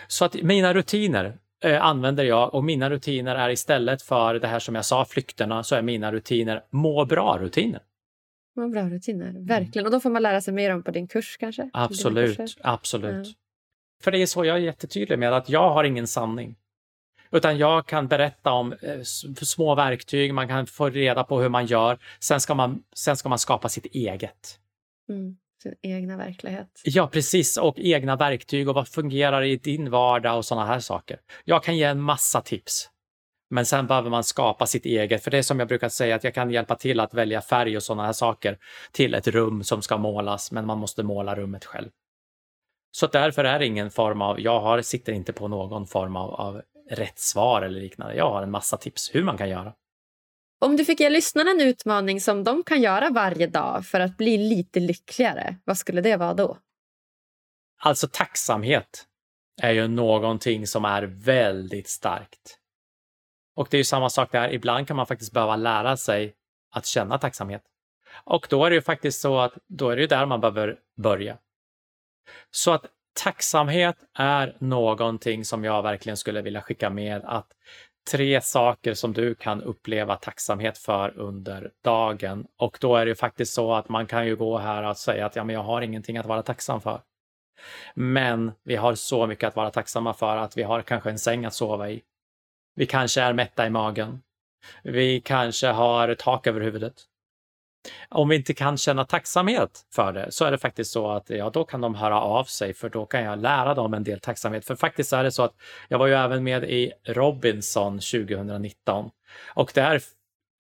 Så 0.08 0.26
att 0.26 0.34
mina 0.42 0.74
rutiner 0.74 1.38
eh, 1.64 1.84
använder 1.84 2.24
jag 2.24 2.54
och 2.54 2.64
mina 2.64 2.90
rutiner 2.90 3.36
är 3.36 3.50
istället 3.50 4.02
för 4.02 4.34
det 4.34 4.48
här 4.48 4.60
som 4.60 4.76
jag 4.76 4.86
sa, 4.86 5.06
flykterna, 5.06 5.64
så 5.64 5.76
är 5.76 5.82
mina 5.82 6.12
rutiner 6.12 6.64
må 6.70 7.06
bra-rutiner. 7.06 7.82
Må 8.56 8.68
bra-rutiner, 8.70 9.48
verkligen. 9.48 9.86
Och 9.86 9.92
då 9.92 10.00
får 10.00 10.10
man 10.10 10.22
lära 10.22 10.42
sig 10.42 10.54
mer 10.54 10.74
om 10.74 10.84
på 10.84 10.92
din 10.92 11.08
kurs 11.08 11.38
kanske? 11.38 11.70
Absolut, 11.74 12.58
absolut. 12.62 13.28
Ja. 13.28 13.34
För 14.04 14.12
det 14.12 14.22
är 14.22 14.26
så 14.26 14.46
jag 14.46 14.58
är 14.58 14.62
jättetydlig 14.62 15.20
med 15.20 15.34
att 15.34 15.50
jag 15.50 15.70
har 15.70 15.84
ingen 15.84 16.08
sanning. 16.08 16.56
Utan 17.32 17.58
jag 17.58 17.86
kan 17.86 18.08
berätta 18.08 18.52
om 18.52 18.74
eh, 18.74 19.02
små 19.42 19.76
verktyg, 19.76 20.34
man 20.34 20.48
kan 20.48 20.68
få 20.68 20.90
reda 20.90 21.24
på 21.24 21.42
hur 21.42 21.50
man 21.50 21.66
gör. 21.66 22.00
Sen 22.20 22.42
ska 22.42 22.54
man, 22.54 22.84
sen 22.94 23.18
ska 23.18 23.30
man 23.30 23.40
skapa 23.40 23.70
sitt 23.70 23.86
eget. 23.86 24.60
Mm 25.10 25.38
sin 25.64 25.76
egna 25.82 26.18
verklighet. 26.18 26.82
Ja, 26.84 27.08
precis. 27.08 27.58
Och 27.58 27.80
egna 27.80 28.16
verktyg 28.16 28.70
och 28.70 28.76
vad 28.76 28.88
fungerar 28.88 29.44
i 29.44 29.56
din 29.56 29.90
vardag 29.90 30.38
och 30.38 30.46
sådana 30.46 30.68
här 30.68 30.80
saker. 30.80 31.20
Jag 31.46 31.64
kan 31.64 31.78
ge 31.78 31.84
en 31.84 32.02
massa 32.02 32.42
tips. 32.42 32.90
Men 33.50 33.66
sen 33.66 33.88
behöver 33.88 34.10
man 34.10 34.24
skapa 34.24 34.66
sitt 34.66 34.86
eget, 34.86 35.24
för 35.24 35.32
det 35.32 35.38
är 35.38 35.42
som 35.42 35.60
jag 35.60 35.68
brukar 35.68 35.90
säga 35.90 36.16
att 36.16 36.24
jag 36.24 36.34
kan 36.34 36.52
hjälpa 36.52 36.76
till 36.76 37.00
att 37.00 37.14
välja 37.14 37.42
färg 37.42 37.78
och 37.78 37.84
sådana 37.84 38.06
här 38.06 38.14
saker 38.14 38.58
till 38.92 39.14
ett 39.14 39.28
rum 39.28 39.64
som 39.64 39.82
ska 39.82 39.98
målas, 39.98 40.52
men 40.52 40.66
man 40.66 40.78
måste 40.78 41.04
måla 41.04 41.36
rummet 41.36 41.66
själv. 41.66 41.90
Så 42.92 43.08
därför 43.08 43.44
är 43.44 43.60
det 43.60 43.66
ingen 43.66 43.92
form 43.92 44.22
av, 44.22 44.40
jag 44.40 44.60
har, 44.60 44.82
sitter 44.82 45.14
inte 45.14 45.34
på 45.34 45.48
någon 45.48 45.88
form 45.88 46.16
av, 46.16 46.34
av 46.34 46.62
rätt 46.90 47.20
svar 47.20 47.62
eller 47.62 47.80
liknande. 47.80 48.16
Jag 48.16 48.30
har 48.30 48.44
en 48.44 48.52
massa 48.52 48.78
tips 48.78 49.16
hur 49.16 49.24
man 49.24 49.38
kan 49.38 49.50
göra. 49.50 49.74
Om 50.60 50.76
du 50.78 50.86
fick 50.86 51.00
ge 51.00 51.10
lyssnarna 51.10 51.52
en 51.52 51.62
utmaning 51.62 52.22
som 52.22 52.44
de 52.44 52.64
kan 52.64 52.82
göra 52.82 53.10
varje 53.10 53.48
dag 53.48 53.86
för 53.86 54.00
att 54.00 54.18
bli 54.18 54.38
lite 54.38 54.80
lyckligare, 54.80 55.56
vad 55.64 55.78
skulle 55.78 56.02
det 56.02 56.18
vara 56.18 56.34
då? 56.34 56.58
Alltså 57.80 58.08
tacksamhet 58.12 59.06
är 59.62 59.72
ju 59.72 59.88
någonting 59.88 60.68
som 60.68 60.86
är 60.86 61.04
väldigt 61.04 61.90
starkt. 61.90 62.60
Och 63.56 63.68
det 63.72 63.78
är 63.78 63.80
ju 63.80 63.84
samma 63.84 64.10
sak 64.10 64.32
där, 64.32 64.54
ibland 64.54 64.88
kan 64.88 64.98
man 64.98 65.08
faktiskt 65.08 65.34
behöva 65.34 65.56
lära 65.56 65.98
sig 65.98 66.36
att 66.72 66.86
känna 66.86 67.18
tacksamhet. 67.18 67.64
Och 68.24 68.48
då 68.50 68.66
är 68.66 68.70
det 68.70 68.76
ju 68.76 68.82
faktiskt 68.82 69.22
så 69.22 69.40
att 69.40 69.54
då 69.68 69.90
är 69.90 69.96
det 69.96 70.02
ju 70.02 70.08
där 70.08 70.26
man 70.26 70.42
behöver 70.42 70.80
börja. 70.98 71.38
Så 72.52 72.72
att 72.72 72.86
tacksamhet 73.24 73.98
är 74.14 74.58
någonting 74.60 75.46
som 75.46 75.64
jag 75.64 75.84
verkligen 75.84 76.18
skulle 76.18 76.42
vilja 76.42 76.62
skicka 76.62 76.90
med 76.90 77.22
att 77.26 77.48
tre 78.12 78.42
saker 78.42 78.94
som 78.94 79.14
du 79.14 79.36
kan 79.36 79.64
uppleva 79.64 80.16
tacksamhet 80.16 80.78
för 80.78 81.18
under 81.18 81.72
dagen. 81.84 82.48
Och 82.58 82.78
då 82.82 82.96
är 82.96 83.06
det 83.06 83.16
faktiskt 83.16 83.54
så 83.54 83.74
att 83.74 83.90
man 83.90 84.08
kan 84.08 84.28
ju 84.28 84.36
gå 84.36 84.58
här 84.58 84.84
och 84.84 84.98
säga 84.98 85.26
att 85.26 85.36
ja, 85.36 85.44
men 85.44 85.56
jag 85.56 85.64
har 85.64 85.82
ingenting 85.82 86.18
att 86.18 86.26
vara 86.26 86.44
tacksam 86.44 86.82
för. 86.82 87.02
Men 87.96 88.52
vi 88.64 88.76
har 88.76 88.96
så 88.96 89.28
mycket 89.28 89.48
att 89.48 89.56
vara 89.56 89.70
tacksamma 89.70 90.14
för 90.14 90.38
att 90.38 90.58
vi 90.58 90.64
har 90.64 90.82
kanske 90.82 91.10
en 91.10 91.20
säng 91.20 91.46
att 91.46 91.54
sova 91.54 91.90
i. 91.90 92.02
Vi 92.76 92.86
kanske 92.86 93.22
är 93.22 93.34
mätta 93.34 93.68
i 93.68 93.70
magen. 93.70 94.22
Vi 94.84 95.22
kanske 95.22 95.68
har 95.68 96.16
tak 96.16 96.48
över 96.48 96.62
huvudet 96.62 96.94
om 98.10 98.30
vi 98.30 98.36
inte 98.36 98.54
kan 98.54 98.78
känna 98.78 99.06
tacksamhet 99.06 99.86
för 99.96 100.14
det 100.14 100.32
så 100.32 100.46
är 100.46 100.52
det 100.52 100.58
faktiskt 100.58 100.92
så 100.92 101.12
att 101.12 101.30
ja, 101.30 101.50
då 101.50 101.64
kan 101.64 101.82
de 101.82 101.96
höra 101.96 102.22
av 102.22 102.44
sig 102.44 102.74
för 102.74 102.90
då 102.90 103.06
kan 103.06 103.24
jag 103.24 103.42
lära 103.42 103.74
dem 103.74 103.94
en 103.94 104.04
del 104.04 104.20
tacksamhet. 104.20 104.66
För 104.66 104.76
faktiskt 104.76 105.14
är 105.14 105.24
det 105.24 105.32
så 105.32 105.44
att 105.44 105.54
jag 105.88 106.00
var 106.00 106.08
ju 106.08 106.14
även 106.14 106.44
med 106.44 106.64
i 106.64 106.92
Robinson 107.04 107.94
2019 108.00 109.10
och 109.54 109.72
där 109.76 110.02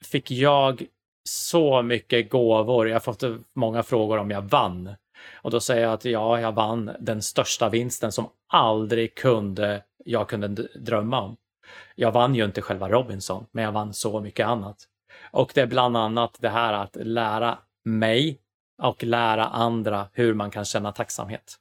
fick 0.05 0.31
jag 0.31 0.85
så 1.29 1.81
mycket 1.81 2.29
gåvor. 2.29 2.87
Jag 2.87 2.95
har 2.95 2.99
fått 2.99 3.23
många 3.53 3.83
frågor 3.83 4.17
om 4.17 4.31
jag 4.31 4.41
vann. 4.41 4.95
Och 5.33 5.51
då 5.51 5.59
säger 5.59 5.83
jag 5.83 5.93
att 5.93 6.05
ja, 6.05 6.39
jag 6.39 6.51
vann 6.51 6.91
den 6.99 7.21
största 7.21 7.69
vinsten 7.69 8.11
som 8.11 8.29
aldrig 8.47 9.15
kunde 9.15 9.83
jag 10.05 10.29
kunde 10.29 10.47
drömma 10.75 11.21
om. 11.21 11.37
Jag 11.95 12.11
vann 12.11 12.35
ju 12.35 12.45
inte 12.45 12.61
själva 12.61 12.89
Robinson, 12.89 13.45
men 13.51 13.63
jag 13.63 13.71
vann 13.71 13.93
så 13.93 14.19
mycket 14.19 14.47
annat. 14.47 14.77
Och 15.37 15.51
det 15.55 15.61
är 15.61 15.67
bland 15.67 15.97
annat 15.97 16.37
det 16.39 16.49
här 16.49 16.73
att 16.73 16.95
lära 16.95 17.59
mig 17.85 18.41
och 18.81 19.03
lära 19.03 19.45
andra 19.45 20.09
hur 20.13 20.33
man 20.33 20.51
kan 20.51 20.65
känna 20.65 20.91
tacksamhet. 20.91 21.55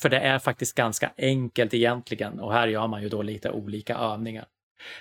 För 0.00 0.08
det 0.08 0.20
är 0.20 0.38
faktiskt 0.38 0.74
ganska 0.74 1.12
enkelt 1.16 1.74
egentligen 1.74 2.40
och 2.40 2.52
här 2.52 2.68
gör 2.68 2.86
man 2.86 3.02
ju 3.02 3.08
då 3.08 3.22
lite 3.22 3.50
olika 3.50 3.96
övningar. 3.96 4.46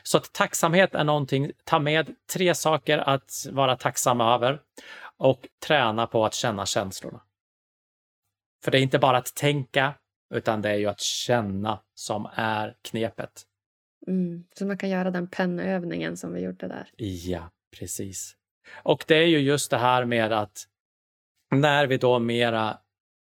Så 0.03 0.17
att 0.17 0.33
tacksamhet 0.33 0.95
är 0.95 1.03
någonting, 1.03 1.51
ta 1.63 1.79
med 1.79 2.15
tre 2.33 2.55
saker 2.55 2.97
att 2.97 3.31
vara 3.51 3.75
tacksam 3.75 4.21
över 4.21 4.61
och 5.17 5.47
träna 5.67 6.07
på 6.07 6.25
att 6.25 6.33
känna 6.33 6.65
känslorna. 6.65 7.21
För 8.63 8.71
det 8.71 8.79
är 8.79 8.81
inte 8.81 8.99
bara 8.99 9.17
att 9.17 9.35
tänka, 9.35 9.93
utan 10.33 10.61
det 10.61 10.69
är 10.69 10.77
ju 10.77 10.87
att 10.87 11.01
känna 11.01 11.79
som 11.93 12.29
är 12.33 12.75
knepet. 12.81 13.43
Mm, 14.07 14.43
så 14.53 14.65
man 14.65 14.77
kan 14.77 14.89
göra 14.89 15.11
den 15.11 15.27
pennövningen 15.27 16.17
som 16.17 16.33
vi 16.33 16.41
gjorde 16.41 16.67
där. 16.67 16.89
Ja, 16.97 17.49
precis. 17.79 18.35
Och 18.83 19.03
det 19.07 19.15
är 19.15 19.27
ju 19.27 19.39
just 19.39 19.71
det 19.71 19.77
här 19.77 20.05
med 20.05 20.33
att 20.33 20.67
när 21.51 21.87
vi 21.87 21.97
då 21.97 22.19
mera 22.19 22.77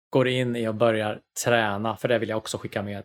går 0.10 0.28
in 0.28 0.56
i 0.56 0.68
och 0.68 0.76
börjar 0.76 1.22
träna, 1.46 1.98
för 1.98 2.08
det 2.08 2.20
vill 2.20 2.30
jag 2.30 2.38
också 2.38 2.58
skicka 2.58 2.84
med. 2.84 3.04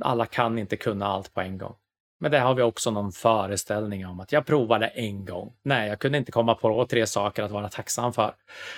Alla 0.00 0.26
kan 0.26 0.58
inte 0.58 0.76
kunna 0.76 1.06
allt 1.06 1.34
på 1.34 1.40
en 1.40 1.58
gång. 1.58 1.74
Men 2.20 2.30
det 2.30 2.38
har 2.38 2.54
vi 2.54 2.62
också 2.62 2.90
någon 2.90 3.12
föreställning 3.12 4.06
om 4.06 4.20
att 4.20 4.32
jag 4.32 4.46
provade 4.46 4.86
en 4.86 5.24
gång. 5.24 5.52
Nej, 5.62 5.88
jag 5.88 5.98
kunde 5.98 6.18
inte 6.18 6.32
komma 6.32 6.54
på 6.54 6.86
tre 6.86 7.06
saker 7.06 7.42
att 7.42 7.50
vara 7.50 7.68
tacksam 7.68 8.12
för. 8.12 8.34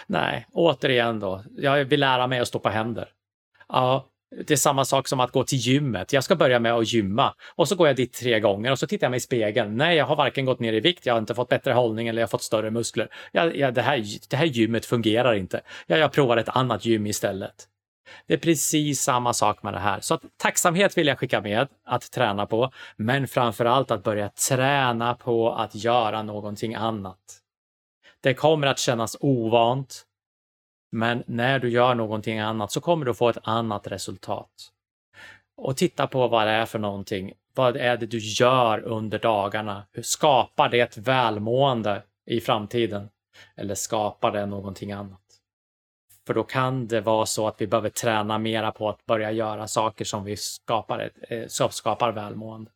Nej, 0.06 0.46
återigen 0.52 1.20
då, 1.20 1.42
jag 1.56 1.84
vill 1.84 2.00
lära 2.00 2.26
mig 2.26 2.40
att 2.40 2.48
stå 2.48 2.58
på 2.58 2.68
händer. 2.68 3.08
Ja, 3.68 4.06
det 4.44 4.50
är 4.50 4.56
samma 4.56 4.84
sak 4.84 5.08
som 5.08 5.20
att 5.20 5.32
gå 5.32 5.44
till 5.44 5.58
gymmet. 5.58 6.12
Jag 6.12 6.24
ska 6.24 6.36
börja 6.36 6.58
med 6.58 6.72
att 6.72 6.92
gymma 6.92 7.34
och 7.54 7.68
så 7.68 7.74
går 7.74 7.86
jag 7.86 7.96
dit 7.96 8.12
tre 8.12 8.40
gånger 8.40 8.72
och 8.72 8.78
så 8.78 8.86
tittar 8.86 9.04
jag 9.04 9.10
mig 9.10 9.18
i 9.18 9.20
spegeln. 9.20 9.76
Nej, 9.76 9.96
jag 9.96 10.04
har 10.04 10.16
varken 10.16 10.44
gått 10.44 10.60
ner 10.60 10.72
i 10.72 10.80
vikt, 10.80 11.06
jag 11.06 11.14
har 11.14 11.18
inte 11.18 11.34
fått 11.34 11.48
bättre 11.48 11.72
hållning 11.72 12.08
eller 12.08 12.20
jag 12.20 12.26
har 12.26 12.30
fått 12.30 12.42
större 12.42 12.70
muskler. 12.70 13.08
Jag, 13.32 13.56
jag, 13.56 13.74
det, 13.74 13.82
här, 13.82 14.04
det 14.30 14.36
här 14.36 14.46
gymmet 14.46 14.86
fungerar 14.86 15.34
inte. 15.34 15.60
Jag, 15.86 15.98
jag 15.98 16.12
provar 16.12 16.36
ett 16.36 16.48
annat 16.48 16.84
gym 16.84 17.06
istället. 17.06 17.68
Det 18.26 18.34
är 18.34 18.38
precis 18.38 19.00
samma 19.00 19.32
sak 19.32 19.62
med 19.62 19.74
det 19.74 19.78
här. 19.78 20.00
Så 20.00 20.14
att 20.14 20.22
tacksamhet 20.36 20.98
vill 20.98 21.06
jag 21.06 21.18
skicka 21.18 21.40
med 21.40 21.68
att 21.84 22.10
träna 22.10 22.46
på, 22.46 22.70
men 22.96 23.28
framför 23.28 23.64
allt 23.64 23.90
att 23.90 24.02
börja 24.02 24.28
träna 24.28 25.14
på 25.14 25.52
att 25.52 25.74
göra 25.74 26.22
någonting 26.22 26.74
annat. 26.74 27.18
Det 28.20 28.34
kommer 28.34 28.66
att 28.66 28.78
kännas 28.78 29.16
ovant, 29.20 30.05
men 30.92 31.22
när 31.26 31.58
du 31.58 31.70
gör 31.70 31.94
någonting 31.94 32.38
annat 32.38 32.72
så 32.72 32.80
kommer 32.80 33.06
du 33.06 33.14
få 33.14 33.28
ett 33.28 33.38
annat 33.42 33.86
resultat. 33.86 34.50
Och 35.56 35.76
titta 35.76 36.06
på 36.06 36.28
vad 36.28 36.46
det 36.46 36.52
är 36.52 36.66
för 36.66 36.78
någonting. 36.78 37.32
Vad 37.54 37.76
är 37.76 37.96
det 37.96 38.06
du 38.06 38.18
gör 38.18 38.80
under 38.80 39.18
dagarna? 39.18 39.86
Hur 39.92 40.02
skapar 40.02 40.68
det 40.68 40.80
ett 40.80 40.98
välmående 40.98 42.02
i 42.26 42.40
framtiden? 42.40 43.08
Eller 43.56 43.74
skapar 43.74 44.32
det 44.32 44.46
någonting 44.46 44.92
annat? 44.92 45.20
För 46.26 46.34
då 46.34 46.42
kan 46.42 46.86
det 46.86 47.00
vara 47.00 47.26
så 47.26 47.48
att 47.48 47.60
vi 47.60 47.66
behöver 47.66 47.88
träna 47.88 48.38
mera 48.38 48.72
på 48.72 48.88
att 48.88 49.06
börja 49.06 49.32
göra 49.32 49.68
saker 49.68 50.04
som 50.04 50.24
vi 50.24 50.36
skapar, 50.36 50.98
ett, 50.98 51.14
eh, 51.28 51.46
som 51.46 51.70
skapar 51.70 52.12
välmående. 52.12 52.70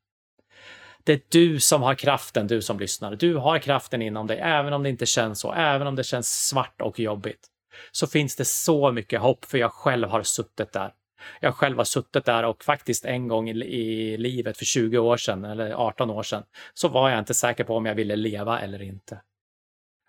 Det 1.04 1.12
är 1.12 1.20
du 1.28 1.60
som 1.60 1.82
har 1.82 1.94
kraften, 1.94 2.46
du 2.46 2.62
som 2.62 2.78
lyssnar. 2.78 3.16
Du 3.16 3.36
har 3.36 3.58
kraften 3.58 4.02
inom 4.02 4.26
dig, 4.26 4.38
även 4.38 4.72
om 4.72 4.82
det 4.82 4.88
inte 4.88 5.06
känns 5.06 5.40
så, 5.40 5.52
även 5.52 5.86
om 5.86 5.96
det 5.96 6.04
känns 6.04 6.48
svart 6.48 6.80
och 6.80 7.00
jobbigt. 7.00 7.46
Så 7.92 8.06
finns 8.06 8.36
det 8.36 8.44
så 8.44 8.92
mycket 8.92 9.20
hopp, 9.20 9.44
för 9.44 9.58
jag 9.58 9.72
själv 9.72 10.08
har 10.08 10.22
suttit 10.22 10.72
där. 10.72 10.94
Jag 11.40 11.54
själv 11.54 11.76
har 11.76 11.84
suttit 11.84 12.24
där 12.24 12.42
och 12.42 12.64
faktiskt 12.64 13.04
en 13.04 13.28
gång 13.28 13.48
i, 13.50 14.16
livet 14.16 14.58
för 14.58 14.64
20 14.64 14.98
år 14.98 15.16
sedan, 15.16 15.44
eller 15.44 15.72
18 15.72 16.10
år 16.10 16.22
sedan, 16.22 16.42
så 16.74 16.88
var 16.88 17.10
jag 17.10 17.18
inte 17.18 17.34
säker 17.34 17.64
på 17.64 17.76
om 17.76 17.86
jag 17.86 17.94
ville 17.94 18.16
leva 18.16 18.60
eller 18.60 18.82
inte. 18.82 19.20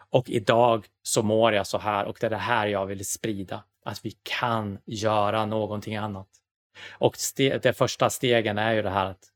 Och 0.10 0.30
idag 0.30 0.86
så 1.04 1.24
mår 1.24 1.54
jag 1.54 1.68
så 1.68 1.78
här 1.78 2.06
och 2.06 2.18
det 2.20 2.26
är 2.26 2.30
det 2.30 2.38
här 2.38 2.68
jag 2.68 2.86
vill 2.86 3.06
sprida. 3.06 3.64
Att 3.86 4.06
vi 4.06 4.12
kan 4.24 4.80
göra 4.86 5.46
någonting 5.46 5.96
annat. 5.96 6.28
Och 6.92 7.16
de 7.62 7.74
första 7.74 8.10
stegen 8.10 8.58
är 8.58 8.74
ju 8.74 8.82
det 8.82 8.90
här 8.90 9.06
att 9.06 9.32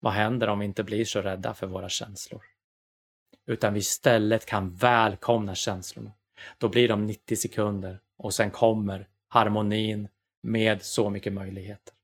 vad 0.00 0.12
händer 0.12 0.48
om 0.48 0.58
vi 0.58 0.64
inte 0.64 0.84
blir 0.84 1.04
så 1.04 1.22
rädda 1.22 1.54
för 1.54 1.66
våra 1.66 1.88
känslor? 1.88 2.42
Utan 3.46 3.74
vi 3.74 3.80
istället 3.80 4.46
kan 4.46 4.74
välkomna 4.74 5.54
känslorna. 5.54 6.12
Då 6.58 6.68
blir 6.68 6.88
de 6.88 7.06
90 7.06 7.36
sekunder 7.36 8.00
och 8.18 8.34
sen 8.34 8.50
kommer 8.50 9.08
harmonin 9.28 10.08
med 10.42 10.82
så 10.82 11.10
mycket 11.10 11.32
möjligheter. 11.32 11.94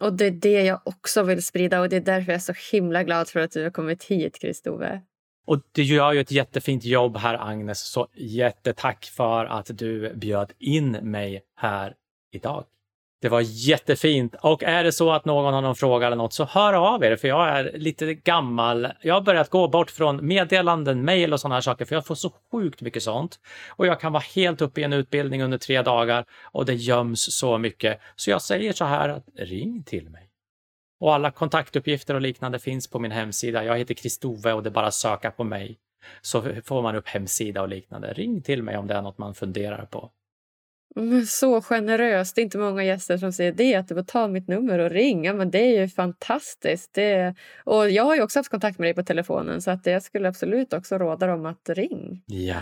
Och 0.00 0.12
det 0.12 0.24
är 0.24 0.30
det 0.30 0.62
jag 0.62 0.80
också 0.84 1.22
vill 1.22 1.42
sprida 1.42 1.80
och 1.80 1.88
det 1.88 1.96
är 1.96 2.00
därför 2.00 2.32
jag 2.32 2.36
är 2.36 2.54
så 2.54 2.54
himla 2.72 3.04
glad 3.04 3.28
för 3.28 3.40
att 3.40 3.50
du 3.50 3.62
har 3.62 3.70
kommit 3.70 4.04
hit, 4.04 4.40
Kristove. 4.40 5.00
Och 5.46 5.62
du 5.72 5.82
gör 5.82 6.12
ju 6.12 6.20
ett 6.20 6.30
jättefint 6.30 6.84
jobb 6.84 7.16
här, 7.16 7.50
Agnes, 7.50 7.80
så 7.80 8.08
jättetack 8.14 9.04
för 9.04 9.44
att 9.44 9.70
du 9.78 10.14
bjöd 10.14 10.52
in 10.58 10.90
mig 10.90 11.42
här 11.56 11.94
idag. 12.32 12.64
Det 13.22 13.28
var 13.28 13.40
jättefint. 13.40 14.34
Och 14.42 14.62
är 14.62 14.84
det 14.84 14.92
så 14.92 15.10
att 15.10 15.24
någon 15.24 15.54
har 15.54 15.62
någon 15.62 15.76
fråga 15.76 16.06
eller 16.06 16.16
något 16.16 16.32
så 16.32 16.44
hör 16.44 16.72
av 16.72 17.04
er, 17.04 17.16
för 17.16 17.28
jag 17.28 17.48
är 17.48 17.72
lite 17.74 18.14
gammal. 18.14 18.88
Jag 19.00 19.14
har 19.14 19.20
börjat 19.20 19.50
gå 19.50 19.68
bort 19.68 19.90
från 19.90 20.26
meddelanden, 20.26 21.04
mejl 21.04 21.32
och 21.32 21.40
sådana 21.40 21.54
här 21.54 21.60
saker, 21.60 21.84
för 21.84 21.94
jag 21.94 22.06
får 22.06 22.14
så 22.14 22.32
sjukt 22.52 22.80
mycket 22.80 23.02
sånt. 23.02 23.40
Och 23.68 23.86
jag 23.86 24.00
kan 24.00 24.12
vara 24.12 24.22
helt 24.34 24.60
uppe 24.60 24.80
i 24.80 24.84
en 24.84 24.92
utbildning 24.92 25.42
under 25.42 25.58
tre 25.58 25.82
dagar 25.82 26.24
och 26.42 26.66
det 26.66 26.74
göms 26.74 27.38
så 27.38 27.58
mycket. 27.58 28.00
Så 28.16 28.30
jag 28.30 28.42
säger 28.42 28.72
så 28.72 28.84
här, 28.84 29.08
att 29.08 29.24
ring 29.36 29.82
till 29.82 30.10
mig. 30.10 30.26
Och 31.00 31.14
alla 31.14 31.30
kontaktuppgifter 31.30 32.14
och 32.14 32.20
liknande 32.20 32.58
finns 32.58 32.90
på 32.90 32.98
min 32.98 33.12
hemsida. 33.12 33.64
Jag 33.64 33.78
heter 33.78 33.94
Kristove 33.94 34.52
och 34.52 34.62
det 34.62 34.68
är 34.68 34.72
bara 34.72 34.86
att 34.86 34.94
söka 34.94 35.30
på 35.30 35.44
mig. 35.44 35.78
Så 36.22 36.42
får 36.64 36.82
man 36.82 36.96
upp 36.96 37.08
hemsida 37.08 37.62
och 37.62 37.68
liknande. 37.68 38.12
Ring 38.12 38.42
till 38.42 38.62
mig 38.62 38.76
om 38.76 38.86
det 38.86 38.94
är 38.94 39.02
något 39.02 39.18
man 39.18 39.34
funderar 39.34 39.84
på. 39.84 40.10
Så 41.26 41.62
generöst. 41.62 42.34
Det 42.34 42.40
är 42.40 42.42
inte 42.42 42.58
många 42.58 42.84
gäster 42.84 43.16
som 43.16 43.32
säger 43.32 43.52
det. 43.52 43.74
Att 43.74 43.88
du 43.88 43.94
får 43.94 44.02
ta 44.02 44.28
mitt 44.28 44.48
nummer 44.48 44.78
och 44.78 44.90
ringa. 44.90 45.34
Men 45.34 45.50
det 45.50 45.58
är 45.58 45.80
ju 45.80 45.88
fantastiskt. 45.88 46.94
Det... 46.94 47.34
Och 47.64 47.90
jag 47.90 48.04
har 48.04 48.16
ju 48.16 48.22
också 48.22 48.38
haft 48.38 48.50
kontakt 48.50 48.78
med 48.78 48.86
dig 48.86 48.94
på 48.94 49.02
telefonen 49.02 49.62
så 49.62 49.70
att 49.70 49.86
jag 49.86 50.02
skulle 50.02 50.28
absolut 50.28 50.72
också 50.72 50.98
råda 50.98 51.26
dem 51.26 51.46
att 51.46 51.68
ring. 51.68 52.22
Ja. 52.26 52.56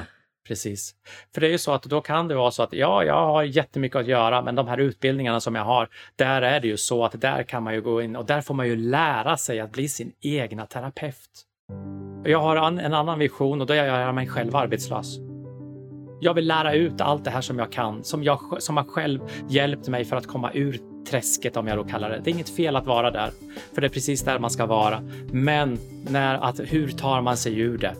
Precis. 0.49 0.95
För 1.35 1.41
det 1.41 1.47
är 1.47 1.51
ju 1.51 1.59
så 1.59 1.73
att 1.73 1.83
då 1.83 2.01
kan 2.01 2.29
det 2.29 2.35
vara 2.35 2.51
så 2.51 2.63
att 2.63 2.73
ja, 2.73 3.05
jag 3.05 3.15
har 3.15 3.43
jättemycket 3.43 3.97
att 3.97 4.07
göra, 4.07 4.43
men 4.43 4.55
de 4.55 4.69
här 4.69 4.79
utbildningarna 4.79 5.41
som 5.41 5.55
jag 5.55 5.65
har, 5.65 5.89
där 6.17 6.43
är 6.43 6.61
det 6.61 6.69
ju 6.69 6.77
så 6.77 7.05
att 7.05 7.21
där 7.21 7.43
kan 7.43 7.63
man 7.63 7.75
ju 7.75 7.83
gå 7.83 8.03
in 8.03 8.17
och 8.17 8.27
där 8.27 8.41
får 8.41 8.55
man 8.55 8.69
ju 8.69 8.77
lära 8.77 9.37
sig 9.37 9.61
att 9.61 9.73
bli 9.73 9.89
sin 9.89 10.13
egna 10.21 10.67
terapeut. 10.67 11.45
Jag 12.25 12.39
har 12.39 12.57
en 12.57 12.95
annan 12.95 13.19
vision 13.19 13.61
och 13.61 13.67
då 13.67 13.75
är 13.75 13.85
jag 13.85 14.15
mig 14.15 14.29
själv 14.29 14.57
arbetslös. 14.57 15.28
Jag 16.21 16.35
vill 16.35 16.47
lära 16.47 16.75
ut 16.75 17.01
allt 17.01 17.25
det 17.25 17.31
här 17.31 17.41
som 17.41 17.59
jag 17.59 17.73
kan, 17.73 18.05
som, 18.05 18.25
jag, 18.25 18.41
som 18.59 18.77
har 18.77 18.85
själv 18.85 19.21
hjälpt 19.49 19.89
mig 19.89 20.05
för 20.05 20.17
att 20.17 20.27
komma 20.27 20.51
ur 20.55 20.81
träsket 21.11 21.57
om 21.57 21.67
jag 21.67 21.79
då 21.79 21.85
kallar 21.85 22.11
det. 22.11 22.21
Det 22.25 22.31
är 22.31 22.33
inget 22.33 22.57
fel 22.57 22.77
att 22.77 22.87
vara 22.87 23.11
där, 23.11 23.31
för 23.75 23.81
det 23.81 23.87
är 23.87 23.89
precis 23.91 24.23
där 24.23 24.39
man 24.39 24.51
ska 24.51 24.67
vara. 24.67 25.03
Men 25.33 25.79
när, 26.09 26.35
att, 26.35 26.61
hur 26.61 26.89
tar 26.89 27.21
man 27.21 27.37
sig 27.37 27.59
ur 27.59 27.79
det? 27.79 27.95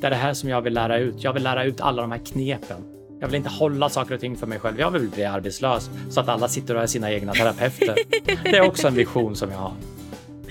Det 0.00 0.06
är 0.06 0.10
det 0.10 0.16
här 0.16 0.34
som 0.34 0.48
jag 0.48 0.60
vill 0.60 0.74
lära 0.74 0.98
ut. 0.98 1.24
Jag 1.24 1.32
vill 1.32 1.42
lära 1.42 1.64
ut 1.64 1.80
alla 1.80 2.02
de 2.02 2.10
här 2.10 2.20
knepen. 2.26 2.76
Jag 3.20 3.28
vill 3.28 3.36
inte 3.36 3.50
hålla 3.50 3.88
saker 3.88 4.14
och 4.14 4.20
ting 4.20 4.36
för 4.36 4.46
mig 4.46 4.58
själv. 4.58 4.80
Jag 4.80 4.90
vill 4.90 5.08
bli 5.08 5.24
arbetslös 5.24 5.90
så 6.10 6.20
att 6.20 6.28
alla 6.28 6.48
sitter 6.48 6.76
och 6.76 6.82
är 6.82 6.86
sina 6.86 7.12
egna 7.12 7.32
terapeuter. 7.32 7.94
Det 8.42 8.56
är 8.56 8.66
också 8.68 8.88
en 8.88 8.94
vision 8.94 9.36
som 9.36 9.50
jag 9.50 9.58
har. 9.58 9.72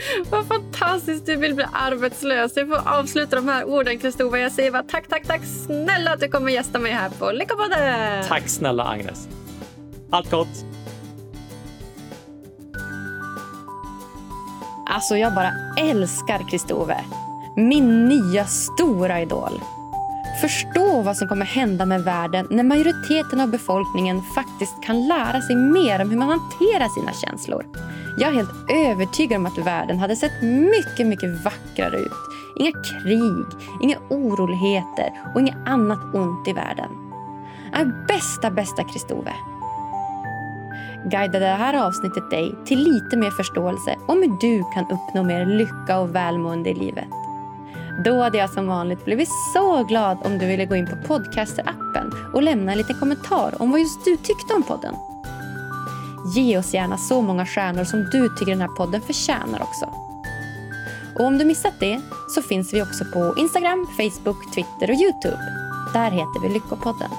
Vad 0.30 0.48
fantastiskt 0.48 1.26
du 1.26 1.36
vill 1.36 1.56
bli 1.56 1.65
arbetslös. 1.74 2.57
Jag 2.57 2.68
får 2.68 2.88
avsluta 2.88 3.36
de 3.36 3.48
här 3.48 3.64
orden, 3.65 3.99
Kristova. 3.99 4.40
Jag 4.40 4.52
säger 4.52 4.72
bara 4.72 4.84
tack, 4.84 5.07
tack, 5.07 5.28
tack 5.28 5.41
snälla 5.65 6.11
att 6.14 6.20
du 6.20 6.28
kommer 6.28 6.52
gästa 6.52 6.80
mig 6.80 6.91
här 6.91 7.10
på 7.10 7.32
Lyckopodden. 7.32 8.24
Tack 8.28 8.49
snälla 8.49 8.84
Agnes. 8.84 9.28
Allt 10.10 10.32
gott. 10.32 10.65
Alltså, 14.90 15.18
jag 15.18 15.34
bara 15.36 15.52
älskar 15.80 16.49
Kristove. 16.49 17.06
Min 17.56 18.06
nya 18.06 18.45
stora 18.45 19.22
idol. 19.22 19.61
Förstå 20.44 21.02
vad 21.02 21.18
som 21.18 21.28
kommer 21.28 21.45
hända 21.45 21.86
med 21.86 22.03
världen 22.03 22.48
när 22.49 22.64
majoriteten 22.64 23.40
av 23.40 23.49
befolkningen 23.49 24.22
faktiskt 24.22 24.84
kan 24.84 25.07
lära 25.07 25.41
sig 25.41 25.56
mer 25.56 26.02
om 26.02 26.10
hur 26.10 26.18
man 26.18 26.30
hanterar 26.30 26.88
sina 26.88 27.14
känslor. 27.14 27.65
Jag 28.18 28.30
är 28.30 28.34
helt 28.34 28.70
övertygad 28.70 29.38
om 29.38 29.45
att 29.45 29.57
världen 29.57 29.99
hade 29.99 30.15
sett 30.15 30.41
mycket, 30.41 31.07
mycket 31.07 31.44
vackrare 31.45 31.99
ut. 31.99 32.11
Inga 32.56 32.72
krig, 32.72 33.45
inga 33.82 33.98
oroligheter 34.10 35.11
och 35.34 35.41
inget 35.41 35.68
annat 35.68 36.15
ont 36.15 36.48
i 36.48 36.53
världen. 36.53 36.90
Är 37.74 38.06
bästa, 38.07 38.52
bästa 38.52 38.84
Kristove. 38.84 39.34
Guidade 41.06 41.40
det 41.40 41.45
här 41.45 41.88
avsnittet 41.88 42.30
dig 42.30 42.56
till 42.65 42.80
lite 42.80 43.18
mer 43.18 43.32
förståelse 43.32 43.95
om 44.07 44.18
hur 44.18 44.38
du 44.41 44.64
kan 44.74 44.84
uppnå 44.84 45.24
mer 45.24 45.45
lycka 45.45 45.99
och 45.99 46.15
välmående 46.15 46.70
i 46.70 46.74
livet. 46.74 47.23
Då 47.99 48.22
hade 48.22 48.38
jag 48.38 48.49
som 48.49 48.68
vanligt 48.68 49.06
blivit 49.06 49.30
så 49.53 49.84
glad 49.84 50.18
om 50.24 50.38
du 50.38 50.45
ville 50.48 50.65
gå 50.65 50.76
in 50.76 50.88
på 50.88 50.95
Podcaster-appen 50.95 52.11
och 52.34 52.44
lämna 52.44 52.72
en 52.72 52.78
liten 52.78 52.99
kommentar 52.99 53.61
om 53.61 53.72
vad 53.72 53.80
just 53.80 54.06
du 54.06 54.18
tyckte 54.18 54.53
om 54.53 54.64
podden. 54.64 54.95
Ge 56.36 56.57
oss 56.57 56.74
gärna 56.74 56.98
så 56.98 57.22
många 57.22 57.45
stjärnor 57.45 57.84
som 57.84 58.10
du 58.11 58.30
tycker 58.30 58.52
den 58.52 58.61
här 58.61 58.76
podden 58.78 59.02
förtjänar 59.02 59.61
också. 59.61 59.86
Och 61.15 61.26
om 61.26 61.38
du 61.38 61.45
missat 61.45 61.74
det 61.80 62.02
så 62.30 62.41
finns 62.41 62.74
vi 62.74 62.82
också 62.82 63.06
på 63.06 63.34
Instagram, 63.38 63.88
Facebook, 63.98 64.53
Twitter 64.53 64.94
och 64.94 65.02
Youtube. 65.02 65.40
Där 65.94 66.11
heter 66.11 66.41
vi 66.41 66.53
Lyckopodden. 66.53 67.10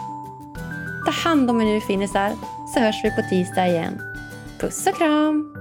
Ta 1.05 1.11
hand 1.11 1.51
om 1.51 1.61
er 1.61 1.65
nu 1.65 1.81
finisar 1.81 2.33
så 2.75 2.81
hörs 2.81 3.05
vi 3.05 3.11
på 3.11 3.23
tisdag 3.31 3.69
igen. 3.69 4.01
Puss 4.61 4.87
och 4.87 4.97
kram! 4.97 5.54